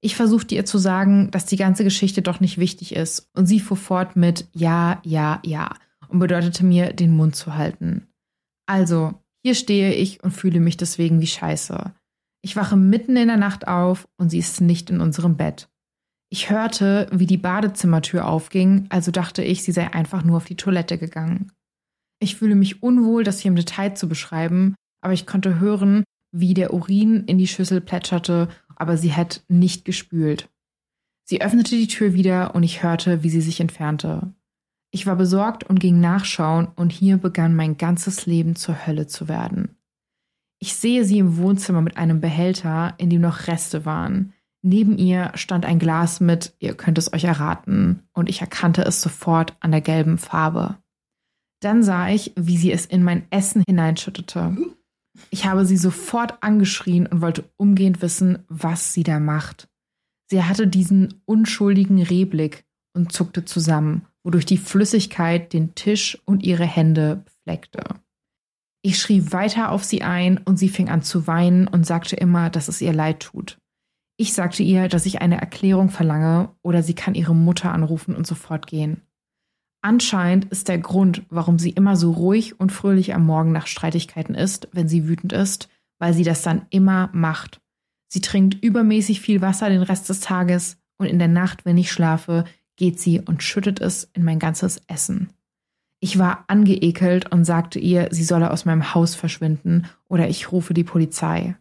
Ich 0.00 0.14
versuchte 0.14 0.54
ihr 0.54 0.64
zu 0.64 0.78
sagen, 0.78 1.30
dass 1.30 1.46
die 1.46 1.56
ganze 1.56 1.82
Geschichte 1.82 2.22
doch 2.22 2.40
nicht 2.40 2.58
wichtig 2.58 2.94
ist, 2.94 3.28
und 3.34 3.46
sie 3.46 3.60
fuhr 3.60 3.76
fort 3.76 4.14
mit 4.16 4.48
Ja, 4.52 5.00
ja, 5.04 5.40
ja 5.44 5.74
und 6.08 6.18
bedeutete 6.18 6.64
mir, 6.64 6.92
den 6.92 7.16
Mund 7.16 7.36
zu 7.36 7.54
halten. 7.54 8.08
Also, 8.66 9.14
hier 9.44 9.54
stehe 9.54 9.94
ich 9.94 10.22
und 10.22 10.32
fühle 10.32 10.60
mich 10.60 10.76
deswegen 10.76 11.20
wie 11.20 11.26
Scheiße. 11.26 11.92
Ich 12.42 12.56
wache 12.56 12.76
mitten 12.76 13.16
in 13.16 13.28
der 13.28 13.36
Nacht 13.36 13.68
auf 13.68 14.08
und 14.16 14.30
sie 14.30 14.38
ist 14.38 14.60
nicht 14.60 14.90
in 14.90 15.00
unserem 15.00 15.36
Bett. 15.36 15.68
Ich 16.30 16.50
hörte, 16.50 17.08
wie 17.10 17.26
die 17.26 17.38
Badezimmertür 17.38 18.26
aufging, 18.26 18.86
also 18.90 19.10
dachte 19.10 19.42
ich, 19.42 19.62
sie 19.62 19.72
sei 19.72 19.92
einfach 19.92 20.22
nur 20.24 20.36
auf 20.36 20.44
die 20.44 20.56
Toilette 20.56 20.98
gegangen. 20.98 21.52
Ich 22.20 22.36
fühle 22.36 22.54
mich 22.54 22.82
unwohl, 22.82 23.24
das 23.24 23.40
hier 23.40 23.50
im 23.50 23.56
Detail 23.56 23.94
zu 23.94 24.08
beschreiben, 24.08 24.74
aber 25.00 25.14
ich 25.14 25.26
konnte 25.26 25.60
hören, 25.60 26.04
wie 26.32 26.54
der 26.54 26.72
Urin 26.72 27.24
in 27.24 27.38
die 27.38 27.46
Schüssel 27.46 27.80
plätscherte, 27.80 28.48
aber 28.76 28.96
sie 28.96 29.14
hat 29.14 29.42
nicht 29.48 29.84
gespült. 29.84 30.48
Sie 31.24 31.42
öffnete 31.42 31.76
die 31.76 31.88
Tür 31.88 32.14
wieder 32.14 32.54
und 32.54 32.62
ich 32.62 32.82
hörte, 32.82 33.22
wie 33.22 33.30
sie 33.30 33.40
sich 33.40 33.60
entfernte. 33.60 34.32
Ich 34.90 35.06
war 35.06 35.16
besorgt 35.16 35.64
und 35.64 35.80
ging 35.80 36.00
nachschauen 36.00 36.68
und 36.74 36.92
hier 36.92 37.18
begann 37.18 37.54
mein 37.54 37.76
ganzes 37.76 38.24
Leben 38.24 38.56
zur 38.56 38.86
Hölle 38.86 39.06
zu 39.06 39.28
werden. 39.28 39.76
Ich 40.58 40.74
sehe 40.74 41.04
sie 41.04 41.18
im 41.18 41.36
Wohnzimmer 41.36 41.82
mit 41.82 41.96
einem 41.96 42.20
Behälter, 42.20 42.94
in 42.98 43.10
dem 43.10 43.20
noch 43.20 43.46
Reste 43.46 43.84
waren. 43.84 44.32
Neben 44.62 44.98
ihr 44.98 45.30
stand 45.34 45.64
ein 45.64 45.78
Glas 45.78 46.18
mit, 46.20 46.54
ihr 46.58 46.74
könnt 46.74 46.98
es 46.98 47.12
euch 47.12 47.24
erraten, 47.24 48.02
und 48.12 48.28
ich 48.28 48.40
erkannte 48.40 48.82
es 48.82 49.00
sofort 49.00 49.56
an 49.60 49.70
der 49.70 49.82
gelben 49.82 50.18
Farbe. 50.18 50.76
Dann 51.60 51.82
sah 51.82 52.08
ich, 52.08 52.32
wie 52.36 52.56
sie 52.56 52.72
es 52.72 52.86
in 52.86 53.04
mein 53.04 53.26
Essen 53.30 53.62
hineinschüttete. 53.68 54.56
Ich 55.30 55.46
habe 55.46 55.64
sie 55.64 55.76
sofort 55.76 56.42
angeschrien 56.42 57.06
und 57.06 57.20
wollte 57.20 57.44
umgehend 57.56 58.02
wissen, 58.02 58.44
was 58.48 58.92
sie 58.92 59.02
da 59.02 59.20
macht. 59.20 59.68
Sie 60.30 60.42
hatte 60.42 60.66
diesen 60.66 61.22
unschuldigen 61.24 62.02
Rehblick 62.02 62.64
und 62.94 63.12
zuckte 63.12 63.44
zusammen, 63.44 64.06
wodurch 64.22 64.44
die 64.44 64.58
Flüssigkeit 64.58 65.52
den 65.52 65.74
Tisch 65.74 66.18
und 66.24 66.42
ihre 66.42 66.66
Hände 66.66 67.22
befleckte. 67.24 67.82
Ich 68.82 68.98
schrie 68.98 69.32
weiter 69.32 69.72
auf 69.72 69.84
sie 69.84 70.02
ein 70.02 70.38
und 70.38 70.58
sie 70.58 70.68
fing 70.68 70.88
an 70.88 71.02
zu 71.02 71.26
weinen 71.26 71.66
und 71.66 71.86
sagte 71.86 72.16
immer, 72.16 72.50
dass 72.50 72.68
es 72.68 72.80
ihr 72.80 72.92
leid 72.92 73.20
tut. 73.20 73.58
Ich 74.16 74.32
sagte 74.32 74.62
ihr, 74.62 74.88
dass 74.88 75.06
ich 75.06 75.20
eine 75.20 75.40
Erklärung 75.40 75.90
verlange 75.90 76.54
oder 76.62 76.82
sie 76.82 76.94
kann 76.94 77.14
ihre 77.14 77.34
Mutter 77.34 77.72
anrufen 77.72 78.16
und 78.16 78.26
sofort 78.26 78.66
gehen. 78.66 79.02
Anscheinend 79.80 80.46
ist 80.46 80.68
der 80.68 80.78
Grund, 80.78 81.22
warum 81.30 81.58
sie 81.58 81.70
immer 81.70 81.96
so 81.96 82.12
ruhig 82.12 82.58
und 82.58 82.72
fröhlich 82.72 83.14
am 83.14 83.24
Morgen 83.24 83.52
nach 83.52 83.66
Streitigkeiten 83.66 84.34
ist, 84.34 84.68
wenn 84.72 84.88
sie 84.88 85.08
wütend 85.08 85.32
ist, 85.32 85.68
weil 85.98 86.14
sie 86.14 86.24
das 86.24 86.42
dann 86.42 86.66
immer 86.70 87.10
macht. 87.12 87.60
Sie 88.08 88.20
trinkt 88.20 88.62
übermäßig 88.62 89.20
viel 89.20 89.40
Wasser 89.40 89.68
den 89.68 89.82
Rest 89.82 90.08
des 90.08 90.20
Tages 90.20 90.78
und 90.96 91.06
in 91.06 91.18
der 91.18 91.28
Nacht, 91.28 91.64
wenn 91.64 91.78
ich 91.78 91.92
schlafe, 91.92 92.44
geht 92.76 92.98
sie 92.98 93.20
und 93.20 93.42
schüttet 93.42 93.80
es 93.80 94.10
in 94.14 94.24
mein 94.24 94.38
ganzes 94.38 94.80
Essen. 94.88 95.32
Ich 96.00 96.18
war 96.18 96.44
angeekelt 96.46 97.30
und 97.32 97.44
sagte 97.44 97.78
ihr, 97.78 98.08
sie 98.10 98.24
solle 98.24 98.50
aus 98.50 98.64
meinem 98.64 98.94
Haus 98.94 99.14
verschwinden 99.14 99.86
oder 100.08 100.28
ich 100.28 100.52
rufe 100.52 100.74
die 100.74 100.84
Polizei. 100.84 101.56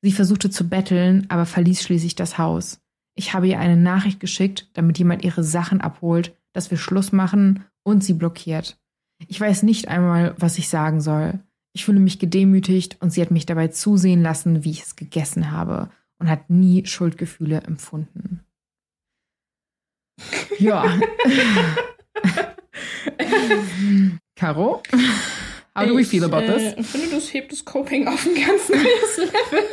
Sie 0.00 0.12
versuchte 0.12 0.50
zu 0.50 0.68
betteln, 0.68 1.26
aber 1.28 1.46
verließ 1.46 1.82
schließlich 1.82 2.14
das 2.14 2.38
Haus. 2.38 2.80
Ich 3.14 3.34
habe 3.34 3.48
ihr 3.48 3.58
eine 3.58 3.76
Nachricht 3.76 4.20
geschickt, 4.20 4.68
damit 4.74 4.98
jemand 4.98 5.24
ihre 5.24 5.42
Sachen 5.42 5.80
abholt, 5.80 6.36
dass 6.54 6.70
wir 6.70 6.78
Schluss 6.78 7.12
machen 7.12 7.64
und 7.82 8.02
sie 8.02 8.14
blockiert. 8.14 8.78
Ich 9.28 9.38
weiß 9.38 9.62
nicht 9.62 9.88
einmal, 9.88 10.34
was 10.38 10.56
ich 10.56 10.70
sagen 10.70 11.02
soll. 11.02 11.40
Ich 11.74 11.84
fühle 11.84 12.00
mich 12.00 12.18
gedemütigt 12.18 12.96
und 13.00 13.10
sie 13.10 13.20
hat 13.20 13.30
mich 13.30 13.44
dabei 13.46 13.68
zusehen 13.68 14.22
lassen, 14.22 14.64
wie 14.64 14.70
ich 14.70 14.82
es 14.82 14.96
gegessen 14.96 15.50
habe 15.50 15.90
und 16.18 16.30
hat 16.30 16.48
nie 16.48 16.86
Schuldgefühle 16.86 17.60
empfunden. 17.62 18.40
Ja. 20.58 20.84
Caro, 24.36 24.82
how 25.76 25.86
do 25.86 25.96
we 25.96 26.04
feel 26.04 26.24
about 26.24 26.46
this? 26.46 26.74
Ich 26.76 26.86
finde, 26.86 27.10
das 27.10 27.32
hebt 27.34 27.50
das 27.52 27.64
Coping 27.64 28.06
auf 28.06 28.24
ein 28.24 28.34
ganz 28.34 28.68
neues 28.68 29.16
Level. 29.16 29.64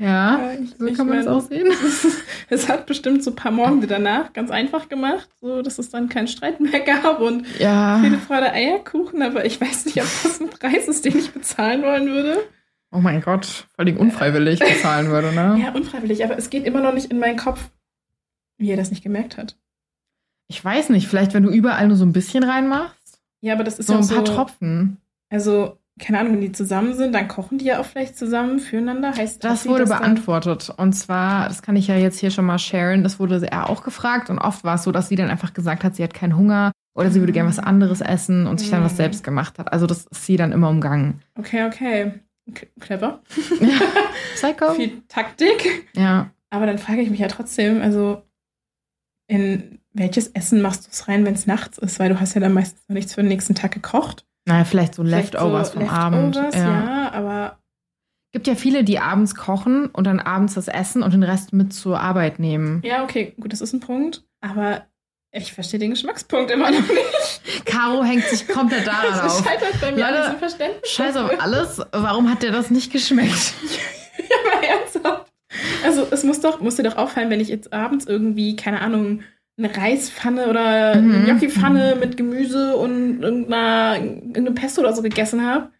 Ja, 0.00 0.54
so 0.78 0.92
kann 0.94 1.08
man 1.08 1.18
es 1.18 1.26
auch 1.26 1.42
sehen. 1.42 1.68
Es 2.52 2.68
hat 2.68 2.86
bestimmt 2.86 3.22
so 3.22 3.30
ein 3.30 3.36
paar 3.36 3.52
Morgen 3.52 3.86
danach 3.86 4.32
ganz 4.32 4.50
einfach 4.50 4.88
gemacht, 4.88 5.28
so 5.40 5.62
dass 5.62 5.78
es 5.78 5.90
dann 5.90 6.08
keinen 6.08 6.26
Streit 6.26 6.58
mehr 6.58 6.80
gab 6.84 7.20
und 7.20 7.46
ja. 7.60 8.00
viele 8.02 8.18
Freude 8.18 8.50
Eierkuchen, 8.52 9.22
aber 9.22 9.44
ich 9.44 9.60
weiß 9.60 9.84
nicht, 9.84 9.98
ob 9.98 10.08
das 10.22 10.40
ein 10.40 10.48
Preis 10.48 10.88
ist, 10.88 11.04
den 11.04 11.16
ich 11.16 11.30
bezahlen 11.30 11.82
wollen 11.82 12.08
würde. 12.08 12.38
Oh 12.90 12.98
mein 12.98 13.20
Gott, 13.20 13.46
vor 13.76 13.84
allem 13.84 13.98
unfreiwillig 13.98 14.58
bezahlen 14.58 15.08
würde, 15.10 15.32
ne? 15.32 15.60
Ja, 15.62 15.72
unfreiwillig, 15.72 16.24
aber 16.24 16.36
es 16.36 16.50
geht 16.50 16.64
immer 16.64 16.80
noch 16.80 16.94
nicht 16.94 17.10
in 17.12 17.20
meinen 17.20 17.36
Kopf, 17.36 17.70
wie 18.56 18.70
er 18.70 18.76
das 18.76 18.90
nicht 18.90 19.04
gemerkt 19.04 19.36
hat. 19.36 19.56
Ich 20.48 20.64
weiß 20.64 20.88
nicht, 20.88 21.06
vielleicht 21.06 21.34
wenn 21.34 21.44
du 21.44 21.50
überall 21.50 21.86
nur 21.86 21.96
so 21.96 22.04
ein 22.04 22.12
bisschen 22.12 22.42
reinmachst. 22.42 23.20
Ja, 23.42 23.54
aber 23.54 23.64
das 23.64 23.78
ist 23.78 23.86
So 23.86 23.92
ja 23.92 24.00
ein 24.00 24.08
paar 24.08 24.26
so, 24.26 24.34
Tropfen. 24.34 24.96
Also, 25.28 25.78
keine 25.98 26.18
Ahnung, 26.18 26.34
wenn 26.34 26.40
die 26.40 26.52
zusammen 26.52 26.94
sind, 26.94 27.14
dann 27.14 27.28
kochen 27.28 27.58
die 27.58 27.66
ja 27.66 27.78
auch 27.80 27.84
vielleicht 27.84 28.16
zusammen 28.16 28.58
füreinander. 28.58 29.14
Heißt 29.14 29.44
Das 29.44 29.64
sie 29.64 29.68
wurde 29.68 29.84
dann- 29.84 29.98
beantwortet. 29.98 30.72
Und 30.76 30.94
zwar, 30.94 31.48
das 31.48 31.60
kann 31.62 31.76
ich 31.76 31.88
ja 31.88 31.96
jetzt 31.96 32.18
hier 32.18 32.30
schon 32.30 32.46
mal 32.46 32.58
sharen, 32.58 33.02
das 33.02 33.18
wurde 33.18 33.46
er 33.50 33.68
auch 33.68 33.82
gefragt. 33.82 34.30
Und 34.30 34.38
oft 34.38 34.64
war 34.64 34.76
es 34.76 34.84
so, 34.84 34.92
dass 34.92 35.08
sie 35.08 35.16
dann 35.16 35.28
einfach 35.30 35.52
gesagt 35.52 35.84
hat, 35.84 35.94
sie 35.96 36.02
hat 36.02 36.14
keinen 36.14 36.36
Hunger 36.36 36.72
oder 36.94 37.10
sie 37.10 37.20
würde 37.20 37.32
gerne 37.32 37.48
was 37.48 37.58
anderes 37.58 38.00
essen 38.00 38.46
und 38.46 38.60
sich 38.60 38.70
dann 38.70 38.82
was 38.82 38.92
Mhm. 38.92 38.96
selbst 38.96 39.24
gemacht 39.24 39.58
hat. 39.58 39.72
Also 39.72 39.86
das 39.86 40.06
ist 40.06 40.24
sie 40.24 40.36
dann 40.36 40.52
immer 40.52 40.70
umgangen. 40.70 41.20
Okay, 41.38 41.64
okay. 41.66 42.12
K 42.54 42.66
clever. 42.80 43.22
Psycho? 44.34 44.72
Viel 44.74 45.02
Taktik. 45.08 45.88
Ja. 45.94 46.30
Aber 46.50 46.66
dann 46.66 46.78
frage 46.78 47.00
ich 47.02 47.10
mich 47.10 47.20
ja 47.20 47.28
trotzdem, 47.28 47.80
also 47.82 48.22
in 49.28 49.78
welches 49.92 50.28
Essen 50.28 50.62
machst 50.62 50.86
du 50.86 50.90
es 50.90 51.08
rein, 51.08 51.24
wenn 51.24 51.34
es 51.34 51.46
nachts 51.46 51.78
ist? 51.78 51.98
Weil 52.00 52.08
du 52.08 52.20
hast 52.20 52.34
ja 52.34 52.40
dann 52.40 52.52
meistens 52.54 52.82
noch 52.88 52.94
nichts 52.94 53.14
für 53.14 53.20
den 53.22 53.28
nächsten 53.28 53.54
Tag 53.54 53.72
gekocht. 53.72 54.26
Naja, 54.50 54.64
vielleicht 54.64 54.94
so 54.94 55.02
Vielleicht 55.02 55.32
Leftovers 55.32 55.72
so 55.72 55.80
vom 55.80 55.88
Abend. 55.88 56.34
Leftovers, 56.34 56.56
ja. 56.56 57.10
aber 57.12 57.56
Gibt 58.32 58.46
ja 58.46 58.54
viele, 58.54 58.84
die 58.84 59.00
abends 59.00 59.34
kochen 59.34 59.86
und 59.86 60.06
dann 60.06 60.20
abends 60.20 60.54
das 60.54 60.68
essen 60.68 61.02
und 61.02 61.12
den 61.12 61.24
Rest 61.24 61.52
mit 61.52 61.72
zur 61.72 61.98
Arbeit 62.00 62.38
nehmen. 62.38 62.80
ja, 62.84 63.02
okay, 63.02 63.34
gut, 63.40 63.52
das 63.52 63.60
ist 63.60 63.72
ein 63.72 63.80
Punkt. 63.80 64.22
Aber 64.40 64.86
ich 65.32 65.52
verstehe 65.52 65.80
den 65.80 65.90
Geschmackspunkt 65.90 66.50
immer 66.52 66.70
noch 66.70 66.78
nicht. 66.80 67.64
Caro 67.64 68.04
hängt 68.04 68.24
sich 68.24 68.46
komplett 68.46 68.86
daran 68.86 69.12
Es 69.14 69.20
auf. 69.20 69.44
scheitert 69.44 69.80
bei 69.80 69.90
mir 69.92 70.00
Leute, 70.04 70.24
an 70.24 70.38
Verständnis. 70.38 70.90
Scheiß 70.90 71.16
auf 71.16 71.40
alles. 71.40 71.80
Warum 71.92 72.30
hat 72.30 72.42
dir 72.42 72.52
das 72.52 72.70
nicht 72.70 72.92
geschmeckt? 72.92 73.54
Ja, 74.28 74.36
aber 74.52 74.66
ernsthaft. 74.66 75.32
Also 75.82 76.06
es 76.10 76.22
muss 76.24 76.40
doch, 76.40 76.60
muss 76.60 76.76
dir 76.76 76.82
doch 76.84 76.96
auffallen, 76.96 77.30
wenn 77.30 77.40
ich 77.40 77.48
jetzt 77.48 77.72
abends 77.72 78.04
irgendwie, 78.06 78.54
keine 78.54 78.80
Ahnung, 78.80 79.22
eine 79.62 79.76
Reispfanne 79.76 80.48
oder 80.48 80.96
Mhm. 80.96 81.14
eine 81.14 81.24
Gnocchi-Pfanne 81.24 81.96
mit 82.00 82.16
Gemüse 82.16 82.76
und 82.76 83.22
irgendeiner, 83.22 83.96
irgendeine 84.02 84.52
Pesto 84.52 84.80
oder 84.80 84.94
so 84.94 85.02
gegessen 85.02 85.44
habe, 85.46 85.70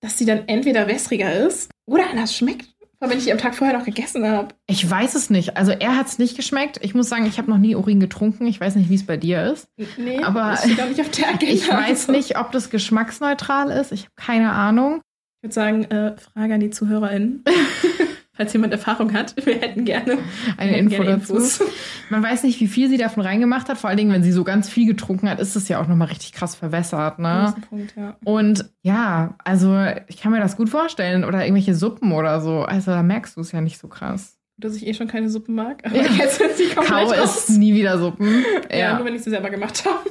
dass 0.00 0.16
die 0.16 0.24
dann 0.24 0.46
entweder 0.46 0.86
wässriger 0.88 1.32
ist 1.46 1.70
oder 1.86 2.08
anders 2.10 2.34
schmeckt, 2.34 2.68
wenn 3.00 3.18
ich 3.18 3.24
die 3.24 3.32
am 3.32 3.38
Tag 3.38 3.54
vorher 3.54 3.76
noch 3.76 3.84
gegessen 3.84 4.26
habe. 4.28 4.54
Ich 4.66 4.88
weiß 4.88 5.14
es 5.14 5.30
nicht. 5.30 5.56
Also 5.56 5.72
er 5.72 5.96
hat 5.96 6.06
es 6.06 6.18
nicht 6.18 6.36
geschmeckt. 6.36 6.78
Ich 6.82 6.94
muss 6.94 7.08
sagen, 7.08 7.26
ich 7.26 7.38
habe 7.38 7.50
noch 7.50 7.58
nie 7.58 7.74
Urin 7.76 8.00
getrunken. 8.00 8.46
Ich 8.46 8.60
weiß 8.60 8.74
nicht, 8.76 8.90
wie 8.90 8.94
es 8.96 9.06
bei 9.06 9.16
dir 9.16 9.44
ist. 9.52 9.68
Nee, 9.96 10.18
Aber 10.22 10.54
auch 10.54 10.64
nicht 10.64 11.00
auf 11.00 11.10
der. 11.10 11.26
Ich 11.48 11.68
weiß 11.70 12.08
nicht, 12.08 12.38
ob 12.38 12.52
das 12.52 12.70
geschmacksneutral 12.70 13.70
ist. 13.70 13.92
Ich 13.92 14.02
habe 14.02 14.12
keine 14.16 14.52
Ahnung. 14.52 15.00
Ich 15.40 15.46
würde 15.48 15.54
sagen, 15.54 15.84
äh, 15.84 16.16
Frage 16.16 16.54
an 16.54 16.60
die 16.60 16.70
ZuhörerInnen. 16.70 17.44
Falls 18.38 18.52
jemand 18.52 18.72
Erfahrung 18.72 19.12
hat, 19.12 19.34
wir 19.44 19.56
hätten 19.56 19.84
gerne 19.84 20.16
Eine 20.56 20.70
hätten 20.70 20.90
Info 20.92 21.02
gerne 21.02 21.18
dazu. 21.18 21.38
Man 22.08 22.22
weiß 22.22 22.44
nicht, 22.44 22.60
wie 22.60 22.68
viel 22.68 22.88
sie 22.88 22.96
davon 22.96 23.22
reingemacht 23.24 23.68
hat. 23.68 23.76
Vor 23.78 23.90
allen 23.90 23.96
Dingen, 23.96 24.12
wenn 24.12 24.22
sie 24.22 24.30
so 24.32 24.44
ganz 24.44 24.68
viel 24.68 24.86
getrunken 24.86 25.28
hat, 25.28 25.40
ist 25.40 25.56
es 25.56 25.68
ja 25.68 25.80
auch 25.82 25.88
nochmal 25.88 26.06
richtig 26.08 26.32
krass 26.32 26.54
verwässert. 26.54 27.18
Ne? 27.18 27.52
ist 27.58 27.68
Punkt, 27.68 27.94
ja. 27.96 28.16
Und 28.24 28.70
ja, 28.82 29.34
also 29.44 29.76
ich 30.06 30.18
kann 30.18 30.30
mir 30.32 30.38
das 30.40 30.56
gut 30.56 30.68
vorstellen. 30.70 31.24
Oder 31.24 31.42
irgendwelche 31.44 31.74
Suppen 31.74 32.12
oder 32.12 32.40
so. 32.40 32.60
Also 32.62 32.92
da 32.92 33.02
merkst 33.02 33.36
du 33.36 33.40
es 33.40 33.50
ja 33.52 33.60
nicht 33.60 33.78
so 33.78 33.88
krass. 33.88 34.38
Dass 34.56 34.74
ich 34.76 34.86
eh 34.86 34.94
schon 34.94 35.08
keine 35.08 35.28
Suppe 35.28 35.50
mag. 35.52 35.82
Aber 35.84 35.96
Ja. 35.96 36.02
jetzt 36.16 36.38
sind 36.38 36.52
sie 36.56 36.66
komplett 36.68 36.88
Kau 36.88 37.08
raus. 37.10 37.36
isst 37.48 37.58
nie 37.58 37.74
wieder 37.74 37.98
Suppen. 37.98 38.44
Ja, 38.70 38.76
Ja. 38.78 38.96
nur 38.96 39.04
wenn 39.04 39.14
ich 39.16 39.22
sie 39.24 39.30
selber 39.30 39.50
gemacht 39.50 39.84
habe. 39.84 40.08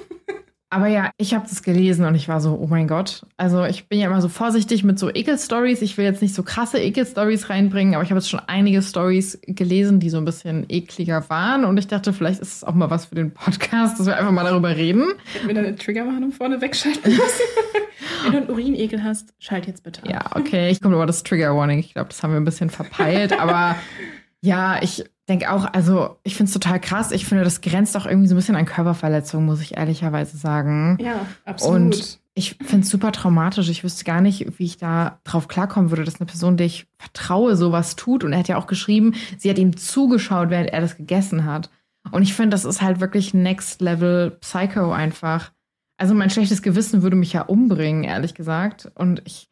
Aber 0.70 0.88
ja, 0.88 1.11
ich 1.18 1.34
habe 1.34 1.47
das 1.47 1.63
gelesen 1.63 2.03
und 2.05 2.15
ich 2.15 2.28
war 2.28 2.41
so, 2.41 2.57
oh 2.59 2.68
mein 2.68 2.89
Gott. 2.89 3.26
Also 3.38 3.63
ich 3.63 3.88
bin 3.88 3.99
ja 3.99 4.07
immer 4.07 4.22
so 4.22 4.28
vorsichtig 4.28 4.84
mit 4.84 4.99
so 4.99 5.09
Ekel-Stories. 5.09 5.82
Ich 5.82 5.97
will 5.97 6.03
jetzt 6.03 6.22
nicht 6.22 6.36
so 6.36 6.43
krasse 6.43 6.80
Ekel-Stories 6.80 7.49
reinbringen, 7.49 7.95
aber 7.95 8.03
ich 8.03 8.09
habe 8.09 8.20
jetzt 8.20 8.30
schon 8.30 8.41
einige 8.47 8.82
Stories 8.82 9.39
gelesen, 9.43 10.01
die 10.01 10.09
so 10.09 10.18
ein 10.18 10.26
bisschen 10.26 10.65
ekliger 10.68 11.30
waren. 11.30 11.63
Und 11.63 11.78
ich 11.78 11.88
dachte, 11.88 12.11
vielleicht 12.11 12.41
ist 12.41 12.57
es 12.57 12.63
auch 12.65 12.74
mal 12.74 12.89
was 12.89 13.05
für 13.05 13.15
den 13.15 13.32
Podcast, 13.32 13.97
dass 13.97 14.07
wir 14.07 14.18
einfach 14.18 14.32
mal 14.32 14.43
darüber 14.43 14.76
reden. 14.76 15.05
Hätten 15.34 15.47
wir 15.47 15.55
da 15.55 15.61
eine 15.61 15.76
Triggerwarnung 15.76 16.34
vorne 16.34 16.59
wegschalten 16.59 17.11
müssen. 17.11 17.45
wenn 18.26 18.32
du 18.34 18.38
einen 18.39 18.49
Urinekel 18.49 19.03
hast, 19.03 19.34
schalt 19.39 19.68
jetzt 19.68 19.84
bitte 19.84 20.03
ab. 20.03 20.09
Ja, 20.09 20.36
okay, 20.36 20.70
ich 20.70 20.82
komme 20.82 20.95
über 20.95 21.05
das 21.05 21.24
Trigger 21.24 21.55
Warning. 21.55 21.80
Ich 21.80 21.93
glaube, 21.93 22.09
das 22.09 22.22
haben 22.24 22.32
wir 22.32 22.41
ein 22.41 22.45
bisschen 22.45 22.70
verpeilt. 22.70 23.39
aber 23.39 23.78
ja, 24.41 24.82
ich 24.82 25.05
denke 25.28 25.51
auch, 25.51 25.65
also 25.73 26.17
ich 26.23 26.36
finde 26.36 26.49
es 26.49 26.53
total 26.53 26.80
krass. 26.80 27.11
Ich 27.11 27.25
finde, 27.25 27.43
das 27.43 27.61
grenzt 27.61 27.97
auch 27.97 28.05
irgendwie 28.05 28.28
so 28.28 28.36
ein 28.36 28.38
bisschen 28.38 28.55
an 28.55 28.65
Körperverletzung, 28.65 29.45
muss 29.45 29.61
ich 29.61 29.78
ehrlicherweise 29.78 30.38
sagen. 30.38 30.97
Ja, 31.01 31.25
absolut. 31.45 31.75
Und 31.75 32.19
ich 32.34 32.55
finde 32.55 32.82
es 32.82 32.89
super 32.89 33.11
traumatisch. 33.11 33.67
Ich 33.69 33.84
wüsste 33.84 34.05
gar 34.05 34.21
nicht, 34.21 34.59
wie 34.59 34.65
ich 34.65 34.78
da 34.78 35.19
drauf 35.23 35.47
klarkommen 35.47 35.89
würde, 35.89 36.03
dass 36.03 36.21
eine 36.21 36.28
Person, 36.28 36.55
der 36.55 36.67
ich 36.67 36.88
vertraue, 36.97 37.55
sowas 37.55 37.95
tut. 37.95 38.23
Und 38.23 38.32
er 38.32 38.39
hat 38.39 38.47
ja 38.47 38.57
auch 38.57 38.67
geschrieben, 38.67 39.15
sie 39.38 39.49
hat 39.49 39.57
ihm 39.57 39.75
zugeschaut, 39.75 40.49
während 40.49 40.69
er 40.69 40.82
das 40.82 40.97
gegessen 40.97 41.45
hat. 41.45 41.69
Und 42.11 42.21
ich 42.21 42.34
finde, 42.34 42.51
das 42.51 42.63
ist 42.63 42.82
halt 42.82 42.99
wirklich 42.99 43.34
Next 43.34 43.82
Level 43.82 44.32
Psycho 44.39 44.91
einfach. 44.91 45.51
Also 45.97 46.13
mein 46.13 46.30
schlechtes 46.30 46.61
Gewissen 46.61 47.01
würde 47.01 47.15
mich 47.15 47.34
ja 47.34 47.41
umbringen, 47.41 48.03
ehrlich 48.03 48.34
gesagt. 48.34 48.91
Und 48.95 49.21
ich, 49.25 49.49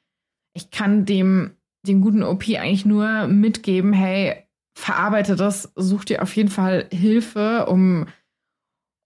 ich 0.54 0.70
kann 0.70 1.06
dem, 1.06 1.52
dem 1.86 2.02
guten 2.02 2.24
OP 2.24 2.44
eigentlich 2.48 2.86
nur 2.86 3.28
mitgeben, 3.28 3.94
hey, 3.94 4.45
verarbeite 4.76 5.36
das, 5.36 5.72
such 5.76 6.06
dir 6.06 6.22
auf 6.22 6.36
jeden 6.36 6.50
Fall 6.50 6.88
Hilfe, 6.92 7.66
um 7.68 8.06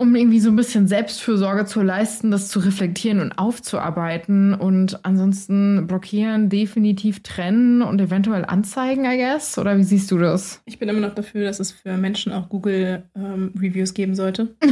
um 0.02 0.16
irgendwie 0.16 0.40
so 0.40 0.50
ein 0.50 0.56
bisschen 0.56 0.88
Selbstfürsorge 0.88 1.66
zu 1.66 1.82
leisten, 1.82 2.32
das 2.32 2.48
zu 2.48 2.60
reflektieren 2.60 3.20
und 3.20 3.38
aufzuarbeiten 3.38 4.54
und 4.54 5.04
ansonsten 5.04 5.88
blockieren, 5.88 6.48
definitiv 6.48 7.22
trennen 7.22 7.82
und 7.82 8.00
eventuell 8.00 8.46
anzeigen, 8.46 9.04
I 9.04 9.18
guess? 9.18 9.58
Oder 9.58 9.78
wie 9.78 9.84
siehst 9.84 10.10
du 10.12 10.18
das? 10.18 10.62
Ich 10.64 10.80
bin 10.80 10.88
immer 10.88 11.02
noch 11.02 11.16
dafür, 11.16 11.44
dass 11.44 11.60
es 11.60 11.74
für 11.74 11.98
Menschen 11.98 12.32
auch 12.32 12.48
Google-Reviews 12.48 13.90
ähm, 13.90 13.94
geben 13.94 14.16
sollte. 14.16 14.56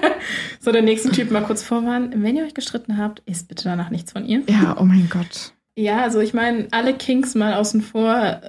so, 0.60 0.70
der 0.70 0.82
nächste 0.82 1.10
Typ 1.10 1.32
mal 1.32 1.42
kurz 1.42 1.64
vorwarnen. 1.64 2.22
Wenn 2.22 2.36
ihr 2.36 2.44
euch 2.44 2.54
gestritten 2.54 2.96
habt, 2.96 3.22
isst 3.26 3.48
bitte 3.48 3.64
danach 3.64 3.90
nichts 3.90 4.12
von 4.12 4.24
ihr. 4.24 4.44
Ja, 4.48 4.76
oh 4.78 4.84
mein 4.84 5.08
Gott. 5.10 5.52
Ja, 5.76 6.02
also 6.02 6.20
ich 6.20 6.32
meine, 6.32 6.68
alle 6.70 6.94
Kinks 6.94 7.34
mal 7.34 7.54
außen 7.54 7.82
vor, 7.82 8.40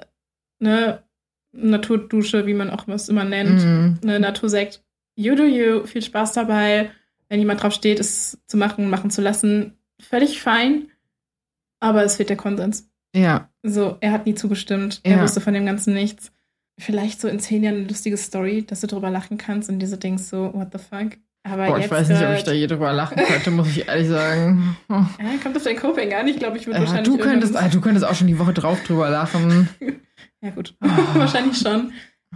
ne, 0.60 1.02
Naturdusche, 1.52 2.46
wie 2.46 2.54
man 2.54 2.70
auch 2.70 2.86
was 2.86 3.08
immer 3.08 3.24
nennt, 3.24 3.64
mm. 3.64 4.06
ne, 4.06 4.20
Natursekt 4.20 4.82
you 5.20 5.34
do 5.34 5.44
you, 5.44 5.86
viel 5.86 6.02
Spaß 6.02 6.32
dabei. 6.32 6.90
Wenn 7.28 7.38
jemand 7.38 7.62
drauf 7.62 7.74
steht, 7.74 8.00
es 8.00 8.38
zu 8.46 8.56
machen, 8.56 8.90
machen 8.90 9.10
zu 9.10 9.20
lassen, 9.20 9.78
völlig 10.00 10.40
fein. 10.40 10.88
Aber 11.78 12.02
es 12.04 12.16
fehlt 12.16 12.30
der 12.30 12.36
Konsens. 12.36 12.88
Ja. 13.14 13.50
So, 13.62 13.96
er 14.00 14.12
hat 14.12 14.26
nie 14.26 14.34
zugestimmt. 14.34 15.00
Er 15.02 15.22
wusste 15.22 15.40
von 15.40 15.54
dem 15.54 15.66
Ganzen 15.66 15.94
nichts. 15.94 16.32
Vielleicht 16.78 17.20
so 17.20 17.28
in 17.28 17.40
zehn 17.40 17.62
Jahren 17.62 17.76
eine 17.76 17.88
lustige 17.88 18.16
Story, 18.16 18.64
dass 18.66 18.80
du 18.80 18.86
drüber 18.86 19.10
lachen 19.10 19.38
kannst 19.38 19.68
und 19.68 19.78
diese 19.78 19.98
denkst 19.98 20.24
so, 20.24 20.52
what 20.54 20.68
the 20.72 20.78
fuck? 20.78 21.18
Aber 21.42 21.66
Boah, 21.66 21.78
ich 21.78 21.90
weiß 21.90 22.08
nicht, 22.08 22.22
ob 22.22 22.34
ich 22.34 22.44
da 22.44 22.52
je 22.52 22.66
drüber 22.66 22.92
lachen 22.92 23.16
könnte, 23.16 23.50
muss 23.50 23.68
ich 23.68 23.88
ehrlich 23.88 24.08
sagen. 24.08 24.76
Ja, 24.88 25.06
kommt 25.42 25.56
auf 25.56 25.62
dein 25.62 25.76
Coping 25.76 26.12
an. 26.12 26.28
Ich 26.28 26.38
glaube, 26.38 26.58
ich 26.58 26.66
würde 26.66 26.80
ja, 26.80 26.86
wahrscheinlich. 26.86 27.14
Du 27.14 27.18
könntest, 27.18 27.56
ah, 27.56 27.68
du 27.68 27.80
könntest 27.80 28.06
auch 28.06 28.14
schon 28.14 28.26
die 28.26 28.38
Woche 28.38 28.52
drauf 28.52 28.82
drüber 28.82 29.08
lachen. 29.08 29.68
ja, 30.42 30.50
gut. 30.50 30.74
Oh. 30.82 30.86
wahrscheinlich 31.14 31.58
schon. 31.58 31.92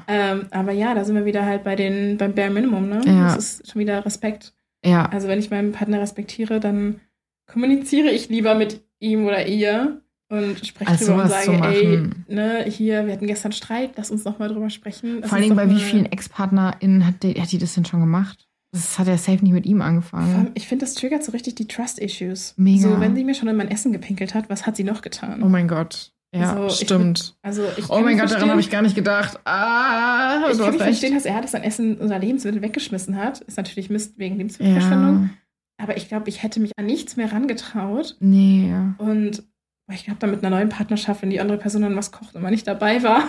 Ähm, 0.08 0.46
aber 0.50 0.72
ja, 0.72 0.94
da 0.94 1.04
sind 1.04 1.14
wir 1.14 1.24
wieder 1.24 1.46
halt 1.46 1.64
bei 1.64 1.76
den, 1.76 2.16
beim 2.16 2.34
Bare 2.34 2.50
Minimum, 2.50 2.88
ne? 2.88 3.02
Ja. 3.06 3.34
Das 3.34 3.60
ist 3.60 3.70
schon 3.70 3.80
wieder 3.80 4.04
Respekt. 4.04 4.52
Ja. 4.84 5.06
Also 5.06 5.28
wenn 5.28 5.38
ich 5.38 5.50
meinen 5.50 5.72
Partner 5.72 6.00
respektiere, 6.00 6.60
dann 6.60 7.00
kommuniziere 7.46 8.10
ich 8.10 8.28
lieber 8.28 8.54
mit 8.54 8.84
ihm 8.98 9.26
oder 9.26 9.46
ihr 9.46 10.00
und 10.28 10.66
spreche 10.66 10.90
also 10.90 11.06
drüber 11.06 11.22
und 11.24 11.30
sage, 11.30 11.52
ey, 11.52 12.10
ne, 12.28 12.64
hier, 12.64 13.06
wir 13.06 13.12
hatten 13.12 13.26
gestern 13.26 13.52
Streit, 13.52 13.92
lass 13.96 14.10
uns 14.10 14.24
nochmal 14.24 14.48
drüber 14.48 14.70
sprechen. 14.70 15.22
Vor 15.22 15.34
allen 15.34 15.42
Dingen 15.42 15.56
bei 15.56 15.70
wie 15.70 15.80
vielen 15.80 16.06
Ex-PartnerInnen 16.06 17.06
hat, 17.06 17.22
die, 17.22 17.40
hat 17.40 17.52
die 17.52 17.58
das 17.58 17.74
denn 17.74 17.84
schon 17.84 18.00
gemacht? 18.00 18.48
Das 18.72 18.98
hat 18.98 19.06
ja 19.06 19.16
safe 19.16 19.44
nicht 19.44 19.52
mit 19.52 19.66
ihm 19.66 19.82
angefangen. 19.82 20.50
Ich 20.54 20.66
finde, 20.66 20.84
das 20.84 20.94
triggert 20.94 21.22
so 21.22 21.30
richtig 21.30 21.54
die 21.54 21.68
Trust-Issues. 21.68 22.54
Mega. 22.56 22.88
So, 22.88 23.00
wenn 23.00 23.14
sie 23.14 23.22
mir 23.22 23.34
schon 23.34 23.48
in 23.48 23.54
mein 23.54 23.70
Essen 23.70 23.92
gepinkelt 23.92 24.34
hat, 24.34 24.50
was 24.50 24.66
hat 24.66 24.76
sie 24.76 24.82
noch 24.82 25.00
getan? 25.00 25.44
Oh 25.44 25.48
mein 25.48 25.68
Gott. 25.68 26.12
Ja, 26.34 26.56
also, 26.56 26.84
stimmt. 26.84 27.20
Ich, 27.20 27.46
also 27.46 27.62
ich 27.76 27.88
oh 27.88 28.00
mein 28.00 28.18
Gott, 28.18 28.30
daran 28.30 28.50
habe 28.50 28.60
ich 28.60 28.70
gar 28.70 28.82
nicht 28.82 28.96
gedacht. 28.96 29.38
Ah, 29.44 30.48
ich 30.50 30.58
kann 30.58 30.72
nicht 30.72 30.82
verstehen, 30.82 31.14
dass 31.14 31.24
er 31.26 31.40
das 31.40 31.54
an 31.54 31.62
Essen 31.62 31.98
oder 31.98 32.18
Lebensmittel 32.18 32.60
weggeschmissen 32.60 33.16
hat. 33.16 33.40
Ist 33.42 33.56
natürlich 33.56 33.88
Mist 33.88 34.18
wegen 34.18 34.36
Lebensmittelverschwendung. 34.36 35.30
Ja. 35.30 35.84
Aber 35.84 35.96
ich 35.96 36.08
glaube, 36.08 36.28
ich 36.28 36.42
hätte 36.42 36.60
mich 36.60 36.72
an 36.76 36.86
nichts 36.86 37.16
mehr 37.16 37.32
rangetraut. 37.32 38.16
Nee. 38.18 38.72
Und 38.98 39.44
ich 39.92 40.04
glaube, 40.04 40.18
dann 40.18 40.30
mit 40.30 40.44
einer 40.44 40.56
neuen 40.56 40.70
Partnerschaft, 40.70 41.22
wenn 41.22 41.30
die 41.30 41.40
andere 41.40 41.58
Person 41.58 41.82
dann 41.82 41.96
was 41.96 42.10
kocht 42.10 42.34
und 42.34 42.42
man 42.42 42.50
nicht 42.50 42.66
dabei 42.66 43.02
war. 43.02 43.22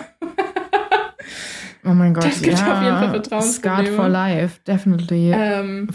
oh 1.84 1.94
mein 1.94 2.14
Gott, 2.14 2.26
das 2.26 2.42
gibt 2.42 2.58
ja. 2.58 2.78
auf 2.78 2.84
jeden 2.84 2.98
Fall 2.98 3.10
Vertrauensprobleme. 3.10 3.84
Scarred 3.84 3.96
for 3.96 4.10
life, 4.10 4.60
definitely. 4.66 5.32
Ähm, 5.32 5.90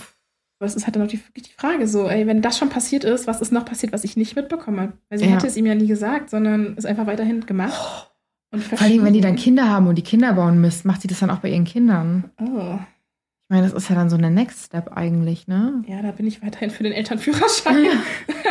aber 0.61 0.67
es 0.67 0.77
ist 0.77 0.85
halt 0.85 0.95
dann 0.95 1.05
auch 1.05 1.09
die, 1.09 1.21
die 1.37 1.53
Frage 1.57 1.89
so, 1.89 2.07
ey, 2.07 2.27
wenn 2.27 2.43
das 2.43 2.59
schon 2.59 2.69
passiert 2.69 3.03
ist, 3.03 3.27
was 3.27 3.41
ist 3.41 3.51
noch 3.51 3.65
passiert, 3.65 3.95
was 3.95 4.05
ich 4.05 4.19
nicht 4.19 4.37
mitbekomme? 4.37 4.93
Weil 5.09 5.19
sie 5.19 5.25
ja. 5.25 5.31
hätte 5.31 5.47
es 5.47 5.57
ihm 5.57 5.65
ja 5.65 5.75
nie 5.75 5.87
gesagt, 5.87 6.29
sondern 6.29 6.75
es 6.77 6.85
einfach 6.85 7.07
weiterhin 7.07 7.47
gemacht. 7.47 8.13
Und 8.53 8.63
Vor 8.63 8.79
allem, 8.79 9.03
wenn 9.03 9.15
die 9.15 9.23
dann 9.23 9.37
Kinder 9.37 9.71
haben 9.71 9.87
und 9.87 9.95
die 9.95 10.03
Kinder 10.03 10.35
bauen 10.35 10.61
Mist, 10.61 10.85
macht 10.85 11.01
sie 11.01 11.09
das 11.09 11.21
dann 11.21 11.31
auch 11.31 11.39
bei 11.39 11.49
ihren 11.49 11.65
Kindern. 11.65 12.31
Oh. 12.39 12.75
Ich 12.75 13.49
meine, 13.49 13.63
das 13.63 13.73
ist 13.73 13.89
ja 13.89 13.95
dann 13.95 14.11
so 14.11 14.19
eine 14.19 14.31
Next 14.31 14.67
Step 14.67 14.93
eigentlich, 14.95 15.49
ne? 15.49 15.83
Ja, 15.87 16.03
da 16.03 16.11
bin 16.11 16.27
ich 16.27 16.43
weiterhin 16.43 16.69
für 16.69 16.83
den 16.83 16.93
Elternführerschein. 16.93 17.87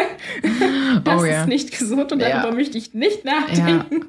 das 1.04 1.22
oh, 1.22 1.26
ja. 1.26 1.42
ist 1.42 1.48
nicht 1.48 1.78
gesund 1.78 2.12
und 2.12 2.24
darüber 2.24 2.50
ja. 2.50 2.56
möchte 2.56 2.80
ich 2.80 2.96
nicht 2.96 3.24
nachdenken. 3.24 4.02
Ja. 4.02 4.08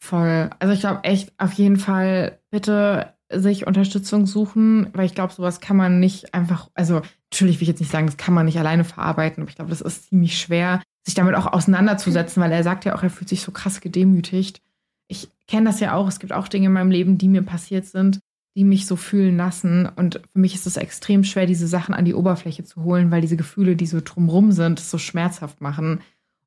Voll. 0.00 0.50
Also 0.58 0.74
ich 0.74 0.80
glaube 0.80 1.02
echt, 1.04 1.32
auf 1.38 1.54
jeden 1.54 1.78
Fall 1.78 2.40
bitte 2.50 3.14
sich 3.30 3.66
Unterstützung 3.66 4.26
suchen, 4.26 4.88
weil 4.94 5.06
ich 5.06 5.14
glaube, 5.14 5.32
sowas 5.32 5.60
kann 5.60 5.76
man 5.76 6.00
nicht 6.00 6.34
einfach, 6.34 6.70
also 6.74 7.02
natürlich 7.30 7.56
will 7.56 7.62
ich 7.62 7.68
jetzt 7.68 7.80
nicht 7.80 7.92
sagen, 7.92 8.06
das 8.06 8.16
kann 8.16 8.34
man 8.34 8.46
nicht 8.46 8.58
alleine 8.58 8.84
verarbeiten, 8.84 9.42
aber 9.42 9.50
ich 9.50 9.56
glaube, 9.56 9.70
das 9.70 9.80
ist 9.80 10.08
ziemlich 10.08 10.38
schwer, 10.38 10.82
sich 11.04 11.14
damit 11.14 11.34
auch 11.34 11.46
auseinanderzusetzen, 11.46 12.42
weil 12.42 12.52
er 12.52 12.62
sagt 12.62 12.84
ja 12.84 12.94
auch, 12.94 13.02
er 13.02 13.10
fühlt 13.10 13.28
sich 13.28 13.42
so 13.42 13.52
krass 13.52 13.80
gedemütigt. 13.80 14.60
Ich 15.08 15.28
kenne 15.46 15.66
das 15.66 15.80
ja 15.80 15.94
auch, 15.94 16.08
es 16.08 16.20
gibt 16.20 16.32
auch 16.32 16.48
Dinge 16.48 16.66
in 16.66 16.72
meinem 16.72 16.90
Leben, 16.90 17.18
die 17.18 17.28
mir 17.28 17.42
passiert 17.42 17.86
sind, 17.86 18.20
die 18.56 18.64
mich 18.64 18.86
so 18.86 18.96
fühlen 18.96 19.36
lassen. 19.36 19.86
Und 19.86 20.20
für 20.32 20.38
mich 20.38 20.54
ist 20.54 20.66
es 20.66 20.76
extrem 20.76 21.24
schwer, 21.24 21.46
diese 21.46 21.66
Sachen 21.66 21.94
an 21.94 22.04
die 22.04 22.14
Oberfläche 22.14 22.64
zu 22.64 22.82
holen, 22.82 23.10
weil 23.10 23.20
diese 23.20 23.36
Gefühle, 23.36 23.76
die 23.76 23.86
so 23.86 24.00
drumrum 24.02 24.52
sind, 24.52 24.80
so 24.80 24.98
schmerzhaft 24.98 25.60
machen. 25.60 26.00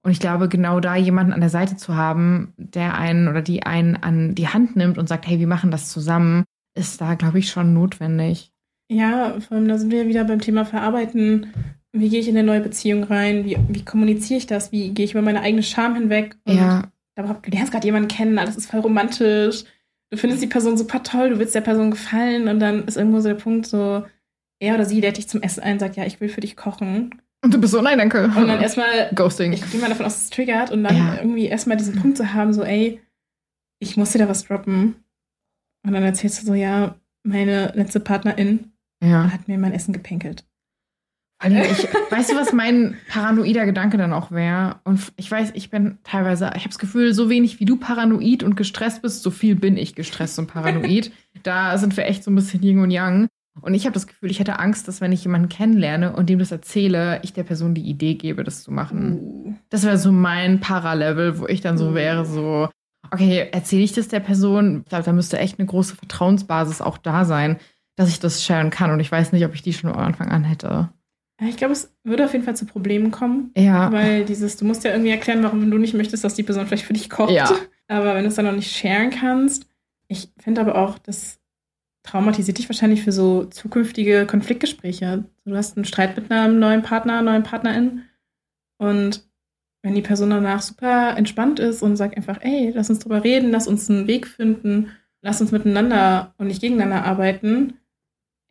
Und 0.04 0.12
ich 0.12 0.20
glaube, 0.20 0.50
genau 0.50 0.80
da 0.80 0.96
jemanden 0.96 1.34
an 1.34 1.42
der 1.42 1.50
Seite 1.50 1.76
zu 1.76 1.96
haben, 1.96 2.54
der 2.58 2.98
einen 2.98 3.28
oder 3.28 3.42
die 3.42 3.64
einen 3.64 3.96
an 3.96 4.36
die 4.36 4.48
Hand 4.48 4.76
nimmt 4.76 4.98
und 4.98 5.08
sagt, 5.08 5.28
hey, 5.28 5.40
wir 5.40 5.48
machen 5.48 5.72
das 5.72 5.90
zusammen, 5.90 6.44
ist 6.76 7.02
da, 7.02 7.16
glaube 7.16 7.40
ich, 7.40 7.50
schon 7.50 7.74
notwendig. 7.74 8.52
Ja, 8.90 9.40
vor 9.40 9.58
allem 9.58 9.68
da 9.68 9.78
sind 9.78 9.92
wir 9.92 10.08
wieder 10.08 10.24
beim 10.26 10.42
Thema 10.42 10.66
Verarbeiten. 10.66 11.54
Wie 11.94 12.10
gehe 12.10 12.20
ich 12.20 12.28
in 12.28 12.38
eine 12.38 12.46
neue 12.46 12.62
Beziehung 12.62 13.04
rein? 13.04 13.46
Wie, 13.46 13.58
wie 13.70 13.86
kommuniziere 13.86 14.38
ich 14.38 14.48
das? 14.48 14.72
Wie 14.72 14.90
gehe 14.90 15.06
ich 15.06 15.12
über 15.12 15.22
meine 15.22 15.42
eigene 15.42 15.64
Scham 15.64 15.96
hinweg? 15.96 16.38
Und 16.46 16.56
ja. 16.56 16.92
du 17.16 17.52
lernst 17.52 17.72
gerade 17.72 17.86
jemanden 17.86 18.08
kennen, 18.08 18.40
alles 18.40 18.58
ist 18.58 18.70
voll 18.70 18.82
romantisch. 18.82 19.64
Du 20.10 20.18
findest 20.18 20.44
die 20.44 20.48
Person 20.48 20.78
super 20.78 21.04
toll, 21.04 21.30
du 21.30 21.40
willst 21.40 21.56
der 21.56 21.62
Person 21.62 21.92
gefallen 21.92 22.50
und 22.50 22.60
dann 22.60 22.84
ist 22.86 22.98
irgendwo 22.98 23.22
so 23.22 23.30
der 23.30 23.36
Punkt, 23.36 23.66
so 23.66 24.04
er 24.60 24.76
oder 24.76 24.86
sie 24.86 25.00
lädt 25.00 25.18
dich 25.18 25.28
zum 25.28 25.42
Essen 25.42 25.64
ein, 25.64 25.80
sagt, 25.80 25.96
ja, 25.96 26.06
ich 26.06 26.20
will 26.22 26.30
für 26.30 26.42
dich 26.42 26.56
kochen. 26.56 27.22
Und 27.44 27.54
du 27.54 27.60
bist 27.60 27.74
so, 27.74 27.82
nein, 27.82 27.98
danke. 27.98 28.26
Und 28.26 28.48
dann 28.48 28.62
erstmal, 28.62 29.10
Ghosting. 29.16 29.54
Ich 29.54 29.72
gehe 29.72 29.82
mal 29.82 29.90
davon 29.90 30.06
aus, 30.06 30.14
dass 30.14 30.24
es 30.26 30.30
triggert 30.30 30.70
und 30.70 30.84
dann 30.84 30.96
ja. 30.96 31.18
irgendwie 31.18 31.48
erstmal 31.48 31.78
diesen 31.78 31.96
Punkt 32.00 32.18
zu 32.18 32.34
haben, 32.34 32.54
so, 32.54 32.64
ey, 32.64 33.02
ich 33.80 33.98
muss 33.98 34.12
dir 34.12 34.20
da 34.20 34.30
was 34.30 34.46
droppen. 34.46 35.01
Und 35.84 35.94
dann 35.94 36.04
erzählst 36.04 36.42
du 36.42 36.48
so, 36.48 36.54
ja, 36.54 36.96
meine 37.24 37.72
letzte 37.76 38.00
Partnerin 38.00 38.72
ja. 39.04 39.32
hat 39.32 39.48
mir 39.48 39.58
mein 39.58 39.74
Essen 39.74 39.94
gepinkelt. 39.94 40.46
Ich, 41.44 41.88
weißt 42.12 42.32
du, 42.32 42.36
was 42.36 42.54
mein 42.54 42.98
paranoider 43.10 43.66
Gedanke 43.66 43.98
dann 43.98 44.14
auch 44.14 44.32
wäre? 44.32 44.80
Und 44.84 45.12
ich 45.16 45.32
weiß, 45.32 45.52
ich 45.56 45.72
bin 45.72 45.98
teilweise, 46.04 46.52
ich 46.56 46.62
habe 46.62 46.70
das 46.70 46.78
Gefühl, 46.78 47.16
so 47.16 47.32
wenig 47.32 47.60
wie 47.60 47.66
du 47.66 47.78
paranoid 47.78 48.44
und 48.44 48.56
gestresst 48.56 49.02
bist, 49.02 49.24
so 49.24 49.32
viel 49.32 49.56
bin 49.56 49.76
ich 49.76 49.96
gestresst 49.96 50.38
und 50.38 50.48
paranoid. 50.48 51.12
da 51.44 51.78
sind 51.80 51.98
wir 51.98 52.06
echt 52.06 52.24
so 52.24 52.30
ein 52.30 52.36
bisschen 52.36 52.62
Yin 52.62 52.80
und 52.80 52.92
Yang. 52.92 53.28
Und 53.60 53.74
ich 53.74 53.86
habe 53.86 53.94
das 53.94 54.08
Gefühl, 54.08 54.30
ich 54.30 54.40
hätte 54.40 54.60
Angst, 54.60 54.88
dass 54.88 55.02
wenn 55.02 55.12
ich 55.12 55.24
jemanden 55.24 55.50
kennenlerne 55.50 56.16
und 56.16 56.30
dem 56.30 56.40
das 56.40 56.52
erzähle, 56.52 57.20
ich 57.24 57.34
der 57.34 57.44
Person 57.44 57.74
die 57.74 57.90
Idee 57.90 58.14
gebe, 58.14 58.44
das 58.44 58.64
zu 58.64 58.72
machen. 58.72 59.20
Uh. 59.20 59.54
Das 59.70 59.84
wäre 59.84 59.98
so 59.98 60.12
mein 60.12 60.60
Paralevel, 60.60 61.40
wo 61.40 61.48
ich 61.48 61.62
dann 61.62 61.78
so 61.78 61.90
uh. 61.90 61.94
wäre, 61.94 62.26
so, 62.26 62.70
okay, 63.12 63.50
erzähle 63.52 63.84
ich 63.84 63.94
das 63.94 64.08
der 64.08 64.20
Person? 64.20 64.82
Ich 64.84 64.90
glaube, 64.90 65.04
da 65.04 65.14
müsste 65.14 65.38
echt 65.38 65.60
eine 65.60 65.68
große 65.68 65.96
Vertrauensbasis 65.96 66.82
auch 66.82 66.98
da 66.98 67.26
sein, 67.26 67.58
dass 67.96 68.10
ich 68.10 68.20
das 68.20 68.44
sharen 68.44 68.70
kann. 68.70 68.92
Und 68.92 69.00
ich 69.00 69.12
weiß 69.12 69.32
nicht, 69.32 69.46
ob 69.46 69.54
ich 69.54 69.62
die 69.62 69.74
schon 69.74 69.92
am 69.92 70.00
Anfang 70.00 70.30
an 70.30 70.44
hätte. 70.44 70.90
Ich 71.44 71.58
glaube, 71.58 71.74
es 71.74 71.92
würde 72.04 72.26
auf 72.26 72.34
jeden 72.34 72.46
Fall 72.46 72.56
zu 72.56 72.66
Problemen 72.66 73.12
kommen. 73.12 73.52
Ja. 73.58 73.92
Weil 73.92 74.26
dieses, 74.26 74.58
du 74.58 74.66
musst 74.66 74.84
ja 74.84 74.92
irgendwie 74.92 75.10
erklären, 75.10 75.44
warum 75.44 75.70
du 75.70 75.78
nicht 75.78 75.94
möchtest, 75.94 76.24
dass 76.24 76.36
die 76.36 76.44
Person 76.44 76.68
vielleicht 76.68 76.86
für 76.86 76.94
dich 76.94 77.10
kocht. 77.10 77.32
Ja. 77.32 77.52
Aber 77.88 78.16
wenn 78.16 78.24
du 78.24 78.30
es 78.30 78.36
dann 78.36 78.46
noch 78.46 78.52
nicht 78.54 78.76
sharen 78.76 79.10
kannst, 79.10 79.66
ich 80.08 80.30
finde 80.38 80.62
aber 80.62 80.76
auch, 80.76 81.00
das 81.00 81.40
traumatisiert 82.04 82.58
dich 82.58 82.70
wahrscheinlich 82.70 83.04
für 83.04 83.12
so 83.12 83.46
zukünftige 83.46 84.26
Konfliktgespräche. 84.26 85.26
Du 85.46 85.56
hast 85.56 85.78
einen 85.78 85.86
Streit 85.86 86.16
mit 86.16 86.32
einem 86.32 86.60
neuen 86.60 86.84
Partner, 86.84 87.22
neuen 87.22 87.44
Partnerin 87.44 88.04
und 88.78 89.28
wenn 89.84 89.96
die 89.96 90.02
Person 90.02 90.30
danach 90.30 90.62
super 90.62 91.18
entspannt 91.18 91.60
ist 91.60 91.82
und 91.82 91.96
sagt 91.96 92.16
einfach, 92.16 92.40
ey, 92.42 92.72
lass 92.74 92.90
uns 92.90 93.00
drüber 93.00 93.24
reden, 93.24 93.52
lass 93.52 93.68
uns 93.68 93.90
einen 93.90 94.08
Weg 94.08 94.28
finden, 94.28 94.92
lass 95.22 95.42
uns 95.42 95.52
miteinander 95.52 96.34
und 96.38 96.48
nicht 96.48 96.62
gegeneinander 96.62 97.04
arbeiten. 97.04 97.74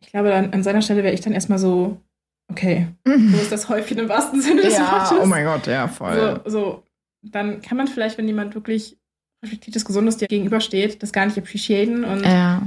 Ich 0.01 0.09
glaube, 0.09 0.29
dann, 0.29 0.51
an 0.51 0.63
seiner 0.63 0.81
Stelle 0.81 1.03
wäre 1.03 1.13
ich 1.13 1.21
dann 1.21 1.33
erstmal 1.33 1.59
so, 1.59 2.01
okay, 2.49 2.87
mhm. 3.05 3.33
wo 3.33 3.37
ist 3.37 3.51
das 3.51 3.69
Häufchen 3.69 3.99
im 3.99 4.09
wahrsten 4.09 4.41
Sinne 4.41 4.61
des 4.61 4.77
ja, 4.77 4.91
Wortes? 4.91 5.19
Oh 5.21 5.25
mein 5.25 5.45
Gott, 5.45 5.67
ja, 5.67 5.87
voll. 5.87 6.41
So, 6.45 6.49
so, 6.49 6.83
dann 7.21 7.61
kann 7.61 7.77
man 7.77 7.87
vielleicht, 7.87 8.17
wenn 8.17 8.27
jemand 8.27 8.55
wirklich 8.55 8.97
reflektiertes, 9.43 9.85
gesundes 9.85 10.17
dir 10.17 10.27
gegenübersteht, 10.27 11.01
das 11.01 11.13
gar 11.13 11.25
nicht 11.25 11.37
appreciaten 11.37 12.03
und 12.03 12.23
ja. 12.25 12.61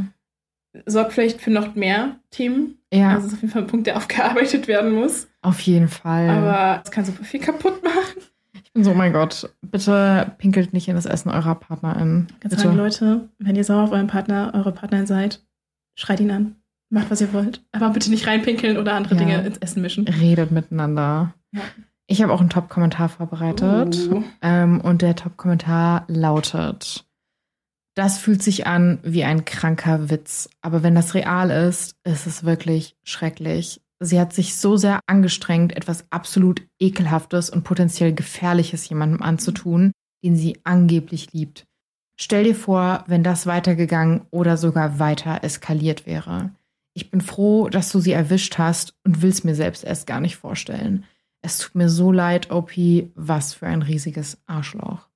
sorgt 0.86 1.12
vielleicht 1.12 1.40
für 1.40 1.50
noch 1.50 1.74
mehr 1.74 2.16
Themen. 2.30 2.78
Ja. 2.92 3.10
Also 3.10 3.22
das 3.22 3.26
ist 3.26 3.34
auf 3.34 3.42
jeden 3.42 3.52
Fall 3.52 3.62
ein 3.62 3.68
Punkt, 3.68 3.86
der 3.86 3.96
aufgearbeitet 3.98 4.68
werden 4.68 4.92
muss. 4.92 5.28
Auf 5.42 5.60
jeden 5.60 5.88
Fall. 5.88 6.28
Aber 6.28 6.82
es 6.84 6.90
kann 6.90 7.04
super 7.04 7.24
viel 7.24 7.40
kaputt 7.40 7.82
machen. 7.84 8.22
So, 8.76 8.90
oh 8.90 8.94
mein 8.94 9.12
Gott, 9.12 9.48
bitte 9.62 10.32
pinkelt 10.38 10.72
nicht 10.72 10.88
in 10.88 10.96
das 10.96 11.06
Essen 11.06 11.30
eurer 11.30 11.54
Partnerin. 11.54 12.26
Ganz 12.40 12.56
Bitte. 12.56 12.70
Leute, 12.72 13.28
wenn 13.38 13.54
ihr 13.54 13.62
sauer 13.62 13.84
auf 13.84 13.92
euren 13.92 14.08
Partner, 14.08 14.50
eure 14.52 14.72
Partnerin 14.72 15.06
seid, 15.06 15.44
schreit 15.94 16.18
ihn 16.20 16.32
an. 16.32 16.56
Macht, 16.90 17.10
was 17.10 17.20
ihr 17.20 17.32
wollt. 17.32 17.64
Aber 17.72 17.90
bitte 17.90 18.10
nicht 18.10 18.26
reinpinkeln 18.26 18.76
oder 18.76 18.94
andere 18.94 19.14
Ja. 19.14 19.20
Dinge 19.20 19.46
ins 19.46 19.58
Essen 19.58 19.80
mischen. 19.80 20.06
Redet 20.08 20.50
miteinander. 20.50 21.34
Ja. 21.52 21.62
Ich 22.06 22.20
habe 22.22 22.32
auch 22.32 22.40
einen 22.40 22.50
Top-Kommentar 22.50 23.08
vorbereitet. 23.08 23.96
Uh. 24.10 24.22
Ähm, 24.42 24.80
und 24.80 25.02
der 25.02 25.16
Top-Kommentar 25.16 26.04
lautet: 26.08 27.06
Das 27.94 28.18
fühlt 28.18 28.42
sich 28.42 28.66
an 28.66 28.98
wie 29.02 29.24
ein 29.24 29.44
kranker 29.44 30.10
Witz. 30.10 30.50
Aber 30.60 30.82
wenn 30.82 30.94
das 30.94 31.14
real 31.14 31.50
ist, 31.50 31.96
ist 32.04 32.26
es 32.26 32.44
wirklich 32.44 32.96
schrecklich. 33.04 33.80
Sie 34.04 34.20
hat 34.20 34.34
sich 34.34 34.56
so 34.56 34.76
sehr 34.76 35.00
angestrengt, 35.06 35.74
etwas 35.74 36.04
absolut 36.10 36.60
Ekelhaftes 36.78 37.48
und 37.48 37.64
potenziell 37.64 38.12
Gefährliches 38.12 38.86
jemandem 38.86 39.22
anzutun, 39.22 39.92
den 40.22 40.36
sie 40.36 40.60
angeblich 40.62 41.32
liebt. 41.32 41.64
Stell 42.20 42.44
dir 42.44 42.54
vor, 42.54 43.04
wenn 43.06 43.22
das 43.22 43.46
weitergegangen 43.46 44.26
oder 44.30 44.58
sogar 44.58 44.98
weiter 44.98 45.42
eskaliert 45.42 46.04
wäre. 46.04 46.50
Ich 46.92 47.10
bin 47.10 47.22
froh, 47.22 47.70
dass 47.70 47.90
du 47.90 47.98
sie 47.98 48.12
erwischt 48.12 48.58
hast 48.58 48.94
und 49.04 49.22
will 49.22 49.30
es 49.30 49.42
mir 49.42 49.54
selbst 49.54 49.84
erst 49.84 50.06
gar 50.06 50.20
nicht 50.20 50.36
vorstellen. 50.36 51.04
Es 51.40 51.56
tut 51.58 51.74
mir 51.74 51.88
so 51.88 52.12
leid, 52.12 52.50
OP, 52.52 52.72
was 53.14 53.54
für 53.54 53.66
ein 53.66 53.82
riesiges 53.82 54.38
Arschloch. 54.46 55.08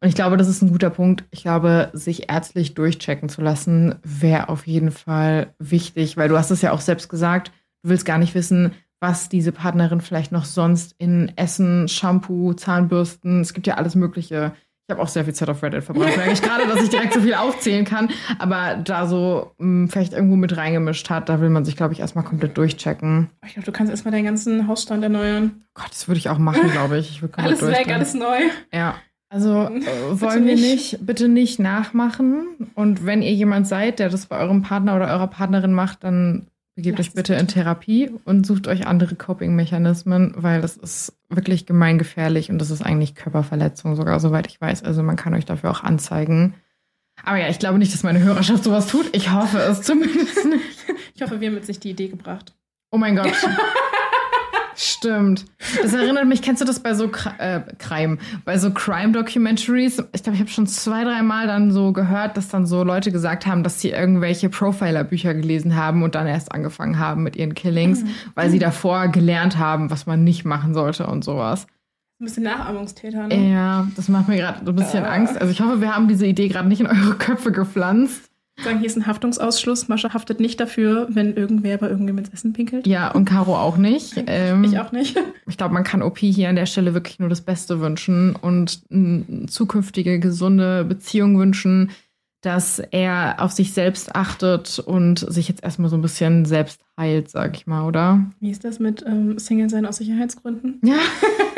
Und 0.00 0.08
ich 0.08 0.14
glaube, 0.14 0.36
das 0.36 0.48
ist 0.48 0.60
ein 0.62 0.70
guter 0.70 0.90
Punkt. 0.90 1.24
Ich 1.30 1.42
glaube, 1.42 1.90
sich 1.94 2.30
ärztlich 2.30 2.74
durchchecken 2.74 3.30
zu 3.30 3.40
lassen, 3.40 3.96
wäre 4.02 4.50
auf 4.50 4.66
jeden 4.66 4.90
Fall 4.90 5.54
wichtig, 5.58 6.18
weil 6.18 6.28
du 6.28 6.36
hast 6.36 6.50
es 6.50 6.62
ja 6.62 6.72
auch 6.72 6.82
selbst 6.82 7.08
gesagt, 7.08 7.52
du 7.82 7.90
willst 7.90 8.04
gar 8.04 8.18
nicht 8.18 8.34
wissen, 8.34 8.72
was 9.00 9.28
diese 9.28 9.52
Partnerin 9.52 10.00
vielleicht 10.00 10.32
noch 10.32 10.44
sonst 10.44 10.94
in 10.98 11.32
Essen, 11.36 11.88
Shampoo, 11.88 12.52
Zahnbürsten, 12.54 13.40
es 13.40 13.54
gibt 13.54 13.66
ja 13.66 13.74
alles 13.74 13.94
Mögliche. 13.94 14.52
Ich 14.88 14.94
habe 14.94 15.02
auch 15.02 15.08
sehr 15.08 15.24
viel 15.24 15.34
Zeit 15.34 15.50
auf 15.50 15.62
Reddit 15.62 15.84
verbracht, 15.84 16.16
merke 16.16 16.32
ich 16.32 16.40
gerade, 16.40 16.66
dass 16.66 16.82
ich 16.82 16.88
direkt 16.88 17.12
so 17.12 17.20
viel 17.20 17.34
aufzählen 17.34 17.84
kann, 17.84 18.08
aber 18.38 18.76
da 18.82 19.06
so 19.06 19.52
mh, 19.58 19.88
vielleicht 19.90 20.14
irgendwo 20.14 20.36
mit 20.36 20.56
reingemischt 20.56 21.10
hat, 21.10 21.28
da 21.28 21.42
will 21.42 21.50
man 21.50 21.66
sich, 21.66 21.76
glaube 21.76 21.92
ich, 21.92 22.00
erstmal 22.00 22.24
komplett 22.24 22.56
durchchecken. 22.56 23.28
Ich 23.46 23.52
glaube, 23.52 23.66
du 23.66 23.72
kannst 23.72 23.90
erstmal 23.90 24.12
deinen 24.12 24.24
ganzen 24.24 24.66
Hausstand 24.66 25.02
erneuern. 25.02 25.62
Gott, 25.74 25.90
das 25.90 26.08
würde 26.08 26.18
ich 26.18 26.30
auch 26.30 26.38
machen, 26.38 26.70
glaube 26.72 26.98
ich. 26.98 27.22
Ich 27.22 27.38
Alles 27.38 27.60
weg, 27.66 27.88
alles 27.92 28.14
neu. 28.14 28.38
Ja. 28.72 28.94
Also 29.30 29.64
äh, 29.68 29.82
wollen 30.20 30.46
wir 30.46 30.54
nicht. 30.54 30.94
nicht, 30.94 31.06
bitte 31.06 31.28
nicht 31.28 31.58
nachmachen. 31.58 32.46
Und 32.74 33.04
wenn 33.04 33.20
ihr 33.20 33.34
jemand 33.34 33.68
seid, 33.68 33.98
der 33.98 34.08
das 34.08 34.24
bei 34.24 34.38
eurem 34.38 34.62
Partner 34.62 34.96
oder 34.96 35.08
eurer 35.08 35.26
Partnerin 35.26 35.74
macht, 35.74 36.02
dann 36.02 36.46
begebt 36.78 36.98
Lasst 36.98 37.08
euch 37.10 37.14
bitte 37.16 37.32
bitte. 37.32 37.40
in 37.40 37.48
Therapie 37.48 38.08
und 38.24 38.46
sucht 38.46 38.68
euch 38.68 38.86
andere 38.86 39.16
Coping-Mechanismen, 39.16 40.32
weil 40.36 40.60
das 40.60 40.76
ist 40.76 41.12
wirklich 41.28 41.66
gemeingefährlich 41.66 42.52
und 42.52 42.58
das 42.58 42.70
ist 42.70 42.82
eigentlich 42.82 43.16
Körperverletzung 43.16 43.96
sogar, 43.96 44.20
soweit 44.20 44.46
ich 44.46 44.60
weiß. 44.60 44.84
Also 44.84 45.02
man 45.02 45.16
kann 45.16 45.34
euch 45.34 45.44
dafür 45.44 45.72
auch 45.72 45.82
anzeigen. 45.82 46.54
Aber 47.24 47.36
ja, 47.36 47.48
ich 47.48 47.58
glaube 47.58 47.78
nicht, 47.78 47.92
dass 47.92 48.04
meine 48.04 48.20
Hörerschaft 48.20 48.62
sowas 48.62 48.86
tut. 48.86 49.06
Ich 49.12 49.32
hoffe 49.32 49.58
es 49.58 49.82
zumindest 49.82 50.44
nicht. 50.48 50.86
Ich 51.16 51.22
hoffe, 51.22 51.40
wir 51.40 51.48
haben 51.48 51.56
jetzt 51.56 51.66
nicht 51.66 51.82
die 51.82 51.90
Idee 51.90 52.06
gebracht. 52.06 52.54
Oh 52.92 52.96
mein 52.96 53.16
Gott. 53.16 53.26
Stimmt. 54.80 55.44
Das 55.82 55.92
erinnert 55.92 56.26
mich, 56.26 56.40
kennst 56.40 56.62
du 56.62 56.64
das 56.64 56.78
bei 56.78 56.94
so 56.94 57.10
äh, 57.38 57.60
Crime, 57.78 58.18
bei 58.44 58.58
so 58.58 58.70
Crime-Documentaries? 58.70 60.00
Ich 60.12 60.22
glaube, 60.22 60.34
ich 60.36 60.40
habe 60.40 60.50
schon 60.50 60.68
zwei, 60.68 61.02
drei 61.02 61.22
Mal 61.22 61.48
dann 61.48 61.72
so 61.72 61.92
gehört, 61.92 62.36
dass 62.36 62.46
dann 62.48 62.64
so 62.64 62.84
Leute 62.84 63.10
gesagt 63.10 63.44
haben, 63.46 63.64
dass 63.64 63.80
sie 63.80 63.90
irgendwelche 63.90 64.48
Profiler-Bücher 64.48 65.34
gelesen 65.34 65.74
haben 65.74 66.04
und 66.04 66.14
dann 66.14 66.28
erst 66.28 66.52
angefangen 66.52 67.00
haben 67.00 67.24
mit 67.24 67.34
ihren 67.34 67.54
Killings, 67.54 68.04
weil 68.36 68.50
sie 68.50 68.60
davor 68.60 69.08
gelernt 69.08 69.58
haben, 69.58 69.90
was 69.90 70.06
man 70.06 70.22
nicht 70.22 70.44
machen 70.44 70.74
sollte 70.74 71.08
und 71.08 71.24
sowas. 71.24 71.66
Ein 72.20 72.24
bisschen 72.26 72.44
Nachahmungstäter, 72.44 73.26
ne? 73.26 73.50
Ja, 73.52 73.88
das 73.96 74.08
macht 74.08 74.28
mir 74.28 74.36
gerade 74.36 74.64
so 74.64 74.70
ein 74.72 74.76
bisschen 74.76 75.04
Ah. 75.04 75.10
Angst. 75.10 75.36
Also 75.40 75.50
ich 75.52 75.60
hoffe, 75.60 75.80
wir 75.80 75.94
haben 75.94 76.06
diese 76.06 76.26
Idee 76.26 76.46
gerade 76.48 76.68
nicht 76.68 76.80
in 76.80 76.86
eure 76.86 77.14
Köpfe 77.14 77.50
gepflanzt. 77.50 78.30
Sagen, 78.64 78.78
hier 78.78 78.86
ist 78.86 78.96
ein 78.96 79.06
Haftungsausschluss. 79.06 79.88
Mascha 79.88 80.12
haftet 80.12 80.40
nicht 80.40 80.58
dafür, 80.58 81.06
wenn 81.10 81.34
irgendwer 81.34 81.78
bei 81.78 81.86
irgendjemandem 81.88 82.24
ins 82.32 82.34
Essen 82.40 82.52
pinkelt. 82.52 82.86
Ja, 82.86 83.10
und 83.12 83.24
Caro 83.24 83.56
auch 83.56 83.76
nicht. 83.76 84.14
Ähm, 84.26 84.64
Ich 84.64 84.78
auch 84.78 84.92
nicht. 84.92 85.16
Ich 85.46 85.56
glaube, 85.56 85.72
man 85.72 85.82
kann 85.84 86.02
OP 86.02 86.18
hier 86.18 86.50
an 86.50 86.56
der 86.56 86.66
Stelle 86.66 86.92
wirklich 86.92 87.18
nur 87.20 87.30
das 87.30 87.40
Beste 87.40 87.80
wünschen 87.80 88.36
und 88.36 88.82
eine 88.92 89.46
zukünftige 89.46 90.18
gesunde 90.20 90.84
Beziehung 90.84 91.38
wünschen, 91.38 91.90
dass 92.42 92.78
er 92.78 93.36
auf 93.38 93.52
sich 93.52 93.72
selbst 93.72 94.14
achtet 94.14 94.78
und 94.78 95.20
sich 95.32 95.48
jetzt 95.48 95.64
erstmal 95.64 95.88
so 95.88 95.96
ein 95.96 96.02
bisschen 96.02 96.44
selbst 96.44 96.82
heilt, 97.00 97.30
sag 97.30 97.56
ich 97.56 97.66
mal, 97.66 97.86
oder? 97.86 98.26
Wie 98.40 98.50
ist 98.50 98.62
das 98.64 98.78
mit 98.78 99.02
ähm, 99.06 99.38
Single 99.38 99.70
sein 99.70 99.86
aus 99.86 99.96
Sicherheitsgründen? 99.96 100.80
Ja. 100.84 100.96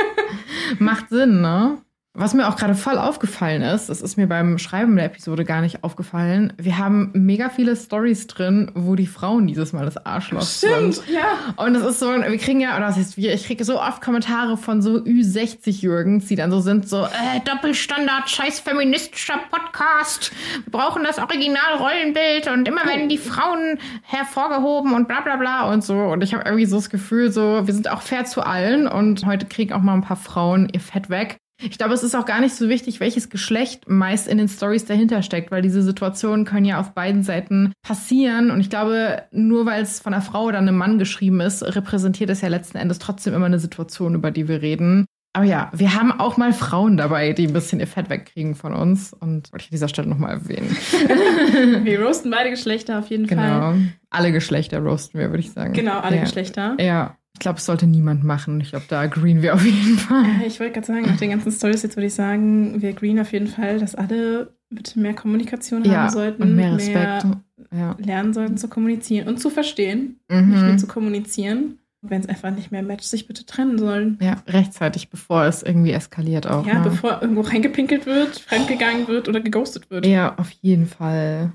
Macht 0.79 1.09
Sinn, 1.09 1.41
ne? 1.41 1.79
Was 2.13 2.35
mir 2.35 2.49
auch 2.49 2.57
gerade 2.57 2.75
voll 2.75 2.99
aufgefallen 2.99 3.63
ist, 3.63 3.89
das 3.89 4.03
ist 4.03 4.17
mir 4.17 4.27
beim 4.27 4.59
Schreiben 4.59 4.97
der 4.97 5.05
Episode 5.05 5.45
gar 5.45 5.61
nicht 5.61 5.85
aufgefallen. 5.85 6.53
Wir 6.57 6.77
haben 6.77 7.13
mega 7.15 7.51
viele 7.51 7.77
Stories 7.77 8.27
drin, 8.27 8.73
wo 8.75 8.97
die 8.97 9.07
Frauen 9.07 9.47
dieses 9.47 9.73
Mal 9.73 9.85
das 9.85 9.97
Arschloch 9.97 10.43
sind. 10.43 11.03
ja. 11.07 11.55
Und 11.55 11.77
es 11.77 11.85
ist 11.85 12.01
so, 12.01 12.09
wir 12.09 12.39
kriegen 12.39 12.61
ja, 12.61 12.77
oder 12.77 12.89
was 12.89 12.97
heißt 12.97 13.17
wir, 13.17 13.33
ich 13.33 13.47
kriege 13.47 13.65
so 13.65 13.81
oft 13.81 14.03
Kommentare 14.03 14.57
von 14.57 14.83
so 14.83 14.97
Ü60-Jürgens, 14.97 16.27
die 16.27 16.35
dann 16.35 16.51
so 16.51 16.59
sind, 16.59 16.89
so, 16.89 17.05
äh, 17.05 17.41
Doppelstandard, 17.45 18.29
scheiß 18.29 18.59
feministischer 18.59 19.39
Podcast. 19.49 20.33
Wir 20.65 20.73
brauchen 20.73 21.05
das 21.05 21.19
Original-Rollenbild 21.19 22.49
und 22.49 22.67
immer 22.67 22.87
werden 22.87 23.09
die 23.09 23.19
Frauen 23.19 23.79
hervorgehoben 24.03 24.95
und 24.95 25.07
bla 25.07 25.21
bla 25.21 25.37
bla 25.37 25.73
und 25.73 25.85
so. 25.85 25.95
Und 25.95 26.25
ich 26.25 26.35
habe 26.35 26.43
irgendwie 26.45 26.67
so 26.67 26.75
das 26.75 26.91
Gefühl, 26.91 27.31
so, 27.31 27.69
wir 27.69 27.73
sind 27.73 27.89
auch 27.89 28.03
fair 28.03 28.25
zu 28.25 28.43
allen 28.43 28.89
und 28.89 29.25
heute 29.27 29.47
kriegen 29.47 29.73
auch 29.73 29.81
mal 29.81 29.95
ein 29.95 30.03
paar 30.03 30.17
Frauen 30.17 30.69
ihr 30.73 30.81
Fett 30.81 31.09
weg. 31.09 31.39
Ich 31.63 31.79
glaube, 31.79 31.95
es 31.95 32.03
ist 32.03 32.15
auch 32.15 32.25
gar 32.25 32.41
nicht 32.41 32.55
so 32.55 32.69
wichtig, 32.69 33.01
welches 33.01 33.31
Geschlecht 33.31 33.89
meist 33.89 34.29
in 34.29 34.39
den 34.39 34.49
Stories 34.49 34.85
dahinter 34.85 35.23
steckt, 35.23 35.51
weil 35.51 35.63
diese 35.63 35.83
Situationen 35.83 36.45
können 36.45 36.65
ja 36.65 36.81
auf 36.81 36.93
beiden 36.93 37.23
Seiten 37.23 37.73
passieren. 37.83 38.51
Und 38.51 38.61
ich 38.61 38.71
glaube, 38.71 39.25
nur 39.31 39.67
weil 39.67 39.83
es 39.83 40.01
von 40.01 40.15
einer 40.15 40.23
Frau 40.23 40.45
oder 40.45 40.59
einem 40.59 40.77
Mann 40.77 40.99
geschrieben 40.99 41.41
ist, 41.41 41.63
repräsentiert 41.63 42.31
es 42.31 42.41
ja 42.41 42.49
letzten 42.49 42.79
Endes 42.79 42.99
trotzdem 42.99 43.35
immer 43.35 43.47
eine 43.47 43.59
Situation, 43.59 44.15
über 44.15 44.31
die 44.31 44.49
wir 44.49 44.63
reden. 44.63 45.07
Aber 45.33 45.45
ja, 45.45 45.71
wir 45.73 45.95
haben 45.95 46.11
auch 46.11 46.37
mal 46.37 46.53
Frauen 46.53 46.97
dabei, 46.97 47.33
die 47.33 47.47
ein 47.47 47.53
bisschen 47.53 47.79
ihr 47.79 47.87
Fett 47.87 48.11
wegkriegen 48.11 48.57
von 48.57 48.75
uns. 48.75 49.13
Und 49.13 49.53
wollte 49.53 49.65
ich 49.65 49.69
an 49.69 49.73
dieser 49.73 49.89
Stelle 49.89 50.09
nochmal 50.09 50.33
erwähnen. 50.33 50.77
Wir 51.85 52.03
roasten 52.03 52.33
beide 52.33 52.51
Geschlechter 52.51 52.99
auf 52.99 53.11
jeden 53.11 53.29
Fall. 53.29 53.37
Genau. 53.37 53.75
Alle 54.11 54.33
Geschlechter 54.33 54.81
roasten 54.81 55.21
wir, 55.21 55.31
würde 55.31 55.39
ich 55.39 55.53
sagen. 55.53 55.73
Genau, 55.73 56.01
alle 56.01 56.17
ja. 56.17 56.23
Geschlechter. 56.23 56.77
Ja. 56.81 57.17
Ich 57.35 57.41
glaube, 57.41 57.59
es 57.59 57.65
sollte 57.67 57.87
niemand 57.87 58.25
machen. 58.25 58.61
Ich 58.61 58.71
glaube, 58.71 58.85
da 58.89 59.01
agreeen 59.01 59.41
wir 59.43 59.55
auf 59.55 59.65
jeden 59.65 59.97
Fall. 59.99 60.25
Äh, 60.43 60.47
Ich 60.47 60.61
wollte 60.61 60.75
gerade 60.75 60.87
sagen, 60.87 61.03
nach 61.03 61.17
den 61.17 61.31
ganzen 61.31 61.53
Stories 61.53 61.83
jetzt 61.83 61.97
würde 61.97 62.07
ich 62.09 62.15
sagen, 62.15 62.83
wir 62.83 62.91
agreeen 62.91 63.19
auf 63.21 63.33
jeden 63.33 63.47
Fall, 63.47 63.79
dass 63.79 63.95
alle 63.95 64.53
bitte 64.69 64.99
mehr 65.01 65.15
Kommunikation 65.15 65.85
Ja, 65.85 66.03
haben 66.03 66.11
sollten, 66.11 66.43
und 66.43 66.55
mehr 66.57 66.75
Respekt. 66.75 67.27
ja. 67.73 67.97
lernen 67.99 68.33
sollten 68.35 68.57
zu 68.57 68.69
kommunizieren 68.69 69.27
und 69.29 69.39
zu 69.41 69.49
verstehen, 69.51 70.21
nicht 70.29 70.47
nur 70.63 70.73
Mhm. 70.73 70.79
zu 70.79 70.87
kommunizieren. 70.87 71.77
Wenn 72.03 72.23
es 72.23 72.29
einfach 72.31 72.51
nicht 72.51 72.73
mehr 72.73 72.83
matcht, 72.83 73.05
sich 73.05 73.27
bitte 73.27 73.45
trennen 73.45 73.77
sollen. 73.79 74.17
Ja, 74.23 74.43
rechtzeitig, 74.47 75.11
bevor 75.11 75.45
es 75.45 75.63
irgendwie 75.63 75.93
eskaliert 75.93 76.47
auch. 76.47 76.67
Ja, 76.67 76.79
ne? 76.79 76.85
bevor 76.85 77.21
irgendwo 77.21 77.43
reingepinkelt 77.43 78.07
wird, 78.07 78.39
fremdgegangen 78.39 79.07
wird 79.07 79.29
oder 79.29 79.41
geghostet 79.41 79.91
wird. 79.91 80.07
Ja, 80.07 80.35
auf 80.39 80.51
jeden 80.63 80.87
Fall. 80.87 81.53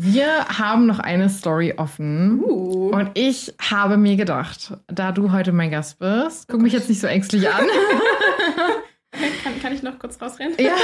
Wir 0.00 0.44
haben 0.46 0.86
noch 0.86 1.00
eine 1.00 1.28
Story 1.28 1.74
offen. 1.76 2.40
Uh. 2.40 2.90
Und 2.90 3.10
ich 3.14 3.52
habe 3.60 3.96
mir 3.96 4.14
gedacht, 4.14 4.74
da 4.86 5.10
du 5.10 5.32
heute 5.32 5.50
mein 5.50 5.72
Gast 5.72 5.98
bist, 5.98 6.46
guck 6.46 6.60
mich 6.60 6.72
jetzt 6.72 6.88
nicht 6.88 7.00
so 7.00 7.08
ängstlich 7.08 7.48
an. 7.50 7.64
kann, 9.42 9.60
kann 9.60 9.72
ich 9.72 9.82
noch 9.82 9.98
kurz 9.98 10.22
rausrennen? 10.22 10.54
ja. 10.60 10.76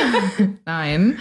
Nein. 0.67 1.19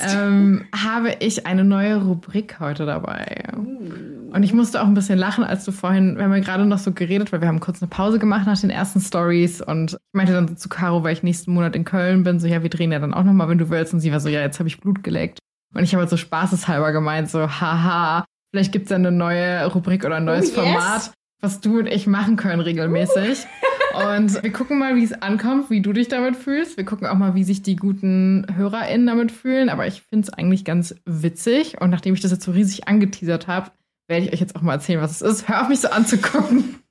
Ähm, 0.00 0.66
habe 0.76 1.16
ich 1.20 1.46
eine 1.46 1.64
neue 1.64 2.02
Rubrik 2.04 2.60
heute 2.60 2.84
dabei. 2.84 3.44
Uh. 3.56 4.34
Und 4.34 4.42
ich 4.42 4.52
musste 4.52 4.82
auch 4.82 4.86
ein 4.86 4.94
bisschen 4.94 5.18
lachen, 5.18 5.42
als 5.42 5.64
du 5.64 5.72
vorhin, 5.72 6.18
wir 6.18 6.24
haben 6.24 6.34
ja 6.34 6.40
gerade 6.40 6.66
noch 6.66 6.78
so 6.78 6.92
geredet, 6.92 7.32
weil 7.32 7.40
wir 7.40 7.48
haben 7.48 7.60
kurz 7.60 7.80
eine 7.80 7.88
Pause 7.88 8.18
gemacht 8.18 8.46
nach 8.46 8.60
den 8.60 8.70
ersten 8.70 9.00
Stories 9.00 9.62
und 9.62 9.94
ich 9.94 9.98
meinte 10.12 10.34
dann 10.34 10.46
so 10.46 10.54
zu 10.54 10.68
Caro, 10.68 11.04
weil 11.04 11.14
ich 11.14 11.22
nächsten 11.22 11.54
Monat 11.54 11.74
in 11.74 11.86
Köln 11.86 12.22
bin, 12.22 12.38
so 12.38 12.46
ja, 12.46 12.62
wir 12.62 12.70
drehen 12.70 12.92
ja 12.92 12.98
dann 12.98 13.14
auch 13.14 13.24
nochmal, 13.24 13.48
wenn 13.48 13.58
du 13.58 13.70
willst. 13.70 13.94
Und 13.94 14.00
sie 14.00 14.12
war 14.12 14.20
so, 14.20 14.28
ja, 14.28 14.42
jetzt 14.42 14.58
habe 14.58 14.68
ich 14.68 14.78
Blut 14.78 15.02
geleckt. 15.02 15.38
Und 15.74 15.82
ich 15.84 15.92
habe 15.92 16.00
halt 16.00 16.10
so 16.10 16.16
spaßeshalber 16.16 16.92
gemeint, 16.92 17.30
so, 17.30 17.48
haha, 17.48 18.24
vielleicht 18.50 18.72
gibt's 18.72 18.90
ja 18.90 18.96
eine 18.96 19.12
neue 19.12 19.66
Rubrik 19.66 20.04
oder 20.04 20.16
ein 20.16 20.24
neues 20.24 20.56
Oh, 20.56 20.62
yes. 20.62 20.72
Format, 20.72 21.12
was 21.40 21.60
du 21.60 21.78
und 21.78 21.86
ich 21.86 22.06
machen 22.06 22.36
können 22.36 22.60
regelmäßig. 22.60 23.46
Und 23.92 24.40
wir 24.44 24.52
gucken 24.52 24.78
mal, 24.78 24.94
wie 24.94 25.02
es 25.02 25.12
ankommt, 25.12 25.68
wie 25.68 25.82
du 25.82 25.92
dich 25.92 26.06
damit 26.06 26.36
fühlst. 26.36 26.76
Wir 26.76 26.84
gucken 26.84 27.08
auch 27.08 27.16
mal, 27.16 27.34
wie 27.34 27.42
sich 27.42 27.62
die 27.62 27.74
guten 27.74 28.46
HörerInnen 28.54 29.04
damit 29.04 29.32
fühlen. 29.32 29.68
Aber 29.68 29.84
ich 29.88 30.02
finde 30.02 30.28
es 30.28 30.32
eigentlich 30.32 30.64
ganz 30.64 30.94
witzig. 31.06 31.80
Und 31.80 31.90
nachdem 31.90 32.14
ich 32.14 32.20
das 32.20 32.30
jetzt 32.30 32.44
so 32.44 32.52
riesig 32.52 32.86
angeteasert 32.86 33.48
habe, 33.48 33.72
werde 34.06 34.26
ich 34.26 34.32
euch 34.32 34.38
jetzt 34.38 34.54
auch 34.54 34.62
mal 34.62 34.74
erzählen, 34.74 35.00
was 35.00 35.10
es 35.10 35.22
ist. 35.22 35.48
Hör 35.48 35.62
auf 35.62 35.68
mich 35.68 35.80
so 35.80 35.88
anzugucken. 35.88 36.76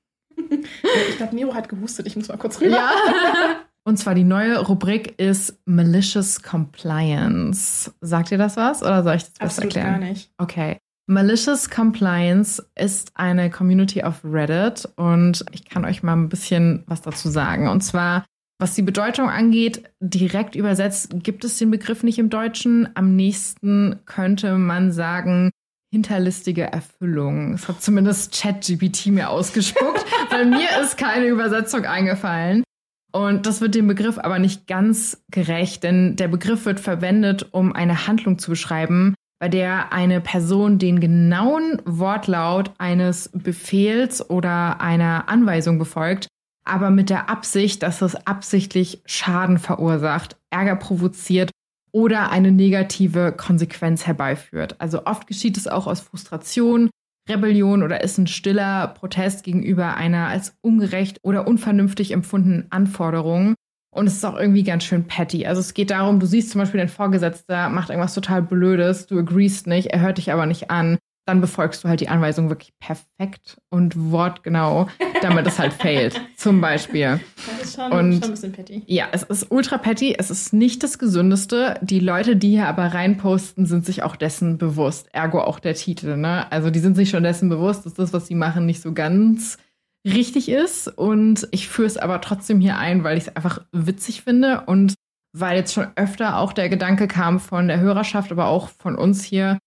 Ich 1.10 1.18
glaube, 1.18 1.35
Miro 1.35 1.53
hat 1.53 1.69
gehustet. 1.69 2.07
Ich 2.07 2.15
muss 2.15 2.27
mal 2.30 2.38
kurz 2.38 2.60
rüber. 2.61 2.77
Ja. 2.77 2.91
Und 3.90 3.98
zwar 3.98 4.14
die 4.14 4.24
neue 4.24 4.60
Rubrik 4.60 5.20
ist 5.20 5.60
Malicious 5.66 6.44
Compliance. 6.44 7.91
Sagt 8.02 8.32
ihr 8.32 8.38
das 8.38 8.56
was 8.56 8.84
oder 8.84 9.02
soll 9.02 9.16
ich 9.16 9.24
das 9.24 9.34
besser 9.34 9.45
Absolut 9.45 9.76
erklären? 9.76 9.99
gar 9.99 10.10
nicht. 10.10 10.32
Okay. 10.38 10.78
Malicious 11.07 11.72
Compliance 11.72 12.64
ist 12.76 13.11
eine 13.16 13.49
Community 13.49 14.03
auf 14.03 14.24
Reddit 14.24 14.88
und 14.95 15.44
ich 15.53 15.66
kann 15.68 15.86
euch 15.86 16.03
mal 16.03 16.14
ein 16.14 16.30
bisschen 16.30 16.84
was 16.86 17.02
dazu 17.02 17.30
sagen. 17.30 17.68
Und 17.68 17.82
zwar, 17.82 18.26
was 18.60 18.76
die 18.76 18.84
Bedeutung 18.84 19.28
angeht, 19.28 19.90
direkt 19.99 20.56
übersetzt 20.56 21.10
gibt 21.24 21.44
es 21.44 21.57
den 21.57 21.72
Begriff 21.72 22.03
nicht 22.03 22.20
im 22.20 22.30
Deutschen. 22.30 22.90
Am 22.94 23.16
nächsten 23.16 24.02
könnte 24.06 24.56
man 24.60 24.91
sagen, 24.91 25.49
hinterlistige 25.91 26.72
Erfüllung. 26.72 27.53
Das 27.53 27.68
hat 27.68 27.82
zumindest 27.82 28.40
ChatGPT 28.40 29.07
mir 29.07 29.32
ausgespuckt, 29.32 30.06
weil 30.30 30.45
mir 30.45 30.80
ist 30.80 30.95
keine 30.95 31.26
Übersetzung 31.26 31.86
eingefallen. 31.86 32.64
Und 33.11 33.45
das 33.45 33.61
wird 33.61 33.76
dem 33.76 33.88
Begriff 33.88 34.18
aber 34.19 34.40
nicht 34.40 34.68
ganz 34.68 35.23
gerecht, 35.31 35.84
denn 35.84 36.15
der 36.15 36.27
Begriff 36.27 36.65
wird 36.65 36.80
verwendet, 36.80 37.48
um 37.52 37.73
eine 37.73 38.07
Handlung 38.07 38.38
zu 38.38 38.52
beschreiben, 38.52 39.15
bei 39.40 39.49
der 39.49 39.94
eine 39.94 40.22
Person 40.22 40.77
den 40.77 40.99
genauen 40.99 41.81
Wortlaut 41.86 42.72
eines 42.77 43.30
Befehls 43.34 44.30
oder 44.30 44.81
einer 44.81 45.30
Anweisung 45.30 45.80
befolgt, 45.80 46.27
aber 46.65 46.91
mit 46.91 47.10
der 47.10 47.30
Absicht, 47.30 47.81
dass 47.81 48.02
es 48.02 48.15
absichtlich 48.27 49.02
Schaden 49.06 49.57
verursacht, 49.57 50.38
Ärger 50.52 50.76
provoziert 50.76 51.52
oder 51.91 52.31
eine 52.31 52.52
negative 52.52 53.31
Konsequenz 53.31 54.06
herbeiführt. 54.06 54.76
Also 54.80 55.06
oft 55.06 55.26
geschieht 55.26 55.57
es 55.57 55.68
auch 55.68 55.88
aus 55.88 56.02
Frustration, 56.02 56.90
Rebellion 57.30 57.84
oder 57.84 58.03
ist 58.03 58.18
ein 58.18 58.27
stiller 58.27 58.88
Protest 58.88 59.43
gegenüber 59.43 59.95
einer 59.95 60.27
als 60.27 60.57
ungerecht 60.61 61.19
oder 61.23 61.47
unvernünftig 61.47 62.11
empfundenen 62.11 62.68
Anforderung. 62.72 63.56
Und 63.91 64.07
es 64.07 64.15
ist 64.15 64.26
auch 64.26 64.38
irgendwie 64.38 64.64
ganz 64.64 64.84
schön 64.84 65.06
petty. 65.06 65.45
Also 65.45 65.61
es 65.61 65.73
geht 65.73 65.89
darum, 65.89 66.19
du 66.19 66.26
siehst 66.26 66.51
zum 66.51 66.60
Beispiel, 66.60 66.80
dein 66.80 66.89
Vorgesetzter 66.89 67.69
macht 67.69 67.89
irgendwas 67.89 68.14
total 68.14 68.41
Blödes, 68.41 69.07
du 69.07 69.18
agreest 69.18 69.68
nicht, 69.68 69.88
er 69.88 70.01
hört 70.01 70.18
dich 70.18 70.31
aber 70.31 70.45
nicht 70.45 70.69
an. 70.69 70.97
Dann 71.30 71.41
befolgst 71.41 71.84
du 71.84 71.88
halt 71.89 71.99
die 71.99 72.10
Anweisung 72.10 72.49
wirklich 72.49 72.73
perfekt 72.80 73.61
und 73.69 73.93
wortgenau, 74.11 74.88
damit 75.22 75.45
es 75.45 75.60
halt 75.60 75.73
failt. 75.73 76.19
Zum 76.38 76.60
Beispiel. 76.60 77.19
Das 77.60 77.65
ist 77.69 77.76
schon, 77.76 77.91
Und- 77.91 78.14
schon 78.14 78.23
ein 78.23 78.31
bisschen 78.31 78.51
petty. 78.51 78.81
Ja, 78.88 79.10
es 79.11 79.22
ist 79.22 79.51
ultra 79.51 79.77
petty. 79.77 80.15
Es 80.18 80.31
ist 80.31 80.53
nicht 80.53 80.81
das 80.81 80.97
Gesündeste. 80.97 81.77
Die 81.84 81.99
Leute, 81.99 82.35
die 82.35 82.49
hier 82.49 82.68
aber 82.68 82.88
reinposten, 82.95 83.68
sind 83.68 83.85
sich 83.85 84.01
auch 84.01 84.15
dessen 84.15 84.57
bewusst. 84.57 85.07
Ergo 85.14 85.39
auch 85.41 85.60
der 85.60 85.76
Titel, 85.76 86.18
ne? 86.18 86.51
Also 86.51 86.72
die 86.72 86.80
sind 86.80 86.95
sich 86.95 87.11
schon 87.11 87.22
dessen 87.22 87.47
bewusst, 87.47 87.85
dass 87.85 87.93
das, 87.93 88.11
was 88.11 88.26
sie 88.26 88.34
machen, 88.35 88.65
nicht 88.65 88.81
so 88.81 88.91
ganz 88.93 89.60
richtig 90.07 90.49
ist. 90.49 90.88
Und 90.88 91.47
ich 91.51 91.68
führe 91.69 91.85
es 91.85 91.97
aber 91.97 92.22
trotzdem 92.22 92.60
hier 92.60 92.80
ein, 92.80 93.03
weil 93.03 93.19
ich 93.19 93.27
es 93.27 93.35
einfach 93.35 93.61
witzig 93.72 94.23
finde 94.23 94.61
und 94.65 94.95
weil 95.38 95.57
jetzt 95.57 95.76
schon 95.76 95.89
öfter 95.95 96.39
auch 96.39 96.53
der 96.53 96.69
Gedanke 96.69 97.07
kam 97.07 97.39
von 97.39 97.68
der 97.68 97.80
Hörerschaft, 97.80 98.31
aber 98.31 98.47
auch 98.47 98.69
von 98.80 98.95
uns 98.95 99.23
hier, 99.23 99.60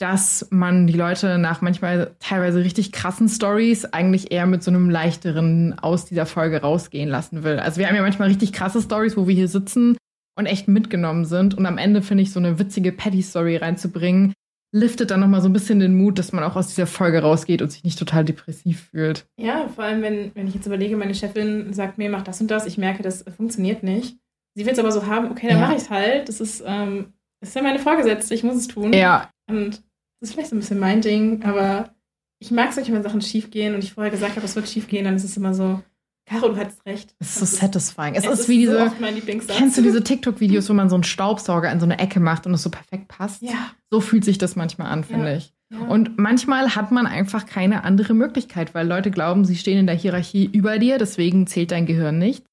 dass 0.00 0.48
man 0.50 0.86
die 0.86 0.94
Leute 0.94 1.36
nach 1.38 1.60
manchmal 1.60 2.12
teilweise 2.20 2.64
richtig 2.64 2.90
krassen 2.90 3.28
Stories 3.28 3.84
eigentlich 3.84 4.32
eher 4.32 4.46
mit 4.46 4.62
so 4.62 4.70
einem 4.70 4.88
leichteren 4.88 5.78
aus 5.78 6.06
dieser 6.06 6.24
Folge 6.26 6.62
rausgehen 6.62 7.08
lassen 7.10 7.44
will. 7.44 7.58
Also 7.58 7.78
wir 7.78 7.86
haben 7.86 7.94
ja 7.96 8.02
manchmal 8.02 8.28
richtig 8.28 8.52
krasse 8.54 8.80
Stories, 8.80 9.16
wo 9.16 9.28
wir 9.28 9.34
hier 9.34 9.48
sitzen 9.48 9.96
und 10.38 10.46
echt 10.46 10.68
mitgenommen 10.68 11.26
sind. 11.26 11.54
Und 11.54 11.66
am 11.66 11.76
Ende 11.76 12.00
finde 12.00 12.22
ich 12.22 12.32
so 12.32 12.40
eine 12.40 12.58
witzige 12.58 12.92
Patty-Story 12.92 13.58
reinzubringen, 13.58 14.32
liftet 14.72 15.10
dann 15.10 15.20
nochmal 15.20 15.42
so 15.42 15.50
ein 15.50 15.52
bisschen 15.52 15.80
den 15.80 15.94
Mut, 15.96 16.18
dass 16.18 16.32
man 16.32 16.44
auch 16.44 16.56
aus 16.56 16.68
dieser 16.68 16.86
Folge 16.86 17.20
rausgeht 17.20 17.60
und 17.60 17.70
sich 17.70 17.84
nicht 17.84 17.98
total 17.98 18.24
depressiv 18.24 18.88
fühlt. 18.90 19.26
Ja, 19.38 19.68
vor 19.68 19.84
allem, 19.84 20.00
wenn, 20.00 20.34
wenn 20.34 20.46
ich 20.48 20.54
jetzt 20.54 20.66
überlege, 20.66 20.96
meine 20.96 21.14
Chefin 21.14 21.74
sagt 21.74 21.98
mir, 21.98 22.08
mach 22.08 22.22
das 22.22 22.40
und 22.40 22.50
das, 22.50 22.64
ich 22.66 22.78
merke, 22.78 23.02
das 23.02 23.22
funktioniert 23.36 23.82
nicht. 23.82 24.16
Sie 24.56 24.64
will 24.64 24.72
es 24.72 24.78
aber 24.78 24.92
so 24.92 25.06
haben, 25.06 25.30
okay, 25.30 25.48
dann 25.48 25.58
Ja. 25.58 25.66
mache 25.66 25.76
ich 25.76 25.82
es 25.82 25.90
halt. 25.90 26.28
Das 26.30 26.40
ist, 26.40 26.62
ähm, 26.66 27.12
das 27.40 27.50
ist 27.50 27.54
ja 27.56 27.62
meine 27.62 27.78
Vorgesetzte, 27.80 28.32
ich 28.34 28.44
muss 28.44 28.56
es 28.56 28.68
tun. 28.68 28.92
Ja, 28.94 29.28
Und 29.50 29.82
das 30.20 30.28
ist 30.30 30.34
vielleicht 30.34 30.50
so 30.50 30.56
ein 30.56 30.60
bisschen 30.60 30.78
mein 30.78 31.00
Ding, 31.00 31.42
aber 31.44 31.94
ich 32.38 32.50
mag 32.50 32.70
es 32.70 32.76
nicht, 32.76 32.90
wenn 32.92 33.02
Sachen 33.02 33.20
schief 33.20 33.50
gehen 33.50 33.74
und 33.74 33.82
ich 33.84 33.92
vorher 33.92 34.10
gesagt 34.10 34.36
habe, 34.36 34.44
es 34.46 34.56
wird 34.56 34.68
schief 34.68 34.88
gehen, 34.88 35.04
dann 35.04 35.16
ist 35.16 35.24
es 35.24 35.36
immer 35.36 35.54
so, 35.54 35.80
Caro, 36.26 36.48
du 36.50 36.56
hattest 36.56 36.84
recht. 36.86 37.14
es 37.18 37.30
ist 37.30 37.38
so 37.40 37.56
satisfying. 37.56 38.14
Es, 38.14 38.24
es 38.24 38.40
ist 38.40 38.48
wie 38.48 38.64
so 38.66 38.72
diese, 38.72 39.10
Lieblingssatz. 39.14 39.56
kennst 39.56 39.78
du 39.78 39.82
diese 39.82 40.04
TikTok-Videos, 40.04 40.68
wo 40.68 40.74
man 40.74 40.88
so 40.88 40.94
einen 40.94 41.02
Staubsauger 41.04 41.72
in 41.72 41.80
so 41.80 41.86
eine 41.86 41.98
Ecke 41.98 42.20
macht 42.20 42.46
und 42.46 42.54
es 42.54 42.62
so 42.62 42.70
perfekt 42.70 43.08
passt? 43.08 43.42
Ja. 43.42 43.72
So 43.90 44.00
fühlt 44.00 44.24
sich 44.24 44.38
das 44.38 44.54
manchmal 44.54 44.92
an, 44.92 45.02
finde 45.02 45.30
Ja. 45.30 45.36
ich. 45.38 45.52
ja. 45.72 45.78
Und 45.88 46.18
manchmal 46.18 46.76
hat 46.76 46.92
man 46.92 47.06
einfach 47.06 47.46
keine 47.46 47.82
andere 47.84 48.14
Möglichkeit, 48.14 48.74
weil 48.74 48.86
Leute 48.86 49.10
glauben, 49.10 49.44
sie 49.44 49.56
stehen 49.56 49.78
in 49.78 49.86
der 49.86 49.96
Hierarchie 49.96 50.44
über 50.46 50.78
dir, 50.78 50.98
deswegen 50.98 51.46
zählt 51.48 51.72
dein 51.72 51.86
Gehirn 51.86 52.18
nicht. 52.18 52.44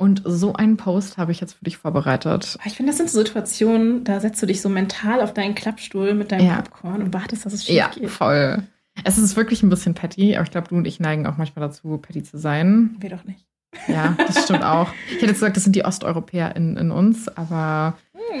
Und 0.00 0.22
so 0.24 0.52
einen 0.54 0.76
Post 0.76 1.18
habe 1.18 1.32
ich 1.32 1.40
jetzt 1.40 1.54
für 1.54 1.64
dich 1.64 1.76
vorbereitet. 1.76 2.56
Aber 2.60 2.66
ich 2.66 2.74
finde, 2.76 2.90
das 2.92 2.98
sind 2.98 3.10
so 3.10 3.18
Situationen, 3.18 4.04
da 4.04 4.20
setzt 4.20 4.40
du 4.40 4.46
dich 4.46 4.60
so 4.62 4.68
mental 4.68 5.20
auf 5.20 5.34
deinen 5.34 5.54
Klappstuhl 5.56 6.14
mit 6.14 6.30
deinem 6.32 6.46
Ja. 6.46 6.56
Popcorn 6.62 7.02
und 7.02 7.12
wartest, 7.12 7.44
dass 7.44 7.52
es 7.52 7.64
schief 7.64 7.74
Ja, 7.74 7.88
geht. 7.92 8.08
voll. 8.08 8.62
Es 9.04 9.18
ist 9.18 9.36
wirklich 9.36 9.62
ein 9.62 9.70
bisschen 9.70 9.94
petty, 9.94 10.36
aber 10.36 10.44
ich 10.44 10.50
glaube, 10.52 10.68
du 10.68 10.76
und 10.76 10.86
ich 10.86 11.00
neigen 11.00 11.26
auch 11.26 11.36
manchmal 11.36 11.66
dazu, 11.68 11.98
petty 11.98 12.22
zu 12.22 12.38
sein. 12.38 12.96
Wir 13.00 13.10
doch 13.10 13.24
nicht. 13.24 13.44
Ja, 13.88 14.16
das 14.26 14.44
stimmt 14.44 14.64
auch. 14.64 14.88
Ich 15.08 15.14
hätte 15.16 15.26
jetzt 15.26 15.34
gesagt, 15.34 15.56
das 15.56 15.64
sind 15.64 15.74
die 15.76 15.84
Osteuropäer 15.84 16.54
in, 16.56 16.76
uns, 16.90 17.28
aber 17.36 17.98
Hm, 18.14 18.40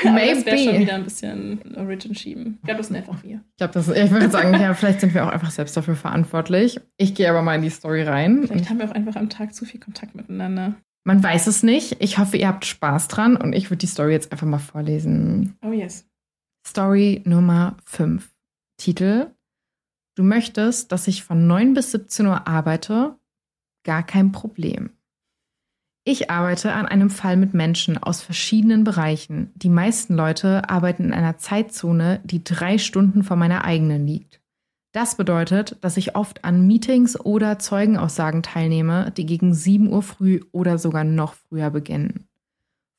maybe. 0.04 0.36
Das 0.36 0.46
wäre 0.46 0.58
schon 0.58 0.78
wieder 0.78 0.94
ein 0.94 1.04
bisschen 1.04 1.76
Origin 1.76 2.14
schieben. 2.14 2.58
Ich 2.60 2.66
glaube, 2.66 2.78
das 2.78 2.88
sind 2.88 2.96
einfach 2.96 3.22
wir. 3.22 3.36
ich 3.50 3.56
glaube, 3.56 3.72
das, 3.74 3.88
ich 3.88 4.10
würde 4.10 4.30
sagen, 4.30 4.54
ja, 4.54 4.74
vielleicht 4.74 5.00
sind 5.00 5.14
wir 5.14 5.24
auch 5.24 5.30
einfach 5.30 5.50
selbst 5.50 5.76
dafür 5.76 5.96
verantwortlich. 5.96 6.80
Ich 6.96 7.14
gehe 7.14 7.28
aber 7.28 7.42
mal 7.42 7.56
in 7.56 7.62
die 7.62 7.70
Story 7.70 8.02
rein. 8.02 8.46
Vielleicht 8.46 8.70
haben 8.70 8.78
wir 8.78 8.88
auch 8.88 8.94
einfach 8.94 9.16
am 9.16 9.28
Tag 9.28 9.54
zu 9.54 9.64
viel 9.64 9.80
Kontakt 9.80 10.14
miteinander. 10.14 10.74
Man 11.04 11.22
weiß 11.22 11.46
es 11.46 11.62
nicht. 11.62 11.96
Ich 12.00 12.18
hoffe, 12.18 12.36
ihr 12.36 12.48
habt 12.48 12.66
Spaß 12.66 13.08
dran 13.08 13.36
und 13.36 13.54
ich 13.54 13.70
würde 13.70 13.78
die 13.78 13.86
Story 13.86 14.12
jetzt 14.12 14.32
einfach 14.32 14.46
mal 14.46 14.58
vorlesen. 14.58 15.56
Oh 15.64 15.72
yes. 15.72 16.06
Story 16.66 17.22
Nummer 17.24 17.76
5. 17.84 18.30
Titel: 18.76 19.28
Du 20.14 20.22
möchtest, 20.22 20.92
dass 20.92 21.08
ich 21.08 21.24
von 21.24 21.46
9 21.46 21.74
bis 21.74 21.92
17 21.92 22.26
Uhr 22.26 22.46
arbeite? 22.46 23.16
Gar 23.84 24.02
kein 24.02 24.32
Problem. 24.32 24.90
Ich 26.04 26.30
arbeite 26.30 26.72
an 26.72 26.86
einem 26.86 27.10
Fall 27.10 27.36
mit 27.36 27.52
Menschen 27.52 27.98
aus 27.98 28.22
verschiedenen 28.22 28.84
Bereichen. 28.84 29.50
Die 29.54 29.68
meisten 29.68 30.14
Leute 30.14 30.68
arbeiten 30.70 31.04
in 31.04 31.12
einer 31.12 31.36
Zeitzone, 31.36 32.20
die 32.24 32.42
drei 32.42 32.78
Stunden 32.78 33.22
vor 33.22 33.36
meiner 33.36 33.64
eigenen 33.64 34.06
liegt. 34.06 34.40
Das 34.92 35.16
bedeutet, 35.16 35.76
dass 35.82 35.98
ich 35.98 36.16
oft 36.16 36.44
an 36.44 36.66
Meetings 36.66 37.20
oder 37.20 37.58
Zeugenaussagen 37.58 38.42
teilnehme, 38.42 39.12
die 39.16 39.26
gegen 39.26 39.54
7 39.54 39.92
Uhr 39.92 40.02
früh 40.02 40.40
oder 40.52 40.78
sogar 40.78 41.04
noch 41.04 41.34
früher 41.34 41.70
beginnen. 41.70 42.26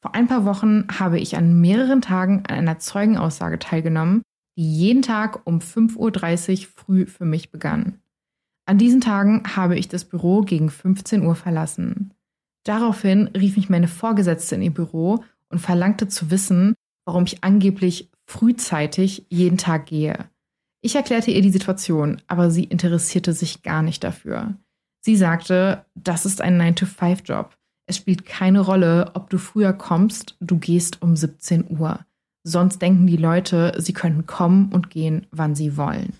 Vor 0.02 0.16
ein 0.16 0.28
paar 0.28 0.46
Wochen 0.46 0.88
habe 1.00 1.20
ich 1.20 1.36
an 1.36 1.60
mehreren 1.60 2.02
Tagen 2.02 2.44
an 2.48 2.56
einer 2.56 2.80
Zeugenaussage 2.80 3.60
teilgenommen, 3.60 4.22
die 4.58 4.78
jeden 4.78 5.02
Tag 5.02 5.46
um 5.46 5.60
5.30 5.60 6.62
Uhr 6.62 6.68
früh 6.76 7.06
für 7.08 7.26
mich 7.26 7.52
begann. 7.52 8.00
An 8.66 8.78
diesen 8.78 9.02
Tagen 9.02 9.44
habe 9.56 9.78
ich 9.78 9.90
das 9.90 10.06
Büro 10.06 10.42
gegen 10.42 10.70
15 10.70 11.24
Uhr 11.24 11.36
verlassen. 11.36 12.14
Daraufhin 12.64 13.28
rief 13.28 13.58
mich 13.58 13.70
meine 13.70 13.88
Vorgesetzte 13.88 14.56
in 14.56 14.62
ihr 14.62 14.74
Büro 14.74 15.24
und 15.50 15.60
verlangte 15.60 16.08
zu 16.08 16.32
wissen, 16.32 16.76
warum 17.06 17.24
ich 17.24 17.44
angeblich 17.44 18.10
frühzeitig 18.26 19.26
jeden 19.30 19.58
Tag 19.58 19.88
gehe. 19.88 20.30
Ich 20.82 20.96
erklärte 20.96 21.32
ihr 21.32 21.42
die 21.42 21.52
Situation, 21.52 22.22
aber 22.28 22.50
sie 22.50 22.64
interessierte 22.64 23.34
sich 23.34 23.62
gar 23.62 23.82
nicht 23.82 24.04
dafür. 24.04 24.56
Sie 25.02 25.16
sagte, 25.16 25.86
das 25.96 26.26
ist 26.26 26.42
ein 26.42 26.60
9-to-5-Job. 26.62 27.58
Es 27.88 27.98
spielt 27.98 28.26
keine 28.26 28.62
Rolle, 28.62 29.12
ob 29.16 29.30
du 29.30 29.38
früher 29.38 29.74
kommst, 29.74 30.38
du 30.40 30.58
gehst 30.58 31.02
um 31.02 31.16
17 31.16 31.78
Uhr. 31.78 32.00
Sonst 32.44 32.82
denken 32.82 33.06
die 33.06 33.18
Leute, 33.18 33.74
sie 33.78 33.94
könnten 33.94 34.26
kommen 34.26 34.72
und 34.72 34.90
gehen, 34.90 35.28
wann 35.32 35.56
sie 35.56 35.78
wollen. 35.78 36.14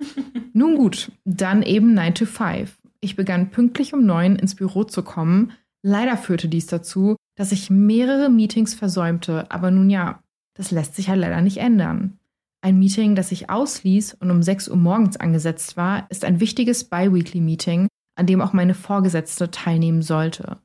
Nun 0.52 0.76
gut, 0.76 1.12
dann 1.24 1.62
eben 1.62 1.94
9 1.94 2.14
to 2.14 2.26
5. 2.26 2.76
Ich 3.00 3.16
begann 3.16 3.50
pünktlich 3.50 3.94
um 3.94 4.04
9 4.04 4.36
ins 4.36 4.54
Büro 4.54 4.84
zu 4.84 5.02
kommen. 5.02 5.52
Leider 5.82 6.16
führte 6.16 6.48
dies 6.48 6.66
dazu, 6.66 7.16
dass 7.36 7.52
ich 7.52 7.70
mehrere 7.70 8.28
Meetings 8.28 8.74
versäumte, 8.74 9.50
aber 9.50 9.70
nun 9.70 9.90
ja, 9.90 10.22
das 10.54 10.70
lässt 10.70 10.96
sich 10.96 11.08
halt 11.08 11.20
leider 11.20 11.40
nicht 11.40 11.58
ändern. 11.58 12.18
Ein 12.62 12.78
Meeting, 12.78 13.14
das 13.14 13.32
ich 13.32 13.48
ausließ 13.48 14.14
und 14.20 14.30
um 14.30 14.42
6 14.42 14.68
Uhr 14.68 14.76
morgens 14.76 15.16
angesetzt 15.16 15.78
war, 15.78 16.06
ist 16.10 16.24
ein 16.24 16.40
wichtiges 16.40 16.84
Bi-Weekly-Meeting, 16.84 17.88
an 18.16 18.26
dem 18.26 18.42
auch 18.42 18.52
meine 18.52 18.74
Vorgesetzte 18.74 19.50
teilnehmen 19.50 20.02
sollte. 20.02 20.58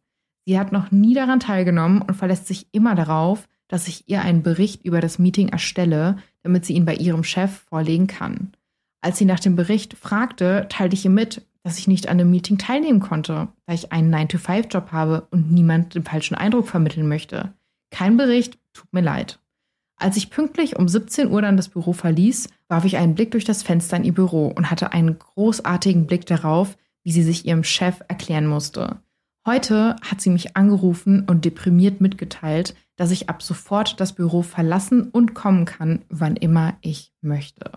Sie 0.46 0.60
hat 0.60 0.74
noch 0.74 0.92
nie 0.92 1.14
daran 1.14 1.40
teilgenommen 1.40 2.02
und 2.02 2.16
verlässt 2.16 2.48
sich 2.48 2.68
immer 2.74 2.96
darauf, 2.96 3.48
dass 3.68 3.88
ich 3.88 4.08
ihr 4.08 4.22
einen 4.22 4.44
Bericht 4.44 4.86
über 4.86 5.00
das 5.00 5.18
Meeting 5.18 5.50
erstelle, 5.50 6.18
damit 6.44 6.66
sie 6.66 6.74
ihn 6.74 6.86
bei 6.86 6.96
ihrem 6.96 7.24
Chef 7.24 7.64
vorlegen 7.70 8.08
kann. 8.08 8.52
Als 9.02 9.18
sie 9.18 9.26
nach 9.26 9.40
dem 9.40 9.56
Bericht 9.56 9.96
fragte, 9.96 10.68
teilte 10.70 10.96
ich 10.96 11.06
ihr 11.06 11.12
mit, 11.12 11.46
dass 11.66 11.80
ich 11.80 11.88
nicht 11.88 12.10
an 12.10 12.20
dem 12.20 12.30
Meeting 12.30 12.60
teilnehmen 12.60 13.00
konnte, 13.00 13.48
da 13.66 13.74
ich 13.74 13.92
einen 13.92 14.14
9-to-5-Job 14.14 14.92
habe 14.92 15.28
und 15.32 15.52
niemand 15.52 15.96
den 15.96 16.04
falschen 16.04 16.36
Eindruck 16.36 16.68
vermitteln 16.68 17.08
möchte. 17.08 17.54
Kein 17.90 18.18
Bericht, 18.18 18.60
tut 18.72 18.94
mir 18.94 19.02
leid. 19.02 19.40
Als 19.96 20.16
ich 20.16 20.30
pünktlich 20.30 20.78
um 20.78 20.88
17 20.88 21.32
Uhr 21.32 21.42
dann 21.42 21.58
das 21.58 21.70
Büro 21.70 21.92
verließ, 21.92 22.50
warf 22.68 22.86
ich 22.86 22.98
einen 22.98 23.16
Blick 23.16 23.32
durch 23.32 23.46
das 23.46 23.64
Fenster 23.64 23.98
in 23.98 24.04
ihr 24.04 24.14
Büro 24.14 24.46
und 24.48 24.70
hatte 24.70 24.94
einen 24.94 25.18
großartigen 25.18 26.06
Blick 26.06 26.28
darauf, 26.28 26.78
wie 27.04 27.12
sie 27.12 27.24
sich 27.24 27.48
ihrem 27.48 27.64
Chef 27.64 28.00
erklären 28.08 28.46
musste. 28.46 29.00
Heute 29.44 29.96
hat 30.04 30.22
sie 30.22 30.30
mich 30.30 30.56
angerufen 30.56 31.24
und 31.26 31.46
deprimiert 31.46 32.00
mitgeteilt, 32.00 32.76
dass 32.96 33.10
ich 33.10 33.28
ab 33.28 33.42
sofort 33.42 34.00
das 34.00 34.14
Büro 34.14 34.44
verlassen 34.44 35.10
und 35.10 35.34
kommen 35.34 35.66
kann, 35.66 36.04
wann 36.10 36.36
immer 36.36 36.78
ich 36.82 37.12
möchte. 37.22 37.72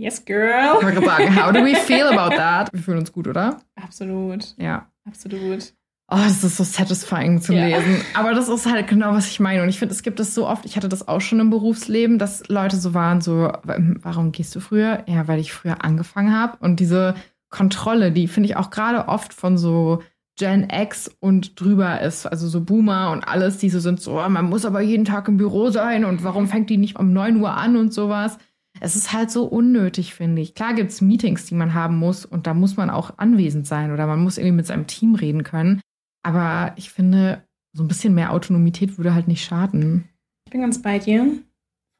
Yes, 0.00 0.24
girl. 0.24 0.80
Sagen, 1.04 1.36
how 1.36 1.52
do 1.52 1.62
we 1.62 1.74
feel 1.86 2.06
about 2.06 2.34
that? 2.36 2.72
Wir 2.72 2.80
fühlen 2.80 2.98
uns 2.98 3.12
gut, 3.12 3.28
oder? 3.28 3.60
Absolut. 3.76 4.54
Ja. 4.56 4.86
Absolut. 5.06 5.74
Oh, 6.10 6.16
das 6.16 6.42
ist 6.42 6.56
so 6.56 6.64
satisfying 6.64 7.40
zu 7.42 7.52
Ja. 7.52 7.66
lesen. 7.66 8.00
Aber 8.14 8.32
das 8.32 8.48
ist 8.48 8.64
halt 8.64 8.88
genau, 8.88 9.12
was 9.12 9.28
ich 9.28 9.40
meine. 9.40 9.62
Und 9.62 9.68
ich 9.68 9.78
finde, 9.78 9.94
es 9.94 10.02
gibt 10.02 10.18
es 10.18 10.34
so 10.34 10.48
oft, 10.48 10.64
ich 10.64 10.76
hatte 10.76 10.88
das 10.88 11.06
auch 11.06 11.20
schon 11.20 11.38
im 11.38 11.50
Berufsleben, 11.50 12.18
dass 12.18 12.48
Leute 12.48 12.76
so 12.78 12.94
waren, 12.94 13.20
so, 13.20 13.52
warum 13.62 14.32
gehst 14.32 14.56
du 14.56 14.60
früher? 14.60 15.04
Ja, 15.06 15.28
weil 15.28 15.38
ich 15.38 15.52
früher 15.52 15.84
angefangen 15.84 16.34
habe. 16.34 16.56
Und 16.60 16.80
diese 16.80 17.14
Kontrolle, 17.50 18.10
die 18.10 18.26
finde 18.26 18.48
ich 18.48 18.56
auch 18.56 18.70
gerade 18.70 19.06
oft 19.06 19.34
von 19.34 19.58
so 19.58 20.02
Gen 20.38 20.68
X 20.70 21.10
und 21.20 21.60
drüber 21.60 22.00
ist, 22.00 22.24
also 22.24 22.48
so 22.48 22.62
Boomer 22.62 23.10
und 23.10 23.22
alles, 23.24 23.58
die 23.58 23.68
so 23.68 23.78
sind 23.80 24.00
so, 24.00 24.18
oh, 24.18 24.28
man 24.30 24.46
muss 24.48 24.64
aber 24.64 24.80
jeden 24.80 25.04
Tag 25.04 25.28
im 25.28 25.36
Büro 25.36 25.68
sein 25.70 26.06
und 26.06 26.24
warum 26.24 26.46
fängt 26.48 26.70
die 26.70 26.78
nicht 26.78 26.98
um 26.98 27.12
9 27.12 27.36
Uhr 27.36 27.52
an 27.54 27.76
und 27.76 27.92
sowas. 27.92 28.38
Es 28.78 28.94
ist 28.94 29.12
halt 29.12 29.30
so 29.30 29.44
unnötig, 29.44 30.14
finde 30.14 30.42
ich. 30.42 30.54
Klar 30.54 30.74
gibt 30.74 30.90
es 30.90 31.00
Meetings, 31.00 31.46
die 31.46 31.54
man 31.54 31.74
haben 31.74 31.96
muss 31.96 32.24
und 32.24 32.46
da 32.46 32.54
muss 32.54 32.76
man 32.76 32.88
auch 32.90 33.18
anwesend 33.18 33.66
sein 33.66 33.92
oder 33.92 34.06
man 34.06 34.22
muss 34.22 34.38
irgendwie 34.38 34.56
mit 34.56 34.66
seinem 34.66 34.86
Team 34.86 35.14
reden 35.16 35.42
können. 35.42 35.80
Aber 36.22 36.72
ich 36.76 36.90
finde, 36.90 37.42
so 37.72 37.82
ein 37.82 37.88
bisschen 37.88 38.14
mehr 38.14 38.32
Autonomität 38.32 38.98
würde 38.98 39.14
halt 39.14 39.28
nicht 39.28 39.44
schaden. 39.44 40.08
Ich 40.46 40.52
bin 40.52 40.60
ganz 40.60 40.80
bei 40.80 40.98
dir. 40.98 41.26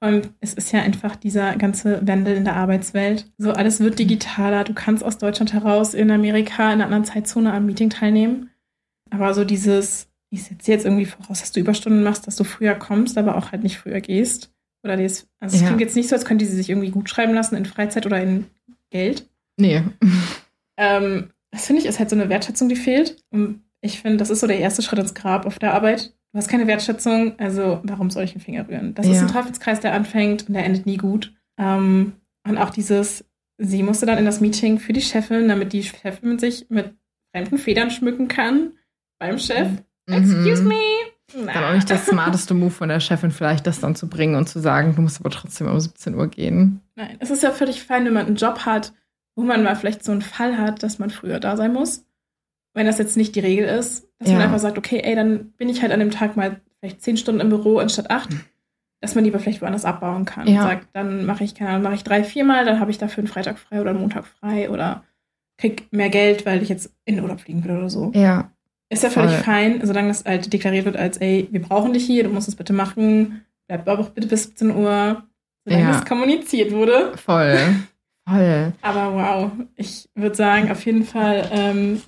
Allem, 0.03 0.23
es 0.41 0.55
ist 0.55 0.73
ja 0.73 0.81
einfach 0.81 1.17
dieser 1.17 1.57
ganze 1.57 2.07
Wandel 2.07 2.35
in 2.35 2.45
der 2.45 2.57
Arbeitswelt. 2.57 3.31
So, 3.37 3.53
alles 3.53 3.81
wird 3.81 3.99
digitaler. 3.99 4.65
Du 4.65 4.73
kannst 4.73 5.05
aus 5.05 5.19
Deutschland 5.19 5.53
heraus 5.53 5.93
in 5.93 6.11
Amerika 6.11 6.67
in 6.69 6.81
einer 6.81 6.87
anderen 6.87 7.05
Zeitzone 7.05 7.53
am 7.53 7.67
Meeting 7.67 7.91
teilnehmen. 7.91 8.51
Aber 9.11 9.35
so 9.35 9.45
dieses, 9.45 10.09
ich 10.31 10.45
setze 10.45 10.71
jetzt 10.73 10.87
irgendwie 10.87 11.05
voraus, 11.05 11.41
dass 11.41 11.53
du 11.53 11.61
Überstunden 11.61 12.03
machst, 12.03 12.27
dass 12.27 12.37
du 12.37 12.45
früher 12.45 12.75
kommst, 12.75 13.19
aber 13.19 13.37
auch 13.37 13.53
halt 13.53 13.63
nicht 13.63 13.79
früher 13.79 14.01
gehst. 14.01 14.55
Oder 14.83 14.97
dies, 14.97 15.29
also 15.41 15.55
es 15.57 15.61
Ja. 15.63 15.69
klingt 15.69 15.81
jetzt 15.83 15.97
nicht 15.97 16.09
so, 16.09 16.15
als 16.17 16.25
könnte 16.25 16.45
sie 16.47 16.57
sich 16.57 16.71
irgendwie 16.71 16.91
gut 16.91 17.09
schreiben 17.11 17.35
lassen 17.35 17.55
in 17.57 17.67
Freizeit 17.67 18.07
oder 18.07 18.21
in 18.23 18.47
Geld. 18.91 19.29
Nee. 19.59 19.83
Ähm, 20.77 21.31
das 21.51 21.67
finde 21.67 21.83
ich 21.83 21.89
ist 21.89 21.99
halt 21.99 22.11
so 22.11 22.17
eine 22.17 22.29
Wertschätzung, 22.29 22.69
die 22.69 22.77
fehlt. 22.77 23.23
Und 23.31 23.63
ich 23.81 24.01
finde, 24.01 24.17
das 24.19 24.31
ist 24.31 24.41
so 24.41 24.47
der 24.47 24.59
erste 24.59 24.83
Schritt 24.83 24.99
ins 24.99 25.15
Grab 25.15 25.47
auf 25.47 25.59
der 25.59 25.75
Arbeit. 25.75 26.15
Du 26.33 26.39
hast 26.39 26.49
keine 26.49 26.67
Wertschätzung, 26.67 27.39
also 27.39 27.81
warum 27.83 28.11
soll 28.11 28.25
ich 28.25 28.33
den 28.33 28.41
Finger 28.41 28.69
rühren? 28.69 28.95
Das 28.95 29.07
ist 29.07 29.17
Ja. 29.17 29.23
ein 29.23 29.33
Teufelskreis, 29.33 29.81
der 29.81 29.95
anfängt 29.95 30.47
und 30.49 30.55
der 30.55 30.65
endet 30.65 30.87
nie 30.87 30.97
gut. 30.97 31.35
Ähm, 31.59 32.13
und 32.49 32.57
auch 32.57 32.71
dieses, 32.71 33.25
sie 33.59 33.83
musste 33.83 34.07
dann 34.07 34.17
in 34.19 34.25
das 34.25 34.41
Meeting 34.41 34.79
für 34.79 34.93
die 34.93 35.03
Chefin, 35.03 35.49
damit 35.49 35.73
die 35.73 35.83
Chefin 35.83 36.39
sich 36.39 36.67
mit 36.71 36.95
fremden 37.35 37.59
Federn 37.59 37.91
schmücken 37.91 38.29
kann 38.29 38.73
beim 39.19 39.39
Chef. 39.39 39.69
Excuse 40.09 40.63
Mhm. 40.63 40.69
Me. 41.35 41.53
Dann 41.53 41.65
auch 41.65 41.75
nicht 41.75 41.89
der 41.91 41.99
smarteste 41.99 42.55
Move 42.55 42.71
von 42.71 42.89
der 42.89 43.01
Chefin, 43.01 43.31
vielleicht 43.31 43.67
das 43.67 43.81
dann 43.81 43.95
zu 43.95 44.09
bringen 44.09 44.35
und 44.35 44.49
zu 44.49 44.59
sagen, 44.59 44.95
du 44.95 45.03
musst 45.03 45.21
aber 45.21 45.31
trotzdem 45.31 45.67
um 45.69 45.79
17 45.81 46.15
Uhr 46.15 46.27
gehen. 46.29 46.81
Nein, 46.97 47.17
es 47.21 47.31
ist 47.31 47.43
ja 47.43 47.51
völlig 47.51 47.83
fein, 47.83 48.05
wenn 48.05 48.13
man 48.15 48.27
einen 48.27 48.37
Job 48.37 48.61
hat, 48.67 48.93
wo 49.37 49.43
man 49.43 49.63
mal 49.63 49.77
vielleicht 49.77 50.05
so 50.05 50.13
einen 50.13 50.23
Fall 50.23 50.59
hat, 50.59 50.83
dass 50.83 50.99
man 50.99 51.11
früher 51.11 51.41
da 51.41 51.57
sein 51.57 51.73
muss. 51.73 52.05
Wenn 52.75 52.87
das 52.87 52.99
jetzt 52.99 53.17
nicht 53.17 53.35
die 53.35 53.41
Regel 53.41 53.67
ist, 53.67 54.07
dass 54.19 54.29
man 54.29 54.39
Ja. 54.39 54.45
einfach 54.45 54.59
sagt, 54.59 54.79
okay, 54.79 55.01
ey, 55.03 55.15
dann 55.15 55.51
bin 55.53 55.69
ich 55.69 55.83
halt 55.83 55.93
an 55.93 56.01
dem 56.01 56.11
Tag 56.11 56.37
mal 56.37 56.61
vielleicht 56.79 57.03
zehn 57.03 57.17
Stunden 57.17 57.41
im 57.41 57.49
Büro 57.49 57.79
anstatt 57.79 58.11
acht, 58.11 58.29
dass 59.01 59.15
man 59.15 59.25
lieber 59.25 59.39
vielleicht 59.39 59.61
woanders 59.63 59.85
abbauen 59.85 60.25
kann. 60.25 60.47
Ja. 60.47 60.63
Und 60.63 60.69
sagt, 60.69 60.89
dann 60.93 61.25
mache 61.27 61.43
ich, 61.45 61.55
keine 61.55 61.71
Ahnung, 61.71 61.83
mache 61.83 61.95
ich 61.95 62.05
drei, 62.05 62.23
viermal, 62.23 62.65
dann 62.65 62.81
habe 62.81 62.91
ich 62.91 62.99
dafür 62.99 63.23
einen 63.23 63.29
Freitag 63.29 63.59
frei 63.59 63.81
oder 63.81 63.91
einen 63.91 64.01
Montag 64.01 64.27
frei 64.27 64.71
oder 64.71 65.05
krieg 65.59 65.89
mehr 65.91 66.11
Geld, 66.11 66.47
weil 66.47 66.63
ich 66.63 66.69
jetzt 66.69 66.91
in 67.05 67.17
den 67.17 67.25
Urlaub 67.25 67.41
fliegen 67.41 67.65
will 67.65 67.73
oder 67.77 67.91
so. 67.91 68.13
Ja. 68.15 68.51
Ist 68.93 69.03
ja 69.05 69.11
völlig 69.11 69.33
Voll. 69.37 69.45
fein, 69.45 69.81
solange 69.87 70.09
das 70.09 70.25
halt 70.25 70.53
deklariert 70.53 70.85
wird 70.85 70.97
als, 70.97 71.17
ey, 71.19 71.49
wir 71.51 71.63
brauchen 71.63 71.93
dich 71.93 72.05
hier, 72.05 72.25
du 72.25 72.31
musst 72.31 72.49
es 72.49 72.57
bitte 72.57 72.73
machen, 72.73 73.45
bleib 73.69 73.89
aber 73.89 74.01
auch 74.01 74.11
bitte 74.11 74.27
bis 74.27 74.45
17 74.45 74.71
Uhr, 74.75 75.23
solange 75.65 75.85
Ja. 75.85 75.93
das 75.93 76.05
kommuniziert 76.05 76.73
wurde. 76.73 77.13
Voll. 77.17 77.57
Voll. 78.29 78.73
Aber 78.83 79.15
wow, 79.15 79.53
ich 79.77 80.09
würde 80.15 80.35
sagen, 80.37 80.71
auf 80.71 80.85
jeden 80.85 81.05
Fall 81.05 81.49
ähm, 81.53 82.01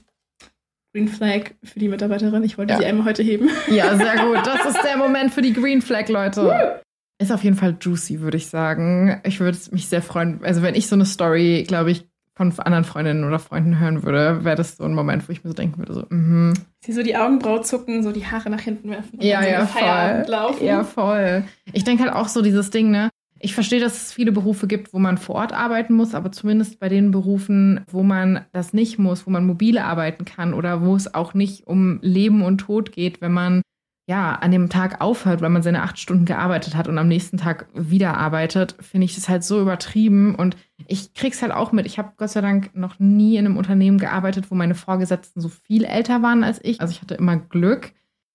Green 0.95 1.09
Flag 1.09 1.53
für 1.65 1.79
die 1.79 1.89
Mitarbeiterin. 1.89 2.45
Ich 2.45 2.59
wollte 2.59 2.75
Ja. 2.75 2.79
sie 2.81 2.85
einmal 2.87 3.07
heute 3.07 3.23
heben. 3.23 3.49
Ja, 3.69 3.97
sehr 3.97 4.17
gut. 4.27 4.39
Das 4.45 4.67
ist 4.75 4.83
der 4.85 4.97
Moment 4.99 5.33
für 5.33 5.41
die 5.43 5.53
Green 5.53 5.83
Flag, 5.83 6.09
Leute. 6.09 6.81
Ist 7.21 7.33
auf 7.33 7.45
jeden 7.45 7.57
Fall 7.57 7.77
juicy, 7.81 8.21
würde 8.21 8.37
ich 8.37 8.49
sagen. 8.49 9.21
Ich 9.25 9.39
würde 9.41 9.57
mich 9.71 9.89
sehr 9.89 10.03
freuen. 10.03 10.41
Also, 10.43 10.63
wenn 10.63 10.75
ich 10.75 10.89
so 10.89 10.97
eine 10.97 11.07
Story, 11.07 11.65
glaube 11.67 11.93
ich, 11.93 12.05
von 12.35 12.53
anderen 12.61 12.85
Freundinnen 12.85 13.25
oder 13.25 13.39
Freunden 13.39 13.79
hören 13.79 14.03
würde, 14.03 14.45
wäre 14.45 14.57
das 14.57 14.77
so 14.77 14.85
ein 14.85 14.95
Moment, 14.95 15.29
wo 15.29 15.33
ich 15.33 15.45
mir 15.45 15.51
so 15.51 15.55
denken 15.55 15.79
würde, 15.79 15.93
so, 15.95 16.07
mhm. 16.09 16.55
Sie 16.81 16.93
so 16.93 17.03
die 17.03 17.17
Augenbraue 17.17 17.61
zucken, 17.63 18.03
so 18.03 18.11
die 18.13 18.27
Haare 18.27 18.51
nach 18.51 18.61
hinten 18.61 18.91
werfen 18.91 19.19
und 19.19 19.25
Ja, 19.25 19.41
dann 19.43 19.67
so 19.69 19.79
ja, 19.79 20.15
voll. 20.23 20.31
laufen. 20.31 20.65
Ja, 20.65 20.85
voll. 20.85 21.45
Ich 21.73 21.85
denke 21.85 22.05
halt 22.05 22.13
auch 22.15 22.29
so 22.29 22.43
dieses 22.43 22.71
Ding, 22.71 22.91
ne? 22.91 23.11
Ich 23.45 23.55
verstehe, 23.55 23.81
dass 23.81 24.01
es 24.01 24.13
viele 24.13 24.31
Berufe 24.31 24.69
gibt, 24.69 24.95
wo 24.95 25.01
man 25.01 25.19
vor 25.19 25.35
Ort 25.35 25.53
arbeiten 25.53 25.95
muss, 25.95 26.15
aber 26.15 26.31
zumindest 26.31 26.79
bei 26.79 26.89
den 26.89 27.11
Berufen, 27.11 27.81
wo 27.91 28.05
man 28.05 28.45
das 28.53 28.73
nicht 28.73 29.01
muss, 29.01 29.27
wo 29.27 29.31
man 29.31 29.45
mobile 29.45 29.85
arbeiten 29.85 30.25
kann 30.25 30.55
oder 30.55 30.83
wo 30.83 30.95
es 30.95 31.13
auch 31.13 31.35
nicht 31.35 31.67
um 31.67 31.99
Leben 32.03 32.43
und 32.43 32.59
Tod 32.59 32.93
geht, 32.93 33.21
wenn 33.21 33.33
man 33.33 33.63
ja 34.07 34.35
an 34.35 34.51
dem 34.51 34.69
Tag 34.69 35.01
aufhört, 35.01 35.41
weil 35.41 35.51
man 35.51 35.63
seine 35.63 35.83
acht 35.83 35.99
Stunden 35.99 36.25
gearbeitet 36.25 36.75
hat 36.75 36.89
und 36.89 36.99
am 36.99 37.09
nächsten 37.09 37.37
Tag 37.37 37.69
wieder 37.73 38.17
arbeitet, 38.17 38.77
finde 38.81 39.05
ich 39.05 39.15
das 39.15 39.29
halt 39.29 39.45
so 39.45 39.61
übertrieben 39.61 40.35
und 40.35 40.57
ich 40.89 41.15
krieg's 41.15 41.43
halt 41.43 41.53
auch 41.53 41.73
mit. 41.73 41.87
Ich 41.87 41.99
habe 41.99 42.13
Gott 42.17 42.31
sei 42.31 42.41
Dank 42.41 42.75
noch 42.75 42.99
nie 42.99 43.37
in 43.37 43.47
einem 43.47 43.57
Unternehmen 43.57 43.99
gearbeitet, 43.99 44.51
wo 44.51 44.55
meine 44.57 44.75
Vorgesetzten 44.75 45.41
so 45.41 45.49
viel 45.49 45.85
älter 45.85 46.23
waren 46.23 46.43
als 46.43 46.61
ich. 46.63 46.81
Also 46.81 46.93
ich 46.93 47.01
hatte 47.01 47.15
immer 47.15 47.37
Glück. 47.37 47.93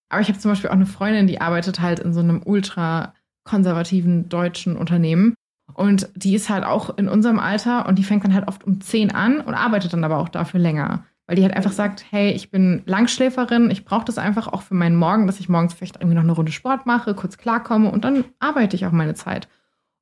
Aber 0.10 0.22
ich 0.22 0.30
habe 0.30 0.39
zum 0.39 0.52
Beispiel 0.52 0.69
auch 0.69 0.76
eine 0.76 0.85
Freundin, 0.85 1.27
die 1.27 1.41
arbeitet 1.41 1.81
halt 1.81 1.99
in 1.99 2.14
so 2.14 2.22
einem 2.22 2.41
ultra 2.45 3.14
konservativen 3.44 4.30
deutschen 4.30 4.77
Unternehmen. 4.77 5.34
Und 5.73 6.10
die 6.15 6.34
ist 6.34 6.49
halt 6.49 6.64
auch 6.64 6.98
in 6.98 7.10
unserem 7.10 7.39
Alter 7.39 7.88
und 7.88 7.99
die 7.99 8.03
fängt 8.03 8.23
dann 8.23 8.34
halt 8.34 8.48
oft 8.48 8.64
um 8.64 8.80
10 8.80 9.11
an 9.11 9.41
und 9.41 9.53
arbeitet 9.53 9.91
dann 9.91 10.06
aber 10.06 10.19
auch 10.19 10.30
dafür 10.30 10.61
länger. 10.61 11.03
Weil 11.27 11.35
die 11.35 11.43
halt 11.43 11.55
einfach 11.55 11.73
sagt, 11.73 12.05
hey, 12.09 12.31
ich 12.31 12.51
bin 12.51 12.81
Langschläferin, 12.85 13.69
ich 13.69 13.83
brauche 13.83 14.05
das 14.05 14.17
einfach 14.17 14.47
auch 14.47 14.61
für 14.61 14.73
meinen 14.73 14.95
Morgen, 14.95 15.27
dass 15.27 15.39
ich 15.39 15.49
morgens 15.49 15.73
vielleicht 15.73 15.97
irgendwie 15.97 16.15
noch 16.15 16.23
eine 16.23 16.31
Runde 16.31 16.53
Sport 16.53 16.85
mache, 16.85 17.13
kurz 17.13 17.37
klarkomme 17.37 17.91
und 17.91 18.05
dann 18.05 18.23
arbeite 18.39 18.75
ich 18.75 18.85
auch 18.85 18.93
meine 18.93 19.13
Zeit. 19.13 19.49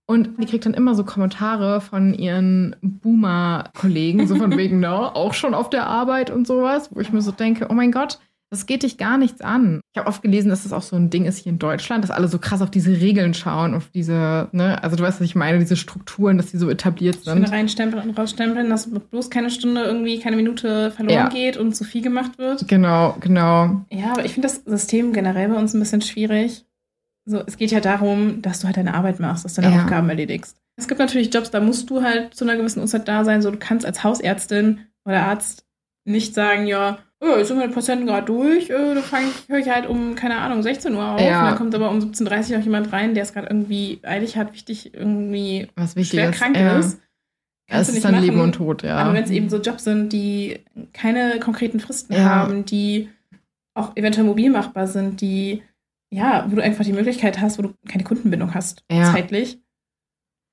Und 0.08 0.40
die 0.40 0.46
kriegt 0.46 0.68
dann 0.68 0.76
immer 0.76 0.94
so 0.94 1.04
Kommentare 1.04 1.82
von 1.82 2.14
ihren 2.14 2.76
Boomer-Kollegen, 2.82 4.28
so 4.28 4.36
von 4.36 4.52
wegen, 4.58 4.80
na, 4.80 5.16
auch 5.16 5.34
schon 5.34 5.56
auf 5.56 5.70
der 5.70 5.88
Arbeit 5.88 6.30
und 6.30 6.46
sowas, 6.46 6.90
wo 6.94 7.00
ich 7.00 7.12
mir 7.12 7.22
so 7.22 7.32
denke, 7.32 7.68
oh 7.70 7.74
mein 7.74 7.92
Gott, 7.92 8.20
das 8.56 8.66
geht 8.66 8.84
dich 8.84 8.98
gar 8.98 9.18
nichts 9.18 9.42
an. 9.42 9.82
Ich 9.94 10.00
habe 10.00 10.08
oft 10.08 10.22
gelesen, 10.22 10.50
dass 10.50 10.64
das 10.64 10.74
auch 10.74 10.82
so 10.82 10.96
ein 10.96 11.10
Ding 11.10 11.26
ist 11.26 11.38
hier 11.40 11.52
in 11.52 11.60
Deutschland, 11.60 12.04
dass 12.04 12.12
alle 12.12 12.28
so 12.28 12.40
krass 12.40 12.62
auf 12.62 12.72
diese 12.72 12.92
Regeln 12.92 13.34
schauen, 13.34 13.74
auf 13.74 13.90
diese, 13.94 14.48
ne, 14.52 14.82
also 14.84 14.96
du 14.96 15.04
weißt, 15.04 15.20
was 15.20 15.26
ich 15.26 15.36
meine, 15.36 15.60
diese 15.60 15.76
Strukturen, 15.76 16.38
dass 16.38 16.52
die 16.52 16.58
so 16.58 16.70
etabliert 16.70 17.16
Schön 17.24 17.34
sind. 17.36 17.52
reinstempeln 17.52 18.10
und 18.10 18.18
rausstempeln, 18.18 18.70
dass 18.70 18.90
bloß 18.90 19.30
keine 19.30 19.50
Stunde 19.50 19.84
irgendwie, 19.84 20.20
keine 20.20 20.36
Minute 20.36 20.92
verloren 20.92 21.16
Ja. 21.18 21.30
geht 21.30 21.58
und 21.58 21.76
zu 21.76 21.84
viel 21.84 22.02
gemacht 22.02 22.38
wird. 22.38 22.68
Genau, 22.68 23.16
genau. 23.20 23.86
Ja, 23.92 24.12
aber 24.12 24.26
ich 24.26 24.34
finde 24.34 24.48
das 24.48 24.64
System 24.66 25.14
generell 25.14 25.50
bei 25.50 25.56
uns 25.56 25.74
ein 25.74 25.80
bisschen 25.80 26.02
schwierig. 26.02 26.66
So, 27.28 27.42
es 27.46 27.58
geht 27.58 27.72
ja 27.72 27.80
darum, 27.80 28.42
dass 28.42 28.60
du 28.60 28.68
halt 28.68 28.78
deine 28.78 28.94
Arbeit 28.94 29.20
machst, 29.20 29.46
dass 29.46 29.56
du 29.56 29.62
deine 29.62 29.76
Ja. 29.76 29.84
Aufgaben 29.84 30.10
erledigst. 30.10 30.58
Es 30.78 30.88
gibt 30.88 31.00
natürlich 31.00 31.34
Jobs, 31.34 31.52
da 31.52 31.60
musst 31.60 31.90
du 31.90 32.04
halt 32.04 32.34
zu 32.36 32.44
einer 32.46 32.56
gewissen 32.58 32.82
Uhrzeit 32.82 33.08
da 33.08 33.24
sein. 33.24 33.42
So, 33.42 33.50
du 33.50 33.58
kannst 33.58 33.86
als 33.86 34.04
Hausärztin 34.04 34.80
oder 35.06 35.26
Arzt 35.26 35.66
nicht 36.08 36.34
sagen, 36.36 36.68
ja, 36.68 37.00
oh, 37.26 37.38
jetzt 37.38 37.48
sind 37.50 37.58
meine 37.58 37.72
Patienten 37.74 38.06
gerade 38.06 38.26
durch, 38.26 38.70
äh, 38.70 38.94
da 38.96 39.02
fange 39.02 39.28
ich, 39.28 39.50
höre 39.50 39.60
ich 39.60 39.70
halt 39.70 39.88
um, 39.88 40.16
keine 40.16 40.38
Ahnung, 40.38 40.62
16 40.64 40.94
Uhr 40.94 41.04
auf. 41.04 41.22
Ja. 41.22 41.40
Und 41.42 41.46
dann 41.48 41.56
kommt 41.58 41.76
aber 41.76 41.90
um 41.90 42.00
17.30 42.00 42.52
Uhr 42.54 42.60
auch 42.60 42.64
jemand 42.64 42.92
rein, 42.94 43.14
der 43.14 43.24
es 43.24 43.34
gerade 43.34 43.48
irgendwie 43.48 44.00
eilig 44.04 44.38
hat, 44.38 44.54
wichtig, 44.54 44.94
irgendwie 44.94 45.68
Was 45.76 45.96
wichtig 45.96 46.20
schwer 46.20 46.30
ist. 46.30 46.38
krank 46.40 46.58
ja. 46.58 46.80
ist. 46.80 47.00
Es 47.68 47.90
ist 47.90 48.06
dann 48.06 48.22
Leben 48.22 48.40
und 48.40 48.54
Tod, 48.54 48.84
ja. 48.84 48.98
Aber 48.98 49.14
wenn 49.14 49.24
es 49.24 49.32
eben 49.32 49.50
so 49.50 49.58
Jobs 49.60 49.84
sind, 49.86 50.14
die 50.14 50.60
keine 50.94 51.40
konkreten 51.40 51.80
Fristen 51.80 52.14
Ja. 52.14 52.24
haben, 52.24 52.64
die 52.66 53.10
auch 53.74 53.98
eventuell 53.98 54.26
mobil 54.26 54.52
machbar 54.52 54.86
sind, 54.88 55.20
die, 55.20 55.64
ja, 56.14 56.46
wo 56.50 56.56
du 56.56 56.62
einfach 56.62 56.86
die 56.86 56.94
Möglichkeit 56.94 57.42
hast, 57.42 57.58
wo 57.58 57.64
du 57.64 57.74
keine 57.88 58.04
Kundenbindung 58.04 58.54
hast, 58.54 58.84
Ja. 58.92 59.12
zeitlich, 59.12 59.60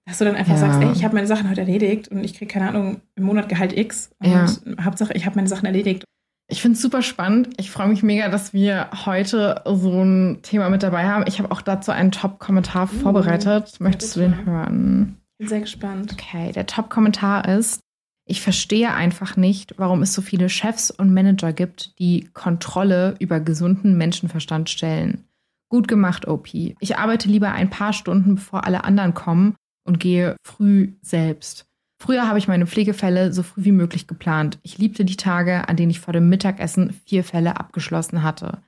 dass 0.06 0.18
du 0.18 0.24
dann 0.24 0.36
einfach 0.36 0.54
Ja. 0.54 0.58
sagst, 0.58 0.80
ey, 0.80 0.90
ich 0.92 1.04
habe 1.04 1.14
meine 1.14 1.26
Sachen 1.26 1.48
heute 1.50 1.60
erledigt 1.60 2.08
und 2.08 2.24
ich 2.24 2.34
kriege, 2.34 2.50
keine 2.52 2.68
Ahnung, 2.70 3.02
im 3.14 3.24
Monat 3.24 3.48
Gehalt 3.48 3.76
X 3.76 4.10
und 4.18 4.30
Ja. 4.30 4.46
Hauptsache, 4.82 5.12
ich 5.12 5.26
habe 5.26 5.36
meine 5.36 5.48
Sachen 5.48 5.66
erledigt. 5.66 6.04
Ich 6.52 6.60
finde 6.60 6.76
es 6.76 6.82
super 6.82 7.00
spannend. 7.00 7.48
Ich 7.56 7.70
freue 7.70 7.88
mich 7.88 8.02
mega, 8.02 8.28
dass 8.28 8.52
wir 8.52 8.90
heute 9.06 9.62
so 9.64 10.02
ein 10.02 10.40
Thema 10.42 10.68
mit 10.68 10.82
dabei 10.82 11.08
haben. 11.08 11.24
Ich 11.26 11.38
habe 11.38 11.50
auch 11.50 11.62
dazu 11.62 11.92
einen 11.92 12.12
Top-Kommentar 12.12 12.90
Uh, 12.92 12.98
vorbereitet. 12.98 13.80
Möchtest 13.80 14.16
du 14.16 14.20
den 14.20 14.44
hören? 14.44 15.16
Bin 15.38 15.48
sehr 15.48 15.60
gespannt. 15.60 16.12
Okay, 16.12 16.52
der 16.52 16.66
Top-Kommentar 16.66 17.48
ist, 17.48 17.80
ich 18.26 18.42
verstehe 18.42 18.92
einfach 18.92 19.38
nicht, 19.38 19.72
warum 19.78 20.02
es 20.02 20.12
so 20.12 20.20
viele 20.20 20.50
Chefs 20.50 20.90
und 20.90 21.14
Manager 21.14 21.54
gibt, 21.54 21.98
die 21.98 22.28
Kontrolle 22.34 23.14
über 23.18 23.40
gesunden 23.40 23.96
Menschenverstand 23.96 24.68
stellen. 24.68 25.24
Gut 25.70 25.88
gemacht, 25.88 26.28
OP. 26.28 26.52
Ich 26.52 26.98
arbeite 26.98 27.30
lieber 27.30 27.52
ein 27.52 27.70
paar 27.70 27.94
Stunden, 27.94 28.34
bevor 28.34 28.66
alle 28.66 28.84
anderen 28.84 29.14
kommen 29.14 29.54
und 29.84 30.00
gehe 30.00 30.36
früh 30.44 30.92
selbst. 31.00 31.64
Früher 32.02 32.26
habe 32.26 32.36
ich 32.40 32.48
meine 32.48 32.66
Pflegefälle 32.66 33.32
so 33.32 33.44
früh 33.44 33.62
wie 33.64 33.70
möglich 33.70 34.08
geplant. 34.08 34.58
Ich 34.64 34.76
liebte 34.76 35.04
die 35.04 35.16
Tage, 35.16 35.68
an 35.68 35.76
denen 35.76 35.92
ich 35.92 36.00
vor 36.00 36.12
dem 36.12 36.28
Mittagessen 36.28 36.92
vier 37.06 37.22
Fälle 37.22 37.60
abgeschlossen 37.60 38.24
hatte. 38.24 38.58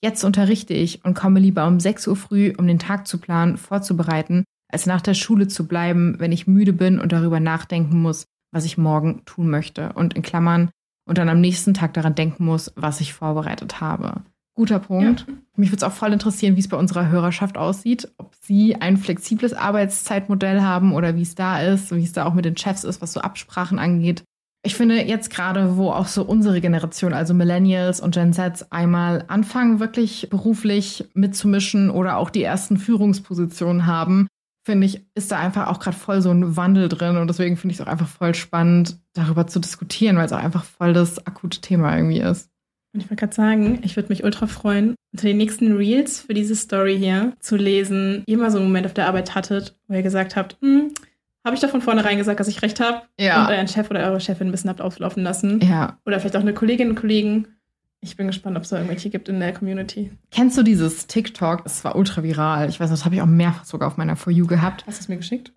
Jetzt 0.00 0.22
unterrichte 0.22 0.74
ich 0.74 1.04
und 1.04 1.14
komme 1.14 1.40
lieber 1.40 1.66
um 1.66 1.80
6 1.80 2.06
Uhr 2.06 2.14
früh, 2.14 2.52
um 2.56 2.68
den 2.68 2.78
Tag 2.78 3.08
zu 3.08 3.18
planen, 3.18 3.56
vorzubereiten, 3.56 4.44
als 4.70 4.86
nach 4.86 5.00
der 5.00 5.14
Schule 5.14 5.48
zu 5.48 5.66
bleiben, 5.66 6.20
wenn 6.20 6.30
ich 6.30 6.46
müde 6.46 6.72
bin 6.72 7.00
und 7.00 7.10
darüber 7.10 7.40
nachdenken 7.40 8.00
muss, 8.00 8.26
was 8.52 8.64
ich 8.64 8.78
morgen 8.78 9.24
tun 9.24 9.50
möchte. 9.50 9.92
Und 9.94 10.14
in 10.14 10.22
Klammern 10.22 10.70
und 11.04 11.18
dann 11.18 11.28
am 11.28 11.40
nächsten 11.40 11.74
Tag 11.74 11.94
daran 11.94 12.14
denken 12.14 12.44
muss, 12.44 12.72
was 12.76 13.00
ich 13.00 13.12
vorbereitet 13.12 13.80
habe. 13.80 14.22
Guter 14.54 14.78
Punkt. 14.78 15.26
Ja. 15.26 15.34
Mich 15.56 15.70
würde 15.70 15.78
es 15.78 15.82
auch 15.82 15.92
voll 15.92 16.12
interessieren, 16.12 16.56
wie 16.56 16.60
es 16.60 16.68
bei 16.68 16.76
unserer 16.76 17.08
Hörerschaft 17.08 17.58
aussieht. 17.58 18.12
Ob 18.18 18.34
sie 18.40 18.76
ein 18.76 18.96
flexibles 18.96 19.52
Arbeitszeitmodell 19.52 20.62
haben 20.62 20.94
oder 20.94 21.16
wie 21.16 21.22
es 21.22 21.34
da 21.34 21.60
ist, 21.60 21.94
wie 21.94 22.04
es 22.04 22.12
da 22.12 22.24
auch 22.24 22.34
mit 22.34 22.44
den 22.44 22.56
Chefs 22.56 22.84
ist, 22.84 23.02
was 23.02 23.12
so 23.12 23.20
Absprachen 23.20 23.78
angeht. 23.78 24.22
Ich 24.66 24.76
finde 24.76 25.02
jetzt 25.02 25.28
gerade, 25.28 25.76
wo 25.76 25.90
auch 25.90 26.06
so 26.06 26.22
unsere 26.22 26.60
Generation, 26.60 27.12
also 27.12 27.34
Millennials 27.34 28.00
und 28.00 28.14
Gen 28.14 28.32
Z, 28.32 28.66
einmal 28.70 29.24
anfangen, 29.28 29.78
wirklich 29.78 30.28
beruflich 30.30 31.06
mitzumischen 31.12 31.90
oder 31.90 32.16
auch 32.16 32.30
die 32.30 32.42
ersten 32.42 32.78
Führungspositionen 32.78 33.86
haben, 33.86 34.26
finde 34.64 34.86
ich, 34.86 35.04
ist 35.14 35.30
da 35.30 35.38
einfach 35.38 35.66
auch 35.66 35.80
gerade 35.80 35.96
voll 35.96 36.22
so 36.22 36.30
ein 36.30 36.56
Wandel 36.56 36.88
drin. 36.88 37.18
Und 37.18 37.28
deswegen 37.28 37.58
finde 37.58 37.74
ich 37.74 37.80
es 37.80 37.86
auch 37.86 37.90
einfach 37.90 38.08
voll 38.08 38.34
spannend, 38.34 38.98
darüber 39.12 39.46
zu 39.46 39.60
diskutieren, 39.60 40.16
weil 40.16 40.26
es 40.26 40.32
auch 40.32 40.42
einfach 40.42 40.64
voll 40.64 40.94
das 40.94 41.26
akute 41.26 41.60
Thema 41.60 41.94
irgendwie 41.94 42.20
ist. 42.20 42.48
Und 42.94 43.00
ich 43.00 43.10
wollte 43.10 43.16
gerade 43.16 43.34
sagen, 43.34 43.80
ich 43.82 43.96
würde 43.96 44.08
mich 44.08 44.22
ultra 44.22 44.46
freuen, 44.46 44.94
unter 45.12 45.26
den 45.26 45.36
nächsten 45.36 45.76
Reels 45.76 46.20
für 46.20 46.32
diese 46.32 46.54
Story 46.54 46.96
hier 46.96 47.32
zu 47.40 47.56
lesen, 47.56 48.22
ihr 48.26 48.38
mal 48.38 48.52
so 48.52 48.58
einen 48.58 48.68
Moment 48.68 48.86
auf 48.86 48.94
der 48.94 49.08
Arbeit 49.08 49.34
hattet, 49.34 49.74
wo 49.88 49.94
ihr 49.94 50.02
gesagt 50.02 50.36
habt, 50.36 50.56
hm, 50.62 50.92
habe 51.44 51.56
ich 51.56 51.60
da 51.60 51.68
von 51.68 51.82
vornherein 51.82 52.16
gesagt, 52.16 52.38
dass 52.38 52.48
ich 52.48 52.62
recht 52.62 52.78
habe? 52.78 53.02
Ja. 53.18 53.42
Und 53.42 53.50
euren 53.50 53.68
Chef 53.68 53.90
oder 53.90 54.08
eure 54.08 54.20
Chefin 54.20 54.48
ein 54.48 54.50
bisschen 54.52 54.70
habt 54.70 54.80
auflaufen 54.80 55.24
lassen. 55.24 55.60
Ja. 55.60 55.98
Oder 56.06 56.20
vielleicht 56.20 56.36
auch 56.36 56.40
eine 56.40 56.54
Kollegin 56.54 56.90
und 56.90 56.94
Kollegen. 56.94 57.48
Ich 58.00 58.16
bin 58.16 58.26
gespannt, 58.26 58.56
ob 58.56 58.62
es 58.62 58.68
da 58.68 58.76
irgendwelche 58.76 59.10
gibt 59.10 59.28
in 59.28 59.40
der 59.40 59.52
Community. 59.52 60.10
Kennst 60.30 60.56
du 60.56 60.62
dieses 60.62 61.06
TikTok? 61.06 61.62
Es 61.64 61.84
war 61.84 61.96
ultra 61.96 62.22
viral. 62.22 62.68
Ich 62.68 62.78
weiß, 62.78 62.90
das 62.90 63.04
habe 63.04 63.14
ich 63.14 63.22
auch 63.22 63.26
mehrfach 63.26 63.64
sogar 63.64 63.88
auf 63.88 63.96
meiner 63.96 64.14
For 64.14 64.32
You 64.32 64.46
gehabt. 64.46 64.86
Hast 64.86 64.98
du 64.98 65.02
es 65.02 65.08
mir 65.08 65.16
geschickt? 65.16 65.52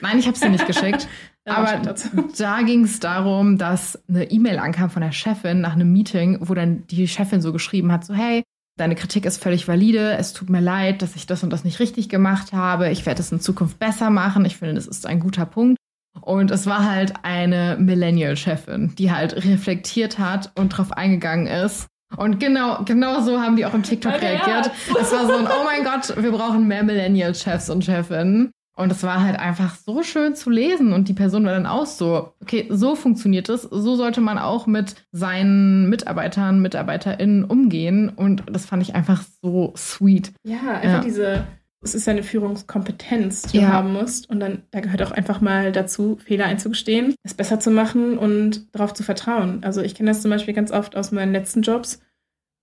Nein, 0.00 0.18
ich 0.18 0.26
habe 0.26 0.34
es 0.34 0.40
dir 0.40 0.48
nicht 0.48 0.66
geschickt. 0.66 1.08
Aber 1.50 1.94
da 2.38 2.62
ging 2.62 2.84
es 2.84 3.00
darum, 3.00 3.58
dass 3.58 3.98
eine 4.08 4.30
E-Mail 4.30 4.58
ankam 4.58 4.90
von 4.90 5.02
der 5.02 5.12
Chefin 5.12 5.60
nach 5.60 5.74
einem 5.74 5.92
Meeting, 5.92 6.38
wo 6.40 6.54
dann 6.54 6.86
die 6.86 7.08
Chefin 7.08 7.40
so 7.40 7.52
geschrieben 7.52 7.92
hat, 7.92 8.04
so 8.04 8.14
hey, 8.14 8.42
deine 8.76 8.94
Kritik 8.94 9.26
ist 9.26 9.42
völlig 9.42 9.68
valide, 9.68 10.16
es 10.16 10.32
tut 10.32 10.48
mir 10.48 10.60
leid, 10.60 11.02
dass 11.02 11.16
ich 11.16 11.26
das 11.26 11.42
und 11.42 11.50
das 11.50 11.64
nicht 11.64 11.80
richtig 11.80 12.08
gemacht 12.08 12.52
habe, 12.52 12.90
ich 12.90 13.04
werde 13.04 13.20
es 13.20 13.30
in 13.30 13.40
Zukunft 13.40 13.78
besser 13.78 14.10
machen, 14.10 14.44
ich 14.44 14.56
finde, 14.56 14.74
das 14.74 14.86
ist 14.86 15.06
ein 15.06 15.20
guter 15.20 15.46
Punkt. 15.46 15.76
Und 16.20 16.50
es 16.50 16.66
war 16.66 16.90
halt 16.90 17.14
eine 17.22 17.76
Millennial-Chefin, 17.78 18.94
die 18.96 19.12
halt 19.12 19.44
reflektiert 19.44 20.18
hat 20.18 20.50
und 20.56 20.70
drauf 20.70 20.92
eingegangen 20.92 21.46
ist. 21.46 21.86
Und 22.16 22.40
genau, 22.40 22.82
genau 22.84 23.20
so 23.20 23.40
haben 23.40 23.54
die 23.54 23.64
auch 23.64 23.74
im 23.74 23.84
TikTok 23.84 24.20
reagiert. 24.20 24.72
Es 25.00 25.12
war 25.12 25.26
so 25.26 25.34
ein, 25.34 25.46
oh 25.46 25.64
mein 25.64 25.84
Gott, 25.84 26.20
wir 26.20 26.32
brauchen 26.32 26.66
mehr 26.66 26.82
Millennial-Chefs 26.82 27.70
und 27.70 27.84
Chefinnen. 27.84 28.50
Und 28.76 28.90
es 28.90 29.02
war 29.02 29.22
halt 29.22 29.38
einfach 29.38 29.74
so 29.74 30.02
schön 30.02 30.34
zu 30.34 30.48
lesen. 30.48 30.92
Und 30.92 31.08
die 31.08 31.14
Person 31.14 31.44
war 31.44 31.52
dann 31.52 31.66
auch 31.66 31.86
so, 31.86 32.32
okay, 32.40 32.66
so 32.70 32.94
funktioniert 32.94 33.48
es. 33.48 33.62
So 33.62 33.96
sollte 33.96 34.20
man 34.20 34.38
auch 34.38 34.66
mit 34.66 34.94
seinen 35.12 35.88
Mitarbeitern, 35.90 36.62
MitarbeiterInnen 36.62 37.44
umgehen. 37.44 38.08
Und 38.08 38.44
das 38.50 38.66
fand 38.66 38.82
ich 38.82 38.94
einfach 38.94 39.22
so 39.42 39.74
sweet. 39.76 40.32
Ja, 40.44 40.76
einfach 40.76 40.88
ja. 40.88 41.00
diese, 41.00 41.44
es 41.82 41.94
ist 41.94 42.08
eine 42.08 42.22
Führungskompetenz, 42.22 43.42
die 43.42 43.58
ja. 43.58 43.66
du 43.66 43.72
haben 43.72 43.92
musst. 43.92 44.30
Und 44.30 44.40
dann, 44.40 44.62
da 44.70 44.80
gehört 44.80 45.02
auch 45.02 45.10
einfach 45.12 45.40
mal 45.40 45.72
dazu, 45.72 46.16
Fehler 46.16 46.46
einzugestehen, 46.46 47.14
es 47.22 47.34
besser 47.34 47.60
zu 47.60 47.70
machen 47.70 48.16
und 48.16 48.74
darauf 48.74 48.94
zu 48.94 49.02
vertrauen. 49.02 49.62
Also 49.62 49.82
ich 49.82 49.94
kenne 49.94 50.10
das 50.10 50.22
zum 50.22 50.30
Beispiel 50.30 50.54
ganz 50.54 50.70
oft 50.70 50.96
aus 50.96 51.12
meinen 51.12 51.32
letzten 51.32 51.62
Jobs. 51.62 52.00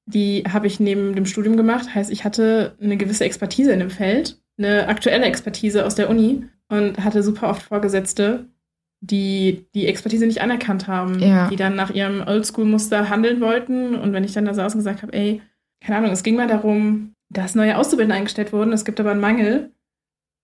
Die 0.07 0.45
habe 0.51 0.67
ich 0.67 0.79
neben 0.79 1.15
dem 1.15 1.25
Studium 1.25 1.57
gemacht. 1.57 1.93
Heißt, 1.93 2.09
ich 2.09 2.23
hatte 2.23 2.75
eine 2.81 2.97
gewisse 2.97 3.25
Expertise 3.25 3.71
in 3.71 3.79
dem 3.79 3.89
Feld 3.89 4.39
eine 4.57 4.87
aktuelle 4.87 5.25
Expertise 5.25 5.85
aus 5.85 5.95
der 5.95 6.09
Uni 6.09 6.45
und 6.69 7.03
hatte 7.03 7.23
super 7.23 7.49
oft 7.49 7.61
Vorgesetzte, 7.61 8.47
die 8.99 9.67
die 9.75 9.87
Expertise 9.87 10.25
nicht 10.25 10.41
anerkannt 10.41 10.87
haben, 10.87 11.19
ja. 11.19 11.47
die 11.49 11.55
dann 11.55 11.75
nach 11.75 11.91
ihrem 11.91 12.21
Oldschool-Muster 12.25 13.09
handeln 13.09 13.41
wollten. 13.41 13.95
Und 13.95 14.13
wenn 14.13 14.23
ich 14.23 14.33
dann 14.33 14.45
da 14.45 14.53
saß 14.53 14.73
und 14.73 14.79
gesagt 14.79 15.03
habe, 15.03 15.13
ey, 15.13 15.41
keine 15.81 15.99
Ahnung, 15.99 16.11
es 16.11 16.23
ging 16.23 16.35
mal 16.35 16.47
darum, 16.47 17.13
dass 17.29 17.55
neue 17.55 17.77
Auszubildende 17.77 18.15
eingestellt 18.15 18.53
wurden, 18.53 18.73
es 18.73 18.85
gibt 18.85 18.99
aber 18.99 19.11
einen 19.11 19.21
Mangel. 19.21 19.71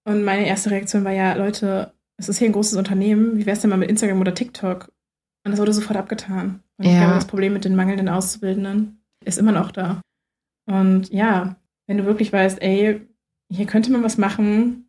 Und 0.05 0.23
meine 0.23 0.47
erste 0.47 0.69
Reaktion 0.71 1.03
war 1.03 1.13
ja, 1.13 1.33
Leute, 1.33 1.93
es 2.17 2.29
ist 2.29 2.37
hier 2.37 2.47
ein 2.47 2.53
großes 2.53 2.77
Unternehmen, 2.77 3.37
wie 3.37 3.45
wäre 3.45 3.55
es 3.55 3.61
denn 3.61 3.69
mal 3.69 3.77
mit 3.77 3.89
Instagram 3.89 4.21
oder 4.21 4.35
TikTok? 4.35 4.91
Und 5.45 5.51
das 5.51 5.59
wurde 5.59 5.73
sofort 5.73 5.97
abgetan. 5.97 6.61
Und 6.77 6.85
ja. 6.85 6.91
ich 6.91 6.97
glaube, 6.97 7.15
das 7.15 7.27
Problem 7.27 7.53
mit 7.53 7.65
den 7.65 7.75
mangelnden 7.75 8.09
Auszubildenden 8.09 9.03
ist 9.25 9.39
immer 9.39 9.51
noch 9.51 9.71
da. 9.71 10.01
Und 10.69 11.09
ja, 11.09 11.55
wenn 11.87 11.97
du 11.97 12.05
wirklich 12.05 12.31
weißt, 12.31 12.61
ey, 12.61 13.01
hier 13.53 13.65
könnte 13.65 13.91
man 13.91 14.03
was 14.03 14.17
machen, 14.17 14.85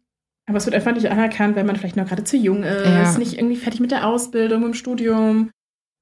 aber 0.47 0.59
es 0.59 0.67
wird 0.67 0.75
einfach 0.75 0.93
nicht 0.93 1.11
anerkannt, 1.11 1.57
wenn 1.57 1.67
man 1.67 1.77
vielleicht 1.77 1.97
noch 1.97 2.07
gerade 2.07 2.25
zu 2.25 2.37
jung 2.37 2.63
ist, 2.63 2.85
ja. 2.85 3.19
nicht 3.19 3.35
irgendwie 3.35 3.57
fertig 3.57 3.81
mit 3.81 3.91
der 3.91 4.07
Ausbildung, 4.07 4.65
im 4.65 4.75
Studium. 4.75 5.51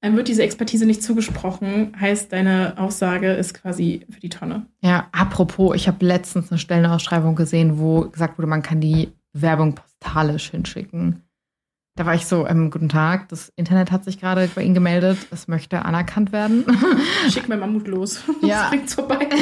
Einem 0.01 0.17
wird 0.17 0.27
diese 0.27 0.43
Expertise 0.43 0.85
nicht 0.85 1.01
zugesprochen, 1.01 1.95
heißt, 1.99 2.33
deine 2.33 2.73
Aussage 2.77 3.31
ist 3.31 3.53
quasi 3.53 4.05
für 4.09 4.19
die 4.19 4.29
Tonne. 4.29 4.65
Ja, 4.81 5.07
apropos, 5.13 5.75
ich 5.75 5.87
habe 5.87 6.05
letztens 6.05 6.51
eine 6.51 6.59
Stellenausschreibung 6.59 7.35
gesehen, 7.35 7.79
wo 7.79 8.01
gesagt 8.09 8.37
wurde, 8.37 8.47
man 8.47 8.63
kann 8.63 8.81
die 8.81 9.13
Werbung 9.31 9.75
postalisch 9.75 10.51
hinschicken. 10.51 11.21
Da 11.95 12.05
war 12.05 12.15
ich 12.15 12.25
so, 12.25 12.45
ähm, 12.47 12.69
guten 12.69 12.89
Tag, 12.89 13.29
das 13.29 13.53
Internet 13.55 13.91
hat 13.91 14.03
sich 14.03 14.19
gerade 14.19 14.49
bei 14.53 14.63
Ihnen 14.63 14.73
gemeldet, 14.73 15.19
es 15.31 15.47
möchte 15.47 15.85
anerkannt 15.85 16.31
werden. 16.31 16.65
Schick 17.29 17.47
mein 17.47 17.59
Mammut 17.59 17.87
los. 17.87 18.23
Ja. 18.41 18.63
Das 18.63 18.69
bringt 18.69 18.89
vorbei. 18.89 19.29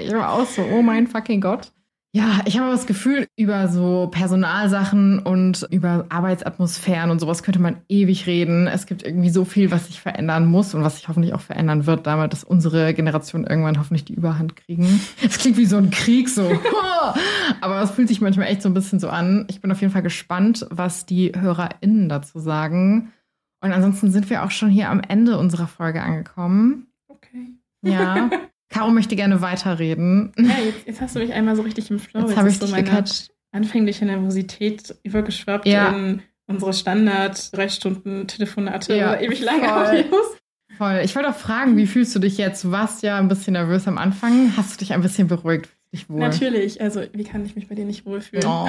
Ich 0.00 0.12
war 0.12 0.32
auch 0.32 0.46
so, 0.46 0.62
oh 0.62 0.80
mein 0.80 1.08
fucking 1.08 1.40
Gott. 1.40 1.72
Ja, 2.14 2.40
ich 2.46 2.58
habe 2.58 2.70
das 2.70 2.86
Gefühl, 2.86 3.26
über 3.36 3.68
so 3.68 4.08
Personalsachen 4.10 5.18
und 5.18 5.68
über 5.70 6.06
Arbeitsatmosphären 6.08 7.10
und 7.10 7.20
sowas 7.20 7.42
könnte 7.42 7.60
man 7.60 7.82
ewig 7.86 8.26
reden. 8.26 8.66
Es 8.66 8.86
gibt 8.86 9.02
irgendwie 9.02 9.28
so 9.28 9.44
viel, 9.44 9.70
was 9.70 9.88
sich 9.88 10.00
verändern 10.00 10.46
muss 10.46 10.74
und 10.74 10.82
was 10.82 10.96
sich 10.96 11.08
hoffentlich 11.08 11.34
auch 11.34 11.42
verändern 11.42 11.84
wird, 11.84 12.06
damit, 12.06 12.32
dass 12.32 12.44
unsere 12.44 12.94
Generation 12.94 13.44
irgendwann 13.46 13.78
hoffentlich 13.78 14.06
die 14.06 14.14
Überhand 14.14 14.56
kriegen. 14.56 15.00
Es 15.22 15.38
klingt 15.38 15.58
wie 15.58 15.66
so 15.66 15.76
ein 15.76 15.90
Krieg 15.90 16.30
so. 16.30 16.50
Aber 17.60 17.82
es 17.82 17.90
fühlt 17.90 18.08
sich 18.08 18.22
manchmal 18.22 18.48
echt 18.48 18.62
so 18.62 18.70
ein 18.70 18.74
bisschen 18.74 19.00
so 19.00 19.10
an. 19.10 19.44
Ich 19.50 19.60
bin 19.60 19.70
auf 19.70 19.82
jeden 19.82 19.92
Fall 19.92 20.02
gespannt, 20.02 20.66
was 20.70 21.04
die 21.04 21.32
HörerInnen 21.38 22.08
dazu 22.08 22.38
sagen. 22.38 23.12
Und 23.60 23.72
ansonsten 23.72 24.10
sind 24.10 24.30
wir 24.30 24.44
auch 24.44 24.50
schon 24.50 24.70
hier 24.70 24.88
am 24.88 25.02
Ende 25.06 25.36
unserer 25.36 25.66
Folge 25.66 26.02
angekommen. 26.02 26.86
Okay. 27.08 27.54
Ja. 27.82 28.30
Caro 28.70 28.90
möchte 28.90 29.16
gerne 29.16 29.40
weiterreden. 29.40 30.32
Ja, 30.36 30.58
jetzt, 30.64 30.86
jetzt 30.86 31.00
hast 31.00 31.16
du 31.16 31.20
mich 31.20 31.32
einmal 31.32 31.56
so 31.56 31.62
richtig 31.62 31.90
im 31.90 31.98
Flow. 31.98 32.20
Jetzt, 32.20 32.30
jetzt 32.30 32.38
habe 32.38 32.48
ich 32.50 32.58
so 32.58 32.66
meine 32.66 32.84
gecatcht. 32.84 33.30
anfängliche 33.52 34.04
Nervosität 34.04 34.94
übergeschwappt 35.02 35.66
ja. 35.66 35.88
in 35.90 36.22
unsere 36.46 36.72
Standard 36.72 37.56
drei 37.56 37.68
Stunden 37.68 38.26
Telefonate 38.26 38.96
ja, 38.96 39.10
oder 39.10 39.20
ewig 39.22 39.40
lange 39.40 39.74
Audios. 39.74 40.36
Voll. 40.76 41.00
Ich 41.04 41.16
wollte 41.16 41.30
auch 41.30 41.36
fragen, 41.36 41.76
wie 41.76 41.86
fühlst 41.86 42.14
du 42.14 42.18
dich 42.20 42.38
jetzt? 42.38 42.64
Du 42.64 42.70
warst 42.70 43.02
ja 43.02 43.18
ein 43.18 43.28
bisschen 43.28 43.54
nervös 43.54 43.88
am 43.88 43.98
Anfang. 43.98 44.52
Hast 44.56 44.74
du 44.74 44.78
dich 44.78 44.92
ein 44.92 45.00
bisschen 45.00 45.26
beruhigt? 45.26 45.68
Dich 45.92 46.08
wohl? 46.08 46.18
Natürlich, 46.18 46.80
also 46.80 47.02
wie 47.12 47.24
kann 47.24 47.44
ich 47.44 47.56
mich 47.56 47.68
bei 47.68 47.74
dir 47.74 47.84
nicht 47.84 48.04
wohlfühlen? 48.04 48.44
Oh. 48.46 48.68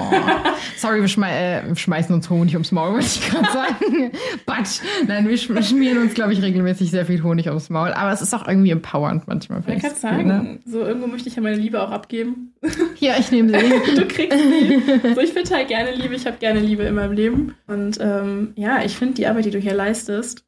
Sorry, 0.77 1.01
wir, 1.01 1.07
schmei 1.07 1.31
äh, 1.31 1.75
schmeißen 1.75 2.13
uns 2.15 2.29
Honig 2.29 2.53
ums 2.53 2.71
Maul, 2.71 2.93
wollte 2.93 3.05
ich 3.05 3.29
gerade 3.29 3.51
sagen. 3.51 4.11
Batsch. 4.45 4.79
Nein, 5.07 5.27
wir 5.27 5.37
schmieren 5.37 5.97
uns, 5.99 6.13
glaube 6.13 6.33
ich, 6.33 6.41
regelmäßig 6.41 6.91
sehr 6.91 7.05
viel 7.05 7.21
Honig 7.23 7.47
ums 7.47 7.69
Maul. 7.69 7.91
Aber 7.91 8.11
es 8.11 8.21
ist 8.21 8.33
auch 8.33 8.47
irgendwie 8.47 8.71
empowernd 8.71 9.27
manchmal. 9.27 9.61
Ich 9.67 9.81
kann 9.81 9.95
sagen, 9.95 10.27
ne? 10.27 10.59
so 10.65 10.79
irgendwo 10.79 11.07
möchte 11.07 11.29
ich 11.29 11.35
ja 11.35 11.41
meine 11.41 11.57
Liebe 11.57 11.81
auch 11.81 11.91
abgeben. 11.91 12.53
Ja, 12.99 13.13
ich 13.17 13.31
nehme 13.31 13.49
sie. 13.49 13.95
du 13.95 14.05
kriegst 14.07 14.37
sie. 14.37 15.13
So, 15.15 15.21
ich 15.21 15.31
verteile 15.31 15.65
gerne 15.65 15.95
Liebe, 15.95 16.15
ich 16.15 16.25
habe 16.25 16.37
gerne 16.37 16.59
Liebe 16.59 16.83
in 16.83 16.95
meinem 16.95 17.13
Leben. 17.13 17.55
Und 17.67 17.97
ähm, 18.01 18.51
ja, 18.55 18.83
ich 18.83 18.97
finde 18.97 19.13
die 19.13 19.27
Arbeit, 19.27 19.45
die 19.45 19.51
du 19.51 19.59
hier 19.59 19.73
leistest. 19.73 20.43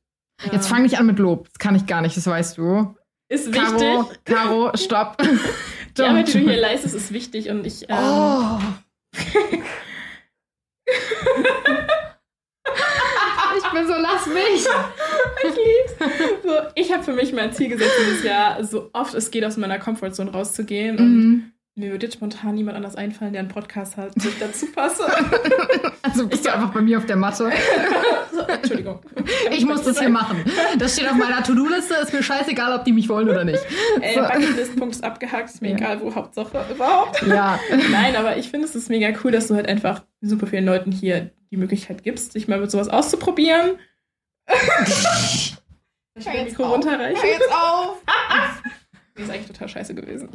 Jetzt 0.52 0.68
fang 0.68 0.84
nicht 0.84 0.98
an 1.00 1.06
mit 1.06 1.20
Lob. 1.20 1.48
Das 1.48 1.60
kann 1.60 1.76
ich 1.76 1.86
gar 1.86 2.02
nicht, 2.02 2.18
das 2.18 2.28
weißt 2.28 2.58
du. 2.58 2.96
Ist 3.30 3.52
Caro, 3.54 3.80
wichtig. 3.80 4.20
Caro, 4.26 4.72
stopp. 4.76 5.18
Die 5.98 6.02
Arbeit, 6.04 6.28
die 6.28 6.34
du 6.34 6.40
hier 6.40 6.60
leistest, 6.60 6.96
ist 6.96 7.12
wichtig 7.12 7.50
und 7.50 7.66
ich. 7.66 7.84
Ähm, 7.90 7.98
oh. 8.00 8.60
ich 13.58 13.70
bin 13.72 13.88
so, 13.88 13.94
lass 13.98 14.26
mich. 14.28 14.66
ich 15.44 15.56
lieb's. 15.56 16.44
So, 16.44 16.52
ich 16.76 16.92
habe 16.92 17.04
für 17.04 17.14
mich 17.14 17.34
mein 17.34 17.54
Ziel 17.54 17.70
gesetzt 17.70 17.94
dieses 18.00 18.24
Jahr, 18.24 18.64
so 18.64 18.90
oft 18.94 19.14
es 19.14 19.32
geht, 19.32 19.44
aus 19.46 19.58
meiner 19.58 19.80
Comfortzone 19.80 20.32
rauszugehen. 20.32 20.98
Und 20.98 21.16
Mhm. 21.16 21.52
Mir 21.76 21.92
würde 21.92 22.06
jetzt 22.08 22.16
spontan 22.16 22.56
niemand 22.56 22.76
anders 22.76 22.96
einfallen, 22.96 23.32
der 23.34 23.40
einen 23.42 23.50
Podcast 23.50 23.96
hat, 23.98 24.12
wo 24.16 24.28
ich 24.28 24.40
dazu 24.40 24.68
passe. 24.72 25.04
Also 26.04 26.28
bist 26.28 26.46
du 26.46 26.52
einfach 26.52 26.74
bei 26.74 26.82
mir 26.82 26.98
auf 26.98 27.06
der 27.06 27.16
Matte. 27.16 27.50
so, 28.34 28.40
Entschuldigung. 28.42 29.00
Ich 29.52 29.64
muss 29.66 29.84
das 29.84 30.00
hier 30.00 30.10
machen. 30.10 30.44
Das 30.78 30.96
steht 30.96 31.08
auf 31.10 31.16
meiner 31.16 31.42
To-Do-Liste. 31.44 31.94
Ist 31.94 32.12
mir 32.12 32.22
scheißegal, 32.24 32.74
ob 32.78 32.84
die 32.84 32.92
mich 32.92 33.08
wollen 33.08 33.30
oder 33.30 33.46
nicht. 33.46 33.64
Ey, 34.02 34.16
So. 34.16 34.22
Bucketlist-Punkt 34.22 34.96
ist 34.96 35.04
abgehakt, 35.04 35.52
ist 35.52 35.62
mir 35.62 35.70
Ja. 35.70 35.76
egal, 35.78 36.02
wo, 36.02 36.14
Hauptsache 36.14 36.66
überhaupt. 36.72 37.22
Ja. 37.22 37.60
Nein, 37.92 38.16
aber 38.18 38.36
ich 38.36 38.50
finde 38.50 38.66
es 38.68 38.76
ist 38.76 38.90
mega 38.90 39.10
cool, 39.24 39.32
dass 39.32 39.48
du 39.48 39.56
halt 39.56 39.70
einfach 39.70 40.04
super 40.22 40.48
vielen 40.48 40.66
Leuten 40.66 40.92
hier 40.92 41.30
die 41.52 41.58
Möglichkeit 41.58 42.04
gibst, 42.04 42.34
sich 42.34 42.48
mal 42.48 42.60
mit 42.60 42.72
sowas 42.72 42.90
auszuprobieren. 42.90 43.78
ich 46.16 46.26
will 46.26 46.34
jetzt 46.34 46.50
Mikro 46.50 46.64
runterreichen. 46.74 47.22
Hör 47.22 47.30
jetzt 47.32 47.52
auf. 47.54 48.02
Das 49.22 49.30
ist 49.30 49.36
eigentlich 49.36 49.48
total 49.48 49.70
scheiße 49.70 49.94
gewesen. 49.96 50.30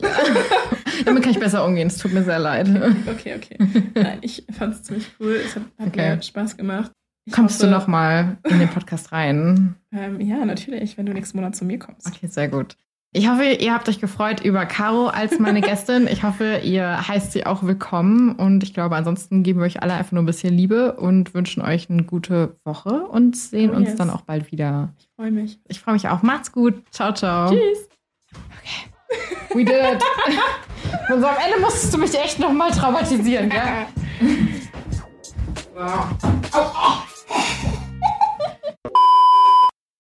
Damit 1.05 1.23
kann 1.23 1.33
ich 1.33 1.39
besser 1.39 1.65
umgehen. 1.65 1.89
Es 1.89 1.99
tut 1.99 2.13
mir 2.13 2.23
sehr 2.23 2.39
leid. 2.39 2.69
Okay, 3.11 3.35
okay. 3.37 3.57
Nein, 3.95 4.19
ich 4.23 4.45
fand 4.57 4.75
es 4.75 4.83
ziemlich 4.85 5.07
cool. 5.21 5.41
Es 5.45 5.57
hat, 5.57 5.63
hat 5.79 5.89
Okay. 5.89 6.17
mir 6.17 6.23
Spaß 6.23 6.57
gemacht. 6.57 6.91
Ich 7.27 7.33
Kommst 7.33 7.57
hoffe, 7.59 7.67
du 7.67 7.73
noch 7.77 7.87
mal 7.89 8.39
in 8.49 8.61
den 8.61 8.69
Podcast 8.69 9.11
rein? 9.13 9.75
Ähm, 9.93 10.21
ja, 10.21 10.45
natürlich, 10.45 10.97
wenn 10.97 11.07
du 11.07 11.13
nächsten 11.13 11.37
Monat 11.39 11.57
zu 11.57 11.65
mir 11.65 11.79
kommst. 11.79 12.07
Okay, 12.07 12.29
sehr 12.29 12.49
gut. 12.49 12.77
Ich 13.13 13.29
hoffe, 13.29 13.45
ihr 13.45 13.73
habt 13.73 13.89
euch 13.89 13.99
gefreut 14.01 14.43
über 14.45 14.67
Caro 14.67 15.07
als 15.09 15.39
meine 15.39 15.61
Gästin. 15.63 16.07
Ich 16.07 16.23
hoffe, 16.23 16.61
ihr 16.63 17.09
heißt 17.09 17.33
sie 17.33 17.47
auch 17.47 17.63
willkommen. 17.63 18.33
Und 18.37 18.63
ich 18.63 18.75
glaube, 18.75 18.95
ansonsten 18.95 19.43
geben 19.43 19.59
wir 19.61 19.67
euch 19.67 19.83
alle 19.83 19.95
einfach 19.95 20.13
nur 20.13 20.23
ein 20.23 20.27
bisschen 20.27 20.55
Liebe 20.55 20.93
und 20.93 21.33
wünschen 21.35 21.63
euch 21.63 21.89
eine 21.91 22.05
gute 22.05 22.57
Woche 22.65 22.91
und 23.07 23.37
sehen 23.37 23.71
Oh, 23.73 23.77
uns 23.77 23.89
yes. 23.89 23.97
dann 23.97 24.11
auch 24.11 24.21
bald 24.23 24.53
wieder. 24.53 24.93
Ich 24.99 25.09
freue 25.17 25.31
mich. 25.33 25.59
Ich 25.67 25.81
freue 25.81 25.95
mich 25.95 26.09
auch. 26.09 26.23
Macht's 26.23 26.53
gut. 26.53 26.75
Ciao, 26.93 27.13
ciao. 27.15 27.51
Tschüss. 27.51 27.89
We 29.55 29.65
did 29.65 29.75
it. 29.75 30.03
Und 31.11 31.21
so 31.21 31.27
am 31.27 31.37
Ende 31.45 31.61
musstest 31.61 31.95
du 31.95 31.99
mich 31.99 32.19
echt 32.19 32.39
nochmal 32.39 32.71
traumatisieren, 32.71 33.49
gell? 33.51 33.87
Wow. 35.75 36.09
Au, 36.53 36.61
au. 36.61 37.16